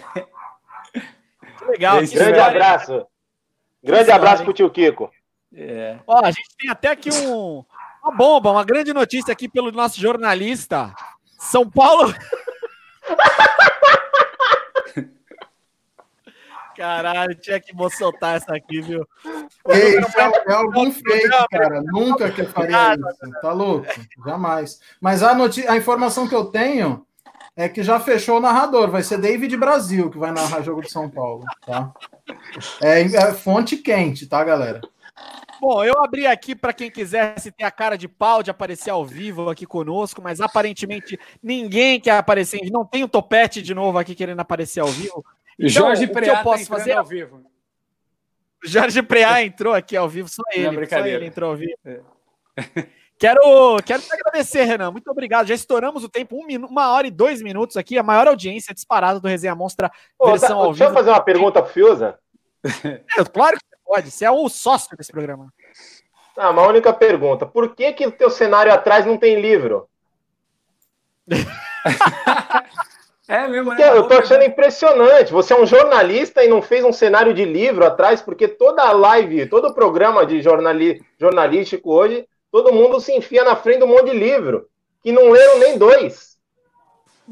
Legal. 1.67 1.99
grande 2.05 2.39
abraço. 2.39 3.07
Grande 3.83 4.11
abraço 4.11 4.43
pro 4.43 4.53
tio 4.53 4.69
Kiko. 4.69 5.09
É. 5.51 5.97
Ó, 6.05 6.23
a 6.23 6.29
gente 6.29 6.55
tem 6.59 6.69
até 6.69 6.89
aqui 6.89 7.09
um, 7.11 7.65
uma 8.03 8.15
bomba, 8.15 8.51
uma 8.51 8.63
grande 8.63 8.93
notícia 8.93 9.31
aqui 9.31 9.49
pelo 9.49 9.71
nosso 9.71 9.99
jornalista. 9.99 10.93
São 11.41 11.69
Paulo. 11.69 12.13
Caralho, 16.77 17.35
tinha 17.35 17.59
que 17.59 17.73
soltar 17.97 18.37
essa 18.37 18.55
aqui, 18.55 18.79
viu? 18.81 19.05
Ei, 19.67 19.99
isso 19.99 20.19
é, 20.19 20.31
é 20.47 20.53
algum 20.53 20.91
fake, 20.91 21.29
cara. 21.51 21.81
Nunca 21.81 22.31
que 22.31 22.41
eu 22.41 22.49
faria 22.49 22.95
isso. 22.95 23.31
Tá 23.41 23.51
louco? 23.51 23.87
Jamais. 24.25 24.79
Mas 24.99 25.21
a, 25.21 25.31
a 25.31 25.77
informação 25.77 26.27
que 26.27 26.35
eu 26.35 26.45
tenho 26.45 27.05
é 27.55 27.67
que 27.67 27.83
já 27.83 27.99
fechou 27.99 28.37
o 28.37 28.41
narrador. 28.41 28.89
Vai 28.89 29.03
ser 29.03 29.17
David 29.17 29.57
Brasil 29.57 30.09
que 30.09 30.17
vai 30.17 30.31
narrar 30.31 30.61
jogo 30.61 30.81
de 30.81 30.91
São 30.91 31.09
Paulo, 31.09 31.43
tá? 31.65 31.91
É, 32.81 33.01
é 33.01 33.33
fonte 33.33 33.77
quente, 33.77 34.27
tá, 34.27 34.43
galera? 34.43 34.81
Bom, 35.61 35.83
eu 35.83 35.93
abri 36.03 36.25
aqui 36.25 36.55
para 36.55 36.73
quem 36.73 36.89
quisesse 36.89 37.51
ter 37.51 37.63
a 37.63 37.69
cara 37.69 37.95
de 37.95 38.07
pau 38.07 38.41
de 38.41 38.49
aparecer 38.49 38.89
ao 38.89 39.05
vivo 39.05 39.47
aqui 39.47 39.63
conosco, 39.63 40.19
mas 40.19 40.41
aparentemente 40.41 41.19
ninguém 41.41 41.99
quer 41.99 42.17
aparecer. 42.17 42.59
Não 42.71 42.83
tem 42.83 43.03
o 43.03 43.07
topete 43.07 43.61
de 43.61 43.71
novo 43.75 43.99
aqui 43.99 44.15
querendo 44.15 44.39
aparecer 44.39 44.79
ao 44.79 44.87
vivo. 44.87 45.23
Então, 45.59 45.69
Jorge 45.69 46.07
Preá 46.07 46.39
eu 46.39 46.43
posso 46.43 46.67
tá 46.67 46.77
fazer 46.77 46.93
ao 46.93 47.05
vivo. 47.05 47.45
Jorge 48.63 49.03
Preá 49.03 49.43
entrou 49.43 49.75
aqui 49.75 49.95
ao 49.95 50.09
vivo, 50.09 50.27
só 50.27 50.41
ele. 50.51 50.87
Só 50.87 51.05
ele 51.05 51.27
entrou 51.27 51.51
ao 51.51 51.55
vivo. 51.55 51.77
É. 51.85 51.99
Quero, 53.19 53.77
quero 53.85 54.01
te 54.01 54.11
agradecer, 54.11 54.63
Renan. 54.63 54.89
Muito 54.89 55.11
obrigado. 55.11 55.45
Já 55.45 55.53
estouramos 55.53 56.03
o 56.03 56.09
tempo, 56.09 56.35
um 56.35 56.43
minuto, 56.43 56.71
uma 56.71 56.91
hora 56.91 57.05
e 57.05 57.11
dois 57.11 57.39
minutos 57.39 57.77
aqui, 57.77 57.99
a 57.99 58.01
maior 58.01 58.27
audiência 58.27 58.73
disparada 58.73 59.19
do 59.19 59.27
Resenha 59.27 59.53
Monstra 59.53 59.91
Pô, 60.17 60.31
versão 60.31 60.47
tá, 60.47 60.55
ao 60.55 60.61
deixa 60.69 60.73
vivo. 60.73 60.77
Deixa 60.77 60.91
eu 60.91 60.93
fazer 60.95 61.09
uma 61.11 61.23
pergunta 61.23 61.61
pro 61.61 61.71
Fiuza. 61.71 62.17
É, 62.83 63.23
claro 63.31 63.57
que 63.57 63.70
Pode, 63.91 64.09
você 64.09 64.23
é 64.23 64.31
o 64.31 64.47
sócio 64.47 64.95
desse 64.95 65.11
programa. 65.11 65.53
Ah, 66.37 66.51
uma 66.51 66.65
única 66.65 66.93
pergunta. 66.93 67.45
Por 67.45 67.75
que 67.75 67.91
que 67.91 68.07
o 68.07 68.11
teu 68.11 68.29
cenário 68.29 68.71
atrás 68.71 69.05
não 69.05 69.17
tem 69.17 69.41
livro? 69.41 69.89
é 73.27 73.49
mesmo, 73.49 73.73
né? 73.73 73.89
Eu 73.89 74.07
tô 74.07 74.13
achando 74.13 74.45
impressionante. 74.45 75.33
Você 75.33 75.51
é 75.51 75.61
um 75.61 75.65
jornalista 75.65 76.41
e 76.41 76.47
não 76.47 76.61
fez 76.61 76.85
um 76.85 76.93
cenário 76.93 77.33
de 77.33 77.43
livro 77.43 77.85
atrás, 77.85 78.21
porque 78.21 78.47
toda 78.47 78.81
a 78.81 78.93
live, 78.93 79.45
todo 79.47 79.67
o 79.67 79.73
programa 79.73 80.25
de 80.25 80.41
jornali 80.41 81.03
jornalístico 81.19 81.93
hoje, 81.93 82.25
todo 82.49 82.71
mundo 82.71 83.01
se 83.01 83.11
enfia 83.11 83.43
na 83.43 83.57
frente 83.57 83.79
de 83.79 83.83
um 83.83 83.87
monte 83.87 84.11
de 84.11 84.17
livro, 84.17 84.69
que 85.03 85.11
não 85.11 85.31
leram 85.31 85.59
nem 85.59 85.77
dois. 85.77 86.30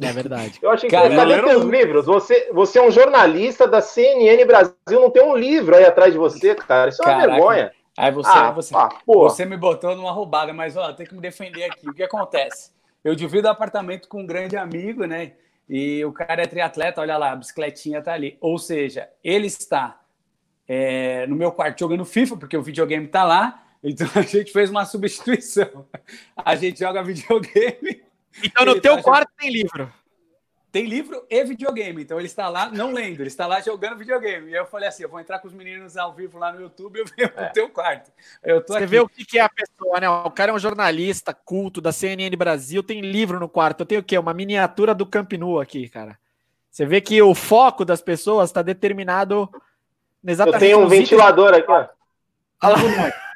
É 0.02 0.12
verdade. 0.14 0.60
Eu 0.62 0.72
achei 0.72 0.90
que 0.90 0.96
Cara, 0.96 1.14
cadê 1.14 1.42
teus 1.42 1.66
livros? 1.66 2.06
Você, 2.06 2.50
você 2.54 2.80
é 2.80 2.82
um 2.82 2.92
jornalista 2.92 3.68
da 3.68 3.82
CNN 3.82 4.46
Brasil, 4.46 4.74
não 4.90 5.10
tem 5.10 5.24
um 5.24 5.36
livro 5.36 5.76
aí 5.76 5.86
atrás 5.86 6.14
de 6.14 6.20
você, 6.20 6.56
cara. 6.56 6.90
Isso 6.90 7.04
é 7.04 7.08
uma 7.08 7.28
vergonha. 7.28 7.72
Aí 7.98 8.12
você, 8.12 8.30
ah, 8.32 8.52
você, 8.52 8.74
ah, 8.76 8.90
você 9.06 9.46
me 9.46 9.58
botou 9.58 9.94
numa 9.94 10.12
roubada, 10.12 10.54
mas 10.54 10.78
ó, 10.78 10.94
tem 10.94 11.06
que 11.06 11.14
me 11.14 11.20
defender 11.20 11.66
aqui. 11.66 11.90
O 11.90 11.94
que 11.94 12.02
acontece? 12.02 12.72
Eu 13.04 13.14
divido 13.14 13.50
apartamento 13.50 14.08
com 14.08 14.22
um 14.22 14.26
grande 14.26 14.56
amigo, 14.56 15.06
né? 15.06 15.34
E 15.68 16.04
o 16.06 16.14
cara 16.14 16.44
é 16.44 16.48
triatleta, 16.48 17.02
olha 17.02 17.18
lá, 17.18 17.32
a 17.32 17.36
bicicletinha 17.36 18.02
tá 18.02 18.14
ali. 18.14 18.38
Ou 18.40 18.58
seja, 18.58 19.10
ele 19.22 19.48
está 19.48 20.00
é, 20.66 21.28
no 21.28 21.36
meu 21.36 21.52
quarto 21.52 21.80
jogando 21.80 22.06
FIFA, 22.06 22.38
porque 22.38 22.56
o 22.56 22.64
videogame 22.64 23.08
tá 23.08 23.26
lá. 23.26 23.64
Então 23.84 24.08
a 24.16 24.22
gente 24.22 24.52
fez 24.54 24.70
uma 24.70 24.86
substituição. 24.86 25.86
A 26.38 26.56
gente 26.56 26.80
joga 26.80 27.04
videogame 27.04 28.02
então 28.44 28.66
no 28.66 28.80
teu 28.80 28.98
tá 28.98 29.04
quarto 29.04 29.32
tem 29.38 29.52
livro. 29.52 29.92
Tem 30.72 30.86
livro 30.86 31.26
e 31.30 31.44
videogame. 31.44 32.04
Então 32.04 32.20
ele 32.20 32.28
está 32.28 32.48
lá 32.48 32.70
não 32.70 32.92
lendo, 32.92 33.22
ele 33.22 33.28
está 33.28 33.48
lá 33.48 33.60
jogando 33.60 33.98
videogame. 33.98 34.52
E 34.52 34.54
eu 34.54 34.68
falei 34.68 34.88
assim: 34.88 35.02
eu 35.02 35.10
vou 35.10 35.20
entrar 35.20 35.40
com 35.40 35.48
os 35.48 35.54
meninos 35.54 35.98
ao 35.98 36.14
vivo 36.14 36.38
lá 36.38 36.52
no 36.52 36.62
YouTube 36.62 36.98
e 36.98 37.00
eu 37.00 37.06
venho 37.06 37.32
é. 37.36 37.48
no 37.48 37.54
teu 37.54 37.70
quarto. 37.70 38.12
Eu 38.44 38.62
tô 38.64 38.74
Você 38.74 38.80
aqui. 38.80 38.86
vê 38.86 39.00
o 39.00 39.10
que 39.10 39.40
é 39.40 39.42
a 39.42 39.50
pessoa, 39.50 40.00
né? 40.00 40.08
O 40.10 40.30
cara 40.30 40.52
é 40.52 40.54
um 40.54 40.60
jornalista 40.60 41.34
culto 41.34 41.82
da 41.82 41.92
CNN 41.92 42.36
Brasil, 42.36 42.84
tem 42.84 43.02
livro 43.02 43.40
no 43.40 43.50
quarto. 43.50 43.82
Eu 43.82 43.86
tenho 43.86 44.02
o 44.02 44.04
quê? 44.04 44.18
Uma 44.18 44.34
miniatura 44.34 44.94
do 44.94 45.08
Camp 45.08 45.34
Nou 45.34 45.60
aqui, 45.60 45.90
cara. 45.90 46.20
Você 46.70 46.86
vê 46.86 47.02
que 47.02 47.20
o 47.20 47.34
foco 47.34 47.84
das 47.84 48.02
pessoas 48.02 48.50
está 48.50 48.62
determinado 48.62 49.50
exatamente. 50.24 50.64
Eu 50.64 50.68
tenho 50.68 50.80
um 50.86 50.88
ventilador 50.88 51.50
itens... 51.50 51.64
aqui, 51.64 51.72
ó. 51.72 52.68
Olha 52.68 52.76
lá. 52.76 53.14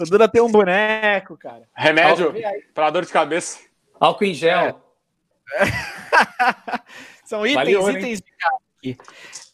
O 0.00 0.04
Duda 0.04 0.28
tem 0.28 0.42
um 0.42 0.50
boneco, 0.50 1.36
cara. 1.36 1.68
Remédio 1.72 2.34
para 2.74 2.90
dor 2.90 3.04
de 3.04 3.12
cabeça. 3.12 3.60
Álcool 3.98 4.24
em 4.24 4.34
gel. 4.34 4.80
É. 5.52 5.64
São 7.24 7.46
itens, 7.46 7.56
Valeu, 7.56 7.90
itens 7.90 8.20
de 8.20 8.30
casa 8.36 8.58
aqui. 8.78 8.98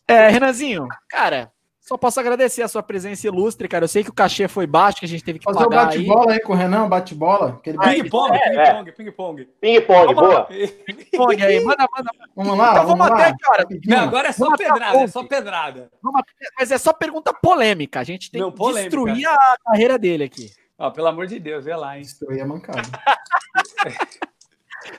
É, 0.07 0.29
Renanzinho, 0.29 0.89
cara, 1.09 1.53
só 1.91 1.97
posso 1.97 2.21
agradecer 2.21 2.63
a 2.63 2.69
sua 2.69 2.85
presença 2.85 3.27
ilustre, 3.27 3.67
cara. 3.67 3.85
Eu 3.85 3.89
sei 3.89 4.05
que 4.05 4.11
o 4.11 4.15
cachê 4.15 4.47
foi 4.47 4.65
baixo, 4.65 5.01
que 5.01 5.07
a 5.07 5.09
gente 5.09 5.25
teve 5.25 5.41
que 5.41 5.45
Fazer 5.45 5.59
pagar. 5.59 5.87
Fazer 5.87 5.99
o 5.99 6.07
bate-bola 6.07 6.31
aí. 6.31 6.39
aí 6.39 6.41
com 6.41 6.53
o 6.53 6.57
Renan, 6.57 6.89
bate-bola. 6.89 7.61
Ping-pong, 7.65 8.37
é, 8.37 8.51
ping-pong, 8.51 8.93
ping-pong. 8.93 9.49
Ping-pong, 9.61 10.15
boa. 10.15 10.45
Ping-pong 10.45 11.43
aí, 11.43 11.65
manda, 11.65 11.89
manda. 11.93 12.11
Vamos 12.37 12.57
lá, 12.57 12.71
então, 12.71 12.87
vamos, 12.87 13.09
vamos 13.09 13.21
até 13.21 13.35
hora. 13.49 13.67
Não, 13.85 13.99
agora 14.05 14.29
é 14.29 14.33
só 14.33 14.45
vamos 14.45 14.59
pedrada, 14.59 14.99
é 14.99 15.07
só 15.09 15.25
pedrada. 15.25 15.91
Vamos, 16.01 16.23
mas 16.57 16.71
é 16.71 16.79
só 16.79 16.93
pergunta 16.93 17.35
polêmica. 17.35 17.99
A 17.99 18.05
gente 18.05 18.31
tem 18.31 18.41
Não, 18.41 18.53
que 18.53 18.59
polêmica. 18.59 18.97
destruir 18.97 19.27
a 19.27 19.57
carreira 19.67 19.99
dele 19.99 20.23
aqui. 20.23 20.49
Ó, 20.79 20.91
pelo 20.91 21.09
amor 21.09 21.27
de 21.27 21.41
Deus, 21.41 21.65
vê 21.65 21.75
lá, 21.75 21.97
hein? 21.97 22.03
Destruir 22.03 22.41
a 22.41 22.47
mancada. 22.47 22.83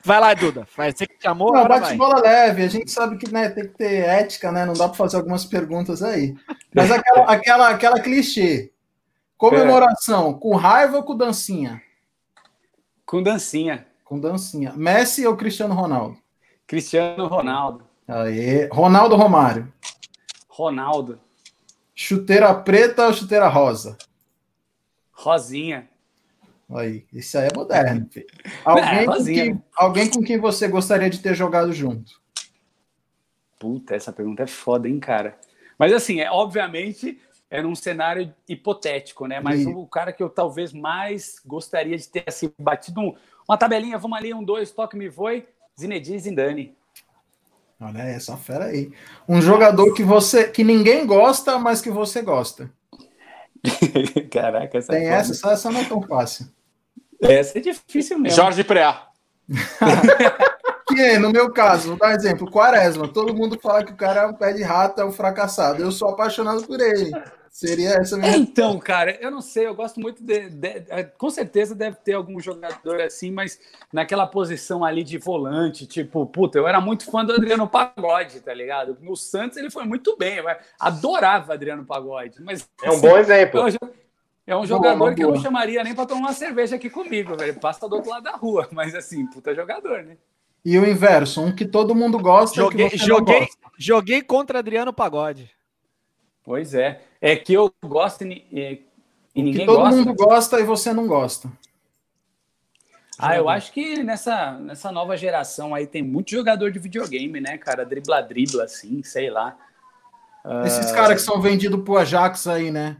Vai 0.04 0.20
lá, 0.20 0.34
Duda. 0.34 0.66
Vai. 0.76 0.92
Você 0.92 1.06
que 1.06 1.16
chamou. 1.20 1.52
Não, 1.52 1.66
bate 1.66 1.94
bola 1.96 2.20
leve. 2.20 2.64
A 2.64 2.68
gente 2.68 2.90
sabe 2.90 3.16
que 3.16 3.32
né, 3.32 3.48
tem 3.48 3.64
que 3.64 3.74
ter 3.76 4.04
ética, 4.04 4.52
né? 4.52 4.64
Não 4.64 4.74
dá 4.74 4.88
para 4.88 4.96
fazer 4.96 5.16
algumas 5.16 5.44
perguntas 5.44 6.02
aí. 6.02 6.34
Mas 6.74 6.90
aquela, 6.90 7.24
aquela, 7.24 7.68
aquela 7.68 8.00
clichê. 8.00 8.72
Comemoração, 9.36 10.30
é. 10.30 10.34
com 10.40 10.54
raiva 10.54 10.98
ou 10.98 11.02
com 11.02 11.16
dancinha? 11.16 11.82
Com 13.04 13.22
dancinha. 13.22 13.86
Com 14.04 14.20
dancinha. 14.20 14.72
Messi 14.76 15.26
ou 15.26 15.36
Cristiano 15.36 15.74
Ronaldo? 15.74 16.16
Cristiano 16.66 17.26
Ronaldo. 17.26 17.84
Aí. 18.06 18.68
Ronaldo 18.70 19.16
Romário. 19.16 19.72
Ronaldo. 20.48 21.18
Chuteira 21.94 22.54
preta 22.54 23.06
ou 23.06 23.12
chuteira 23.12 23.48
rosa? 23.48 23.96
Rosinha. 25.12 25.88
Aí, 26.74 27.04
isso 27.12 27.36
aí 27.38 27.48
é 27.48 27.56
moderno. 27.56 28.08
Filho. 28.10 28.26
Alguém, 28.64 28.84
é, 28.84 29.04
com 29.06 29.24
quem, 29.24 29.62
alguém 29.76 30.10
com 30.10 30.22
quem 30.22 30.38
você 30.38 30.68
gostaria 30.68 31.10
de 31.10 31.18
ter 31.18 31.34
jogado 31.34 31.72
junto? 31.72 32.20
Puta, 33.58 33.94
essa 33.94 34.12
pergunta 34.12 34.42
é 34.42 34.46
foda, 34.46 34.88
hein, 34.88 34.98
cara? 34.98 35.38
Mas 35.78 35.92
assim, 35.92 36.20
é 36.20 36.30
obviamente 36.30 37.20
é 37.52 37.60
num 37.60 37.74
cenário 37.74 38.34
hipotético, 38.48 39.26
né? 39.26 39.38
Mas 39.38 39.66
o 39.66 39.86
cara 39.86 40.10
que 40.10 40.22
eu 40.22 40.30
talvez 40.30 40.72
mais 40.72 41.38
gostaria 41.44 41.98
de 41.98 42.08
ter 42.08 42.24
assim, 42.26 42.50
batido 42.58 43.00
um, 43.00 43.14
uma 43.46 43.58
tabelinha, 43.58 43.98
vamos 43.98 44.16
ali, 44.16 44.32
um, 44.32 44.42
dois, 44.42 44.70
toque, 44.70 44.96
me 44.96 45.10
foi, 45.10 45.46
Zinedine 45.78 46.18
Zindani. 46.18 46.74
Olha 47.78 48.02
essa 48.02 48.36
fera 48.38 48.66
aí. 48.66 48.90
Um 49.28 49.42
jogador 49.42 49.92
que 49.92 50.02
você 50.02 50.48
que 50.48 50.64
ninguém 50.64 51.06
gosta, 51.06 51.58
mas 51.58 51.82
que 51.82 51.90
você 51.90 52.22
gosta. 52.22 52.70
Caraca, 54.30 54.78
essa 54.78 54.92
Tem 54.92 55.06
é 55.06 55.10
essa, 55.10 55.34
só 55.34 55.50
essa 55.50 55.70
não 55.70 55.80
é 55.80 55.84
tão 55.84 56.00
fácil. 56.00 56.46
Essa 57.22 57.58
é 57.58 57.60
difícil 57.60 58.18
mesmo. 58.18 58.36
Jorge 58.36 58.64
Preá. 58.64 59.06
que 60.88 61.18
no 61.18 61.30
meu 61.30 61.50
caso, 61.50 61.88
vou 61.88 61.96
dar 61.96 62.10
um 62.10 62.12
exemplo, 62.12 62.50
Quaresma. 62.50 63.08
Todo 63.08 63.34
mundo 63.34 63.58
fala 63.60 63.84
que 63.84 63.92
o 63.92 63.96
cara 63.96 64.22
é 64.22 64.26
um 64.26 64.34
pé 64.34 64.52
de 64.52 64.62
rato, 64.62 65.00
é 65.00 65.04
um 65.04 65.12
fracassado. 65.12 65.82
Eu 65.82 65.90
sou 65.90 66.08
apaixonado 66.08 66.64
por 66.66 66.80
ele. 66.80 67.10
Seria 67.52 67.90
essa 67.90 68.16
mesmo. 68.16 68.34
Então, 68.34 68.78
cara, 68.78 69.18
eu 69.20 69.30
não 69.30 69.42
sei, 69.42 69.66
eu 69.66 69.74
gosto 69.74 70.00
muito 70.00 70.24
de, 70.24 70.48
de, 70.48 70.80
de, 70.80 70.84
é, 70.88 71.04
Com 71.04 71.28
certeza 71.28 71.74
deve 71.74 71.98
ter 71.98 72.14
algum 72.14 72.40
jogador 72.40 72.98
assim, 73.02 73.30
mas 73.30 73.60
naquela 73.92 74.26
posição 74.26 74.82
ali 74.82 75.04
de 75.04 75.18
volante, 75.18 75.86
tipo, 75.86 76.24
puta, 76.24 76.56
eu 76.56 76.66
era 76.66 76.80
muito 76.80 77.04
fã 77.10 77.22
do 77.22 77.34
Adriano 77.34 77.68
Pagode, 77.68 78.40
tá 78.40 78.54
ligado? 78.54 78.96
No 79.02 79.14
Santos 79.14 79.58
ele 79.58 79.70
foi 79.70 79.84
muito 79.84 80.16
bem, 80.16 80.36
eu 80.36 80.46
adorava 80.80 81.52
Adriano 81.52 81.84
Pagode. 81.84 82.42
Mas, 82.42 82.66
é 82.82 82.90
um 82.90 83.00
bom 83.00 83.18
exemplo. 83.20 83.60
É 84.52 84.56
um 84.56 84.66
jogador 84.66 84.98
boa, 84.98 85.14
que 85.14 85.22
boa. 85.22 85.32
eu 85.32 85.34
não 85.34 85.42
chamaria 85.42 85.82
nem 85.82 85.94
para 85.94 86.04
tomar 86.04 86.20
uma 86.20 86.32
cerveja 86.34 86.76
aqui 86.76 86.90
comigo, 86.90 87.34
velho. 87.34 87.58
Passa 87.58 87.88
do 87.88 87.96
outro 87.96 88.10
lado 88.10 88.24
da 88.24 88.32
rua, 88.32 88.68
mas 88.70 88.94
assim, 88.94 89.26
puta 89.26 89.54
jogador, 89.54 90.02
né? 90.02 90.18
E 90.62 90.78
o 90.78 90.86
inverso, 90.86 91.40
um 91.40 91.56
que 91.56 91.64
todo 91.64 91.94
mundo 91.94 92.18
gosta. 92.18 92.54
Joguei, 92.54 92.90
joguei, 92.90 93.48
joguei 93.78 94.20
contra 94.20 94.58
Adriano 94.58 94.92
Pagode. 94.92 95.50
Pois 96.44 96.74
é. 96.74 97.00
É 97.18 97.34
que 97.34 97.54
eu 97.54 97.72
gosto 97.82 98.24
e, 98.24 98.46
e, 98.52 98.82
e 99.34 99.42
ninguém 99.42 99.64
todo 99.64 99.76
gosta. 99.76 99.96
Todo 99.96 100.06
mundo 100.06 100.14
gosta 100.14 100.60
e 100.60 100.64
você 100.64 100.92
não 100.92 101.06
gosta. 101.06 101.50
Ah, 103.18 103.36
eu 103.36 103.48
acho 103.48 103.72
que 103.72 104.02
nessa, 104.02 104.52
nessa 104.58 104.92
nova 104.92 105.16
geração 105.16 105.74
aí 105.74 105.86
tem 105.86 106.02
muito 106.02 106.30
jogador 106.30 106.70
de 106.70 106.78
videogame, 106.78 107.40
né, 107.40 107.56
cara? 107.56 107.86
Dribla, 107.86 108.20
dribla, 108.20 108.64
assim, 108.64 109.02
sei 109.02 109.30
lá. 109.30 109.56
Esses 110.66 110.90
uh... 110.90 110.94
caras 110.94 111.14
que 111.14 111.22
são 111.22 111.40
vendidos 111.40 111.82
pro 111.82 111.96
Ajax 111.96 112.46
aí, 112.46 112.70
né? 112.70 112.98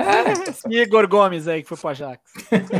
É, 0.00 0.70
Igor 0.82 1.06
Gomes 1.06 1.46
aí 1.46 1.62
que 1.62 1.68
foi 1.68 1.76
pro 1.76 1.88
Ajax. 1.88 2.20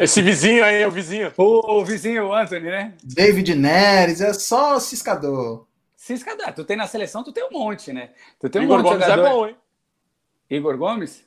Esse 0.01 0.23
vizinho 0.23 0.65
aí, 0.65 0.85
o 0.87 0.91
vizinho. 0.91 1.33
O, 1.37 1.79
o 1.79 1.85
vizinho, 1.85 2.29
o 2.29 2.35
Anthony, 2.35 2.67
né? 2.67 2.95
David 3.03 3.55
Neres, 3.55 4.21
é 4.21 4.33
só 4.33 4.79
ciscador. 4.81 5.67
Ciscador. 5.97 6.53
Tu 6.53 6.65
tem 6.65 6.77
na 6.77 6.87
seleção, 6.87 7.23
tu 7.23 7.33
tem 7.33 7.45
um 7.45 7.53
monte, 7.53 7.93
né? 7.93 8.11
Tu 8.41 8.49
tem 8.49 8.63
um 8.63 8.65
Igor 8.65 8.79
monte 8.79 8.85
Gomes 8.85 9.05
de 9.05 9.11
jogador. 9.11 9.27
é 9.27 9.31
bom, 9.31 9.47
hein? 9.47 9.57
Igor 10.49 10.77
Gomes? 10.79 11.25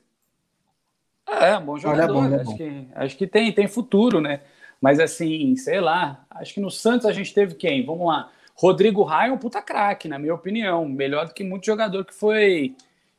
É, 1.28 1.58
um 1.58 1.66
bom 1.66 1.78
jogador. 1.78 2.18
Olha, 2.18 2.26
é 2.26 2.30
bom, 2.30 2.36
é 2.36 2.42
acho, 2.42 2.52
bom. 2.52 2.58
Que, 2.58 2.88
acho 2.96 3.18
que 3.18 3.28
tem, 3.28 3.52
tem 3.54 3.68
futuro, 3.68 4.20
né? 4.20 4.42
Mas 4.82 5.00
assim, 5.00 5.56
sei 5.56 5.80
lá, 5.80 6.26
acho 6.30 6.54
que 6.54 6.60
no 6.60 6.70
Santos 6.70 7.06
a 7.06 7.14
gente 7.14 7.34
teve 7.34 7.56
quem? 7.56 7.86
Vamos 7.86 8.08
lá. 8.08 8.32
Rodrigo 8.56 9.04
Raio 9.04 9.32
é 9.32 9.34
um 9.34 9.38
puta 9.38 9.62
craque, 9.62 10.08
na 10.08 10.20
minha 10.20 10.34
opinião. 10.34 10.86
Melhor 10.86 11.28
do 11.28 11.34
que 11.34 11.44
muito 11.44 11.66
jogador 11.66 12.04
que 12.04 12.14
foi 12.14 12.76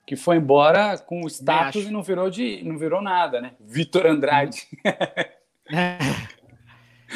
que 0.06 0.16
foi 0.16 0.36
embora 0.36 0.98
com 0.98 1.22
o 1.22 1.28
status 1.28 1.84
e 1.84 1.90
não 1.90 2.02
virou 2.02 2.28
de 2.30 2.62
não 2.64 2.76
virou 2.78 3.00
nada, 3.00 3.40
né? 3.40 3.52
Vitor 3.60 4.06
Andrade. 4.06 4.68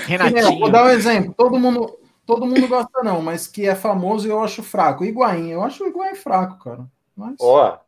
Renatinho. 0.07 0.59
vou 0.59 0.71
dar 0.71 0.87
um 0.87 0.91
exemplo. 0.91 1.35
Todo 1.37 1.59
mundo, 1.59 1.99
todo 2.25 2.47
mundo 2.47 2.67
gosta 2.69 3.03
não, 3.03 3.21
mas 3.21 3.47
que 3.47 3.67
é 3.67 3.75
famoso 3.75 4.27
e 4.27 4.31
eu 4.31 4.43
acho 4.43 4.63
fraco. 4.63 5.05
Higuaín, 5.05 5.49
eu 5.49 5.63
acho 5.63 5.85
o 5.85 5.89
Higuaín 5.89 6.15
fraco, 6.15 6.63
cara. 6.63 6.87
Mas... 7.17 7.37
Ó, 7.41 7.79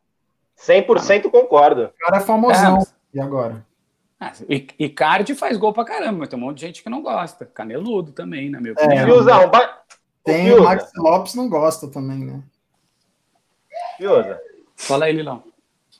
100% 0.57 1.31
concordo. 1.31 1.85
O 1.85 2.05
cara 2.05 2.17
é 2.17 2.21
famosão. 2.21 2.79
É, 2.79 2.81
E 3.13 3.19
agora? 3.19 3.65
Ah, 4.19 4.33
Icardi 4.77 5.33
faz 5.33 5.57
gol 5.57 5.73
pra 5.73 5.83
caramba, 5.83 6.19
mas 6.19 6.29
tem 6.29 6.37
um 6.37 6.43
monte 6.43 6.59
de 6.59 6.67
gente 6.67 6.83
que 6.83 6.89
não 6.89 7.01
gosta. 7.01 7.43
Caneludo 7.43 8.11
também, 8.11 8.51
na 8.51 8.61
minha 8.61 8.75
é, 8.77 8.83
opinião. 8.83 9.05
Fiozão, 9.05 9.49
ba... 9.49 9.81
Tem 10.23 10.53
o 10.53 10.63
Max 10.63 10.91
Lopes 10.95 11.33
não 11.33 11.49
gosta 11.49 11.87
também, 11.87 12.19
né? 12.19 12.43
Fiuza. 13.97 14.39
Fala 14.81 15.05
aí, 15.05 15.13
Lilão. 15.13 15.43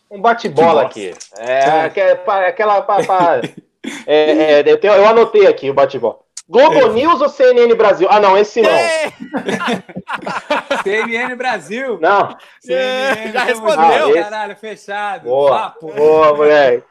Um 0.09 0.19
bate-bola 0.19 0.81
aqui. 0.81 1.13
É, 1.37 1.53
é. 1.53 1.85
aquela. 1.85 2.47
aquela 2.47 2.81
pra, 2.81 3.03
pra, 3.03 3.41
é, 4.05 4.59
é, 4.59 4.63
eu, 4.65 4.77
tenho, 4.77 4.93
eu 4.93 5.07
anotei 5.07 5.47
aqui 5.47 5.69
o 5.69 5.73
bate-bola. 5.73 6.19
Globo 6.49 6.75
é. 6.75 6.89
News 6.89 7.21
ou 7.21 7.29
CNN 7.29 7.73
Brasil? 7.75 8.09
Ah, 8.11 8.19
não, 8.19 8.37
esse 8.37 8.61
não. 8.61 8.69
CNN 10.83 11.33
Brasil. 11.35 11.97
Não. 12.01 12.35
CNN, 12.59 13.31
já 13.31 13.43
respondeu. 13.43 14.19
Ah, 14.19 14.23
Caralho, 14.23 14.57
fechado. 14.57 15.29
Boa, 15.29 15.51
Papo. 15.51 15.93
boa, 15.93 16.35
moleque. 16.35 16.83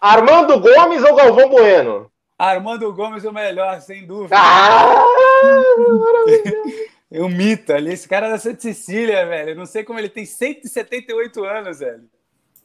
Armando 0.00 0.60
Gomes 0.60 1.02
ou 1.02 1.16
Galvão 1.16 1.48
Bueno? 1.48 2.08
Armando 2.38 2.92
Gomes 2.92 3.24
o 3.24 3.32
melhor, 3.32 3.80
sem 3.80 4.06
dúvida. 4.06 4.36
Ah, 4.38 5.02
é 7.14 7.22
um 7.22 7.28
mito 7.28 7.72
ali. 7.72 7.92
Esse 7.92 8.08
cara 8.08 8.26
é 8.26 8.30
da 8.30 8.38
Santa 8.38 8.60
Cecília, 8.60 9.24
velho. 9.24 9.50
Eu 9.50 9.56
não 9.56 9.66
sei 9.66 9.84
como 9.84 10.00
ele 10.00 10.08
tem 10.08 10.26
178 10.26 11.44
anos, 11.44 11.78
velho. 11.78 12.02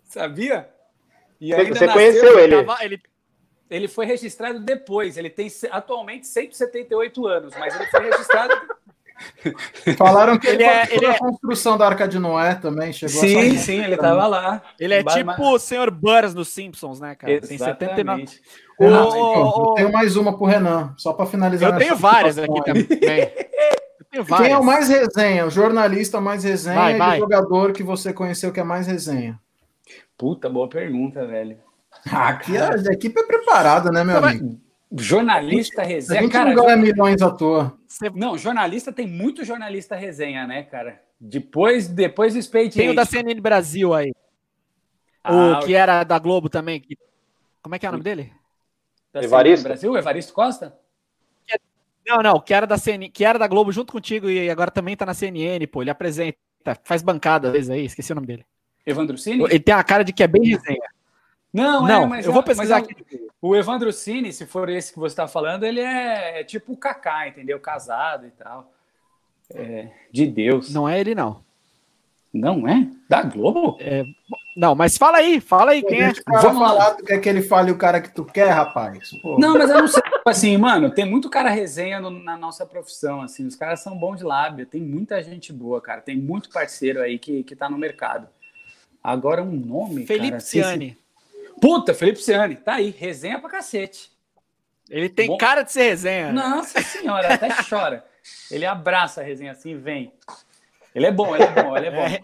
Sabia? 0.05 0.67
E 1.39 1.53
ainda 1.53 1.75
Você 1.75 1.85
nasceu, 1.85 1.93
conheceu 1.93 2.39
ele? 2.39 2.55
ele? 2.81 3.01
Ele 3.69 3.87
foi 3.87 4.07
registrado 4.07 4.59
depois. 4.59 5.17
Ele 5.17 5.29
tem 5.29 5.47
atualmente 5.69 6.25
178 6.25 7.27
anos, 7.27 7.53
mas 7.59 7.75
ele 7.75 7.85
foi 7.91 8.09
registrado. 8.09 8.55
Falaram 9.95 10.39
que 10.39 10.47
ele, 10.47 10.63
é, 10.63 10.95
ele 10.95 11.05
é 11.05 11.11
a 11.11 11.19
construção 11.19 11.77
da 11.77 11.85
Arca 11.85 12.07
de 12.07 12.17
Noé 12.17 12.55
também 12.55 12.91
chegou 12.91 13.19
Sim, 13.19 13.57
sim, 13.57 13.83
ele 13.83 13.95
estava 13.95 14.25
lá. 14.25 14.63
Ele 14.79 14.95
é 14.95 15.03
tipo 15.03 15.43
o 15.43 15.59
Sr. 15.59 15.91
Burns 15.91 16.33
dos 16.33 16.47
Simpsons, 16.47 16.99
né, 16.99 17.13
cara? 17.13 17.33
Exatamente. 17.33 17.49
Tem 17.49 17.57
79. 17.57 18.27
Renato, 18.79 19.15
o... 19.15 19.69
Eu 19.69 19.73
tenho 19.75 19.91
mais 19.91 20.15
uma 20.15 20.35
pro 20.35 20.47
Renan, 20.47 20.95
só 20.97 21.13
para 21.13 21.25
finalizar. 21.27 21.73
Eu 21.73 21.77
tenho 21.77 21.95
várias 21.95 22.39
aqui 22.39 22.63
também. 22.63 22.89
Quem 24.12 24.51
é 24.51 24.57
o 24.57 24.64
mais 24.64 24.89
resenha? 24.89 25.45
O 25.45 25.49
jornalista 25.49 26.20
mais 26.20 26.43
resenha 26.43 26.76
vai, 26.76 26.97
vai. 26.97 27.16
e 27.16 27.18
o 27.18 27.22
jogador 27.22 27.74
que 27.74 27.84
você 27.84 28.12
conheceu 28.12 28.51
que 28.51 28.60
é 28.60 28.64
mais 28.64 28.88
resenha? 28.88 29.39
Puta, 30.18 30.49
boa 30.49 30.68
pergunta, 30.68 31.26
velho. 31.26 31.57
Ah, 32.12 32.30
aqui 32.30 32.57
a, 32.57 32.72
a 32.72 32.93
equipe 32.93 33.20
é 33.20 33.24
preparada, 33.24 33.91
né, 33.91 34.03
meu 34.03 34.18
amigo? 34.18 34.60
Jornalista 34.97 35.84
resenha. 35.84 36.20
A 36.20 36.24
gente 36.24 36.32
cara, 36.32 36.53
não 36.53 36.66
ganha 36.66 36.78
milhões 36.78 37.22
à 37.22 37.30
toa. 37.30 37.78
Não, 38.16 38.38
jornalista 38.38 38.91
tem 38.91 39.07
muito 39.07 39.45
jornalista 39.45 39.95
resenha, 39.95 40.47
né, 40.47 40.64
cara? 40.64 41.01
Depois, 41.20 41.88
depois 41.88 42.34
do 42.34 42.41
Spade. 42.41 42.72
Tem 42.72 42.89
o 42.89 42.95
da 42.95 43.05
CNN 43.05 43.39
Brasil 43.39 43.93
aí. 43.93 44.14
Ah, 45.24 45.60
o 45.60 45.66
que 45.66 45.76
era 45.76 46.03
da 46.03 46.18
Globo 46.18 46.49
também. 46.49 46.84
Como 47.62 47.76
é 47.76 47.80
que 47.80 47.86
é 47.86 47.89
o 47.89 47.91
nome 47.91 48.03
dele? 48.03 48.32
Da 49.14 49.22
Evaristo. 49.24 49.68
Brasil, 49.68 49.97
Evaristo 49.97 50.34
Costa? 50.34 50.78
Não, 52.10 52.24
não, 52.24 52.39
que 52.39 52.53
era 52.55 52.66
da 52.66 52.76
CNN, 52.76 53.10
que 53.10 53.24
era 53.24 53.38
da 53.38 53.47
Globo 53.47 53.72
junto 53.72 53.94
contigo 53.94 54.30
e 54.30 54.49
agora 54.49 54.72
também 54.72 54.98
tá 54.98 55.06
na 55.06 55.14
CNN, 55.14 55.65
pô. 55.68 55.84
Ele 55.84 55.91
apresenta, 55.91 56.38
faz 56.84 57.03
bancada 57.03 57.49
às 57.49 57.53
vezes 57.53 57.69
aí, 57.69 57.86
esqueci 57.86 58.11
o 58.11 58.15
nome 58.15 58.26
dele. 58.26 58.45
Evandro 58.84 59.18
Cine? 59.18 59.44
Ele 59.44 59.60
tem 59.60 59.76
a 59.76 59.84
cara 59.84 60.03
de 60.03 60.11
que 60.11 60.23
é 60.23 60.27
bem 60.27 60.44
resenha. 60.44 60.90
Não, 61.53 61.86
não, 61.86 62.03
é, 62.03 62.07
mas 62.07 62.26
eu 62.26 62.34
vou 62.34 62.41
pesquisar 62.41 62.77
aqui. 62.77 62.95
O 63.41 63.56
Evandro 63.56 63.94
Cine, 63.94 64.34
se 64.34 64.45
for 64.45 64.69
esse 64.69 64.91
que 64.91 64.99
você 64.99 65.14
está 65.14 65.27
falando, 65.27 65.64
ele 65.64 65.80
é, 65.80 66.41
é, 66.41 66.44
tipo 66.44 66.73
o 66.73 66.77
Kaká, 66.77 67.27
entendeu? 67.27 67.60
Casado 67.60 68.26
e 68.26 68.31
tal. 68.31 68.72
É, 69.53 69.90
de 70.11 70.26
Deus. 70.26 70.73
Não 70.73 70.90
é 70.90 70.99
ele, 70.99 71.14
não. 71.14 71.44
Não 72.34 72.68
é? 72.68 72.88
Da 73.07 73.23
Globo? 73.23 73.77
É, 73.80 74.03
não, 74.56 74.76
mas 74.76 74.97
fala 74.97 75.19
aí, 75.19 75.39
fala 75.39 75.72
aí 75.72 75.81
quem 75.81 76.01
é. 76.01 76.11
Vamos 76.27 76.60
falar, 76.60 76.95
tu 76.95 77.03
quer 77.06 77.19
que 77.19 77.30
ele 77.30 77.41
fale 77.41 77.72
o 77.72 77.77
cara 77.77 78.01
que 78.01 78.14
tu 78.14 78.26
quer, 78.26 78.49
rapaz? 78.49 79.10
Pô. 79.22 79.39
Não, 79.39 79.57
mas 79.57 79.69
eu 79.69 79.77
não 79.77 79.88
sei. 79.88 80.01
Tipo 80.03 80.30
assim, 80.30 80.57
mano, 80.57 80.91
tem 80.91 81.06
muito 81.06 81.30
cara 81.30 81.49
resenha 81.49 81.99
no, 81.99 82.11
na 82.11 82.38
nossa 82.38 82.65
profissão, 82.65 83.22
assim. 83.22 83.47
Os 83.47 83.56
caras 83.56 83.80
são 83.80 83.97
bons 83.97 84.18
de 84.18 84.23
lábia, 84.26 84.65
tem 84.65 84.81
muita 84.81 85.23
gente 85.23 85.53
boa, 85.53 85.80
cara. 85.80 86.01
Tem 86.01 86.18
muito 86.18 86.49
parceiro 86.49 87.01
aí 87.01 87.18
que, 87.18 87.41
que 87.43 87.56
tá 87.56 87.69
no 87.69 87.77
mercado. 87.77 88.27
Agora 89.01 89.41
um 89.41 89.51
nome, 89.51 90.06
Felipe 90.06 90.31
cara, 90.31 90.39
Ciani. 90.41 90.97
Puta, 91.61 91.93
Felipe 91.93 92.22
Ciani, 92.22 92.56
tá 92.57 92.76
aí, 92.76 92.89
resenha 92.89 93.39
pra 93.39 93.49
cacete. 93.49 94.11
Ele 94.89 95.07
tem 95.07 95.27
Bom... 95.27 95.38
cara 95.38 95.64
de 95.64 95.72
ser 95.72 95.84
resenha. 95.84 96.34
Nossa 96.34 96.81
senhora, 96.81 97.34
até 97.34 97.49
chora. 97.64 98.06
Ele 98.51 98.65
abraça 98.65 99.22
a 99.22 99.23
resenha 99.23 99.53
assim, 99.53 99.77
vem. 99.77 100.11
Ele 100.94 101.06
é 101.06 101.11
bom, 101.11 101.36
ele 101.36 101.44
é 101.44 101.64
bom, 101.64 101.78
ele 101.78 101.88
é 101.88 101.91
bom. 101.91 102.06
É, 102.06 102.24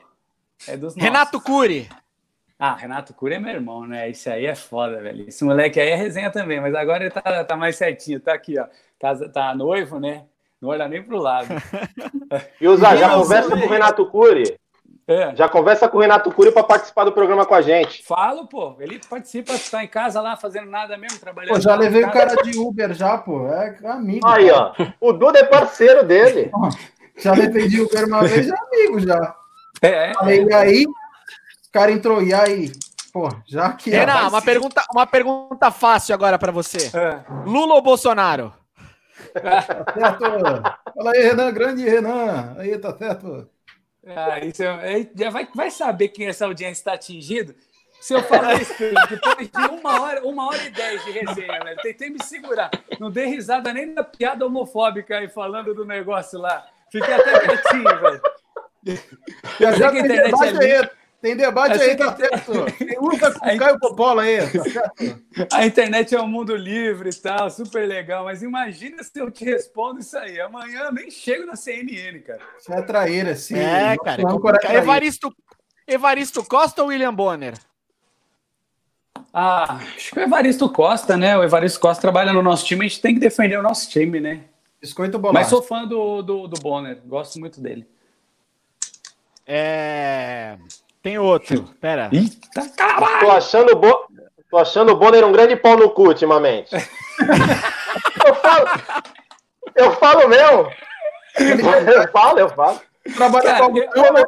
é 0.73 0.77
dos 0.77 0.95
Renato 0.95 1.39
Cury. 1.41 1.89
Ah, 2.57 2.73
Renato 2.73 3.13
Cury 3.13 3.35
é 3.35 3.39
meu 3.39 3.53
irmão, 3.53 3.85
né? 3.85 4.09
Esse 4.09 4.29
aí 4.29 4.45
é 4.45 4.55
foda, 4.55 5.01
velho. 5.01 5.27
Esse 5.27 5.43
moleque 5.43 5.79
aí 5.79 5.89
é 5.89 5.95
resenha 5.95 6.31
também, 6.31 6.61
mas 6.61 6.73
agora 6.73 7.03
ele 7.03 7.11
tá, 7.11 7.43
tá 7.43 7.57
mais 7.57 7.75
certinho, 7.75 8.19
tá 8.19 8.33
aqui, 8.33 8.57
ó. 8.57 8.65
Tá, 8.97 9.15
tá 9.29 9.55
noivo, 9.55 9.99
né? 9.99 10.23
Não 10.61 10.69
olha 10.69 10.87
nem 10.87 11.03
pro 11.03 11.17
lado. 11.17 11.47
E 12.59 12.67
usa, 12.67 12.95
já 12.95 13.13
conversa 13.13 13.49
com 13.49 13.65
o 13.65 13.69
Renato 13.69 14.05
Cury. 14.07 14.57
É. 15.07 15.35
Já 15.35 15.47
conversa 15.47 15.87
com 15.87 15.97
o 15.97 16.01
Renato 16.01 16.31
Cury 16.31 16.51
para 16.51 16.63
participar 16.63 17.03
do 17.03 17.11
programa 17.11 17.45
com 17.45 17.53
a 17.53 17.61
gente. 17.61 18.03
Falo, 18.03 18.47
pô. 18.47 18.75
Ele 18.79 18.99
participa, 19.07 19.53
tá 19.69 19.83
em 19.83 19.87
casa 19.87 20.19
lá 20.19 20.35
fazendo 20.35 20.69
nada 20.69 20.97
mesmo, 20.97 21.19
trabalhando. 21.19 21.53
Pô, 21.53 21.61
já 21.61 21.75
levei 21.75 22.03
o 22.03 22.11
cara 22.11 22.35
de 22.41 22.57
Uber 22.57 22.91
já, 22.93 23.15
pô. 23.17 23.47
É 23.47 23.77
amigo. 23.85 24.27
Aí, 24.27 24.49
cara. 24.49 24.73
ó. 24.79 24.85
O 24.99 25.13
Duda 25.13 25.39
é 25.39 25.43
parceiro 25.43 26.03
dele. 26.03 26.51
Já 27.17 27.33
defendi 27.33 27.81
o 27.81 27.89
cara 27.89 28.05
uma 28.07 28.21
vez, 28.27 28.47
já 28.47 28.55
amigo 28.55 28.99
já. 28.99 29.35
É. 29.81 30.13
Falei, 30.13 30.43
e 30.43 30.53
aí, 30.53 30.85
o 30.85 31.71
cara 31.71 31.91
entrou, 31.91 32.21
e 32.21 32.33
aí? 32.33 32.71
Pô, 33.11 33.29
já 33.47 33.71
que. 33.73 33.89
Renan, 33.89 34.27
uma, 34.27 34.41
pergunta, 34.41 34.83
uma 34.91 35.07
pergunta 35.07 35.71
fácil 35.71 36.13
agora 36.13 36.37
para 36.37 36.51
você: 36.51 36.91
é. 36.97 37.23
Lula 37.45 37.75
ou 37.75 37.81
Bolsonaro? 37.81 38.53
Tá 39.33 39.61
certo. 39.61 40.23
Fala 40.95 41.11
aí, 41.13 41.23
Renan, 41.23 41.53
grande 41.53 41.83
Renan. 41.87 42.55
Aí, 42.57 42.77
tá 42.77 42.95
certo. 42.97 43.49
Ah, 44.07 44.39
isso 44.39 44.61
é, 44.61 45.09
já 45.15 45.29
vai, 45.29 45.47
vai 45.55 45.71
saber 45.71 46.09
quem 46.09 46.27
essa 46.27 46.45
audiência 46.45 46.81
está 46.81 46.93
atingindo. 46.93 47.55
Se 47.99 48.13
eu 48.13 48.21
falar 48.21 48.61
isso, 48.61 48.73
depois 48.77 49.49
de 49.49 49.73
uma 49.73 50.01
hora, 50.01 50.27
uma 50.27 50.47
hora 50.47 50.63
e 50.63 50.69
dez 50.69 51.03
de 51.03 51.11
resenha, 51.11 51.63
velho, 51.63 51.81
tentei 51.81 52.09
me 52.11 52.21
segurar. 52.23 52.69
Não 52.99 53.09
dei 53.09 53.25
risada 53.25 53.73
nem 53.73 53.95
da 53.95 54.03
piada 54.03 54.45
homofóbica 54.45 55.17
aí 55.17 55.27
falando 55.27 55.73
do 55.73 55.83
negócio 55.85 56.39
lá. 56.39 56.67
Fiquei 56.91 57.13
até 57.13 57.39
quietinho, 57.39 57.83
velho. 58.01 58.21
Já, 59.59 59.71
já 59.71 59.91
tem 59.91 60.03
debate 60.03 60.63
aí, 60.63 60.89
tem 61.25 61.35
debate 61.35 61.81
aí, 61.81 61.95
tá 61.95 62.15
certo. 62.15 62.51
Tem 62.77 62.95
com 62.95 63.07
o 63.07 63.57
Caio 63.57 63.79
Coppola 63.79 64.21
aí, 64.21 64.37
tá. 64.71 64.91
A 65.57 65.65
internet 65.65 66.13
é 66.13 66.21
um 66.21 66.27
mundo 66.27 66.55
livre 66.55 67.09
e 67.09 67.15
tal, 67.15 67.49
super 67.49 67.87
legal, 67.87 68.25
mas 68.25 68.43
imagina 68.43 69.01
se 69.03 69.19
eu 69.19 69.31
te 69.31 69.43
respondo 69.43 70.01
isso 70.01 70.15
aí. 70.17 70.39
Amanhã 70.39 70.81
eu 70.81 70.93
nem 70.93 71.09
chego 71.09 71.47
na 71.47 71.55
CNN, 71.55 72.19
cara. 72.19 72.41
Isso 72.59 72.71
é 72.71 72.81
traíra, 72.83 73.35
sim. 73.35 73.57
É, 73.57 73.95
cara. 73.97 74.21
É 74.65 74.75
Evaristo, 74.75 75.35
Evaristo 75.87 76.43
Costa 76.43 76.83
ou 76.83 76.89
William 76.89 77.13
Bonner? 77.13 77.55
Ah, 79.33 79.79
acho 79.95 80.11
que 80.11 80.19
o 80.19 80.23
Evaristo 80.23 80.69
Costa, 80.69 81.17
né? 81.17 81.35
O 81.35 81.43
Evaristo 81.43 81.79
Costa 81.79 82.01
trabalha 82.01 82.31
no 82.33 82.43
nosso 82.43 82.65
time, 82.65 82.85
a 82.85 82.87
gente 82.87 83.01
tem 83.01 83.15
que 83.15 83.19
defender 83.19 83.57
o 83.57 83.63
nosso 83.63 83.89
time, 83.89 84.19
né? 84.19 84.43
Biscoito 84.81 85.17
bolacha. 85.19 85.39
Mas 85.39 85.47
sou 85.47 85.61
fã 85.61 85.85
do, 85.85 86.21
do, 86.21 86.47
do 86.47 86.59
Bonner, 86.61 87.01
gosto 87.05 87.39
muito 87.39 87.61
dele. 87.61 87.87
É... 89.45 90.57
Tem 91.01 91.17
outro, 91.17 91.63
pera. 91.79 92.09
Eita, 92.11 92.69
caralho! 92.75 93.19
Tô 93.19 93.31
achando, 93.31 93.75
bo... 93.75 94.07
Tô 94.49 94.57
achando 94.57 94.91
o 94.91 94.95
Bonner 94.95 95.25
um 95.25 95.31
grande 95.31 95.55
pau 95.55 95.77
no 95.77 95.89
cu 95.89 96.07
ultimamente. 96.07 96.75
eu 98.25 98.35
falo... 98.35 98.67
Eu 99.75 99.91
falo 99.93 100.29
mesmo. 100.29 100.71
Eu 101.37 102.07
falo, 102.11 102.39
eu 102.39 102.49
falo. 102.49 102.81
Trabalha 103.15 103.59
com 103.59 103.77
eu, 103.77 104.25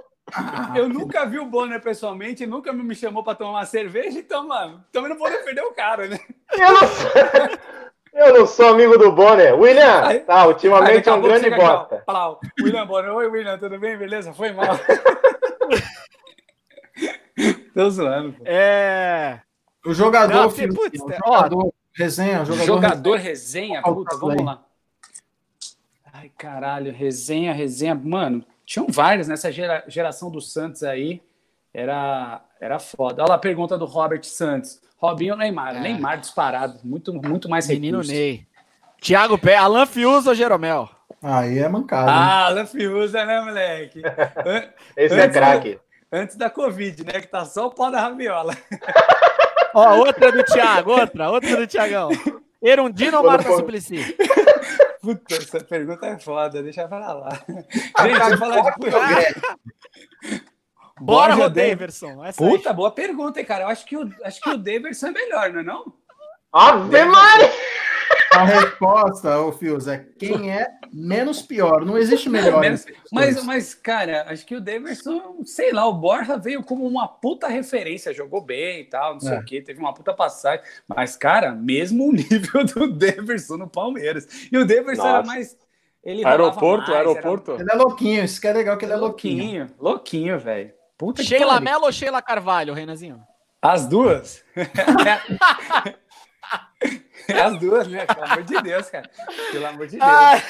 eu 0.75 0.89
nunca 0.89 1.25
vi 1.25 1.39
o 1.39 1.45
Bonner 1.45 1.81
pessoalmente, 1.81 2.45
nunca 2.45 2.73
me 2.73 2.93
chamou 2.93 3.23
para 3.23 3.35
tomar 3.35 3.51
uma 3.51 3.65
cerveja, 3.65 4.19
então, 4.19 4.45
mano, 4.45 4.83
também 4.91 5.09
não 5.09 5.17
vou 5.17 5.29
defender 5.29 5.61
o 5.61 5.71
cara, 5.71 6.07
né? 6.07 6.19
Eu 6.51 6.73
não 6.73 6.87
sou, 6.87 7.11
eu 8.17 8.39
não 8.39 8.47
sou 8.47 8.69
amigo 8.69 8.97
do 8.97 9.11
Bonner. 9.11 9.55
William, 9.59 10.05
aí, 10.05 10.19
tá, 10.19 10.47
ultimamente 10.47 11.07
é 11.07 11.13
um 11.13 11.21
grande 11.21 11.49
bosta. 11.49 12.03
William 12.61 12.85
Bonner, 12.85 13.13
oi 13.13 13.27
William, 13.27 13.57
tudo 13.57 13.79
bem? 13.79 13.97
Beleza? 13.97 14.33
Foi 14.33 14.51
mal. 14.51 14.77
Tô 17.73 17.89
zoando. 17.89 18.33
Pô. 18.33 18.43
É. 18.45 19.41
O 19.85 19.93
jogador, 19.93 20.33
não, 20.33 20.49
filho, 20.49 20.73
putz, 20.73 20.99
o 20.99 21.07
jogador, 21.07 21.73
resenha, 21.93 22.43
jogador, 22.43 22.65
jogador 22.65 23.17
resenha, 23.17 23.81
puta, 23.81 24.17
vamos 24.17 24.43
lá. 24.43 24.63
Ai, 26.11 26.31
caralho, 26.37 26.91
resenha, 26.91 27.53
resenha, 27.53 27.95
mano 27.95 28.43
tinham 28.67 28.85
vários 28.89 29.29
nessa 29.29 29.49
gera, 29.49 29.83
geração 29.87 30.29
do 30.29 30.41
Santos 30.41 30.83
aí. 30.83 31.21
Era, 31.73 32.41
era 32.59 32.79
foda. 32.79 33.21
Olha 33.23 33.29
lá 33.29 33.35
a 33.35 33.39
pergunta 33.39 33.77
do 33.77 33.85
Robert 33.85 34.23
Santos. 34.23 34.79
Robinho 34.97 35.33
ou 35.33 35.39
Neymar? 35.39 35.75
É. 35.75 35.79
Neymar 35.79 36.19
disparado. 36.19 36.79
Muito, 36.83 37.13
muito 37.13 37.47
mais 37.47 37.67
Menino 37.67 37.97
recurso. 37.99 38.11
Ney. 38.11 38.47
Thiago 38.99 39.37
Pé, 39.37 39.55
Alan 39.55 39.85
Fiuza 39.85 40.29
ou 40.31 40.35
Jeromel? 40.35 40.89
Aí 41.21 41.59
é 41.59 41.67
mancada. 41.69 42.11
Ah, 42.11 42.45
Alan 42.47 42.65
Fiuza, 42.65 43.25
né, 43.25 43.41
moleque? 43.41 44.01
Esse 44.97 45.15
é 45.15 45.23
antes, 45.23 45.35
é 45.35 45.39
craque. 45.39 45.79
Antes 46.11 46.35
da 46.35 46.49
Covid, 46.49 47.05
né? 47.05 47.21
Que 47.21 47.27
tá 47.27 47.45
só 47.45 47.67
o 47.67 47.71
pau 47.71 47.91
da 47.91 48.01
rabiola. 48.01 48.55
Ó, 49.73 49.97
outra 49.97 50.31
do 50.31 50.43
Thiago, 50.43 50.91
outra, 50.91 51.29
outra 51.29 51.57
do 51.57 51.67
Thiagão. 51.67 52.09
Erundino 52.61 53.17
ou 53.17 53.23
Marta 53.23 53.51
Suplicy? 53.55 54.15
Puta, 55.01 55.35
essa 55.35 55.59
pergunta 55.63 56.07
é 56.07 56.17
foda, 56.17 56.63
deixa 56.63 56.87
pra 56.87 57.13
lá. 57.13 57.39
Gente, 57.47 58.19
vamos 58.19 58.39
falar 58.39 58.61
de 58.61 58.75
Bora, 60.99 61.35
Bora 61.35 61.49
Daverson. 61.49 62.21
Puta, 62.35 62.69
aí. 62.69 62.75
boa 62.75 62.91
pergunta, 62.91 63.39
hein, 63.39 63.45
cara. 63.45 63.65
Eu 63.65 63.69
acho 63.69 63.85
que 63.85 63.95
o, 63.95 64.09
acho 64.23 64.41
que 64.41 64.49
o 64.49 64.57
Daverson 64.57 65.07
é 65.07 65.11
melhor, 65.11 65.51
não 65.51 65.59
é 65.59 65.63
não? 65.63 65.93
Ave 66.51 67.05
Maria! 67.05 67.51
A 68.31 68.43
resposta, 68.43 69.39
ô 69.39 69.51
Fios, 69.51 69.87
é 69.87 70.05
quem 70.19 70.51
é 70.51 70.67
menos 70.91 71.41
pior. 71.41 71.83
Não 71.83 71.97
existe 71.97 72.29
melhor. 72.29 72.59
Menos, 72.59 72.85
mas, 73.11 73.43
mas, 73.43 73.73
cara, 73.73 74.25
acho 74.27 74.45
que 74.45 74.55
o 74.55 74.61
Deverson, 74.61 75.41
sei 75.43 75.71
lá, 75.71 75.87
o 75.87 75.93
Borja 75.93 76.37
veio 76.37 76.63
como 76.63 76.85
uma 76.85 77.07
puta 77.07 77.47
referência, 77.47 78.13
jogou 78.13 78.41
bem 78.41 78.81
e 78.81 78.85
tal, 78.85 79.13
não 79.13 79.19
sei 79.19 79.33
é. 79.33 79.39
o 79.39 79.45
quê, 79.45 79.61
teve 79.61 79.79
uma 79.79 79.93
puta 79.93 80.13
passagem. 80.13 80.63
Mas, 80.87 81.15
cara, 81.15 81.51
mesmo 81.51 82.07
o 82.07 82.11
nível 82.11 82.63
do 82.75 82.91
Deverson 82.91 83.57
no 83.57 83.67
Palmeiras. 83.67 84.27
E 84.51 84.57
o 84.57 84.65
Deverson 84.65 85.03
Nossa. 85.03 85.17
era 85.17 85.25
mais. 85.25 85.57
Ele 86.03 86.25
aeroporto, 86.25 86.91
mais, 86.91 87.07
aeroporto. 87.07 87.51
Era... 87.53 87.61
Ele 87.61 87.71
é 87.71 87.75
louquinho, 87.75 88.23
isso 88.23 88.39
que 88.39 88.47
é 88.47 88.53
legal 88.53 88.77
que 88.77 88.85
ele 88.85 88.93
é 88.93 88.97
louquinho. 88.97 89.43
Louquinho, 89.43 89.75
louquinho 89.79 90.39
velho. 90.39 90.77
Sheila 91.21 91.59
Mello 91.59 91.85
ou 91.85 91.91
Sheila 91.91 92.21
Carvalho, 92.21 92.73
Renazinho? 92.73 93.21
As 93.61 93.87
duas? 93.87 94.43
As 97.43 97.59
duas, 97.59 97.87
né? 97.87 98.05
Pelo 98.05 98.23
amor 98.23 98.43
de 98.43 98.61
Deus, 98.61 98.89
cara. 98.89 99.09
Pelo 99.51 99.65
amor 99.65 99.87
de 99.87 99.97
Deus. 99.97 100.03
Ah, 100.03 100.41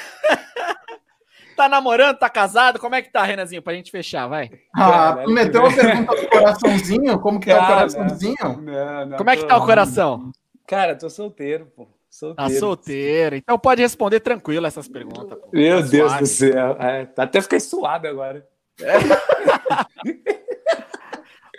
tá 1.56 1.68
namorando, 1.68 2.18
tá 2.18 2.30
casado? 2.30 2.80
Como 2.80 2.96
é 2.96 3.02
que 3.02 3.12
tá, 3.12 3.24
Renanzinho? 3.24 3.62
Pra 3.62 3.74
gente 3.74 3.90
fechar, 3.90 4.28
vai. 4.28 4.52
Ah, 4.76 5.18
tu 5.24 5.32
meteu 5.32 5.62
uma 5.62 5.74
pergunta 5.74 6.16
do 6.16 6.30
coraçãozinho? 6.30 7.20
Como 7.20 7.40
que 7.40 7.50
tá 7.50 7.64
o 7.64 7.68
coraçãozinho? 7.68 8.62
Não, 8.62 9.06
não, 9.08 9.18
Como 9.18 9.30
é 9.30 9.38
que 9.38 9.46
tá 9.46 9.58
o 9.58 9.66
coração? 9.66 10.32
Cara, 10.68 10.96
tô 10.96 11.10
solteiro, 11.10 11.72
pô. 11.76 11.88
Solteiro. 12.10 12.52
Tá 12.52 12.60
solteiro. 12.60 13.36
Então 13.36 13.60
pode 13.60 13.82
responder 13.82 14.20
tranquilo 14.20 14.66
essas 14.66 14.88
perguntas. 14.88 15.38
Pô. 15.38 15.50
Meu 15.52 15.82
tá 15.82 15.88
Deus 15.88 16.12
suave. 16.12 16.24
do 16.24 16.28
céu. 16.28 16.78
É, 16.80 17.08
até 17.18 17.42
fiquei 17.42 17.60
suado 17.60 18.08
agora. 18.08 18.46
É. 18.80 18.98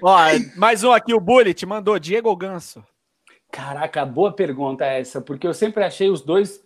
Ó, 0.02 0.16
mais 0.56 0.84
um 0.84 0.92
aqui, 0.92 1.12
o 1.12 1.20
Bullet 1.20 1.66
mandou 1.66 1.98
Diego 1.98 2.34
Ganso. 2.36 2.84
Caraca, 3.50 4.04
boa 4.06 4.32
pergunta 4.32 4.84
essa, 4.84 5.20
porque 5.20 5.46
eu 5.46 5.54
sempre 5.54 5.82
achei 5.82 6.08
os 6.08 6.20
dois 6.22 6.62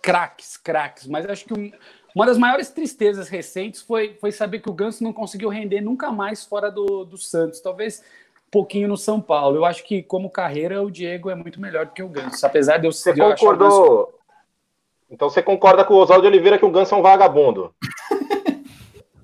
craques, 0.00 0.56
craques, 0.56 1.06
mas 1.06 1.26
acho 1.26 1.44
que 1.44 1.54
um, 1.54 1.72
uma 2.14 2.26
das 2.26 2.38
maiores 2.38 2.70
tristezas 2.70 3.28
recentes 3.28 3.82
foi, 3.82 4.16
foi 4.20 4.30
saber 4.30 4.60
que 4.60 4.70
o 4.70 4.74
Ganso 4.74 5.02
não 5.02 5.12
conseguiu 5.12 5.48
render 5.48 5.80
nunca 5.80 6.12
mais 6.12 6.44
fora 6.44 6.70
do, 6.70 7.04
do 7.04 7.18
Santos, 7.18 7.60
talvez 7.60 8.00
um 8.46 8.50
pouquinho 8.50 8.86
no 8.86 8.96
São 8.96 9.20
Paulo. 9.20 9.56
Eu 9.56 9.64
acho 9.64 9.82
que, 9.82 10.02
como 10.02 10.30
carreira, 10.30 10.80
o 10.80 10.90
Diego 10.90 11.30
é 11.30 11.34
muito 11.34 11.60
melhor 11.60 11.86
do 11.86 11.92
que 11.92 12.02
o 12.02 12.08
Ganso, 12.08 12.46
apesar 12.46 12.78
de 12.78 12.86
eu 12.86 12.92
Você 12.92 13.12
concordou? 13.12 13.68
Ganso... 13.68 14.14
Então 15.10 15.28
você 15.28 15.42
concorda 15.42 15.84
com 15.84 15.94
o 15.94 15.98
Oswaldo 15.98 16.26
Oliveira 16.26 16.58
que 16.58 16.64
o 16.64 16.70
Ganso 16.70 16.94
é 16.94 16.98
um 16.98 17.02
vagabundo? 17.02 17.74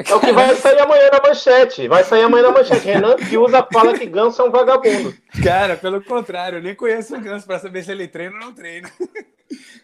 É 0.08 0.14
o 0.14 0.20
que 0.20 0.32
vai 0.32 0.54
sair 0.54 0.80
amanhã 0.80 1.10
na 1.12 1.20
manchete. 1.20 1.88
Vai 1.88 2.04
sair 2.04 2.22
amanhã 2.22 2.44
na 2.44 2.52
manchete. 2.52 2.86
Renan 2.86 3.16
usa 3.38 3.66
fala 3.72 3.98
que 3.98 4.06
Ganso 4.06 4.40
é 4.40 4.44
um 4.44 4.50
vagabundo. 4.50 5.14
Cara, 5.42 5.76
pelo 5.76 6.02
contrário, 6.02 6.58
eu 6.58 6.62
nem 6.62 6.74
conheço 6.74 7.16
o 7.16 7.20
Ganso 7.20 7.46
para 7.46 7.58
saber 7.58 7.82
se 7.82 7.92
ele 7.92 8.08
treina 8.08 8.34
ou 8.36 8.40
não 8.40 8.54
treina. 8.54 8.90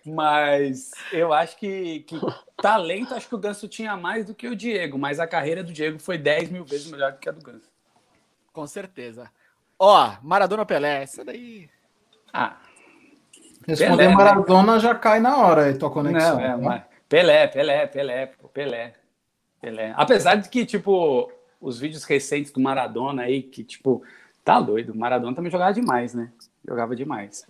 Mas 0.05 0.93
eu 1.13 1.33
acho 1.33 1.57
que, 1.59 2.01
que 2.01 2.19
talento, 2.63 3.15
acho 3.15 3.29
que 3.29 3.35
o 3.35 3.39
Ganso 3.39 3.67
tinha 3.67 3.97
mais 3.97 4.25
do 4.25 4.35
que 4.35 4.47
o 4.47 4.57
Diego, 4.57 4.97
mas 4.97 5.19
a 5.19 5.27
carreira 5.27 5.65
do 5.65 5.73
Diego 5.73 5.99
foi 5.99 6.17
10 6.17 6.51
mil 6.51 6.65
vezes 6.65 6.91
melhor 6.91 7.13
do 7.13 7.19
que 7.19 7.29
a 7.29 7.33
do 7.33 7.43
Ganso. 7.43 7.69
Com 8.53 8.67
certeza. 8.67 9.29
Ó, 9.79 10.13
Maradona 10.23 10.65
Pelé, 10.65 11.03
essa 11.03 11.25
daí. 11.25 11.69
Ah. 12.33 12.57
Responder 13.67 13.97
Pelé, 13.97 14.09
né? 14.09 14.15
Maradona 14.15 14.75
né? 14.75 14.81
já 14.81 14.95
cai 14.95 15.21
na 15.21 15.37
hora 15.37 15.65
aí 15.65 15.75
tua 15.75 15.91
conexão. 15.91 16.37
Não, 16.37 16.41
é, 16.41 16.57
né? 16.57 16.85
Pelé, 17.09 17.47
Pelé, 17.49 17.87
Pelé, 17.87 18.33
Pelé. 18.55 18.95
Pelé. 19.61 19.93
Apesar 19.97 20.37
de 20.37 20.49
que, 20.49 20.65
tipo, 20.65 21.31
os 21.61 21.79
vídeos 21.79 22.05
recentes 22.05 22.53
do 22.53 22.61
Maradona 22.61 23.23
aí, 23.23 23.43
que, 23.43 23.65
tipo, 23.65 24.03
tá 24.45 24.61
doido. 24.61 24.93
O 24.93 24.97
Maradona 24.97 25.35
também 25.35 25.51
jogava 25.51 25.73
demais, 25.73 26.15
né? 26.15 26.33
Jogava 26.67 26.95
demais. 26.95 27.47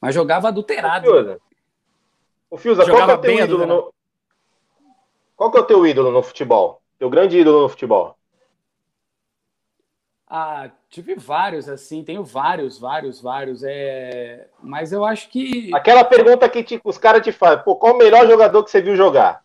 Mas 0.00 0.14
jogava 0.14 0.48
adulterado. 0.48 1.40
O 2.50 2.56
Fiuza, 2.56 2.84
qual 2.84 3.06
que 3.06 3.10
é 3.10 3.14
o 3.14 3.18
teu 3.18 3.44
ídolo 3.44 3.66
no... 3.66 3.94
Qual 5.36 5.50
que 5.50 5.58
é 5.58 5.60
o 5.60 5.66
teu 5.66 5.86
ídolo 5.86 6.10
no 6.10 6.22
futebol? 6.22 6.82
Teu 6.98 7.08
grande 7.08 7.38
ídolo 7.38 7.62
no 7.62 7.68
futebol? 7.68 8.16
Ah, 10.28 10.70
tive 10.88 11.16
vários, 11.16 11.68
assim, 11.68 12.04
tenho 12.04 12.22
vários, 12.22 12.78
vários, 12.78 13.20
vários. 13.20 13.64
É... 13.64 14.46
Mas 14.62 14.92
eu 14.92 15.04
acho 15.04 15.28
que. 15.28 15.74
Aquela 15.74 16.04
pergunta 16.04 16.48
que 16.48 16.62
tipo, 16.62 16.88
os 16.88 16.96
caras 16.96 17.22
te 17.22 17.32
fazem, 17.32 17.64
pô, 17.64 17.74
qual 17.74 17.94
o 17.94 17.98
melhor 17.98 18.28
jogador 18.28 18.62
que 18.62 18.70
você 18.70 18.80
viu 18.80 18.94
jogar? 18.94 19.42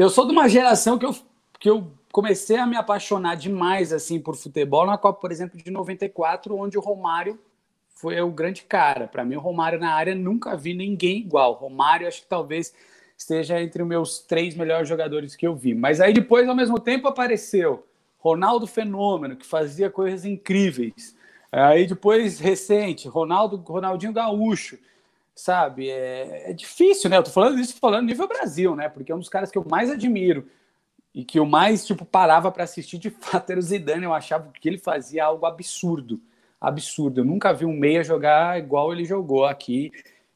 Eu 0.00 0.08
sou 0.08 0.24
de 0.24 0.32
uma 0.32 0.48
geração 0.48 0.98
que 0.98 1.04
eu, 1.04 1.14
que 1.58 1.68
eu 1.68 1.92
comecei 2.10 2.56
a 2.56 2.66
me 2.66 2.74
apaixonar 2.74 3.34
demais 3.34 3.92
assim 3.92 4.18
por 4.18 4.34
futebol 4.34 4.86
na 4.86 4.96
Copa, 4.96 5.20
por 5.20 5.30
exemplo, 5.30 5.62
de 5.62 5.70
94, 5.70 6.56
onde 6.56 6.78
o 6.78 6.80
Romário 6.80 7.38
foi 7.86 8.18
o 8.22 8.30
grande 8.30 8.62
cara. 8.62 9.06
Para 9.06 9.26
mim, 9.26 9.36
o 9.36 9.40
Romário 9.40 9.78
na 9.78 9.92
área 9.92 10.14
nunca 10.14 10.56
vi 10.56 10.72
ninguém 10.72 11.18
igual. 11.18 11.52
Romário, 11.52 12.08
acho 12.08 12.22
que 12.22 12.28
talvez 12.28 12.72
esteja 13.14 13.60
entre 13.60 13.82
os 13.82 13.88
meus 13.90 14.18
três 14.20 14.54
melhores 14.54 14.88
jogadores 14.88 15.36
que 15.36 15.46
eu 15.46 15.54
vi. 15.54 15.74
Mas 15.74 16.00
aí 16.00 16.14
depois, 16.14 16.48
ao 16.48 16.56
mesmo 16.56 16.80
tempo, 16.80 17.06
apareceu 17.06 17.86
Ronaldo 18.16 18.66
Fenômeno, 18.66 19.36
que 19.36 19.44
fazia 19.44 19.90
coisas 19.90 20.24
incríveis. 20.24 21.14
Aí 21.52 21.86
depois, 21.86 22.40
recente, 22.40 23.06
Ronaldo, 23.06 23.58
Ronaldinho 23.58 24.14
Gaúcho, 24.14 24.78
sabe? 25.40 25.90
É, 25.90 26.50
é 26.50 26.52
difícil, 26.52 27.08
né? 27.08 27.16
Eu 27.16 27.22
tô 27.22 27.30
falando 27.30 27.58
isso 27.58 27.76
falando 27.76 28.06
nível 28.06 28.28
Brasil, 28.28 28.76
né? 28.76 28.88
Porque 28.88 29.10
é 29.10 29.14
um 29.14 29.18
dos 29.18 29.28
caras 29.28 29.50
que 29.50 29.58
eu 29.58 29.64
mais 29.68 29.90
admiro 29.90 30.46
e 31.14 31.24
que 31.24 31.38
eu 31.38 31.46
mais, 31.46 31.86
tipo, 31.86 32.04
parava 32.04 32.52
para 32.52 32.64
assistir 32.64 32.98
de 32.98 33.10
fato 33.20 33.50
era 33.50 33.58
o 33.58 33.62
Zidane. 33.62 34.04
Eu 34.04 34.14
achava 34.14 34.50
que 34.52 34.68
ele 34.68 34.78
fazia 34.78 35.24
algo 35.24 35.46
absurdo. 35.46 36.20
Absurdo. 36.60 37.20
Eu 37.20 37.24
nunca 37.24 37.52
vi 37.52 37.64
um 37.64 37.72
meia 37.72 38.04
jogar 38.04 38.58
igual 38.58 38.92
ele 38.92 39.04
jogou 39.04 39.46
aqui. 39.46 39.90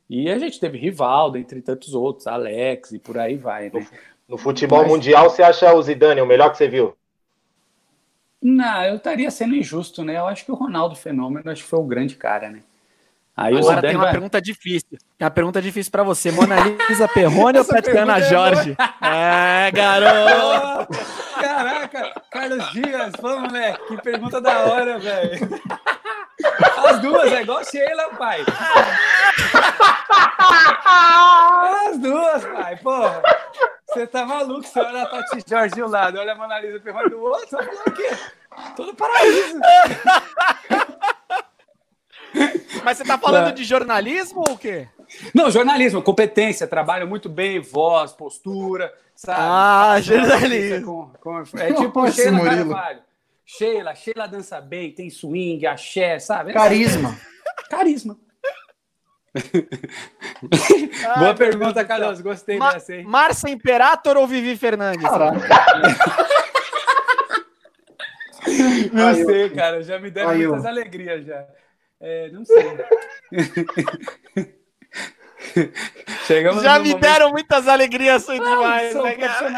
E 0.09 0.31
a 0.31 0.39
gente 0.39 0.59
teve 0.59 0.79
Rivaldo, 0.79 1.39
entre 1.39 1.61
tantos 1.61 1.95
outros, 1.95 2.27
Alex 2.27 2.93
e 2.93 2.99
por 2.99 3.19
aí 3.19 3.37
vai. 3.37 3.71
Né? 3.71 3.87
No, 4.29 4.39
futebol 4.39 4.83
Mas... 4.83 4.89
mundial, 4.89 5.29
você 5.29 5.43
acha 5.43 5.73
o 5.75 5.83
Zidane 5.83 6.21
o 6.21 6.27
melhor 6.27 6.51
que 6.51 6.59
você 6.59 6.69
viu? 6.69 6.97
Não, 8.41 8.85
eu 8.85 8.97
estaria 8.97 9.31
sendo 9.31 9.55
injusto, 9.55 10.05
né? 10.05 10.19
Eu 10.19 10.27
acho 10.27 10.45
que 10.45 10.53
o 10.53 10.55
Ronaldo 10.55 10.95
Fenômeno 10.95 11.51
acho 11.51 11.63
que 11.63 11.69
foi 11.69 11.79
o 11.79 11.85
grande 11.85 12.17
cara, 12.17 12.51
né? 12.51 12.63
Aí 13.37 13.57
Agora 13.57 13.81
tem 13.81 13.97
uma 13.97 14.05
vai... 14.05 14.13
pergunta 14.13 14.41
difícil. 14.41 14.97
Tem 15.19 15.25
uma 15.25 15.31
pergunta 15.31 15.61
difícil 15.61 15.91
para 15.91 16.05
você. 16.05 16.31
Mona 16.31 16.55
Lisa 16.89 17.09
Perrone 17.09 17.59
ou 17.59 17.65
Tatiana 17.65 18.19
é 18.19 18.23
Jorge? 18.23 18.77
É, 19.03 19.71
garoto! 19.73 20.95
Caraca, 21.41 22.23
Carlos 22.31 22.73
Dias, 22.73 23.13
vamos, 23.21 23.53
moleque. 23.53 23.87
Que 23.89 24.03
pergunta 24.03 24.41
da 24.41 24.61
hora, 24.67 24.99
velho. 24.99 25.49
As 26.89 27.01
duas, 27.01 27.33
é 27.33 27.43
igual 27.43 27.65
Sheila, 27.65 28.11
pai. 28.17 28.45
As 31.89 31.99
duas, 31.99 32.45
pai, 32.45 32.77
porra. 32.77 33.23
Você 33.89 34.07
tá 34.07 34.25
maluco? 34.25 34.67
Você 34.67 34.81
olha 34.81 35.03
a 35.03 35.07
Tati 35.07 35.45
Jorge 35.49 35.75
de 35.75 35.83
um 35.83 35.89
lado, 35.89 36.19
olha 36.19 36.33
a 36.33 36.37
Mona 36.37 36.61
Lisa 36.61 36.81
Perrone 36.81 37.11
do 37.11 37.21
outro, 37.21 37.49
você 37.49 37.57
vai 37.57 37.67
falar 37.67 37.85
o 37.87 37.93
quê? 37.93 38.11
Todo 38.77 38.95
paraíso. 38.95 39.61
Mas 42.85 42.99
você 42.99 43.05
tá 43.05 43.19
falando 43.19 43.55
de 43.55 43.65
jornalismo 43.65 44.45
ou 44.47 44.55
o 44.55 44.59
quê? 44.59 44.89
Não, 45.35 45.51
jornalismo, 45.51 46.03
competência, 46.03 46.67
trabalho 46.67 47.07
muito 47.07 47.29
bem, 47.29 47.61
voz, 47.61 48.13
postura, 48.13 48.93
sabe? 49.15 49.39
Ah, 49.41 50.01
jornalismo. 50.01 51.13
Com, 51.21 51.43
com, 51.45 51.59
é 51.59 51.73
tipo 51.73 52.07
Sheila 52.11 52.41
Carvalho. 52.41 53.01
Sheila, 53.47 53.95
Sheila 53.95 54.27
dança 54.27 54.61
bem, 54.61 54.93
tem 54.93 55.11
swing, 55.11 55.67
axé, 55.67 56.19
sabe? 56.19 56.53
Carisma. 56.53 57.17
Carisma. 57.71 58.17
Boa 61.19 61.35
pergunta, 61.35 61.85
Carlos. 61.85 62.21
Gostei 62.21 62.57
Ma 62.57 62.73
dessa, 62.73 62.95
hein? 62.95 63.05
Márcia 63.05 63.51
Imperator 63.51 64.17
ou 64.17 64.27
Vivi 64.27 64.57
Fernandes? 64.57 65.03
Caraca. 65.03 65.41
Não 68.93 69.15
sei, 69.15 69.51
cara. 69.51 69.83
Já 69.83 69.99
me 69.99 70.11
deram 70.11 70.37
muitas 70.37 70.65
alegrias 70.65 71.25
já. 71.25 71.45
É, 72.01 72.31
não 72.31 72.45
sei. 72.45 72.65
Chegamos 76.27 76.63
Já 76.63 76.79
me 76.79 76.89
momento... 76.89 77.03
deram 77.03 77.31
muitas 77.31 77.69
alegrias, 77.69 78.25
foi 78.25 78.39
demais, 78.39 78.95
né, 78.95 79.15
cara? 79.17 79.53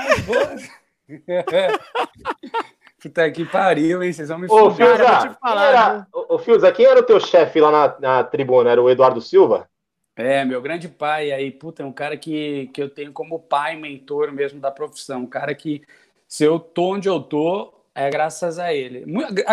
Puta 3.01 3.31
que 3.31 3.45
pariu, 3.45 4.03
hein? 4.03 4.13
Vocês 4.13 4.29
vão 4.29 4.39
me 4.39 4.47
Ô, 4.51 4.71
Fiuza, 4.71 5.29
te 5.29 5.39
falar. 5.41 5.69
Era... 5.69 6.07
Ô, 6.13 6.39
Fiuza, 6.39 6.73
quem 6.73 6.87
era 6.87 6.99
o 6.99 7.05
teu 7.05 7.21
chefe 7.21 7.61
lá 7.61 7.71
na, 7.71 8.01
na 8.01 8.25
tribuna? 8.25 8.71
Era 8.71 8.83
o 8.83 8.91
Eduardo 8.91 9.21
Silva? 9.21 9.69
É, 10.17 10.45
meu 10.45 10.61
grande 10.63 10.89
pai 10.89 11.31
aí, 11.31 11.51
puta, 11.51 11.83
é 11.83 11.87
um 11.87 11.93
cara 11.93 12.17
que, 12.17 12.71
que 12.73 12.83
eu 12.83 12.89
tenho 12.89 13.13
como 13.13 13.39
pai, 13.39 13.77
mentor 13.77 14.33
mesmo 14.33 14.59
da 14.59 14.71
profissão. 14.71 15.21
Um 15.21 15.27
cara 15.27 15.55
que, 15.55 15.83
se 16.27 16.43
eu 16.43 16.59
tô 16.59 16.95
onde 16.95 17.09
eu 17.09 17.21
tô, 17.21 17.73
é 17.95 18.11
graças 18.11 18.59
a 18.59 18.75
ele. 18.75 19.05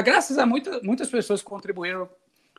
Graças 0.03 0.37
a 0.39 0.45
muita, 0.45 0.81
muitas 0.81 1.09
pessoas 1.09 1.41
que 1.41 1.49
contribuíram 1.49 2.09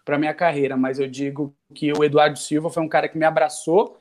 para 0.04 0.18
minha 0.18 0.34
carreira, 0.34 0.76
mas 0.76 0.98
eu 0.98 1.08
digo 1.08 1.54
que 1.74 1.92
o 1.92 2.04
Eduardo 2.04 2.38
Silva 2.38 2.70
foi 2.70 2.82
um 2.82 2.88
cara 2.88 3.08
que 3.08 3.16
me 3.16 3.24
abraçou 3.24 3.98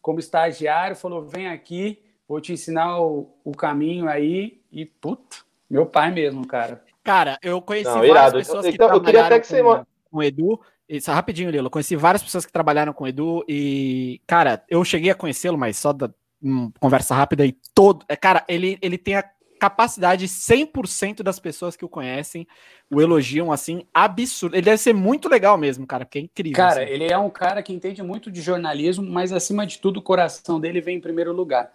como 0.00 0.18
estagiário, 0.18 0.96
falou: 0.96 1.22
vem 1.22 1.48
aqui, 1.48 2.02
vou 2.26 2.40
te 2.40 2.52
ensinar 2.52 3.00
o, 3.00 3.34
o 3.44 3.52
caminho 3.52 4.08
aí, 4.08 4.60
e 4.70 4.86
puta, 4.86 5.36
meu 5.68 5.86
pai 5.86 6.10
mesmo, 6.10 6.46
cara. 6.46 6.82
Cara, 7.04 7.38
eu 7.42 7.60
conheci 7.60 7.88
Não, 7.88 7.96
várias 7.96 8.10
irado. 8.10 8.38
pessoas 8.38 8.66
então, 8.66 8.88
que 8.88 8.94
eu 8.96 9.02
queria 9.02 9.26
até 9.26 9.40
que 9.40 9.46
você... 9.46 9.62
com, 9.62 9.84
com 10.10 10.18
o 10.18 10.22
Edu. 10.22 10.60
Isso, 10.88 11.10
rapidinho, 11.10 11.50
Lilo. 11.50 11.70
Conheci 11.70 11.96
várias 11.96 12.22
pessoas 12.22 12.44
que 12.44 12.52
trabalharam 12.52 12.92
com 12.92 13.04
o 13.04 13.08
Edu 13.08 13.44
e, 13.48 14.20
cara, 14.26 14.62
eu 14.68 14.84
cheguei 14.84 15.10
a 15.10 15.14
conhecê-lo, 15.14 15.56
mas 15.56 15.78
só 15.78 15.92
da 15.92 16.10
um, 16.42 16.70
conversa 16.78 17.14
rápida 17.14 17.46
e 17.46 17.52
todo. 17.74 18.04
É, 18.08 18.16
cara, 18.16 18.44
ele, 18.48 18.78
ele 18.82 18.98
tem 18.98 19.16
a 19.16 19.24
capacidade 19.62 20.26
100% 20.26 21.22
das 21.22 21.38
pessoas 21.38 21.76
que 21.76 21.84
o 21.84 21.88
conhecem 21.88 22.48
o 22.90 23.00
elogiam 23.00 23.52
assim 23.52 23.86
absurdo. 23.94 24.56
Ele 24.56 24.64
deve 24.64 24.78
ser 24.78 24.92
muito 24.92 25.28
legal 25.28 25.56
mesmo, 25.56 25.86
cara, 25.86 26.04
porque 26.04 26.18
é 26.18 26.22
incrível. 26.22 26.56
Cara, 26.56 26.82
assim. 26.82 26.92
ele 26.92 27.04
é 27.04 27.16
um 27.16 27.30
cara 27.30 27.62
que 27.62 27.72
entende 27.72 28.02
muito 28.02 28.28
de 28.28 28.40
jornalismo, 28.42 29.08
mas 29.08 29.32
acima 29.32 29.64
de 29.64 29.78
tudo 29.78 29.98
o 29.98 30.02
coração 30.02 30.58
dele 30.58 30.80
vem 30.80 30.96
em 30.96 31.00
primeiro 31.00 31.32
lugar. 31.32 31.72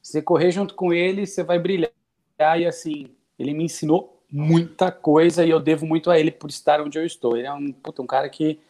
Você 0.00 0.22
correr 0.22 0.52
junto 0.52 0.76
com 0.76 0.92
ele, 0.92 1.26
você 1.26 1.42
vai 1.42 1.58
brilhar 1.58 1.90
e 2.38 2.66
assim, 2.66 3.08
ele 3.36 3.52
me 3.52 3.64
ensinou 3.64 4.22
muita 4.30 4.92
coisa 4.92 5.44
e 5.44 5.50
eu 5.50 5.58
devo 5.58 5.84
muito 5.84 6.12
a 6.12 6.18
ele 6.20 6.30
por 6.30 6.50
estar 6.50 6.80
onde 6.80 6.96
eu 6.96 7.04
estou. 7.04 7.36
Ele 7.36 7.48
é 7.48 7.52
um, 7.52 7.72
puta, 7.72 8.00
um 8.00 8.06
cara 8.06 8.28
que 8.28 8.60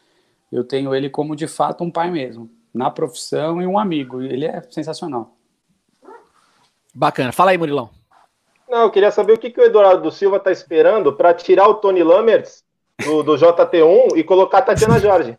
eu 0.50 0.64
tenho 0.64 0.94
ele 0.94 1.10
como 1.10 1.36
de 1.36 1.46
fato 1.46 1.84
um 1.84 1.90
pai 1.90 2.10
mesmo, 2.10 2.48
na 2.72 2.90
profissão 2.90 3.60
e 3.60 3.66
um 3.66 3.78
amigo. 3.78 4.22
Ele 4.22 4.46
é 4.46 4.62
sensacional. 4.70 5.36
Bacana. 6.94 7.30
Fala 7.30 7.50
aí, 7.50 7.58
Murilão. 7.58 7.90
Não, 8.68 8.82
eu 8.82 8.90
queria 8.90 9.10
saber 9.10 9.32
o 9.34 9.38
que, 9.38 9.50
que 9.50 9.60
o 9.60 9.64
Eduardo 9.64 10.02
do 10.02 10.10
Silva 10.10 10.38
está 10.38 10.50
esperando 10.50 11.12
para 11.12 11.34
tirar 11.34 11.68
o 11.68 11.74
Tony 11.74 12.02
Lammers 12.02 12.64
do, 13.02 13.22
do 13.22 13.34
JT1 13.36 14.16
e 14.16 14.24
colocar 14.24 14.58
a 14.58 14.62
Tatiana 14.62 14.98
Jorge. 14.98 15.38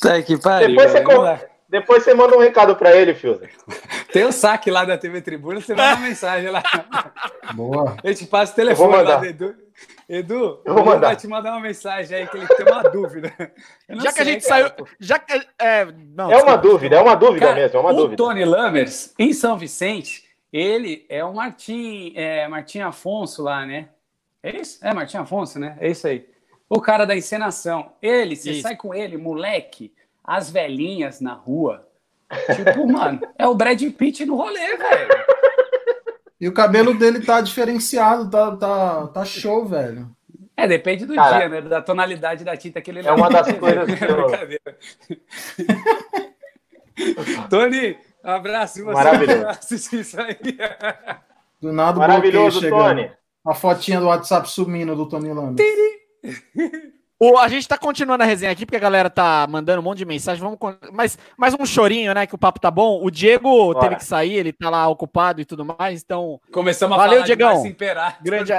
tá 0.00 0.22
que 0.22 0.36
pariu. 0.38 0.68
Depois 0.68 0.90
você, 0.90 1.00
com... 1.02 1.38
Depois 1.68 2.02
você 2.02 2.14
manda 2.14 2.36
um 2.36 2.40
recado 2.40 2.74
para 2.74 2.96
ele, 2.96 3.14
Fiuza. 3.14 3.48
Tem 4.12 4.24
o 4.24 4.32
saque 4.32 4.70
lá 4.70 4.84
da 4.84 4.98
TV 4.98 5.20
Tribuna, 5.20 5.60
você 5.60 5.72
manda 5.72 5.94
uma 5.96 6.08
mensagem 6.08 6.50
lá. 6.50 6.62
Boa. 7.54 7.96
Eu 8.02 8.12
te 8.14 8.26
passo 8.26 8.52
o 8.52 8.56
telefone 8.56 9.02
lá 9.02 9.16
do 9.16 9.26
Edu. 9.26 9.54
Edu, 10.12 10.60
eu 10.64 10.74
vou 10.74 10.84
mandar. 10.84 11.14
te 11.14 11.28
mandar 11.28 11.52
uma 11.52 11.60
mensagem 11.60 12.18
aí 12.18 12.26
que 12.26 12.36
ele 12.36 12.48
tem 12.48 12.66
uma 12.66 12.82
dúvida. 12.82 13.32
Já 13.88 14.10
sei, 14.10 14.12
que 14.12 14.20
a 14.20 14.24
gente 14.24 14.44
cara, 14.44 14.74
saiu. 14.76 14.88
Já 14.98 15.18
que, 15.20 15.46
é, 15.56 15.84
não, 15.84 16.32
é 16.32 16.42
uma 16.42 16.56
dúvida, 16.56 16.96
é 16.96 17.00
uma 17.00 17.14
dúvida 17.14 17.46
cara, 17.46 17.54
mesmo, 17.54 17.76
é 17.76 17.80
uma 17.80 17.92
o 17.92 17.96
dúvida. 17.96 18.16
Tony 18.16 18.44
Lammers, 18.44 19.14
em 19.16 19.32
São 19.32 19.56
Vicente, 19.56 20.24
ele 20.52 21.06
é 21.08 21.24
o 21.24 21.32
Martim, 21.32 22.12
é, 22.16 22.48
Martim 22.48 22.80
Afonso 22.80 23.40
lá, 23.44 23.64
né? 23.64 23.90
É 24.42 24.56
isso? 24.56 24.84
É 24.84 24.92
Martim 24.92 25.18
Afonso, 25.18 25.60
né? 25.60 25.76
É 25.78 25.88
isso 25.88 26.08
aí. 26.08 26.28
O 26.68 26.80
cara 26.80 27.04
da 27.04 27.16
encenação. 27.16 27.92
Ele, 28.02 28.34
você 28.34 28.50
isso. 28.50 28.62
sai 28.62 28.74
com 28.74 28.92
ele, 28.92 29.16
moleque, 29.16 29.94
as 30.24 30.50
velhinhas 30.50 31.20
na 31.20 31.34
rua. 31.34 31.86
Tipo, 32.56 32.84
mano, 32.90 33.20
é 33.38 33.46
o 33.46 33.54
Brad 33.54 33.80
Pitt 33.92 34.26
no 34.26 34.34
rolê, 34.34 34.76
velho. 34.76 35.08
E 36.40 36.48
o 36.48 36.52
cabelo 36.52 36.94
dele 36.94 37.20
tá 37.20 37.40
diferenciado, 37.40 38.30
tá, 38.30 38.56
tá, 38.56 39.06
tá 39.08 39.24
show, 39.24 39.66
velho. 39.66 40.10
É, 40.56 40.66
depende 40.66 41.04
do 41.06 41.14
Cara, 41.14 41.38
dia, 41.38 41.48
né? 41.48 41.60
Da 41.60 41.82
tonalidade 41.82 42.44
da 42.44 42.56
tinta 42.56 42.80
que 42.80 42.90
ele 42.90 43.06
É 43.06 43.12
uma 43.12 43.28
das 43.28 43.52
coisas 43.52 43.86
que 43.94 44.04
eu... 44.04 44.28
Tony, 47.48 47.96
um 48.24 48.30
abraço. 48.30 48.84
Você 48.84 48.92
Maravilhoso. 48.92 49.96
isso 49.96 50.20
aí. 50.20 50.36
Do 51.60 51.72
nada, 51.72 51.98
Maravilhoso, 51.98 52.68
Tony. 52.68 53.10
A 53.46 53.54
fotinha 53.54 54.00
do 54.00 54.06
WhatsApp 54.06 54.50
sumindo 54.50 54.94
do 54.94 55.06
Tony 55.08 55.32
Lambert. 55.32 55.66
O, 57.22 57.36
a 57.36 57.48
gente 57.48 57.68
tá 57.68 57.76
continuando 57.76 58.22
a 58.22 58.26
resenha 58.26 58.50
aqui, 58.50 58.64
porque 58.64 58.78
a 58.78 58.80
galera 58.80 59.10
tá 59.10 59.46
mandando 59.46 59.80
um 59.80 59.84
monte 59.84 59.98
de 59.98 60.06
mensagem. 60.06 60.42
Vamos, 60.42 60.58
mas 60.90 61.18
mais 61.36 61.52
um 61.52 61.66
chorinho, 61.66 62.14
né? 62.14 62.26
Que 62.26 62.34
o 62.34 62.38
papo 62.38 62.58
tá 62.58 62.70
bom. 62.70 62.98
O 63.04 63.10
Diego 63.10 63.74
Bora. 63.74 63.80
teve 63.80 63.96
que 63.96 64.06
sair, 64.06 64.32
ele 64.32 64.54
tá 64.54 64.70
lá 64.70 64.88
ocupado 64.88 65.38
e 65.38 65.44
tudo 65.44 65.62
mais. 65.62 66.02
Então. 66.02 66.40
Começamos 66.50 66.94
a 66.94 66.96
Valeu, 66.96 67.16
falar 67.16 67.26
Diegão. 67.26 67.62
de 67.62 67.68
Imperar, 67.68 68.18
Grande... 68.22 68.50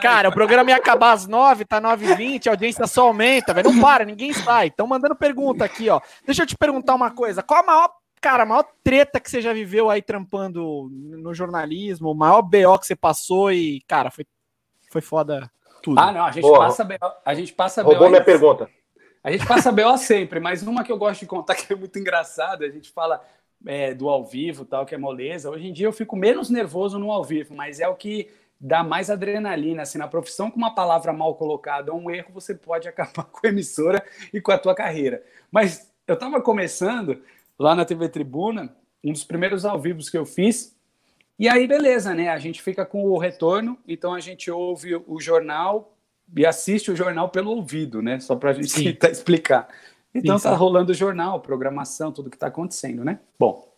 Cara, 0.00 0.30
o 0.30 0.32
programa 0.32 0.70
ia 0.70 0.76
acabar 0.78 1.12
às 1.12 1.26
nove, 1.26 1.66
tá 1.66 1.78
nove 1.78 2.10
e 2.10 2.14
vinte, 2.14 2.48
a 2.48 2.52
audiência 2.52 2.86
só 2.86 3.08
aumenta, 3.08 3.52
velho. 3.52 3.70
Não 3.70 3.82
para, 3.82 4.02
ninguém 4.06 4.32
sai. 4.32 4.68
Estão 4.68 4.86
mandando 4.86 5.14
pergunta 5.14 5.66
aqui, 5.66 5.90
ó. 5.90 6.00
Deixa 6.24 6.44
eu 6.44 6.46
te 6.46 6.56
perguntar 6.56 6.94
uma 6.94 7.10
coisa. 7.10 7.42
Qual 7.42 7.60
a 7.60 7.66
maior 7.66 7.90
cara, 8.18 8.44
a 8.44 8.46
maior 8.46 8.64
treta 8.82 9.20
que 9.20 9.30
você 9.30 9.42
já 9.42 9.52
viveu 9.52 9.90
aí 9.90 10.00
trampando 10.00 10.90
no 10.90 11.34
jornalismo, 11.34 12.12
o 12.12 12.14
maior 12.14 12.40
BO 12.40 12.78
que 12.78 12.86
você 12.86 12.96
passou 12.96 13.52
e, 13.52 13.82
cara, 13.86 14.10
foi, 14.10 14.26
foi 14.90 15.02
foda 15.02 15.50
tudo. 15.86 16.00
Ah, 16.00 16.10
não, 16.10 16.24
a 16.24 16.32
gente 16.32 16.42
Boa. 16.42 16.58
passa 16.58 16.82
BO. 16.82 17.12
A 17.24 17.34
gente 17.34 17.52
passa 17.52 17.80
Roubou 17.80 18.02
BO 18.02 18.10
minha 18.10 18.24
pergunta. 18.24 18.68
A 19.22 19.30
gente 19.30 19.46
passa 19.46 19.70
BO 19.70 19.96
sempre, 19.96 20.40
mas 20.40 20.64
uma 20.64 20.82
que 20.82 20.90
eu 20.90 20.98
gosto 20.98 21.20
de 21.20 21.26
contar 21.26 21.54
que 21.56 21.72
é 21.72 21.76
muito 21.76 21.96
engraçada, 21.96 22.66
a 22.66 22.68
gente 22.68 22.90
fala 22.90 23.22
é, 23.64 23.94
do 23.94 24.08
ao 24.08 24.24
vivo, 24.24 24.64
tal, 24.64 24.84
que 24.84 24.96
é 24.96 24.98
moleza. 24.98 25.48
Hoje 25.48 25.68
em 25.68 25.72
dia 25.72 25.86
eu 25.86 25.92
fico 25.92 26.16
menos 26.16 26.50
nervoso 26.50 26.98
no 26.98 27.12
ao 27.12 27.22
vivo, 27.22 27.54
mas 27.54 27.78
é 27.78 27.86
o 27.86 27.94
que 27.94 28.28
dá 28.60 28.82
mais 28.82 29.10
adrenalina, 29.10 29.82
assim, 29.82 29.96
na 29.96 30.08
profissão, 30.08 30.50
com 30.50 30.56
uma 30.56 30.74
palavra 30.74 31.12
mal 31.12 31.36
colocada 31.36 31.92
ou 31.92 32.00
um 32.00 32.10
erro, 32.10 32.32
você 32.34 32.52
pode 32.52 32.88
acabar 32.88 33.22
com 33.30 33.46
a 33.46 33.50
emissora 33.50 34.04
e 34.34 34.40
com 34.40 34.50
a 34.50 34.58
tua 34.58 34.74
carreira. 34.74 35.22
Mas 35.52 35.92
eu 36.04 36.14
estava 36.14 36.40
começando 36.40 37.22
lá 37.56 37.76
na 37.76 37.84
TV 37.84 38.08
Tribuna, 38.08 38.74
um 39.04 39.12
dos 39.12 39.22
primeiros 39.22 39.64
ao 39.64 39.78
vivo 39.78 40.00
que 40.10 40.18
eu 40.18 40.26
fiz, 40.26 40.75
e 41.38 41.48
aí, 41.48 41.66
beleza, 41.66 42.14
né? 42.14 42.28
A 42.28 42.38
gente 42.38 42.62
fica 42.62 42.84
com 42.84 43.04
o 43.04 43.18
retorno, 43.18 43.78
então 43.86 44.14
a 44.14 44.20
gente 44.20 44.50
ouve 44.50 44.96
o 45.06 45.20
jornal 45.20 45.96
e 46.34 46.46
assiste 46.46 46.90
o 46.90 46.96
jornal 46.96 47.28
pelo 47.28 47.50
ouvido, 47.50 48.00
né? 48.00 48.18
Só 48.20 48.34
para 48.34 48.50
a 48.50 48.52
gente 48.52 48.72
tentar 48.82 49.10
explicar. 49.10 49.68
Então 50.14 50.38
sim, 50.38 50.44
tá 50.44 50.54
rolando 50.54 50.92
o 50.92 50.94
jornal, 50.94 51.40
programação, 51.40 52.10
tudo 52.10 52.30
que 52.30 52.36
está 52.36 52.46
acontecendo, 52.46 53.04
né? 53.04 53.20
Bom, 53.38 53.70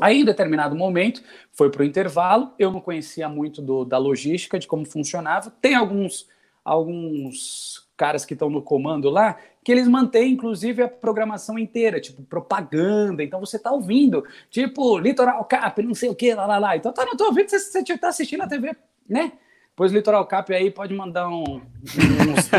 aí 0.00 0.20
em 0.20 0.24
determinado 0.24 0.76
momento 0.76 1.22
foi 1.52 1.70
para 1.70 1.82
o 1.82 1.84
intervalo. 1.84 2.52
Eu 2.58 2.70
não 2.70 2.80
conhecia 2.80 3.28
muito 3.28 3.62
do, 3.62 3.84
da 3.84 3.96
logística 3.96 4.58
de 4.58 4.66
como 4.66 4.84
funcionava. 4.84 5.50
Tem 5.50 5.74
alguns 5.74 6.28
alguns 6.62 7.88
caras 8.00 8.24
que 8.24 8.32
estão 8.32 8.48
no 8.48 8.62
comando 8.62 9.10
lá, 9.10 9.36
que 9.62 9.70
eles 9.70 9.86
mantêm, 9.86 10.32
inclusive, 10.32 10.82
a 10.82 10.88
programação 10.88 11.58
inteira, 11.58 12.00
tipo, 12.00 12.22
propaganda. 12.22 13.22
Então 13.22 13.38
você 13.38 13.58
tá 13.58 13.70
ouvindo, 13.70 14.24
tipo, 14.48 14.98
Litoral 14.98 15.44
Cap, 15.44 15.82
não 15.82 15.94
sei 15.94 16.08
o 16.08 16.14
que, 16.14 16.32
lá, 16.32 16.46
lá, 16.46 16.56
lá. 16.56 16.76
Então 16.78 16.94
tá 16.94 17.04
no 17.04 17.14
teu 17.14 17.26
ouvido, 17.26 17.50
você, 17.50 17.58
você 17.58 17.98
tá 17.98 18.08
assistindo 18.08 18.40
a 18.40 18.48
TV, 18.48 18.74
né? 19.06 19.32
Pois 19.76 19.92
Litoral 19.92 20.24
Cap 20.26 20.50
aí 20.54 20.70
pode 20.70 20.94
mandar 20.94 21.28
um. 21.28 21.60
Uns, 21.60 22.50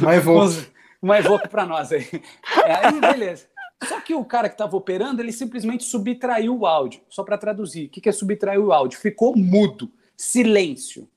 uma 0.00 0.14
evoque. 0.14 0.66
uma 1.02 1.18
evoque 1.18 1.48
pra 1.48 1.66
nós 1.66 1.90
aí. 1.90 2.06
É, 2.64 2.86
aí, 2.86 3.00
beleza. 3.00 3.48
Só 3.82 4.00
que 4.00 4.14
o 4.14 4.24
cara 4.24 4.48
que 4.48 4.54
estava 4.54 4.76
operando, 4.76 5.20
ele 5.20 5.32
simplesmente 5.32 5.82
subtraiu 5.82 6.56
o 6.56 6.66
áudio. 6.66 7.00
Só 7.08 7.24
para 7.24 7.36
traduzir, 7.36 7.86
o 7.86 7.88
que, 7.88 8.00
que 8.00 8.08
é 8.08 8.12
subtrair 8.12 8.60
o 8.60 8.72
áudio? 8.72 8.96
Ficou 8.96 9.36
mudo, 9.36 9.90
silêncio 10.16 11.08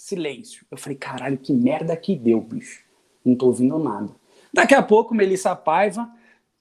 silêncio. 0.00 0.64
Eu 0.70 0.78
falei, 0.78 0.96
caralho, 0.96 1.36
que 1.36 1.52
merda 1.52 1.96
que 1.96 2.16
deu, 2.16 2.40
bicho. 2.40 2.82
Não 3.24 3.34
tô 3.34 3.46
ouvindo 3.46 3.78
nada. 3.78 4.10
Daqui 4.52 4.74
a 4.74 4.82
pouco, 4.82 5.14
Melissa 5.14 5.54
Paiva 5.54 6.10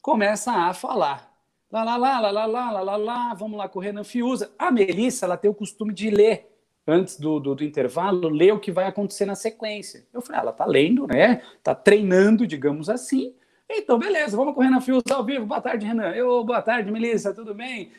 começa 0.02 0.52
a 0.52 0.74
falar. 0.74 1.30
Lá, 1.72 1.84
lá, 1.84 1.96
lá, 1.96 2.20
lá, 2.20 2.32
lá, 2.32 2.72
lá, 2.72 2.82
lá, 2.82 2.98
lá, 2.98 3.34
vamos 3.34 3.58
lá 3.58 3.70
correr 3.70 3.92
na 3.92 4.04
Fiuza. 4.04 4.52
A 4.58 4.72
Melissa, 4.72 5.26
ela 5.26 5.38
tem 5.38 5.50
o 5.50 5.54
costume 5.54 5.94
de 5.94 6.10
ler 6.10 6.48
antes 6.86 7.20
do, 7.20 7.40
do, 7.40 7.56
do, 7.56 7.64
intervalo, 7.64 8.28
ler 8.28 8.54
o 8.54 8.60
que 8.60 8.72
vai 8.72 8.86
acontecer 8.86 9.26
na 9.26 9.36
sequência. 9.36 10.06
Eu 10.12 10.22
falei, 10.22 10.40
ah, 10.40 10.44
ela 10.44 10.52
tá 10.52 10.66
lendo, 10.66 11.08
né? 11.08 11.42
Tá 11.64 11.74
treinando, 11.74 12.48
digamos 12.48 12.90
assim. 12.90 13.34
Então, 13.70 14.00
beleza, 14.00 14.36
vamos 14.36 14.56
correr 14.56 14.70
na 14.70 14.82
Fiuza 14.82 15.04
ao 15.14 15.24
vivo. 15.24 15.46
Boa 15.46 15.62
tarde, 15.62 15.86
Renan. 15.86 16.12
Eu, 16.12 16.44
boa 16.44 16.62
tarde, 16.62 16.92
Melissa, 16.92 17.34
tudo 17.34 17.54
bem? 17.54 17.92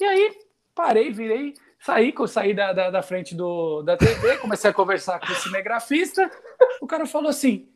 E 0.00 0.04
aí, 0.04 0.38
parei, 0.74 1.12
virei 1.12 1.54
Saí, 1.82 2.14
saí 2.28 2.54
da, 2.54 2.72
da, 2.72 2.90
da, 2.90 3.02
frente 3.02 3.34
do, 3.34 3.82
da 3.82 3.96
TV, 3.96 4.36
comecei 4.38 4.70
a 4.70 4.74
conversar 4.74 5.18
com 5.18 5.32
o 5.32 5.34
cinegrafista. 5.34 6.30
O 6.80 6.86
cara 6.86 7.06
falou 7.06 7.28
assim: 7.28 7.68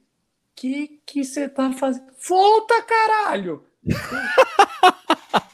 que 0.54 1.02
que 1.04 1.24
você 1.24 1.48
tá 1.48 1.72
fazendo? 1.72 2.06
Volta, 2.28 2.80
caralho! 2.82 3.64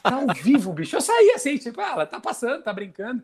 tá 0.03 0.15
ao 0.15 0.27
vivo, 0.35 0.71
bicho. 0.71 0.95
Eu 0.95 1.01
saí 1.01 1.31
assim, 1.31 1.57
tipo, 1.57 1.81
ah, 1.81 1.93
ela 1.93 2.05
tá 2.05 2.19
passando, 2.19 2.61
tá 2.61 2.71
brincando. 2.71 3.23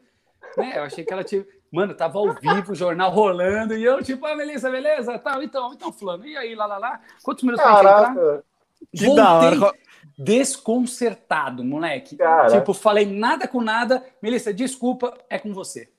Né? 0.58 0.74
Eu 0.78 0.84
achei 0.84 1.06
que 1.06 1.14
ela 1.14 1.24
tinha. 1.24 1.46
Mano, 1.72 1.94
tava 1.94 2.18
ao 2.18 2.34
vivo, 2.34 2.72
o 2.72 2.76
jornal 2.76 3.12
rolando, 3.12 3.76
e 3.76 3.84
eu, 3.84 4.02
tipo, 4.02 4.26
ah, 4.26 4.36
beleza, 4.36 4.72
beleza, 4.72 5.20
tal, 5.20 5.44
então, 5.44 5.72
então, 5.72 5.94
fulano, 5.94 6.26
e 6.26 6.36
aí, 6.36 6.56
lá, 6.56 6.66
lá, 6.66 6.80
lá, 6.80 7.02
quantos 7.22 7.44
minutos 7.44 7.64
pra 7.64 7.74
gente 7.74 7.86
entrar? 7.86 8.42
Que 8.92 9.06
Voltei, 9.06 9.24
da 9.24 9.34
hora 9.34 9.74
desconcertado, 10.20 11.64
moleque. 11.64 12.18
Cara. 12.18 12.50
Tipo, 12.50 12.74
falei 12.74 13.06
nada 13.06 13.48
com 13.48 13.62
nada. 13.62 14.04
Melissa, 14.22 14.54
desculpa, 14.54 15.18
é 15.30 15.40
com 15.40 15.54
você. 15.54 15.90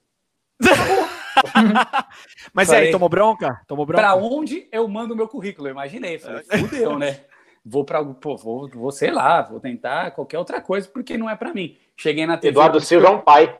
Mas 2.53 2.69
falei, 2.69 2.87
aí, 2.87 2.93
tomou 2.93 3.09
bronca? 3.09 3.63
Tomou 3.67 3.87
bronca? 3.87 4.03
Pra 4.03 4.15
onde 4.15 4.69
eu 4.71 4.87
mando 4.87 5.17
meu 5.17 5.27
currículo? 5.27 5.69
Eu 5.69 5.73
imaginei. 5.73 6.19
Falei, 6.19 6.45
fudeu, 6.45 6.99
né? 6.99 7.21
Vou 7.65 7.83
para 7.85 8.05
pô, 8.05 8.37
vou, 8.37 8.69
vou, 8.69 8.91
sei 8.91 9.11
lá, 9.11 9.43
vou 9.43 9.59
tentar 9.59 10.11
qualquer 10.11 10.39
outra 10.39 10.61
coisa, 10.61 10.87
porque 10.89 11.17
não 11.17 11.29
é 11.29 11.35
para 11.35 11.55
mim. 11.55 11.79
Cheguei 11.97 12.27
na 12.27 12.37
TV. 12.37 12.51
Eduardo 12.51 12.81
Silva 12.81 13.07
é 13.07 13.11
um 13.11 13.21
pai. 13.21 13.59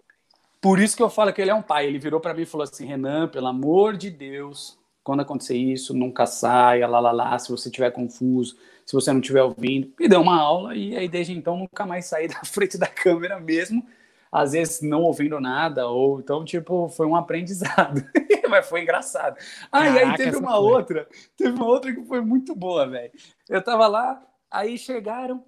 Por 0.61 0.79
isso 0.79 0.95
que 0.95 1.03
eu 1.03 1.09
falo 1.09 1.33
que 1.33 1.41
ele 1.41 1.51
é 1.51 1.55
um 1.55 1.63
pai. 1.63 1.87
Ele 1.87 1.99
virou 1.99 2.21
para 2.21 2.35
mim 2.35 2.43
e 2.43 2.47
falou 2.47 2.65
assim: 2.65 2.87
Renan, 2.87 3.29
pelo 3.29 3.47
amor 3.47 3.97
de 3.97 4.11
Deus, 4.11 4.79
quando 5.03 5.21
acontecer 5.21 5.57
isso, 5.57 5.95
nunca 5.95 6.27
saia, 6.27 6.87
lá, 6.87 7.01
lá, 7.01 7.13
lá, 7.13 7.39
se 7.39 7.51
você 7.51 7.69
estiver 7.69 7.91
confuso, 7.91 8.57
se 8.91 8.95
você 8.95 9.13
não 9.13 9.21
estiver 9.21 9.45
ouvindo. 9.45 9.93
Me 10.01 10.09
deu 10.09 10.21
uma 10.21 10.37
aula 10.37 10.75
e 10.75 10.97
aí 10.97 11.09
desde 11.09 11.33
então 11.33 11.57
nunca 11.57 11.87
mais 11.87 12.07
saí 12.07 12.27
da 12.29 12.41
frente 12.45 12.77
da 12.77 12.89
câmera 12.89 13.39
mesmo, 13.39 13.87
às 14.33 14.51
vezes 14.51 14.83
não 14.83 15.03
ouvindo 15.03 15.41
nada, 15.41 15.87
ou 15.87 16.19
então, 16.19 16.45
tipo, 16.45 16.89
foi 16.89 17.07
um 17.07 17.15
aprendizado. 17.15 18.03
Mas 18.51 18.69
foi 18.69 18.83
engraçado. 18.83 19.37
Ah, 19.71 19.85
Caraca, 19.85 19.97
e 19.97 20.03
aí 20.03 20.17
teve 20.17 20.37
uma 20.37 20.59
outra, 20.59 21.07
teve 21.37 21.53
uma 21.53 21.67
outra 21.67 21.95
que 21.95 22.03
foi 22.03 22.21
muito 22.21 22.53
boa, 22.53 22.85
velho. 22.89 23.13
Eu 23.49 23.63
tava 23.63 23.87
lá, 23.87 24.21
aí 24.51 24.77
chegaram, 24.77 25.45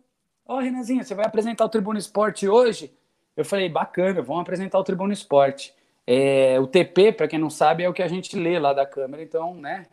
ó, 0.46 0.56
oh, 0.56 0.60
Renanzinha, 0.60 1.02
você 1.02 1.12
vai 1.12 1.26
apresentar 1.26 1.64
o 1.64 1.68
Tribuna 1.68 1.98
Esporte 1.98 2.48
hoje? 2.48 2.96
Eu 3.36 3.44
falei, 3.44 3.68
bacana, 3.68 4.22
vamos 4.22 4.42
apresentar 4.42 4.78
o 4.78 4.84
Tribuna 4.84 5.12
Esporte. 5.12 5.74
É, 6.06 6.60
o 6.60 6.66
TP, 6.68 7.10
para 7.10 7.26
quem 7.26 7.40
não 7.40 7.50
sabe, 7.50 7.82
é 7.82 7.88
o 7.88 7.92
que 7.92 8.02
a 8.02 8.08
gente 8.08 8.36
lê 8.36 8.56
lá 8.60 8.72
da 8.72 8.86
câmera, 8.86 9.20
então, 9.20 9.52
né? 9.52 9.86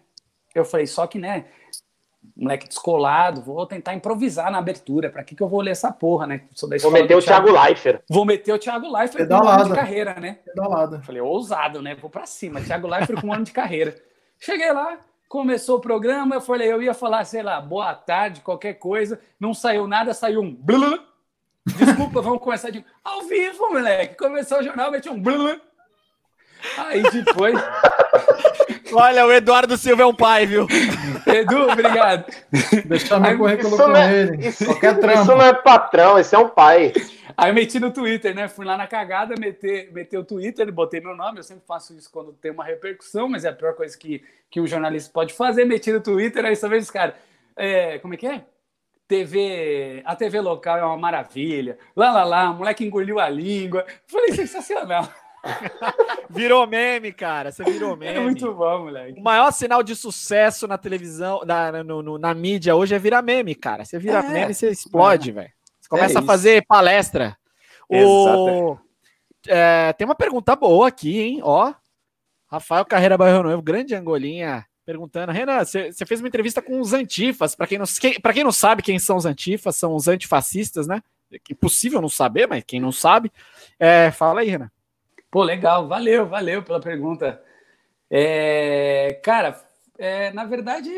Eu 0.54 0.66
falei, 0.66 0.86
só 0.86 1.08
que, 1.08 1.18
né, 1.18 1.46
moleque 2.36 2.68
descolado, 2.68 3.42
vou 3.42 3.66
tentar 3.66 3.94
improvisar 3.94 4.52
na 4.52 4.58
abertura. 4.58 5.10
Para 5.10 5.24
que, 5.24 5.36
que 5.36 5.44
eu 5.44 5.48
vou 5.48 5.62
ler 5.62 5.72
essa 5.72 5.92
porra, 5.92 6.26
né? 6.26 6.42
vou 6.82 6.92
meter 6.92 7.16
o 7.16 7.22
Thiago, 7.22 7.52
Leifert. 7.52 8.02
Vou 8.10 8.26
meter 8.26 8.54
o 8.54 8.60
Thiago 8.60 8.92
Leifert 8.92 9.28
com 9.28 9.36
um 9.36 9.48
ano 9.50 9.66
de 9.66 9.76
carreira, 9.76 10.14
né? 10.20 10.40
Pedalada. 10.46 11.02
Falei, 11.02 11.22
ousado, 11.22 11.82
né? 11.82 11.96
Vou 11.96 12.10
para 12.10 12.26
cima. 12.26 12.62
Thiago 12.62 12.88
Leifert 12.88 13.22
com 13.22 13.28
um 13.28 13.34
ano 13.34 13.44
de 13.44 13.52
carreira. 13.52 13.96
Cheguei 14.40 14.72
lá, 14.72 14.98
começou 15.28 15.78
o 15.78 15.82
programa, 15.82 16.36
eu 16.36 16.42
falei, 16.42 16.72
eu 16.72 16.82
ia 16.82 16.94
falar, 16.94 17.26
sei 17.26 17.44
lá, 17.44 17.60
boa 17.60 17.94
tarde, 17.94 18.40
qualquer 18.40 18.76
coisa, 18.76 19.20
não 19.38 19.54
saiu 19.54 19.86
nada, 19.86 20.14
saiu 20.14 20.42
um 20.42 20.54
blá. 20.54 20.98
Desculpa, 21.66 22.22
vamos 22.22 22.42
começar 22.42 22.70
de 22.70 22.84
ao 23.04 23.24
vivo, 23.24 23.70
moleque. 23.70 24.16
Começou 24.16 24.60
o 24.60 24.64
jornal, 24.64 24.90
meti 24.90 25.10
um 25.10 25.22
blá. 25.22 25.60
Aí 26.78 27.04
depois. 27.04 27.60
Olha, 28.94 29.26
o 29.26 29.32
Eduardo 29.32 29.78
Silva 29.78 30.04
é 30.04 30.06
um 30.06 30.14
pai, 30.14 30.46
viu? 30.46 30.68
Edu, 31.26 31.70
obrigado. 31.72 32.26
Deixa 32.86 33.20
meu 33.20 33.38
currículo 33.38 33.78
com 33.78 33.96
é, 33.96 34.22
ele. 34.22 34.48
Isso, 34.48 34.66
Qualquer 34.66 35.00
trampo. 35.00 35.22
Isso 35.22 35.32
não 35.32 35.42
é 35.42 35.54
patrão, 35.54 36.20
isso 36.20 36.36
é 36.36 36.40
um 36.40 36.50
pai. 36.50 36.94
Aí 37.38 37.50
eu 37.50 37.54
meti 37.54 37.80
no 37.80 37.92
Twitter, 37.92 38.36
né? 38.36 38.48
Fui 38.48 38.66
lá 38.66 38.76
na 38.76 38.88
cagada, 38.88 39.36
meter, 39.40 39.92
meter 39.94 40.18
o 40.18 40.26
Twitter, 40.26 40.72
botei 40.72 41.00
meu 41.00 41.16
nome. 41.16 41.40
Eu 41.40 41.44
sempre 41.44 41.64
faço 41.66 41.94
isso 41.96 42.12
quando 42.12 42.34
tem 42.34 42.52
uma 42.52 42.64
repercussão, 42.64 43.30
mas 43.30 43.46
é 43.46 43.50
a 43.50 43.54
pior 43.54 43.74
coisa 43.76 43.98
que, 43.98 44.24
que 44.50 44.60
um 44.60 44.68
jornalista 44.68 45.12
pode 45.14 45.34
fazer. 45.34 45.66
Meti 45.66 45.92
no 45.92 46.02
Twitter, 46.02 46.44
aí 46.46 46.56
só 46.56 46.68
vejo 46.68 46.84
os 46.84 46.92
caras. 46.92 47.16
É, 47.56 47.98
como 48.00 48.14
é 48.14 48.18
que 48.18 48.28
é? 48.28 48.44
TV, 49.08 50.04
a 50.06 50.16
TV 50.16 50.40
local 50.40 50.78
é 50.78 50.84
uma 50.84 50.98
maravilha. 50.98 51.80
Lá, 51.96 52.12
lá, 52.12 52.24
lá, 52.24 52.52
o 52.52 52.56
moleque 52.56 52.86
engoliu 52.86 53.20
a 53.20 53.28
língua. 53.28 53.86
Falei, 54.06 54.34
sensacional. 54.34 55.10
virou 56.30 56.66
meme, 56.68 57.12
cara. 57.12 57.52
Você 57.52 57.64
virou 57.64 57.96
meme. 57.96 58.18
É 58.18 58.20
muito 58.20 58.54
bom, 58.54 58.86
moleque. 58.86 59.20
O 59.20 59.24
maior 59.24 59.52
sinal 59.52 59.84
de 59.84 59.96
sucesso 59.96 60.68
na 60.68 60.78
televisão, 60.78 61.42
na, 61.46 61.84
no, 61.84 62.02
no, 62.02 62.18
na 62.18 62.34
mídia 62.34 62.76
hoje 62.76 62.96
é 62.96 63.00
virar 63.00 63.22
meme, 63.22 63.56
cara. 63.56 63.86
Você 63.86 63.98
vira 64.00 64.20
é. 64.20 64.30
meme, 64.30 64.54
você 64.54 64.70
explode, 64.70 65.30
é. 65.32 65.34
velho. 65.34 65.52
Você 65.80 65.90
começa 65.90 66.20
é 66.20 66.22
a 66.22 66.26
fazer 66.26 66.66
palestra. 66.68 67.38
O... 67.90 68.78
É, 69.48 69.94
tem 69.94 70.06
uma 70.06 70.16
pergunta 70.16 70.56
boa 70.56 70.88
aqui, 70.88 71.20
hein? 71.20 71.40
Ó, 71.44 71.74
Rafael 72.48 72.86
Carreira 72.86 73.18
Bairro 73.18 73.44
Novo, 73.44 73.62
grande 73.62 73.96
angolinha, 73.96 74.66
perguntando. 74.86 75.32
Renan, 75.32 75.64
você 75.64 76.06
fez 76.06 76.20
uma 76.20 76.28
entrevista 76.28 76.62
com 76.62 76.80
os 76.80 76.94
antifas. 76.94 77.56
Para 77.56 77.68
quem, 77.68 77.78
não, 77.78 77.86
quem, 77.86 78.14
quem 78.14 78.44
não 78.44 78.52
sabe 78.52 78.82
quem 78.82 79.00
são 79.00 79.18
os 79.18 79.26
antifas, 79.26 79.76
são 79.76 79.96
os 79.96 80.08
antifascistas, 80.08 80.88
né? 80.88 81.02
Impossível 81.50 82.02
não 82.02 82.10
saber, 82.10 82.48
mas 82.48 82.64
quem 82.66 82.80
não 82.80 82.92
sabe. 82.92 83.32
É, 83.80 84.12
fala 84.12 84.42
aí, 84.42 84.50
Renan. 84.50 84.72
Pô, 85.32 85.44
legal, 85.44 85.88
valeu, 85.88 86.28
valeu 86.28 86.64
pela 86.64 86.80
pergunta. 86.80 87.42
É, 88.10 89.20
cara, 89.24 89.64
é, 89.98 90.32
na 90.34 90.46
verdade, 90.46 90.90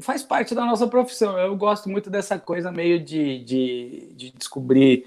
faz 0.00 0.22
parte 0.22 0.54
da 0.54 0.64
nossa 0.64 0.88
profissão. 0.88 1.38
Eu 1.38 1.56
gosto 1.56 1.88
muito 1.88 2.10
dessa 2.10 2.38
coisa 2.38 2.72
meio 2.72 2.98
de, 2.98 3.38
de, 3.44 4.12
de 4.16 4.30
descobrir 4.32 5.06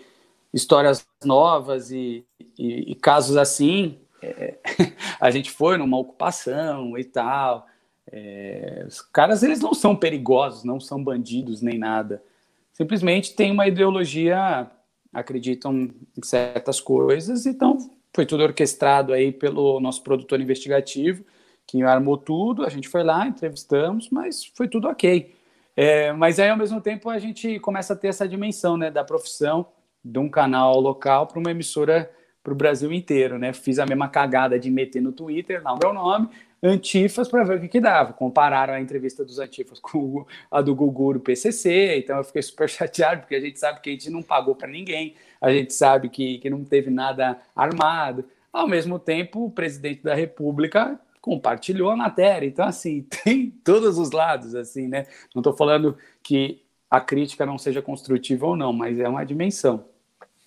histórias 0.53 1.06
novas 1.23 1.91
e, 1.91 2.26
e, 2.57 2.91
e 2.91 2.95
casos 2.95 3.36
assim. 3.36 3.99
É, 4.22 4.56
a 5.19 5.30
gente 5.30 5.52
foi 5.52 5.77
numa 5.77 5.98
ocupação 5.98 6.98
e 6.98 7.03
tal. 7.03 7.68
É, 8.10 8.86
os 8.88 9.02
caras, 9.02 9.44
eles 9.44 9.60
não 9.60 9.73
são 9.73 9.95
perigosos, 9.95 10.64
não 10.64 10.80
são 10.80 11.03
bandidos 11.03 11.61
nem 11.61 11.77
nada. 11.77 12.23
Simplesmente 12.72 13.36
tem 13.36 13.52
uma 13.52 13.68
ideologia, 13.68 14.69
acreditam 15.14 15.90
em 16.18 16.23
certas 16.23 16.80
coisas 16.80 17.45
e 17.45 17.49
estão 17.49 17.77
foi 18.16 18.26
tudo 18.26 18.44
orquestrado 18.44 19.12
aí 19.12 19.30
pelo 19.30 19.78
nosso 19.82 20.02
produtor 20.02 20.40
investigativo, 20.40 21.26
que 21.68 21.84
armou 21.84 22.18
tudo. 22.18 22.66
A 22.66 22.70
gente 22.70 22.88
foi 22.88 23.04
lá, 23.04 23.28
entrevistamos, 23.28 24.10
mas 24.10 24.46
foi 24.56 24.70
tudo 24.70 24.88
ok. 24.88 25.36
É, 25.76 26.14
mas 26.14 26.40
aí, 26.40 26.50
ao 26.50 26.56
mesmo 26.56 26.80
tempo, 26.80 27.10
a 27.10 27.20
gente 27.20 27.60
começa 27.60 27.92
a 27.92 27.96
ter 27.96 28.08
essa 28.08 28.26
dimensão 28.26 28.78
né, 28.78 28.90
da 28.90 29.04
profissão 29.04 29.68
de 30.04 30.18
um 30.18 30.30
canal 30.30 30.80
local 30.80 31.28
para 31.28 31.38
uma 31.38 31.52
emissora 31.52 32.10
para 32.42 32.54
o 32.54 32.56
Brasil 32.56 32.94
inteiro. 32.94 33.38
Né? 33.38 33.52
Fiz 33.52 33.80
a 33.80 33.86
mesma 33.86 34.08
cagada 34.08 34.58
de 34.58 34.72
meter 34.72 35.02
no 35.02 35.12
Twitter 35.12 35.62
lá 35.62 35.74
o 35.74 35.80
meu 35.82 35.94
nome, 35.94 36.30
antifas 36.66 37.28
para 37.28 37.44
ver 37.44 37.58
o 37.58 37.62
que, 37.62 37.68
que 37.68 37.80
dava. 37.80 38.14
Compararam 38.14 38.74
a 38.74 38.82
entrevista 38.82 39.24
dos 39.24 39.40
antifas 39.40 39.80
com 39.80 40.26
a 40.50 40.62
do 40.62 40.74
Gugu 40.74 41.14
do 41.14 41.20
PCC, 41.20 42.00
então 42.00 42.18
eu 42.18 42.24
fiquei 42.24 42.42
super 42.42 42.68
chateado, 42.70 43.22
porque 43.22 43.36
a 43.36 43.40
gente 43.40 43.60
sabe 43.60 43.80
que 43.82 43.90
a 43.90 43.94
gente 43.94 44.10
não 44.10 44.24
pagou 44.24 44.56
para 44.56 44.68
ninguém, 44.68 45.16
a 45.40 45.52
gente 45.52 45.74
sabe 45.74 46.10
que, 46.10 46.40
que 46.40 46.50
não 46.50 46.64
teve 46.64 46.90
nada 46.90 47.40
armado. 47.56 48.26
Ao 48.52 48.68
mesmo 48.68 48.98
tempo, 48.98 49.46
o 49.46 49.52
presidente 49.52 50.02
da 50.02 50.16
República 50.16 51.00
compartilhou 51.22 51.90
a 51.90 51.96
matéria. 51.96 52.48
Então, 52.48 52.66
assim, 52.66 53.06
tem 53.24 53.50
todos 53.64 53.98
os 53.98 54.12
lados, 54.12 54.56
assim, 54.56 54.88
né? 54.88 55.06
Não 55.34 55.42
estou 55.42 55.56
falando 55.56 55.98
que 56.24 56.64
a 56.90 57.02
crítica 57.02 57.46
não 57.46 57.58
seja 57.58 57.82
construtiva 57.82 58.46
ou 58.46 58.56
não, 58.56 58.72
mas 58.72 59.00
é 59.00 59.08
uma 59.08 59.26
dimensão 59.26 59.86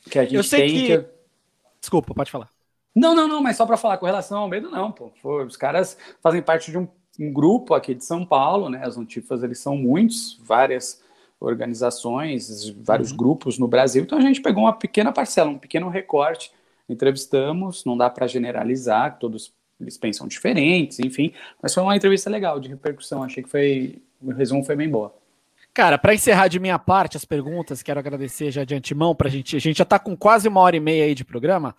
que 0.08 0.18
a 0.18 0.24
gente 0.24 0.36
eu 0.36 0.42
sei 0.42 0.60
tem 0.60 0.86
que... 0.86 0.98
que... 0.98 1.08
Desculpa, 1.80 2.14
pode 2.14 2.30
falar. 2.30 2.57
Não, 2.94 3.14
não, 3.14 3.28
não, 3.28 3.42
mas 3.42 3.56
só 3.56 3.66
para 3.66 3.76
falar 3.76 3.98
com 3.98 4.06
relação 4.06 4.38
ao 4.38 4.48
medo, 4.48 4.70
não, 4.70 4.90
pô. 4.90 5.12
Os 5.22 5.56
caras 5.56 5.96
fazem 6.22 6.42
parte 6.42 6.70
de 6.70 6.78
um, 6.78 6.88
um 7.20 7.32
grupo 7.32 7.74
aqui 7.74 7.94
de 7.94 8.04
São 8.04 8.24
Paulo, 8.24 8.68
né? 8.68 8.84
As 8.84 8.96
Antifas, 8.96 9.42
eles 9.42 9.58
são 9.58 9.76
muitos, 9.76 10.40
várias 10.44 11.02
organizações, 11.40 12.68
vários 12.82 13.10
uhum. 13.10 13.16
grupos 13.16 13.58
no 13.58 13.68
Brasil. 13.68 14.02
Então 14.02 14.18
a 14.18 14.22
gente 14.22 14.40
pegou 14.40 14.64
uma 14.64 14.72
pequena 14.72 15.12
parcela, 15.12 15.50
um 15.50 15.58
pequeno 15.58 15.88
recorte, 15.88 16.52
entrevistamos, 16.88 17.84
não 17.84 17.96
dá 17.96 18.10
para 18.10 18.26
generalizar, 18.26 19.18
todos 19.18 19.52
eles 19.80 19.96
pensam 19.96 20.26
diferentes, 20.26 20.98
enfim, 20.98 21.32
mas 21.62 21.72
foi 21.72 21.82
uma 21.82 21.94
entrevista 21.94 22.28
legal 22.28 22.58
de 22.58 22.68
repercussão, 22.68 23.22
achei 23.22 23.44
que 23.44 23.48
foi, 23.48 24.02
o 24.20 24.32
resumo 24.32 24.64
foi 24.64 24.74
bem 24.74 24.90
boa. 24.90 25.14
Cara, 25.72 25.96
para 25.96 26.12
encerrar 26.12 26.48
de 26.48 26.58
minha 26.58 26.78
parte 26.78 27.16
as 27.16 27.24
perguntas, 27.24 27.82
quero 27.82 28.00
agradecer 28.00 28.50
já 28.50 28.64
de 28.64 28.74
antemão 28.74 29.14
pra 29.14 29.28
gente. 29.28 29.54
A 29.54 29.60
gente 29.60 29.78
já 29.78 29.84
tá 29.84 29.96
com 29.96 30.16
quase 30.16 30.48
uma 30.48 30.60
hora 30.60 30.76
e 30.76 30.80
meia 30.80 31.04
aí 31.04 31.14
de 31.14 31.24
programa. 31.24 31.72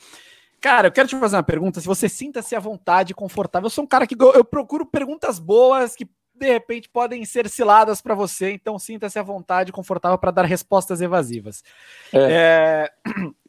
Cara, 0.61 0.87
eu 0.87 0.91
quero 0.91 1.07
te 1.07 1.17
fazer 1.17 1.35
uma 1.35 1.43
pergunta. 1.43 1.79
Se 1.79 1.87
você 1.87 2.09
sinta-se 2.09 2.55
à 2.55 2.59
vontade, 2.59 3.13
confortável. 3.13 3.67
Eu 3.67 3.71
sou 3.71 3.83
um 3.83 3.87
cara 3.87 4.05
que 4.05 4.15
eu 4.19 4.43
procuro 4.43 4.85
perguntas 4.85 5.39
boas 5.39 5.95
que 5.95 6.07
de 6.35 6.47
repente 6.47 6.89
podem 6.89 7.23
ser 7.25 7.49
ciladas 7.49 8.01
para 8.01 8.15
você. 8.15 8.51
Então 8.51 8.77
sinta-se 8.79 9.19
à 9.19 9.23
vontade, 9.23 9.71
confortável 9.71 10.17
para 10.17 10.31
dar 10.31 10.45
respostas 10.45 11.01
evasivas. 11.01 11.63
É. 12.13 12.89
É... 13.05 13.11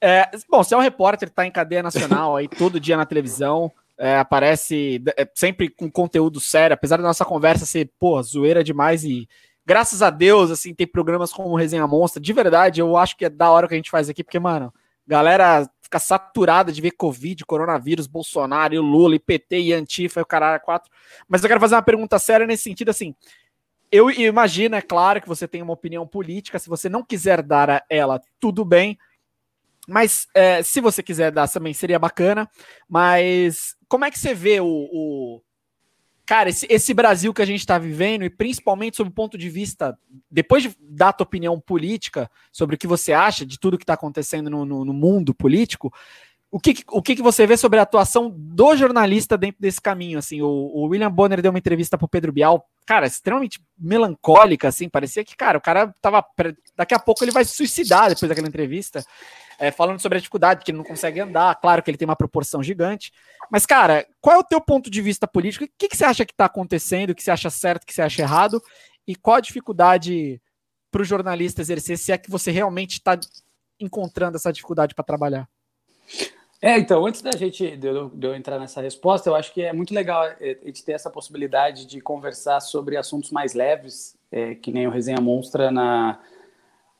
É... 0.00 0.30
bom, 0.48 0.62
você 0.62 0.74
é 0.74 0.78
um 0.78 0.80
repórter, 0.80 1.28
está 1.28 1.44
em 1.44 1.50
cadeia 1.50 1.82
nacional 1.82 2.36
aí 2.36 2.46
todo 2.46 2.78
dia 2.78 2.96
na 2.96 3.04
televisão. 3.04 3.72
É, 3.98 4.16
aparece 4.16 5.02
é, 5.16 5.28
sempre 5.34 5.68
com 5.68 5.90
conteúdo 5.90 6.38
sério, 6.38 6.72
apesar 6.72 6.98
da 6.98 7.02
nossa 7.02 7.24
conversa 7.24 7.66
ser, 7.66 7.90
pô, 7.98 8.22
zoeira 8.22 8.62
demais 8.62 9.02
e 9.02 9.28
graças 9.66 10.00
a 10.00 10.08
Deus, 10.08 10.52
assim, 10.52 10.72
tem 10.72 10.86
programas 10.86 11.32
como 11.32 11.56
Resenha 11.56 11.84
Monstra. 11.84 12.22
De 12.22 12.32
verdade, 12.32 12.80
eu 12.80 12.96
acho 12.96 13.16
que 13.16 13.24
é 13.24 13.28
da 13.28 13.50
hora 13.50 13.66
o 13.66 13.68
que 13.68 13.74
a 13.74 13.76
gente 13.76 13.90
faz 13.90 14.08
aqui, 14.08 14.22
porque, 14.22 14.38
mano, 14.38 14.72
galera 15.08 15.68
fica 15.80 15.98
saturada 15.98 16.70
de 16.70 16.82
ver 16.82 16.90
Covid, 16.90 17.44
coronavírus, 17.46 18.06
Bolsonaro, 18.06 18.80
Lula, 18.82 19.16
e 19.16 19.18
PT, 19.18 19.58
e 19.58 19.72
Antifa, 19.72 20.20
e 20.20 20.22
o 20.22 20.26
caralho, 20.26 20.60
quatro. 20.60 20.90
Mas 21.26 21.42
eu 21.42 21.48
quero 21.48 21.60
fazer 21.60 21.74
uma 21.74 21.82
pergunta 21.82 22.18
séria 22.18 22.46
nesse 22.46 22.64
sentido, 22.64 22.90
assim. 22.90 23.14
Eu 23.90 24.10
imagino, 24.10 24.76
é 24.76 24.82
claro, 24.82 25.20
que 25.20 25.26
você 25.26 25.48
tem 25.48 25.62
uma 25.62 25.72
opinião 25.72 26.06
política. 26.06 26.58
Se 26.58 26.68
você 26.68 26.90
não 26.90 27.02
quiser 27.02 27.42
dar 27.42 27.86
ela, 27.88 28.20
tudo 28.38 28.66
bem. 28.66 28.98
Mas 29.88 30.26
é, 30.34 30.62
se 30.62 30.78
você 30.82 31.02
quiser 31.02 31.32
dar 31.32 31.48
também 31.48 31.72
seria 31.72 31.98
bacana. 31.98 32.46
Mas 32.86 33.74
como 33.88 34.04
é 34.04 34.10
que 34.10 34.18
você 34.18 34.34
vê 34.34 34.60
o, 34.60 34.66
o 34.66 35.42
cara, 36.28 36.50
esse, 36.50 36.66
esse 36.68 36.92
Brasil 36.92 37.32
que 37.32 37.40
a 37.40 37.46
gente 37.46 37.60
está 37.60 37.78
vivendo, 37.78 38.22
e 38.22 38.28
principalmente 38.28 38.98
sob 38.98 39.08
o 39.08 39.12
ponto 39.12 39.38
de 39.38 39.48
vista, 39.48 39.98
depois 40.30 40.62
de 40.62 40.76
dar 40.78 41.08
a 41.08 41.12
tua 41.14 41.24
opinião 41.24 41.58
política 41.58 42.30
sobre 42.52 42.76
o 42.76 42.78
que 42.78 42.86
você 42.86 43.14
acha 43.14 43.46
de 43.46 43.58
tudo 43.58 43.78
que 43.78 43.82
está 43.82 43.94
acontecendo 43.94 44.50
no, 44.50 44.62
no, 44.66 44.84
no, 44.84 44.92
mundo 44.92 45.32
político, 45.32 45.90
o 46.50 46.58
que, 46.58 46.82
o 46.90 47.02
que, 47.02 47.22
você 47.22 47.46
vê 47.46 47.56
sobre 47.56 47.78
a 47.78 47.82
atuação 47.82 48.30
do 48.34 48.76
jornalista 48.76 49.36
dentro 49.36 49.60
desse 49.60 49.80
caminho? 49.80 50.18
Assim, 50.18 50.40
o, 50.40 50.46
o 50.48 50.86
William 50.86 51.10
Bonner 51.10 51.42
deu 51.42 51.50
uma 51.50 51.58
entrevista 51.58 51.98
para 51.98 52.06
o 52.06 52.08
Pedro 52.08 52.32
Bial, 52.32 52.66
cara, 52.86 53.06
extremamente 53.06 53.60
melancólica, 53.78 54.68
assim, 54.68 54.88
parecia 54.88 55.24
que, 55.24 55.36
cara, 55.36 55.58
o 55.58 55.60
cara 55.60 55.94
tava. 56.00 56.24
Daqui 56.76 56.94
a 56.94 56.98
pouco 56.98 57.22
ele 57.22 57.32
vai 57.32 57.44
se 57.44 57.54
suicidar 57.54 58.08
depois 58.08 58.28
daquela 58.28 58.48
entrevista 58.48 59.04
é, 59.58 59.72
falando 59.72 60.00
sobre 60.00 60.16
a 60.16 60.20
dificuldade, 60.20 60.64
que 60.64 60.70
ele 60.70 60.78
não 60.78 60.84
consegue 60.84 61.18
andar, 61.18 61.56
claro 61.56 61.82
que 61.82 61.90
ele 61.90 61.98
tem 61.98 62.06
uma 62.06 62.16
proporção 62.16 62.62
gigante. 62.62 63.12
Mas, 63.50 63.66
cara, 63.66 64.06
qual 64.20 64.36
é 64.36 64.38
o 64.38 64.44
teu 64.44 64.60
ponto 64.60 64.88
de 64.88 65.02
vista 65.02 65.26
político? 65.26 65.64
O 65.64 65.68
que, 65.76 65.88
que 65.88 65.96
você 65.96 66.04
acha 66.04 66.24
que 66.24 66.32
está 66.32 66.44
acontecendo, 66.44 67.10
o 67.10 67.14
que 67.14 67.22
você 67.22 67.32
acha 67.32 67.50
certo, 67.50 67.82
o 67.82 67.86
que 67.86 67.92
você 67.92 68.02
acha 68.02 68.22
errado? 68.22 68.62
E 69.06 69.16
qual 69.16 69.36
a 69.36 69.40
dificuldade 69.40 70.40
para 70.90 71.02
o 71.02 71.04
jornalista 71.04 71.60
exercer, 71.60 71.98
se 71.98 72.12
é 72.12 72.18
que 72.18 72.30
você 72.30 72.50
realmente 72.50 72.92
está 72.92 73.18
encontrando 73.80 74.36
essa 74.36 74.52
dificuldade 74.52 74.94
para 74.94 75.04
trabalhar? 75.04 75.48
É, 76.60 76.76
então, 76.76 77.06
antes 77.06 77.22
da 77.22 77.30
gente 77.32 77.76
de 77.76 77.86
eu, 77.86 78.08
de 78.08 78.26
eu, 78.26 78.34
entrar 78.34 78.58
nessa 78.58 78.80
resposta, 78.80 79.30
eu 79.30 79.36
acho 79.36 79.52
que 79.52 79.62
é 79.62 79.72
muito 79.72 79.94
legal 79.94 80.24
é, 80.24 80.58
a 80.60 80.66
gente 80.66 80.84
ter 80.84 80.92
essa 80.92 81.08
possibilidade 81.08 81.86
de 81.86 82.00
conversar 82.00 82.60
sobre 82.60 82.96
assuntos 82.96 83.30
mais 83.30 83.54
leves, 83.54 84.16
é, 84.30 84.56
que 84.56 84.72
nem 84.72 84.86
o 84.86 84.90
Resenha 84.90 85.20
Monstra 85.20 85.70
na, 85.70 86.18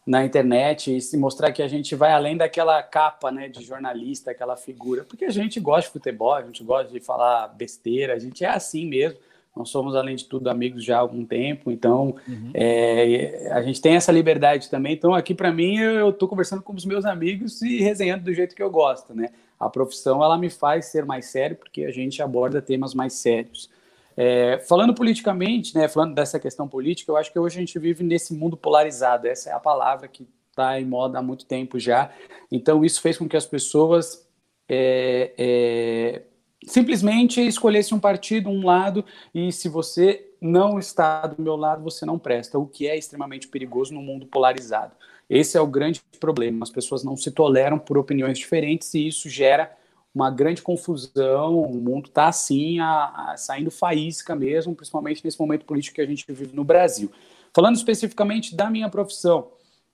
na 0.07 0.25
internet 0.25 0.97
e 0.97 1.01
se 1.01 1.17
mostrar 1.17 1.51
que 1.51 1.61
a 1.61 1.67
gente 1.67 1.97
vai 1.97 2.13
além 2.13 2.37
daquela 2.37 2.81
capa 2.85 3.33
né, 3.33 3.49
de 3.49 3.65
jornalista, 3.65 4.31
aquela 4.31 4.57
figura, 4.57 5.05
porque 5.05 5.25
a 5.25 5.31
gente 5.31 5.59
gosta 5.59 5.89
de 5.89 5.93
futebol, 5.93 6.35
a 6.35 6.43
gente 6.43 6.63
gosta 6.63 6.93
de 6.93 7.01
falar 7.01 7.49
besteira, 7.49 8.15
a 8.15 8.19
gente 8.19 8.45
é 8.45 8.49
assim 8.49 8.87
mesmo. 8.87 9.19
Nós 9.59 9.71
somos, 9.71 9.97
além 9.97 10.15
de 10.15 10.25
tudo, 10.25 10.49
amigos 10.49 10.85
já 10.85 10.97
há 10.97 11.01
algum 11.01 11.25
tempo, 11.25 11.69
então 11.69 12.15
uhum. 12.29 12.53
é, 12.55 13.51
a 13.53 13.61
gente 13.61 13.81
tem 13.81 13.97
essa 13.97 14.13
liberdade 14.13 14.71
também. 14.71 14.93
Então, 14.93 15.13
aqui 15.13 15.35
para 15.35 15.51
mim, 15.51 15.77
eu 15.79 16.11
estou 16.11 16.29
conversando 16.29 16.63
com 16.63 16.73
os 16.73 16.85
meus 16.85 17.05
amigos 17.05 17.61
e 17.61 17.81
resenhando 17.81 18.23
do 18.23 18.33
jeito 18.33 18.55
que 18.55 18.63
eu 18.63 18.71
gosto, 18.71 19.13
né? 19.13 19.31
A 19.59 19.69
profissão 19.69 20.23
ela 20.23 20.39
me 20.39 20.49
faz 20.49 20.87
ser 20.87 21.05
mais 21.05 21.27
sério 21.27 21.57
porque 21.57 21.85
a 21.85 21.91
gente 21.91 22.23
aborda 22.23 22.63
temas 22.63 22.95
mais 22.95 23.15
sérios. 23.15 23.69
É, 24.17 24.59
falando 24.69 24.95
politicamente, 24.95 25.77
né, 25.77 25.89
falando 25.89 26.15
dessa 26.15 26.39
questão 26.39 26.69
política, 26.69 27.11
eu 27.11 27.17
acho 27.17 27.33
que 27.33 27.39
hoje 27.39 27.57
a 27.57 27.61
gente 27.61 27.79
vive 27.81 28.05
nesse 28.05 28.33
mundo 28.33 28.57
polarizado. 28.57 29.27
Essa 29.27 29.51
é 29.51 29.53
a 29.53 29.59
palavra 29.59 30.07
que 30.07 30.25
está 30.51 30.81
em 30.81 30.85
moda 30.85 31.19
há 31.19 31.23
muito 31.23 31.47
tempo 31.47 31.81
já. 31.81 32.13
Então, 32.51 32.85
isso 32.85 33.01
fez 33.01 33.19
com 33.19 33.29
que 33.29 33.37
as 33.37 33.47
pessoas 33.47 34.25
é, 34.69 35.33
é, 35.37 36.23
simplesmente 36.67 37.41
escolhessem 37.41 37.97
um 37.97 38.01
partido, 38.01 38.49
um 38.49 38.65
lado, 38.65 39.05
e 39.35 39.53
se 39.53 39.69
você 39.69 40.29
não 40.41 40.79
está 40.79 41.27
do 41.27 41.43
meu 41.43 41.57
lado, 41.57 41.83
você 41.83 42.05
não 42.05 42.19
presta, 42.19 42.59
o 42.59 42.67
que 42.67 42.87
é 42.87 42.97
extremamente 42.97 43.49
perigoso 43.49 43.93
no 43.93 44.03
mundo 44.03 44.27
polarizado. 44.27 44.93
Esse 45.29 45.57
é 45.59 45.61
o 45.61 45.67
grande 45.67 46.01
problema. 46.19 46.63
As 46.63 46.71
pessoas 46.71 47.05
não 47.05 47.17
se 47.17 47.31
toleram 47.31 47.79
por 47.79 47.99
opiniões 47.99 48.39
diferentes 48.39 48.95
e 48.95 49.07
isso 49.07 49.29
gera 49.29 49.77
uma 50.15 50.31
grande 50.31 50.63
confusão, 50.63 51.61
o 51.61 51.75
mundo 51.75 52.09
está 52.09 52.29
assim, 52.29 52.81
a, 52.81 53.33
a, 53.33 53.37
saindo 53.37 53.71
faísca 53.71 54.35
mesmo, 54.35 54.75
principalmente 54.75 55.25
nesse 55.25 55.39
momento 55.39 55.65
político 55.65 55.97
que 55.97 56.01
a 56.01 56.07
gente 56.07 56.25
vive 56.27 56.57
no 56.57 56.65
Brasil. 56.65 57.13
Falando 57.55 57.77
especificamente 57.77 58.57
da 58.57 58.71
minha 58.71 58.89
profissão, 58.89 59.51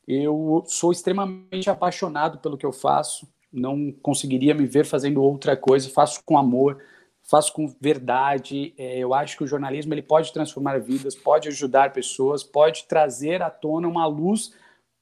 eu 0.07 0.65
sou 0.67 0.93
extremamente 0.93 1.69
apaixonado 1.69 2.39
pelo 2.39 2.57
que 2.57 2.65
eu 2.65 2.73
faço, 2.73 3.27
não 3.55 3.93
conseguiria 4.03 4.55
me 4.55 4.67
ver 4.67 4.85
fazendo 4.85 5.23
outra 5.23 5.57
coisa, 5.57 5.89
faço 5.89 6.23
com 6.25 6.37
amor, 6.37 6.83
faço 7.23 7.53
com 7.53 7.73
verdade. 7.81 8.75
É, 8.77 8.99
eu 8.99 9.15
acho 9.15 9.37
que 9.37 9.45
o 9.45 9.47
jornalismo 9.47 9.95
ele 9.95 10.03
pode 10.03 10.33
transformar 10.33 10.79
vidas, 10.81 11.15
pode 11.15 11.49
ajudar 11.49 11.93
pessoas, 11.93 12.43
pode 12.43 12.85
trazer 12.85 13.43
à 13.43 13.51
tona 13.51 13.89
uma 13.89 14.07
luz 14.07 14.53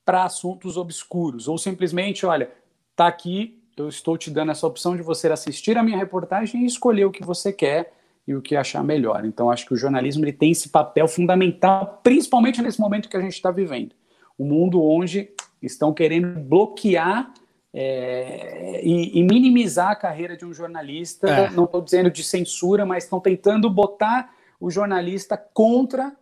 para 0.04 0.24
assuntos 0.24 0.76
obscuros, 0.76 1.48
ou 1.48 1.56
simplesmente, 1.56 2.26
olha, 2.26 2.50
tá 2.94 3.06
aqui 3.06 3.62
eu 3.76 3.88
estou 3.88 4.18
te 4.18 4.30
dando 4.30 4.52
essa 4.52 4.66
opção 4.66 4.96
de 4.96 5.02
você 5.02 5.28
assistir 5.28 5.78
a 5.78 5.82
minha 5.82 5.96
reportagem 5.96 6.62
e 6.62 6.66
escolher 6.66 7.04
o 7.04 7.10
que 7.10 7.24
você 7.24 7.52
quer 7.52 7.92
e 8.26 8.34
o 8.34 8.42
que 8.42 8.54
achar 8.54 8.84
melhor. 8.84 9.24
Então, 9.24 9.50
acho 9.50 9.66
que 9.66 9.74
o 9.74 9.76
jornalismo 9.76 10.24
ele 10.24 10.32
tem 10.32 10.52
esse 10.52 10.68
papel 10.68 11.08
fundamental, 11.08 12.00
principalmente 12.02 12.62
nesse 12.62 12.80
momento 12.80 13.08
que 13.08 13.16
a 13.16 13.20
gente 13.20 13.34
está 13.34 13.50
vivendo. 13.50 13.94
Um 14.38 14.44
mundo 14.44 14.82
onde 14.82 15.30
estão 15.60 15.92
querendo 15.92 16.38
bloquear 16.38 17.32
é, 17.74 18.80
e, 18.84 19.18
e, 19.18 19.22
minimizar 19.22 19.90
a 19.90 19.96
carreira 19.96 20.36
de 20.36 20.44
um 20.44 20.52
jornalista. 20.52 21.28
É. 21.28 21.50
Não 21.50 21.64
estou 21.64 21.80
dizendo 21.80 22.10
de 22.10 22.22
censura, 22.22 22.84
mas 22.84 23.04
estão 23.04 23.20
tentando 23.20 23.70
botar 23.70 24.34
o 24.60 24.70
jornalista 24.70 25.36
contra 25.36 26.14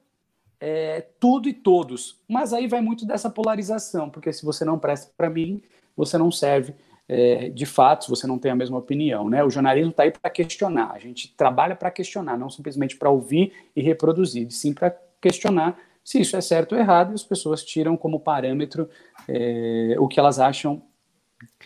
é, 0.61 1.07
tudo 1.19 1.49
e 1.49 1.53
todos. 1.53 2.21
Mas 2.29 2.53
aí 2.53 2.67
vai 2.67 2.81
muito 2.81 3.05
dessa 3.05 3.29
polarização, 3.29 4.09
porque 4.09 4.33
se 4.33 4.45
você 4.45 4.65
não 4.65 4.79
presta 4.79 5.13
para 5.17 5.29
mim, 5.29 5.63
você 5.97 6.17
não 6.17 6.31
serve 6.31 6.75
é, 7.13 7.49
de 7.49 7.67
fatos 7.67 8.07
você 8.07 8.25
não 8.25 8.39
tem 8.39 8.53
a 8.53 8.55
mesma 8.55 8.79
opinião. 8.79 9.29
Né? 9.29 9.43
O 9.43 9.51
jornalismo 9.51 9.91
está 9.91 10.05
aí 10.05 10.13
para 10.13 10.31
questionar. 10.31 10.93
A 10.93 10.99
gente 11.01 11.35
trabalha 11.35 11.75
para 11.75 11.91
questionar, 11.91 12.39
não 12.39 12.49
simplesmente 12.49 12.97
para 12.97 13.11
ouvir 13.11 13.53
e 13.75 13.83
reproduzir, 13.83 14.49
sim 14.53 14.73
para 14.73 14.97
questionar 15.21 15.77
se 16.05 16.21
isso 16.21 16.37
é 16.37 16.41
certo 16.41 16.73
ou 16.73 16.79
errado, 16.79 17.11
e 17.11 17.15
as 17.15 17.23
pessoas 17.23 17.65
tiram 17.65 17.97
como 17.97 18.21
parâmetro 18.21 18.89
é, 19.29 19.97
o 19.99 20.09
que 20.09 20.19
elas 20.19 20.39
acham 20.39 20.83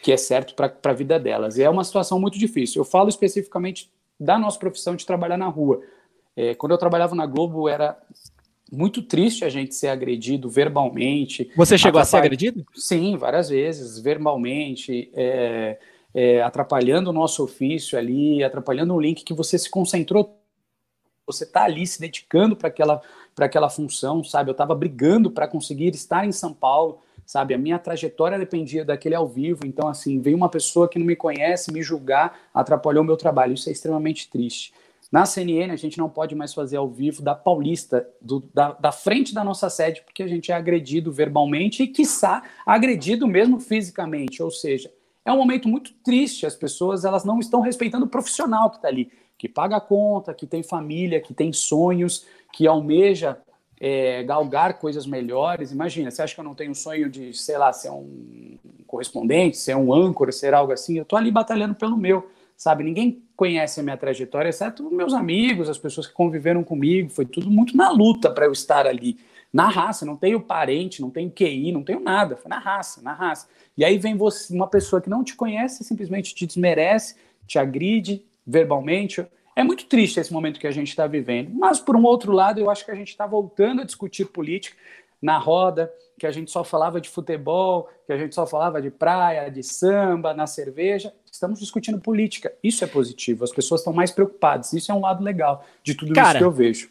que 0.02 0.12
é 0.12 0.16
certo 0.16 0.54
para 0.54 0.76
a 0.82 0.92
vida 0.92 1.18
delas. 1.18 1.56
E 1.56 1.62
é 1.62 1.70
uma 1.70 1.84
situação 1.84 2.18
muito 2.20 2.38
difícil. 2.38 2.80
Eu 2.80 2.84
falo 2.84 3.08
especificamente 3.08 3.90
da 4.18 4.38
nossa 4.38 4.58
profissão 4.58 4.94
de 4.94 5.06
trabalhar 5.06 5.36
na 5.36 5.48
rua. 5.48 5.80
É, 6.36 6.54
quando 6.54 6.72
eu 6.72 6.78
trabalhava 6.78 7.14
na 7.14 7.26
Globo, 7.26 7.68
era 7.68 7.96
muito 8.70 9.02
triste 9.02 9.44
a 9.44 9.48
gente 9.48 9.74
ser 9.74 9.88
agredido 9.88 10.48
verbalmente. 10.48 11.50
Você 11.56 11.78
chegou 11.78 12.00
a 12.00 12.04
ser 12.04 12.16
agredido? 12.16 12.64
Sim, 12.74 13.16
várias 13.16 13.48
vezes, 13.48 13.98
verbalmente, 13.98 15.10
é, 15.14 15.78
é, 16.12 16.42
atrapalhando 16.42 17.10
o 17.10 17.12
nosso 17.12 17.42
ofício 17.44 17.98
ali, 17.98 18.42
atrapalhando 18.42 18.94
o 18.94 19.00
link 19.00 19.24
que 19.24 19.34
você 19.34 19.58
se 19.58 19.70
concentrou 19.70 20.38
você 21.26 21.44
está 21.44 21.64
ali 21.64 21.86
se 21.86 22.00
dedicando 22.00 22.54
para 22.56 22.68
aquela, 22.68 23.00
aquela 23.38 23.70
função, 23.70 24.22
sabe? 24.22 24.50
Eu 24.50 24.52
estava 24.52 24.74
brigando 24.74 25.30
para 25.30 25.48
conseguir 25.48 25.94
estar 25.94 26.26
em 26.26 26.32
São 26.32 26.52
Paulo, 26.52 26.98
sabe? 27.26 27.54
A 27.54 27.58
minha 27.58 27.78
trajetória 27.78 28.38
dependia 28.38 28.84
daquele 28.84 29.14
ao 29.14 29.26
vivo, 29.26 29.66
então, 29.66 29.88
assim, 29.88 30.20
veio 30.20 30.36
uma 30.36 30.48
pessoa 30.48 30.88
que 30.88 30.98
não 30.98 31.06
me 31.06 31.16
conhece 31.16 31.72
me 31.72 31.82
julgar, 31.82 32.38
atrapalhou 32.52 33.02
o 33.02 33.06
meu 33.06 33.16
trabalho. 33.16 33.54
Isso 33.54 33.68
é 33.68 33.72
extremamente 33.72 34.30
triste. 34.30 34.72
Na 35.10 35.24
CNN, 35.24 35.72
a 35.72 35.76
gente 35.76 35.96
não 35.96 36.08
pode 36.08 36.34
mais 36.34 36.52
fazer 36.52 36.76
ao 36.76 36.88
vivo 36.88 37.22
da 37.22 37.36
Paulista, 37.36 38.04
do, 38.20 38.40
da, 38.52 38.72
da, 38.72 38.90
frente 38.90 39.32
da 39.32 39.44
nossa 39.44 39.70
sede, 39.70 40.02
porque 40.02 40.22
a 40.22 40.26
gente 40.26 40.50
é 40.50 40.54
agredido 40.56 41.12
verbalmente 41.12 41.84
e, 41.84 41.86
quiçá, 41.86 42.42
agredido 42.66 43.28
mesmo 43.28 43.60
fisicamente. 43.60 44.42
Ou 44.42 44.50
seja, 44.50 44.90
é 45.24 45.32
um 45.32 45.36
momento 45.36 45.68
muito 45.68 45.92
triste. 46.02 46.46
As 46.46 46.56
pessoas 46.56 47.04
elas 47.04 47.24
não 47.24 47.38
estão 47.38 47.60
respeitando 47.60 48.06
o 48.06 48.08
profissional 48.08 48.70
que 48.70 48.76
está 48.76 48.88
ali, 48.88 49.10
que 49.38 49.48
paga 49.48 49.76
a 49.76 49.80
conta, 49.80 50.34
que 50.34 50.48
tem 50.48 50.64
família, 50.64 51.20
que 51.20 51.32
tem 51.32 51.52
sonhos, 51.52 52.26
que 52.52 52.66
almeja 52.66 53.38
é, 53.80 54.22
galgar 54.22 54.78
coisas 54.78 55.06
melhores. 55.06 55.72
Imagina, 55.72 56.10
você 56.10 56.22
acha 56.22 56.34
que 56.34 56.40
eu 56.40 56.44
não 56.44 56.54
tenho 56.54 56.70
um 56.70 56.74
sonho 56.74 57.08
de, 57.08 57.32
sei 57.32 57.58
lá, 57.58 57.72
ser 57.72 57.90
um 57.90 58.56
correspondente, 58.86 59.56
ser 59.56 59.76
um 59.76 59.92
âncora, 59.92 60.32
ser 60.32 60.54
algo 60.54 60.72
assim? 60.72 60.96
Eu 60.96 61.02
estou 61.02 61.18
ali 61.18 61.30
batalhando 61.30 61.74
pelo 61.74 61.96
meu, 61.96 62.28
sabe? 62.56 62.84
Ninguém 62.84 63.22
conhece 63.36 63.80
a 63.80 63.82
minha 63.82 63.96
trajetória, 63.96 64.48
exceto 64.48 64.90
meus 64.90 65.12
amigos, 65.12 65.68
as 65.68 65.78
pessoas 65.78 66.06
que 66.06 66.12
conviveram 66.12 66.62
comigo. 66.62 67.10
Foi 67.10 67.26
tudo 67.26 67.50
muito 67.50 67.76
na 67.76 67.90
luta 67.90 68.30
para 68.30 68.46
eu 68.46 68.52
estar 68.52 68.86
ali. 68.86 69.18
Na 69.52 69.68
raça, 69.68 70.04
não 70.04 70.16
tenho 70.16 70.40
parente, 70.40 71.00
não 71.00 71.10
tenho 71.10 71.30
QI, 71.30 71.70
não 71.70 71.84
tenho 71.84 72.00
nada. 72.00 72.36
Foi 72.36 72.48
na 72.48 72.58
raça, 72.58 73.00
na 73.02 73.12
raça. 73.12 73.48
E 73.76 73.84
aí 73.84 73.98
vem 73.98 74.16
você, 74.16 74.52
uma 74.54 74.66
pessoa 74.66 75.00
que 75.00 75.10
não 75.10 75.22
te 75.22 75.36
conhece, 75.36 75.84
simplesmente 75.84 76.34
te 76.34 76.46
desmerece, 76.46 77.16
te 77.46 77.58
agride 77.58 78.24
verbalmente. 78.46 79.24
É 79.56 79.62
muito 79.62 79.86
triste 79.86 80.18
esse 80.18 80.32
momento 80.32 80.58
que 80.58 80.66
a 80.66 80.72
gente 80.72 80.88
está 80.88 81.06
vivendo. 81.06 81.50
Mas, 81.54 81.80
por 81.80 81.96
um 81.96 82.04
outro 82.04 82.32
lado, 82.32 82.58
eu 82.58 82.70
acho 82.70 82.84
que 82.84 82.90
a 82.90 82.94
gente 82.94 83.08
está 83.08 83.26
voltando 83.26 83.82
a 83.82 83.84
discutir 83.84 84.26
política 84.26 84.76
na 85.22 85.38
roda, 85.38 85.92
que 86.18 86.26
a 86.26 86.30
gente 86.30 86.50
só 86.50 86.62
falava 86.62 87.00
de 87.00 87.08
futebol, 87.08 87.88
que 88.06 88.12
a 88.12 88.18
gente 88.18 88.34
só 88.34 88.46
falava 88.46 88.80
de 88.82 88.90
praia, 88.90 89.50
de 89.50 89.62
samba, 89.62 90.34
na 90.34 90.46
cerveja. 90.46 91.14
Estamos 91.30 91.60
discutindo 91.60 92.00
política. 92.00 92.52
Isso 92.62 92.84
é 92.84 92.86
positivo. 92.86 93.44
As 93.44 93.50
pessoas 93.50 93.80
estão 93.80 93.92
mais 93.92 94.10
preocupadas. 94.10 94.72
Isso 94.72 94.92
é 94.92 94.94
um 94.94 95.00
lado 95.00 95.22
legal 95.22 95.64
de 95.82 95.94
tudo 95.94 96.12
Cara, 96.12 96.30
isso 96.30 96.38
que 96.38 96.44
eu 96.44 96.52
vejo. 96.52 96.90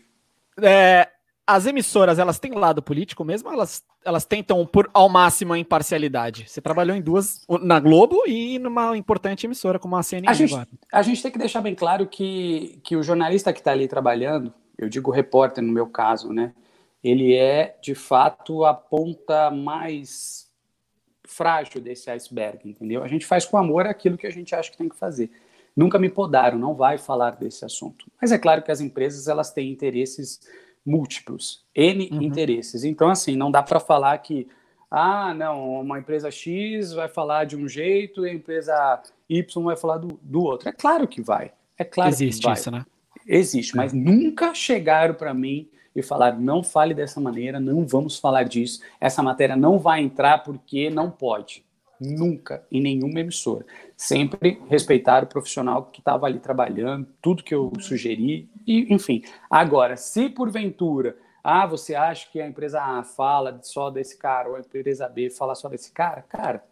É, 0.61 1.10
as 1.45 1.65
emissoras, 1.65 2.20
elas 2.20 2.40
têm 2.40 2.53
lado 2.53 2.82
político 2.82 3.24
mesmo? 3.24 3.52
Elas, 3.52 3.84
elas 4.03 4.26
tentam 4.26 4.65
por 4.65 4.90
ao 4.94 5.10
máximo 5.10 5.53
a 5.53 5.60
imparcialidade? 5.60 6.49
Você 6.49 6.61
trabalhou 6.61 6.95
em 6.95 7.02
duas, 7.02 7.45
na 7.61 7.80
Globo 7.80 8.24
e 8.26 8.57
numa 8.60 8.98
importante 8.98 9.45
emissora 9.45 9.78
como 9.78 9.95
a 9.95 10.03
CNN 10.03 10.30
a 10.30 10.34
gente, 10.34 10.53
agora. 10.53 10.68
A 10.91 11.02
gente 11.02 11.22
tem 11.22 11.32
que 11.32 11.38
deixar 11.38 11.61
bem 11.61 11.76
claro 11.76 12.07
que, 12.07 12.80
que 12.84 12.95
o 12.95 13.03
jornalista 13.03 13.52
que 13.52 13.60
está 13.60 13.72
ali 13.72 13.88
trabalhando, 13.88 14.53
eu 14.78 14.88
digo 14.88 15.11
repórter 15.11 15.64
no 15.64 15.72
meu 15.72 15.88
caso, 15.88 16.32
né? 16.32 16.53
Ele 17.03 17.36
é, 17.36 17.78
de 17.82 17.94
fato, 17.94 18.64
a 18.64 18.74
ponta 18.74 19.52
mais 19.52 20.49
frágil 21.26 21.82
desse 21.82 22.10
iceberg, 22.10 22.70
entendeu? 22.70 23.03
A 23.03 23.07
gente 23.07 23.26
faz 23.26 23.45
com 23.45 23.57
amor 23.57 23.86
aquilo 23.86 24.18
que 24.18 24.28
a 24.28 24.32
gente 24.32 24.56
acha 24.56 24.72
que 24.72 24.78
tem 24.78 24.88
que 24.88 24.95
fazer. 24.95 25.30
Nunca 25.76 25.99
me 25.99 26.07
podaram, 26.07 26.57
não 26.57 26.74
vai 26.74 26.98
falar 26.98 27.32
desse 27.32 27.65
assunto. 27.65 28.06
Mas 28.22 28.32
é 28.32 28.38
claro 28.38 28.61
que 28.61 28.72
as 28.72 28.80
empresas 28.80 29.28
elas 29.28 29.52
têm 29.52 29.72
interesses 29.72 30.40
múltiplos, 30.86 31.64
N 31.76 32.10
uhum. 32.12 32.22
interesses. 32.22 32.84
Então, 32.84 33.10
assim, 33.10 33.36
não 33.36 33.50
dá 33.50 33.64
para 33.64 33.80
falar 33.80 34.18
que, 34.20 34.48
ah, 34.90 35.34
não, 35.34 35.82
uma 35.82 36.00
empresa 36.00 36.30
X 36.30 36.94
vai 36.94 37.08
falar 37.08 37.46
de 37.46 37.56
um 37.56 37.68
jeito 37.68 38.26
e 38.26 38.30
a 38.30 38.34
empresa 38.34 39.02
Y 39.30 39.64
vai 39.64 39.76
falar 39.76 39.98
do, 39.98 40.20
do 40.22 40.44
outro. 40.44 40.70
É 40.70 40.72
claro 40.72 41.08
que 41.08 41.22
vai. 41.22 41.52
É 41.78 41.84
claro 41.84 42.10
Existe 42.10 42.42
que 42.42 42.48
vai. 42.48 42.54
isso, 42.54 42.72
né? 42.72 42.86
Existe, 43.26 43.76
mas 43.76 43.94
nunca 43.94 44.54
chegaram 44.54 45.14
para 45.14 45.34
mim 45.34 45.70
e 45.96 46.04
falaram: 46.04 46.40
não 46.40 46.64
fale 46.64 46.94
dessa 46.94 47.22
maneira, 47.22 47.60
não 47.60 47.86
vamos 47.86 48.18
falar 48.18 48.44
disso, 48.44 48.82
essa 49.00 49.24
matéria 49.24 49.56
não 49.56 49.80
vai 49.80 50.02
entrar 50.02 50.44
porque 50.44 50.90
não 50.90 51.10
pode. 51.10 51.64
Nunca, 51.99 52.65
em 52.72 52.82
nenhuma 52.82 53.20
emissora. 53.20 53.65
Sempre 53.95 54.61
respeitar 54.68 55.24
o 55.24 55.28
profissional 55.28 55.86
que 55.86 55.99
estava 55.99 56.26
ali 56.26 56.40
trabalhando, 56.40 57.07
tudo 57.22 57.44
que 57.44 57.53
eu 57.53 57.72
sugeri, 57.80 58.49
e, 58.68 58.94
enfim. 58.94 59.24
Agora, 59.49 59.95
se 59.95 60.30
porventura, 60.30 61.18
ah, 61.44 61.65
você 61.65 61.95
acha 61.95 62.30
que 62.32 62.41
a 62.41 62.48
empresa 62.48 62.82
A 62.82 63.03
fala 63.03 63.60
só 63.61 63.90
desse 63.90 64.18
cara, 64.18 64.49
ou 64.49 64.56
a 64.56 64.60
empresa 64.60 65.07
B 65.07 65.30
fala 65.30 65.56
só 65.56 65.70
desse 65.70 65.91
cara, 65.91 66.22
cara, 66.24 66.64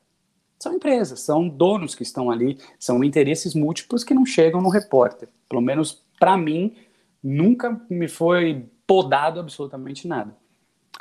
são 0.62 0.74
empresas, 0.74 1.20
são 1.22 1.48
donos 1.48 1.96
que 1.96 2.04
estão 2.04 2.30
ali, 2.30 2.58
são 2.78 3.04
interesses 3.04 3.56
múltiplos 3.56 4.04
que 4.04 4.14
não 4.14 4.26
chegam 4.26 4.62
no 4.62 4.70
repórter. 4.70 5.28
Pelo 5.50 5.62
menos 5.62 6.04
para 6.20 6.38
mim, 6.38 6.76
nunca 7.24 7.82
me 7.90 8.08
foi 8.08 8.70
podado 8.86 9.40
absolutamente 9.40 10.08
nada. 10.08 10.36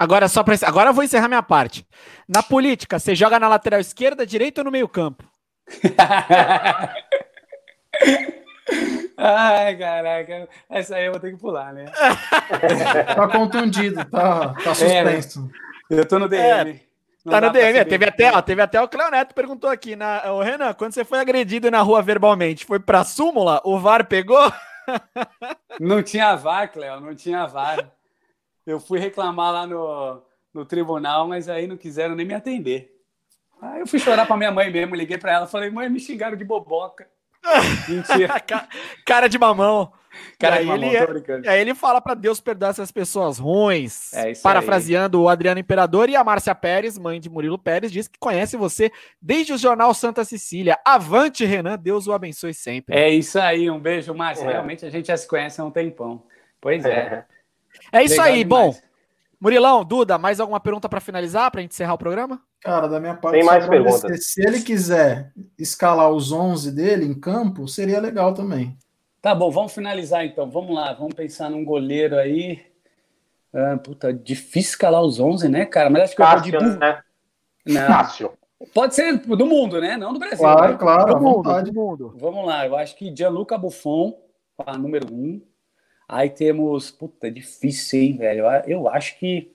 Agora 0.01 0.29
só 0.29 0.43
para 0.43 0.57
agora 0.67 0.89
eu 0.89 0.95
vou 0.95 1.05
encerrar 1.05 1.29
minha 1.29 1.43
parte. 1.43 1.87
Na 2.27 2.43
política, 2.43 2.99
você 2.99 3.15
joga 3.15 3.39
na 3.39 3.47
lateral 3.49 3.79
esquerda, 3.79 4.25
direita 4.25 4.63
ou 4.63 4.65
no 4.65 4.71
meio-campo? 4.71 5.23
Ai, 9.19 9.77
caraca. 9.77 10.49
Essa 10.71 10.97
aí 10.97 11.05
eu 11.05 11.13
vou 11.13 11.21
ter 11.21 11.33
que 11.33 11.39
pular, 11.39 11.75
né? 11.75 11.85
tá 13.15 13.29
contundido, 13.29 14.03
tá, 14.07 14.55
tá 14.55 14.75
suspenso. 14.75 15.51
É, 15.91 15.95
né? 15.95 16.01
Eu 16.01 16.07
tô 16.07 16.19
no 16.19 16.31
DM. 16.31 16.71
É, 16.71 17.31
tá 17.31 17.39
no 17.39 17.51
DM. 17.51 17.85
Teve 17.85 18.07
até, 18.07 18.33
ó, 18.33 18.41
teve 18.41 18.63
até 18.63 18.81
o 18.81 18.89
Cleoneto 18.89 19.35
perguntou 19.35 19.69
aqui. 19.69 19.97
Na, 19.97 20.33
o 20.33 20.41
Renan, 20.41 20.73
quando 20.73 20.95
você 20.95 21.05
foi 21.05 21.19
agredido 21.19 21.71
na 21.71 21.83
rua 21.83 22.01
verbalmente, 22.01 22.65
foi 22.65 22.81
pra 22.81 23.05
súmula? 23.05 23.61
O 23.67 23.79
VAR 23.79 24.07
pegou? 24.07 24.51
Não 25.79 26.03
tinha 26.03 26.35
VAR, 26.37 26.73
Cleo, 26.73 27.01
não 27.01 27.15
tinha 27.15 27.47
VAR. 27.47 28.00
Eu 28.67 28.79
fui 28.81 28.99
reclamar 28.99 29.53
lá 29.53 29.67
no, 29.67 30.23
no 30.53 30.65
tribunal, 30.65 31.27
mas 31.27 31.49
aí 31.49 31.67
não 31.67 31.77
quiseram 31.77 32.15
nem 32.15 32.27
me 32.27 32.35
atender. 32.35 32.97
Aí 33.61 33.81
eu 33.81 33.87
fui 33.87 33.99
chorar 33.99 34.27
pra 34.27 34.37
minha 34.37 34.51
mãe 34.51 34.71
mesmo, 34.71 34.95
liguei 34.95 35.19
pra 35.19 35.33
ela, 35.33 35.47
falei, 35.47 35.71
mãe, 35.71 35.89
me 35.89 36.01
xingaram 36.01 36.37
de 36.37 36.45
boboca. 36.45 37.07
Mentira. 37.89 38.41
cara 39.07 39.29
de 39.29 39.39
mamão. 39.39 39.93
Cara, 40.39 40.57
aí, 40.57 40.67
mamão, 40.67 40.89
ele, 40.89 40.97
é- 40.97 41.49
aí 41.49 41.61
ele 41.61 41.75
fala 41.75 42.01
para 42.01 42.15
Deus 42.15 42.41
perdoar 42.41 42.71
essas 42.71 42.91
pessoas 42.91 43.39
ruins. 43.39 44.13
É 44.13 44.33
parafraseando 44.43 45.19
aí. 45.19 45.25
o 45.25 45.29
Adriano 45.29 45.61
Imperador 45.61 46.11
e 46.11 46.17
a 46.17 46.25
Márcia 46.25 46.55
Pérez, 46.55 46.99
mãe 46.99 47.21
de 47.21 47.31
Murilo 47.31 47.59
Pérez, 47.59 47.93
diz 47.93 48.09
que 48.09 48.19
conhece 48.19 48.57
você 48.57 48.91
desde 49.23 49.53
o 49.53 49.59
jornal 49.59 49.95
Santa 49.95 50.25
Cecília. 50.25 50.79
Avante, 50.85 51.45
Renan, 51.45 51.79
Deus 51.79 52.09
o 52.09 52.13
abençoe 52.13 52.53
sempre. 52.53 52.97
É 52.97 53.09
isso 53.09 53.39
aí, 53.39 53.71
um 53.71 53.79
beijo, 53.79 54.13
Márcia. 54.15 54.45
É. 54.47 54.53
Realmente 54.53 54.85
a 54.85 54.91
gente 54.91 55.07
já 55.07 55.17
se 55.17 55.29
conhece 55.29 55.61
há 55.61 55.65
um 55.65 55.71
tempão. 55.71 56.25
Pois 56.61 56.85
é. 56.85 56.91
É, 56.91 57.25
é 57.93 58.03
isso 58.05 58.15
Legal 58.15 58.27
aí, 58.27 58.45
demais. 58.45 58.77
bom. 58.77 58.91
Murilão, 59.41 59.85
Duda, 59.85 60.19
mais 60.19 60.39
alguma 60.39 60.61
pergunta 60.61 60.89
para 60.89 61.01
finalizar, 61.01 61.51
para 61.51 61.61
a 61.61 61.63
gente 61.63 61.73
encerrar 61.73 61.95
o 61.95 61.99
programa? 61.99 62.43
Cara, 62.61 62.87
da 62.87 63.01
minha 63.01 63.15
parte, 63.15 63.37
Tem 63.37 63.45
mais 63.45 63.67
perguntas. 63.67 64.27
Se 64.27 64.43
ele 64.47 64.61
quiser 64.61 65.33
escalar 65.59 66.11
os 66.11 66.31
11 66.31 66.71
dele 66.73 67.07
em 67.07 67.19
campo, 67.19 67.67
seria 67.67 67.99
legal 68.01 68.35
também. 68.35 68.77
Tá 69.23 69.35
bom, 69.35 69.51
vamos 69.51 69.73
finalizar 69.73 70.27
então. 70.27 70.51
Vamos 70.51 70.75
lá, 70.75 70.93
vamos 70.93 71.15
pensar 71.15 71.49
num 71.49 71.65
goleiro 71.65 72.17
aí. 72.17 72.63
Ah, 73.53 73.79
puta, 73.83 74.13
difícil 74.13 74.71
escalar 74.73 75.03
os 75.03 75.19
11, 75.19 75.49
né, 75.49 75.65
cara? 75.65 75.89
Mas 75.89 76.03
acho 76.03 76.13
que 76.13 76.19
Cássio, 76.19 76.55
eu 76.55 76.61
vou 76.61 76.71
de... 76.71 76.79
né? 76.79 77.03
Não. 77.67 77.87
Cássio. 77.87 78.33
Pode 78.75 78.95
ser 78.95 79.17
do 79.19 79.47
mundo, 79.47 79.81
né? 79.81 79.97
Não 79.97 80.13
do 80.13 80.19
Brasil. 80.19 80.39
Claro, 80.39 80.73
né? 80.73 80.79
claro, 80.79 81.15
do 81.15 81.21
mundo, 81.21 81.63
do 81.63 81.75
mundo. 81.75 82.15
Vamos 82.19 82.45
lá, 82.45 82.67
eu 82.67 82.77
acho 82.77 82.95
que 82.95 83.15
Gianluca 83.15 83.57
Buffon, 83.57 84.19
número 84.79 85.13
um. 85.13 85.41
Aí 86.13 86.29
temos. 86.29 86.91
Puta, 86.91 87.31
difícil, 87.31 88.01
hein, 88.01 88.17
velho? 88.17 88.45
Eu 88.67 88.89
acho 88.89 89.17
que. 89.17 89.53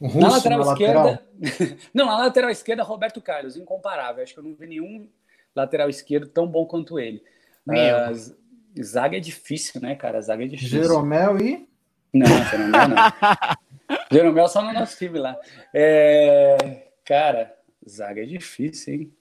Russo, 0.00 0.18
na 0.18 0.28
lateral 0.30 0.64
na 0.64 0.72
esquerda. 0.72 1.02
Lateral. 1.02 1.78
não, 1.92 2.06
na 2.06 2.18
lateral 2.18 2.50
esquerda, 2.50 2.82
Roberto 2.82 3.20
Carlos, 3.20 3.54
incomparável. 3.54 4.22
Acho 4.22 4.32
que 4.32 4.40
eu 4.40 4.44
não 4.44 4.54
vi 4.54 4.66
nenhum 4.66 5.06
lateral 5.54 5.90
esquerdo 5.90 6.26
tão 6.26 6.46
bom 6.46 6.64
quanto 6.64 6.98
ele. 6.98 7.22
Uh, 7.68 8.82
zaga 8.82 9.18
é 9.18 9.20
difícil, 9.20 9.80
né, 9.82 9.94
cara? 9.94 10.22
Zaga 10.22 10.44
é 10.44 10.48
difícil. 10.48 10.82
Jeromel 10.82 11.38
e. 11.38 11.68
Não, 12.14 12.26
Jeromel 12.26 12.88
não. 12.88 12.96
Jeromel 14.10 14.48
só 14.48 14.62
no 14.62 14.72
nosso 14.72 14.96
time 14.96 15.18
lá. 15.18 15.38
É... 15.72 16.88
Cara, 17.04 17.54
zaga 17.86 18.22
é 18.22 18.26
difícil, 18.26 18.94
hein? 18.94 19.12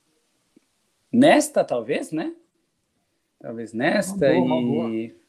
Nesta, 1.12 1.62
talvez, 1.64 2.12
né? 2.14 2.34
Talvez 3.42 3.74
nesta 3.74 4.32
uma 4.32 4.62
boa, 4.62 4.86
uma 4.86 4.96
e. 4.96 5.08
Boa. 5.10 5.23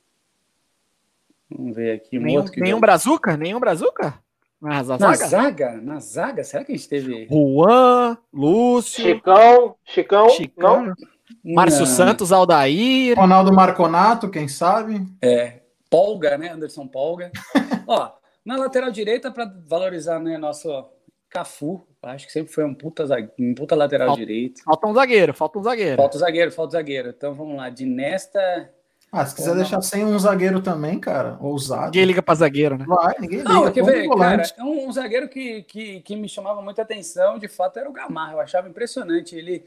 Vamos 1.57 1.77
ver 1.77 1.93
aqui. 1.93 2.19
Um 2.19 2.23
nenhum, 2.23 2.45
nenhum 2.57 2.81
Brazuca? 2.81 3.37
Nenhum 3.37 3.61
Brazuca? 3.61 4.19
Na 4.61 4.83
zaga? 4.83 5.07
na 5.07 5.15
zaga? 5.15 5.73
Na 5.83 6.01
zaga? 6.01 6.43
Será 6.43 6.65
que 6.65 6.73
a 6.73 6.77
gente 6.77 6.89
teve. 6.89 7.29
Juan, 7.31 8.17
Lúcio. 8.33 9.05
Chicão, 9.05 9.77
Chicão. 9.85 10.29
Chicão. 10.31 10.87
Não. 10.87 11.55
Márcio 11.55 11.81
não. 11.81 11.87
Santos, 11.87 12.33
Aldair. 12.33 13.17
Ronaldo 13.17 13.53
Marconato, 13.53 14.31
quem 14.31 14.49
sabe? 14.49 15.07
É. 15.23 15.61
Polga, 15.91 16.39
né? 16.39 16.51
Anderson 16.51 16.87
Polga. 16.87 17.31
Ó, 17.87 18.11
na 18.45 18.57
lateral 18.57 18.91
direita, 18.91 19.31
para 19.31 19.53
valorizar 19.67 20.19
né, 20.19 20.39
nosso 20.39 20.69
Cafu, 21.29 21.87
acho 22.03 22.27
que 22.27 22.33
sempre 22.33 22.53
foi 22.53 22.65
um 22.65 22.75
puta, 22.75 23.05
um 23.39 23.55
puta 23.55 23.75
lateral 23.75 24.09
falta, 24.09 24.21
direito. 24.21 24.63
Falta 24.63 24.87
um 24.87 24.95
zagueiro, 24.95 25.35
falta 25.35 25.59
um 25.59 25.63
zagueiro. 25.63 25.97
Falta 25.97 26.17
um 26.17 26.21
zagueiro, 26.21 26.53
falta 26.53 26.69
um 26.69 26.79
zagueiro. 26.79 27.09
Então 27.11 27.35
vamos 27.35 27.57
lá, 27.57 27.69
de 27.69 27.85
Nesta 27.85 28.71
Ah, 29.15 29.25
se 29.25 29.37
quiser 29.37 29.53
é, 29.53 29.55
deixar 29.55 29.81
sem 29.81 30.05
um 30.05 30.19
zagueiro 30.19 30.61
também, 30.61 30.99
cara, 30.99 31.37
ousado. 31.41 31.85
Ninguém 31.85 32.05
liga 32.05 32.21
pra 32.21 32.35
zagueiro, 32.35 32.77
né? 32.77 32.85
Vai, 32.85 33.15
ninguém 33.21 33.39
liga. 33.39 33.49
Não, 33.49 33.71
quer 33.71 33.85
ver, 33.85 34.09
cara, 34.09 34.43
um, 34.59 34.89
um 34.89 34.93
zagueiro 34.93 35.29
que, 35.29 35.63
que, 35.63 36.01
que 36.01 36.17
me 36.17 36.29
chamava 36.29 36.61
muita 36.61 36.83
atenção, 36.83 37.39
de 37.39 37.47
fato, 37.47 37.79
era 37.79 37.89
o 37.89 37.93
Gamarra. 37.93 38.33
Eu 38.33 38.41
achava 38.41 38.69
impressionante 38.69 39.37
ele, 39.37 39.65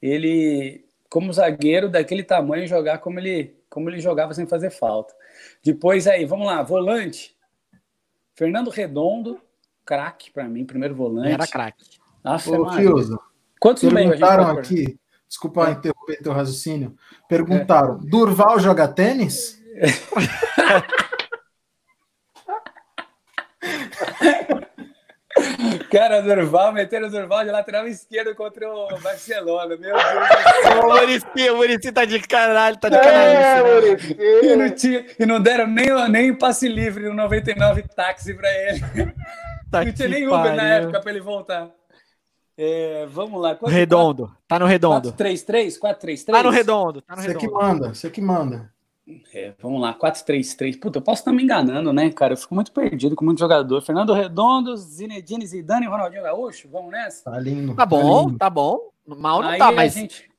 ele 0.00 0.86
como 1.10 1.30
zagueiro 1.30 1.90
daquele 1.90 2.22
tamanho, 2.22 2.66
jogar 2.66 2.98
como 2.98 3.18
ele, 3.18 3.54
como 3.68 3.90
ele 3.90 4.00
jogava 4.00 4.32
sem 4.32 4.46
fazer 4.46 4.70
falta. 4.70 5.12
Depois 5.62 6.06
aí, 6.06 6.24
vamos 6.24 6.46
lá, 6.46 6.62
volante. 6.62 7.36
Fernando 8.34 8.70
Redondo, 8.70 9.38
craque 9.84 10.30
para 10.30 10.44
mim, 10.48 10.64
primeiro 10.64 10.94
volante. 10.94 11.32
Era 11.32 11.46
craque. 11.46 11.84
Ô, 12.24 12.70
Fiuza, 12.72 13.18
Quantos 13.60 13.82
perguntaram 13.82 14.56
aqui, 14.56 14.98
desculpa 15.30 15.68
é. 15.68 15.70
interromper 15.70 16.20
teu 16.20 16.32
raciocínio, 16.32 16.96
perguntaram, 17.28 18.00
é. 18.04 18.10
Durval 18.10 18.58
joga 18.58 18.88
tênis? 18.88 19.58
Cara, 25.90 26.20
Durval, 26.20 26.72
meteram 26.72 27.08
o 27.08 27.10
Durval 27.10 27.44
de 27.44 27.50
lateral 27.50 27.86
esquerdo 27.86 28.34
contra 28.34 28.68
o 28.68 28.98
Barcelona. 29.00 29.76
Meu 29.76 29.92
Deus 29.92 30.02
do 30.02 30.08
céu. 30.62 30.80
O 30.86 30.88
Muricy, 30.88 31.50
o 31.50 31.56
Muricy 31.56 31.92
tá 31.92 32.04
de 32.04 32.20
caralho, 32.20 32.76
tá 32.76 32.88
de 32.88 32.96
é, 32.96 33.00
caralho. 33.00 33.96
E 34.42 34.56
não, 34.56 34.70
tinha, 34.70 35.06
e 35.18 35.26
não 35.26 35.40
deram 35.40 35.66
nem, 35.66 35.88
nem 36.08 36.34
passe 36.34 36.68
livre 36.68 37.04
no 37.04 37.14
99 37.14 37.82
táxi 37.94 38.34
pra 38.34 38.48
ele. 38.50 38.80
Tá 39.70 39.84
não 39.84 39.92
tinha 39.92 40.08
nem 40.08 40.26
Uber 40.26 40.54
na 40.54 40.74
época 40.74 41.00
pra 41.00 41.10
ele 41.10 41.20
voltar. 41.20 41.70
É, 42.62 43.06
vamos 43.06 43.40
lá. 43.40 43.54
Quanto, 43.54 43.72
redondo. 43.72 44.26
Quatro, 44.26 44.42
tá 44.46 44.58
no 44.58 44.66
redondo. 44.66 45.12
4-3-3? 45.14 45.78
4-3-3? 45.78 46.24
Tá 46.26 46.42
no 46.42 46.50
redondo. 46.50 47.00
Tá 47.00 47.16
no 47.16 47.22
você 47.22 47.34
que 47.34 47.48
manda, 47.48 47.94
você 47.94 48.10
que 48.10 48.20
manda. 48.20 48.70
É, 49.32 49.54
vamos 49.58 49.80
lá, 49.80 49.98
4-3-3. 49.98 50.78
Puta, 50.78 50.98
eu 50.98 51.02
posso 51.02 51.22
estar 51.22 51.32
me 51.32 51.42
enganando, 51.42 51.90
né, 51.90 52.10
cara? 52.10 52.34
Eu 52.34 52.36
fico 52.36 52.54
muito 52.54 52.70
perdido 52.70 53.16
com 53.16 53.24
muito 53.24 53.38
jogador. 53.38 53.80
Fernando 53.80 54.12
Redondo, 54.12 54.76
Zinedine 54.76 55.46
Zidane 55.46 55.86
e 55.86 55.88
Ronaldinho 55.88 56.22
Gaúcho. 56.22 56.68
Vamos 56.68 56.90
nessa? 56.90 57.30
Tá 57.30 57.40
lindo. 57.40 57.74
Tá 57.74 57.86
bom, 57.86 58.24
tá, 58.24 58.26
lindo. 58.26 58.38
tá 58.38 58.50
bom. 58.50 58.90
Mal 59.06 59.40
não 59.40 59.48
Aí 59.48 59.58
tá, 59.58 59.72
mas. 59.72 59.94
Gente... 59.94 60.30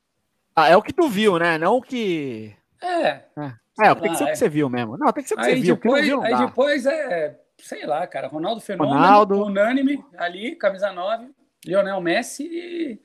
Ah, 0.54 0.68
é 0.68 0.76
o 0.76 0.82
que 0.82 0.92
tu 0.92 1.08
viu, 1.08 1.40
né? 1.40 1.58
Não 1.58 1.78
o 1.78 1.82
que. 1.82 2.54
É. 2.80 3.24
É, 3.36 3.88
é 3.88 3.94
tem 3.96 4.12
que 4.12 4.18
ser 4.18 4.24
o 4.24 4.26
que 4.28 4.36
você 4.36 4.48
viu 4.48 4.68
mesmo. 4.70 4.96
Não, 4.96 5.10
tem 5.10 5.24
que 5.24 5.28
ser 5.28 5.34
o 5.34 5.38
que 5.38 5.44
aí 5.44 5.56
você 5.56 5.60
viu. 5.60 5.74
Depois, 5.74 6.06
viu 6.06 6.22
aí 6.22 6.36
depois 6.36 6.86
é. 6.86 7.36
Sei 7.58 7.84
lá, 7.84 8.06
cara. 8.06 8.28
Ronaldo 8.28 8.60
Fenômeno, 8.60 8.94
Ronaldo. 8.94 9.44
unânime 9.44 10.04
ali, 10.16 10.54
camisa 10.54 10.92
9. 10.92 11.26
Lionel 11.64 12.00
Messi 12.00 12.44
e. 12.44 12.98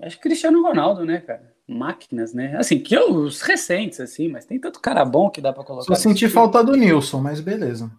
Acho 0.00 0.16
que 0.16 0.22
Cristiano 0.22 0.62
Ronaldo, 0.62 1.04
né, 1.04 1.18
cara? 1.18 1.52
Máquinas, 1.66 2.32
né? 2.32 2.56
Assim, 2.56 2.78
que 2.78 2.96
os 2.98 3.42
recentes, 3.42 4.00
assim, 4.00 4.28
mas 4.28 4.44
tem 4.44 4.58
tanto 4.58 4.80
cara 4.80 5.04
bom 5.04 5.28
que 5.28 5.40
dá 5.40 5.52
pra 5.52 5.64
colocar. 5.64 5.84
Só 5.84 5.94
senti 5.94 6.28
falta 6.28 6.62
do 6.62 6.76
Nilson, 6.76 7.20
mas 7.20 7.40
beleza. 7.40 7.90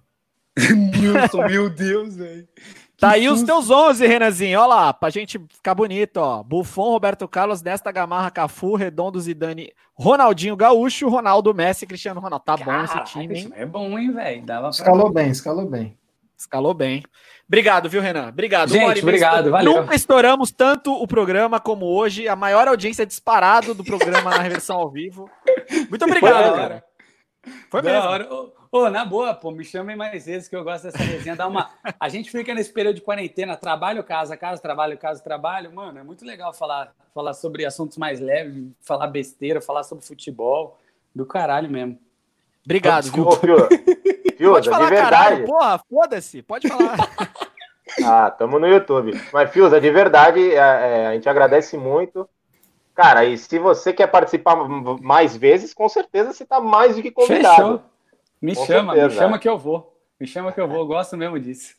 Nilson, 0.97 1.45
meu 1.47 1.69
Deus, 1.69 2.15
velho. 2.15 2.47
Tá 2.99 3.11
aí 3.11 3.29
os 3.29 3.43
teus 3.43 3.69
11, 3.69 4.05
Renanzinho. 4.05 4.59
Olha 4.59 4.67
lá, 4.67 4.93
pra 4.93 5.09
gente 5.09 5.39
ficar 5.53 5.73
bonito, 5.73 6.17
ó. 6.17 6.43
Buffon, 6.43 6.89
Roberto 6.89 7.27
Carlos, 7.29 7.61
Nesta 7.61 7.91
Gamarra, 7.93 8.29
Cafu, 8.29 8.75
Redondo, 8.75 9.19
Zidane, 9.21 9.71
Ronaldinho 9.93 10.55
Gaúcho, 10.55 11.07
Ronaldo 11.07 11.53
Messi, 11.53 11.87
Cristiano 11.87 12.19
Ronaldo. 12.19 12.43
Tá 12.43 12.57
Caraca, 12.57 12.95
bom 12.95 13.03
esse 13.03 13.13
time, 13.13 13.39
hein? 13.39 13.51
É 13.55 13.65
bom, 13.65 13.97
hein, 13.97 14.11
velho? 14.11 14.43
Escalou 14.69 15.09
bem, 15.11 15.29
escalou 15.29 15.65
bem. 15.65 15.97
Escalou 16.39 16.73
bem. 16.73 17.03
Obrigado, 17.45 17.89
viu, 17.89 18.01
Renan? 18.01 18.29
Obrigado. 18.29 18.69
Gente, 18.69 19.01
obrigado, 19.01 19.51
valeu. 19.51 19.81
Nunca 19.81 19.93
estouramos 19.93 20.51
tanto 20.51 20.93
o 20.93 21.05
programa 21.05 21.59
como 21.59 21.85
hoje. 21.85 22.29
A 22.29 22.35
maior 22.35 22.65
audiência 22.67 23.05
disparado 23.05 23.73
do 23.73 23.83
programa 23.83 24.29
na 24.31 24.41
reversão 24.41 24.77
ao 24.77 24.89
vivo. 24.89 25.29
Muito 25.89 26.05
obrigado, 26.05 26.55
cara. 26.55 26.83
Foi 27.69 27.81
mesmo. 27.81 28.53
Ô, 28.71 28.83
oh, 28.83 28.89
na 28.89 29.03
boa, 29.03 29.33
pô, 29.33 29.49
me 29.49 29.65
chamem 29.65 29.95
mais 29.95 30.27
vezes 30.27 30.47
que 30.47 30.55
eu 30.55 30.63
gosto 30.63 30.83
dessa 30.83 30.99
resenha. 30.99 31.35
Dá 31.35 31.47
uma... 31.47 31.71
A 31.99 32.07
gente 32.07 32.29
fica 32.29 32.53
nesse 32.53 32.71
período 32.71 32.97
de 32.97 33.01
quarentena, 33.01 33.57
trabalho, 33.57 34.03
casa, 34.03 34.37
casa, 34.37 34.61
trabalho, 34.61 34.95
casa, 34.97 35.23
trabalho. 35.23 35.73
Mano, 35.73 35.99
é 35.99 36.03
muito 36.03 36.23
legal 36.23 36.53
falar, 36.53 36.93
falar 37.13 37.33
sobre 37.33 37.65
assuntos 37.65 37.97
mais 37.97 38.19
leves, 38.19 38.71
falar 38.79 39.07
besteira, 39.07 39.59
falar 39.59 39.83
sobre 39.83 40.05
futebol. 40.05 40.77
Do 41.13 41.25
caralho 41.25 41.69
mesmo. 41.69 41.99
Obrigado, 42.63 43.11
viu? 43.11 43.27
Pode 44.39 44.69
falar, 44.69 44.85
de 44.85 44.89
verdade. 44.89 45.11
Caralho, 45.11 45.45
porra, 45.45 45.81
foda-se, 45.89 46.41
pode 46.41 46.67
falar. 46.67 47.09
ah, 48.05 48.31
tamo 48.31 48.59
no 48.59 48.67
YouTube. 48.67 49.19
Mas, 49.33 49.51
Fiuza, 49.51 49.81
de 49.81 49.91
verdade, 49.91 50.39
é, 50.51 50.55
é, 50.55 51.07
a 51.07 51.13
gente 51.13 51.27
agradece 51.27 51.77
muito. 51.77 52.27
Cara, 52.95 53.25
e 53.25 53.37
se 53.37 53.57
você 53.59 53.93
quer 53.93 54.07
participar 54.07 54.55
mais 55.01 55.35
vezes, 55.35 55.73
com 55.73 55.87
certeza 55.87 56.33
você 56.33 56.45
tá 56.45 56.59
mais 56.59 56.95
do 56.95 57.01
que 57.01 57.11
convidado. 57.11 57.55
Fechou. 57.55 57.81
Me 58.41 58.55
com 58.55 58.65
chama, 58.65 58.93
certeza. 58.93 59.15
me 59.15 59.21
chama 59.21 59.39
que 59.39 59.49
eu 59.49 59.57
vou. 59.57 59.97
Me 60.19 60.27
chama 60.27 60.51
que 60.51 60.59
eu 60.59 60.67
vou, 60.67 60.79
eu 60.79 60.85
gosto 60.87 61.15
mesmo 61.15 61.39
disso. 61.39 61.75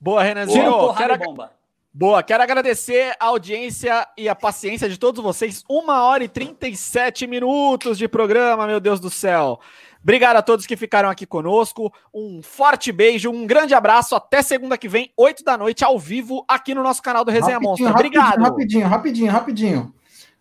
Boa, 0.00 0.22
Renanzinho. 0.22 0.70
Boa, 0.70 0.94
quero... 0.94 1.18
bomba. 1.18 1.52
Boa, 1.96 2.24
quero 2.24 2.42
agradecer 2.42 3.14
a 3.20 3.26
audiência 3.26 4.06
e 4.18 4.28
a 4.28 4.34
paciência 4.34 4.88
de 4.88 4.98
todos 4.98 5.22
vocês. 5.22 5.62
Uma 5.68 6.04
hora 6.04 6.24
e 6.24 6.28
37 6.28 7.24
minutos 7.26 7.96
de 7.96 8.08
programa, 8.08 8.66
meu 8.66 8.80
Deus 8.80 8.98
do 8.98 9.08
céu. 9.08 9.60
Obrigado 10.04 10.36
a 10.36 10.42
todos 10.42 10.66
que 10.66 10.76
ficaram 10.76 11.08
aqui 11.08 11.24
conosco. 11.24 11.90
Um 12.12 12.42
forte 12.42 12.92
beijo, 12.92 13.30
um 13.30 13.46
grande 13.46 13.74
abraço. 13.74 14.14
Até 14.14 14.42
segunda 14.42 14.76
que 14.76 14.86
vem, 14.86 15.10
8 15.16 15.42
da 15.42 15.56
noite, 15.56 15.82
ao 15.82 15.98
vivo, 15.98 16.44
aqui 16.46 16.74
no 16.74 16.82
nosso 16.82 17.02
canal 17.02 17.24
do 17.24 17.30
Resenha 17.30 17.58
Monstro. 17.58 17.90
Obrigado. 17.90 18.38
Rapidinho, 18.42 18.86
rapidinho, 18.86 19.32
rapidinho. 19.32 19.94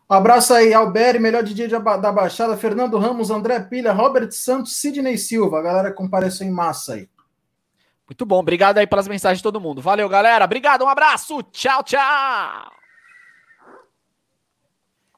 abraço 0.08 0.54
aí, 0.54 0.74
Alberi, 0.74 1.18
melhor 1.18 1.44
DJ 1.44 1.70
da 1.70 2.12
Baixada, 2.12 2.58
Fernando 2.58 2.98
Ramos, 2.98 3.32
André 3.32 3.58
Pilha, 3.62 3.94
Robert 3.94 4.34
Santos, 4.34 4.76
Sidney 4.76 5.18
Silva. 5.18 5.60
A 5.60 5.62
galera 5.62 5.94
compareceu 5.94 6.46
em 6.46 6.52
massa 6.52 6.96
aí. 6.96 7.08
Muito 8.06 8.26
bom, 8.26 8.40
obrigado 8.40 8.80
aí 8.80 8.86
pelas 8.86 9.08
mensagens 9.08 9.40
de 9.40 9.44
todo 9.44 9.62
mundo. 9.62 9.82
Valeu, 9.82 10.10
galera. 10.10 10.44
Obrigado, 10.44 10.84
um 10.84 10.90
abraço. 10.90 11.42
Tchau, 11.54 11.82
tchau. 11.84 12.83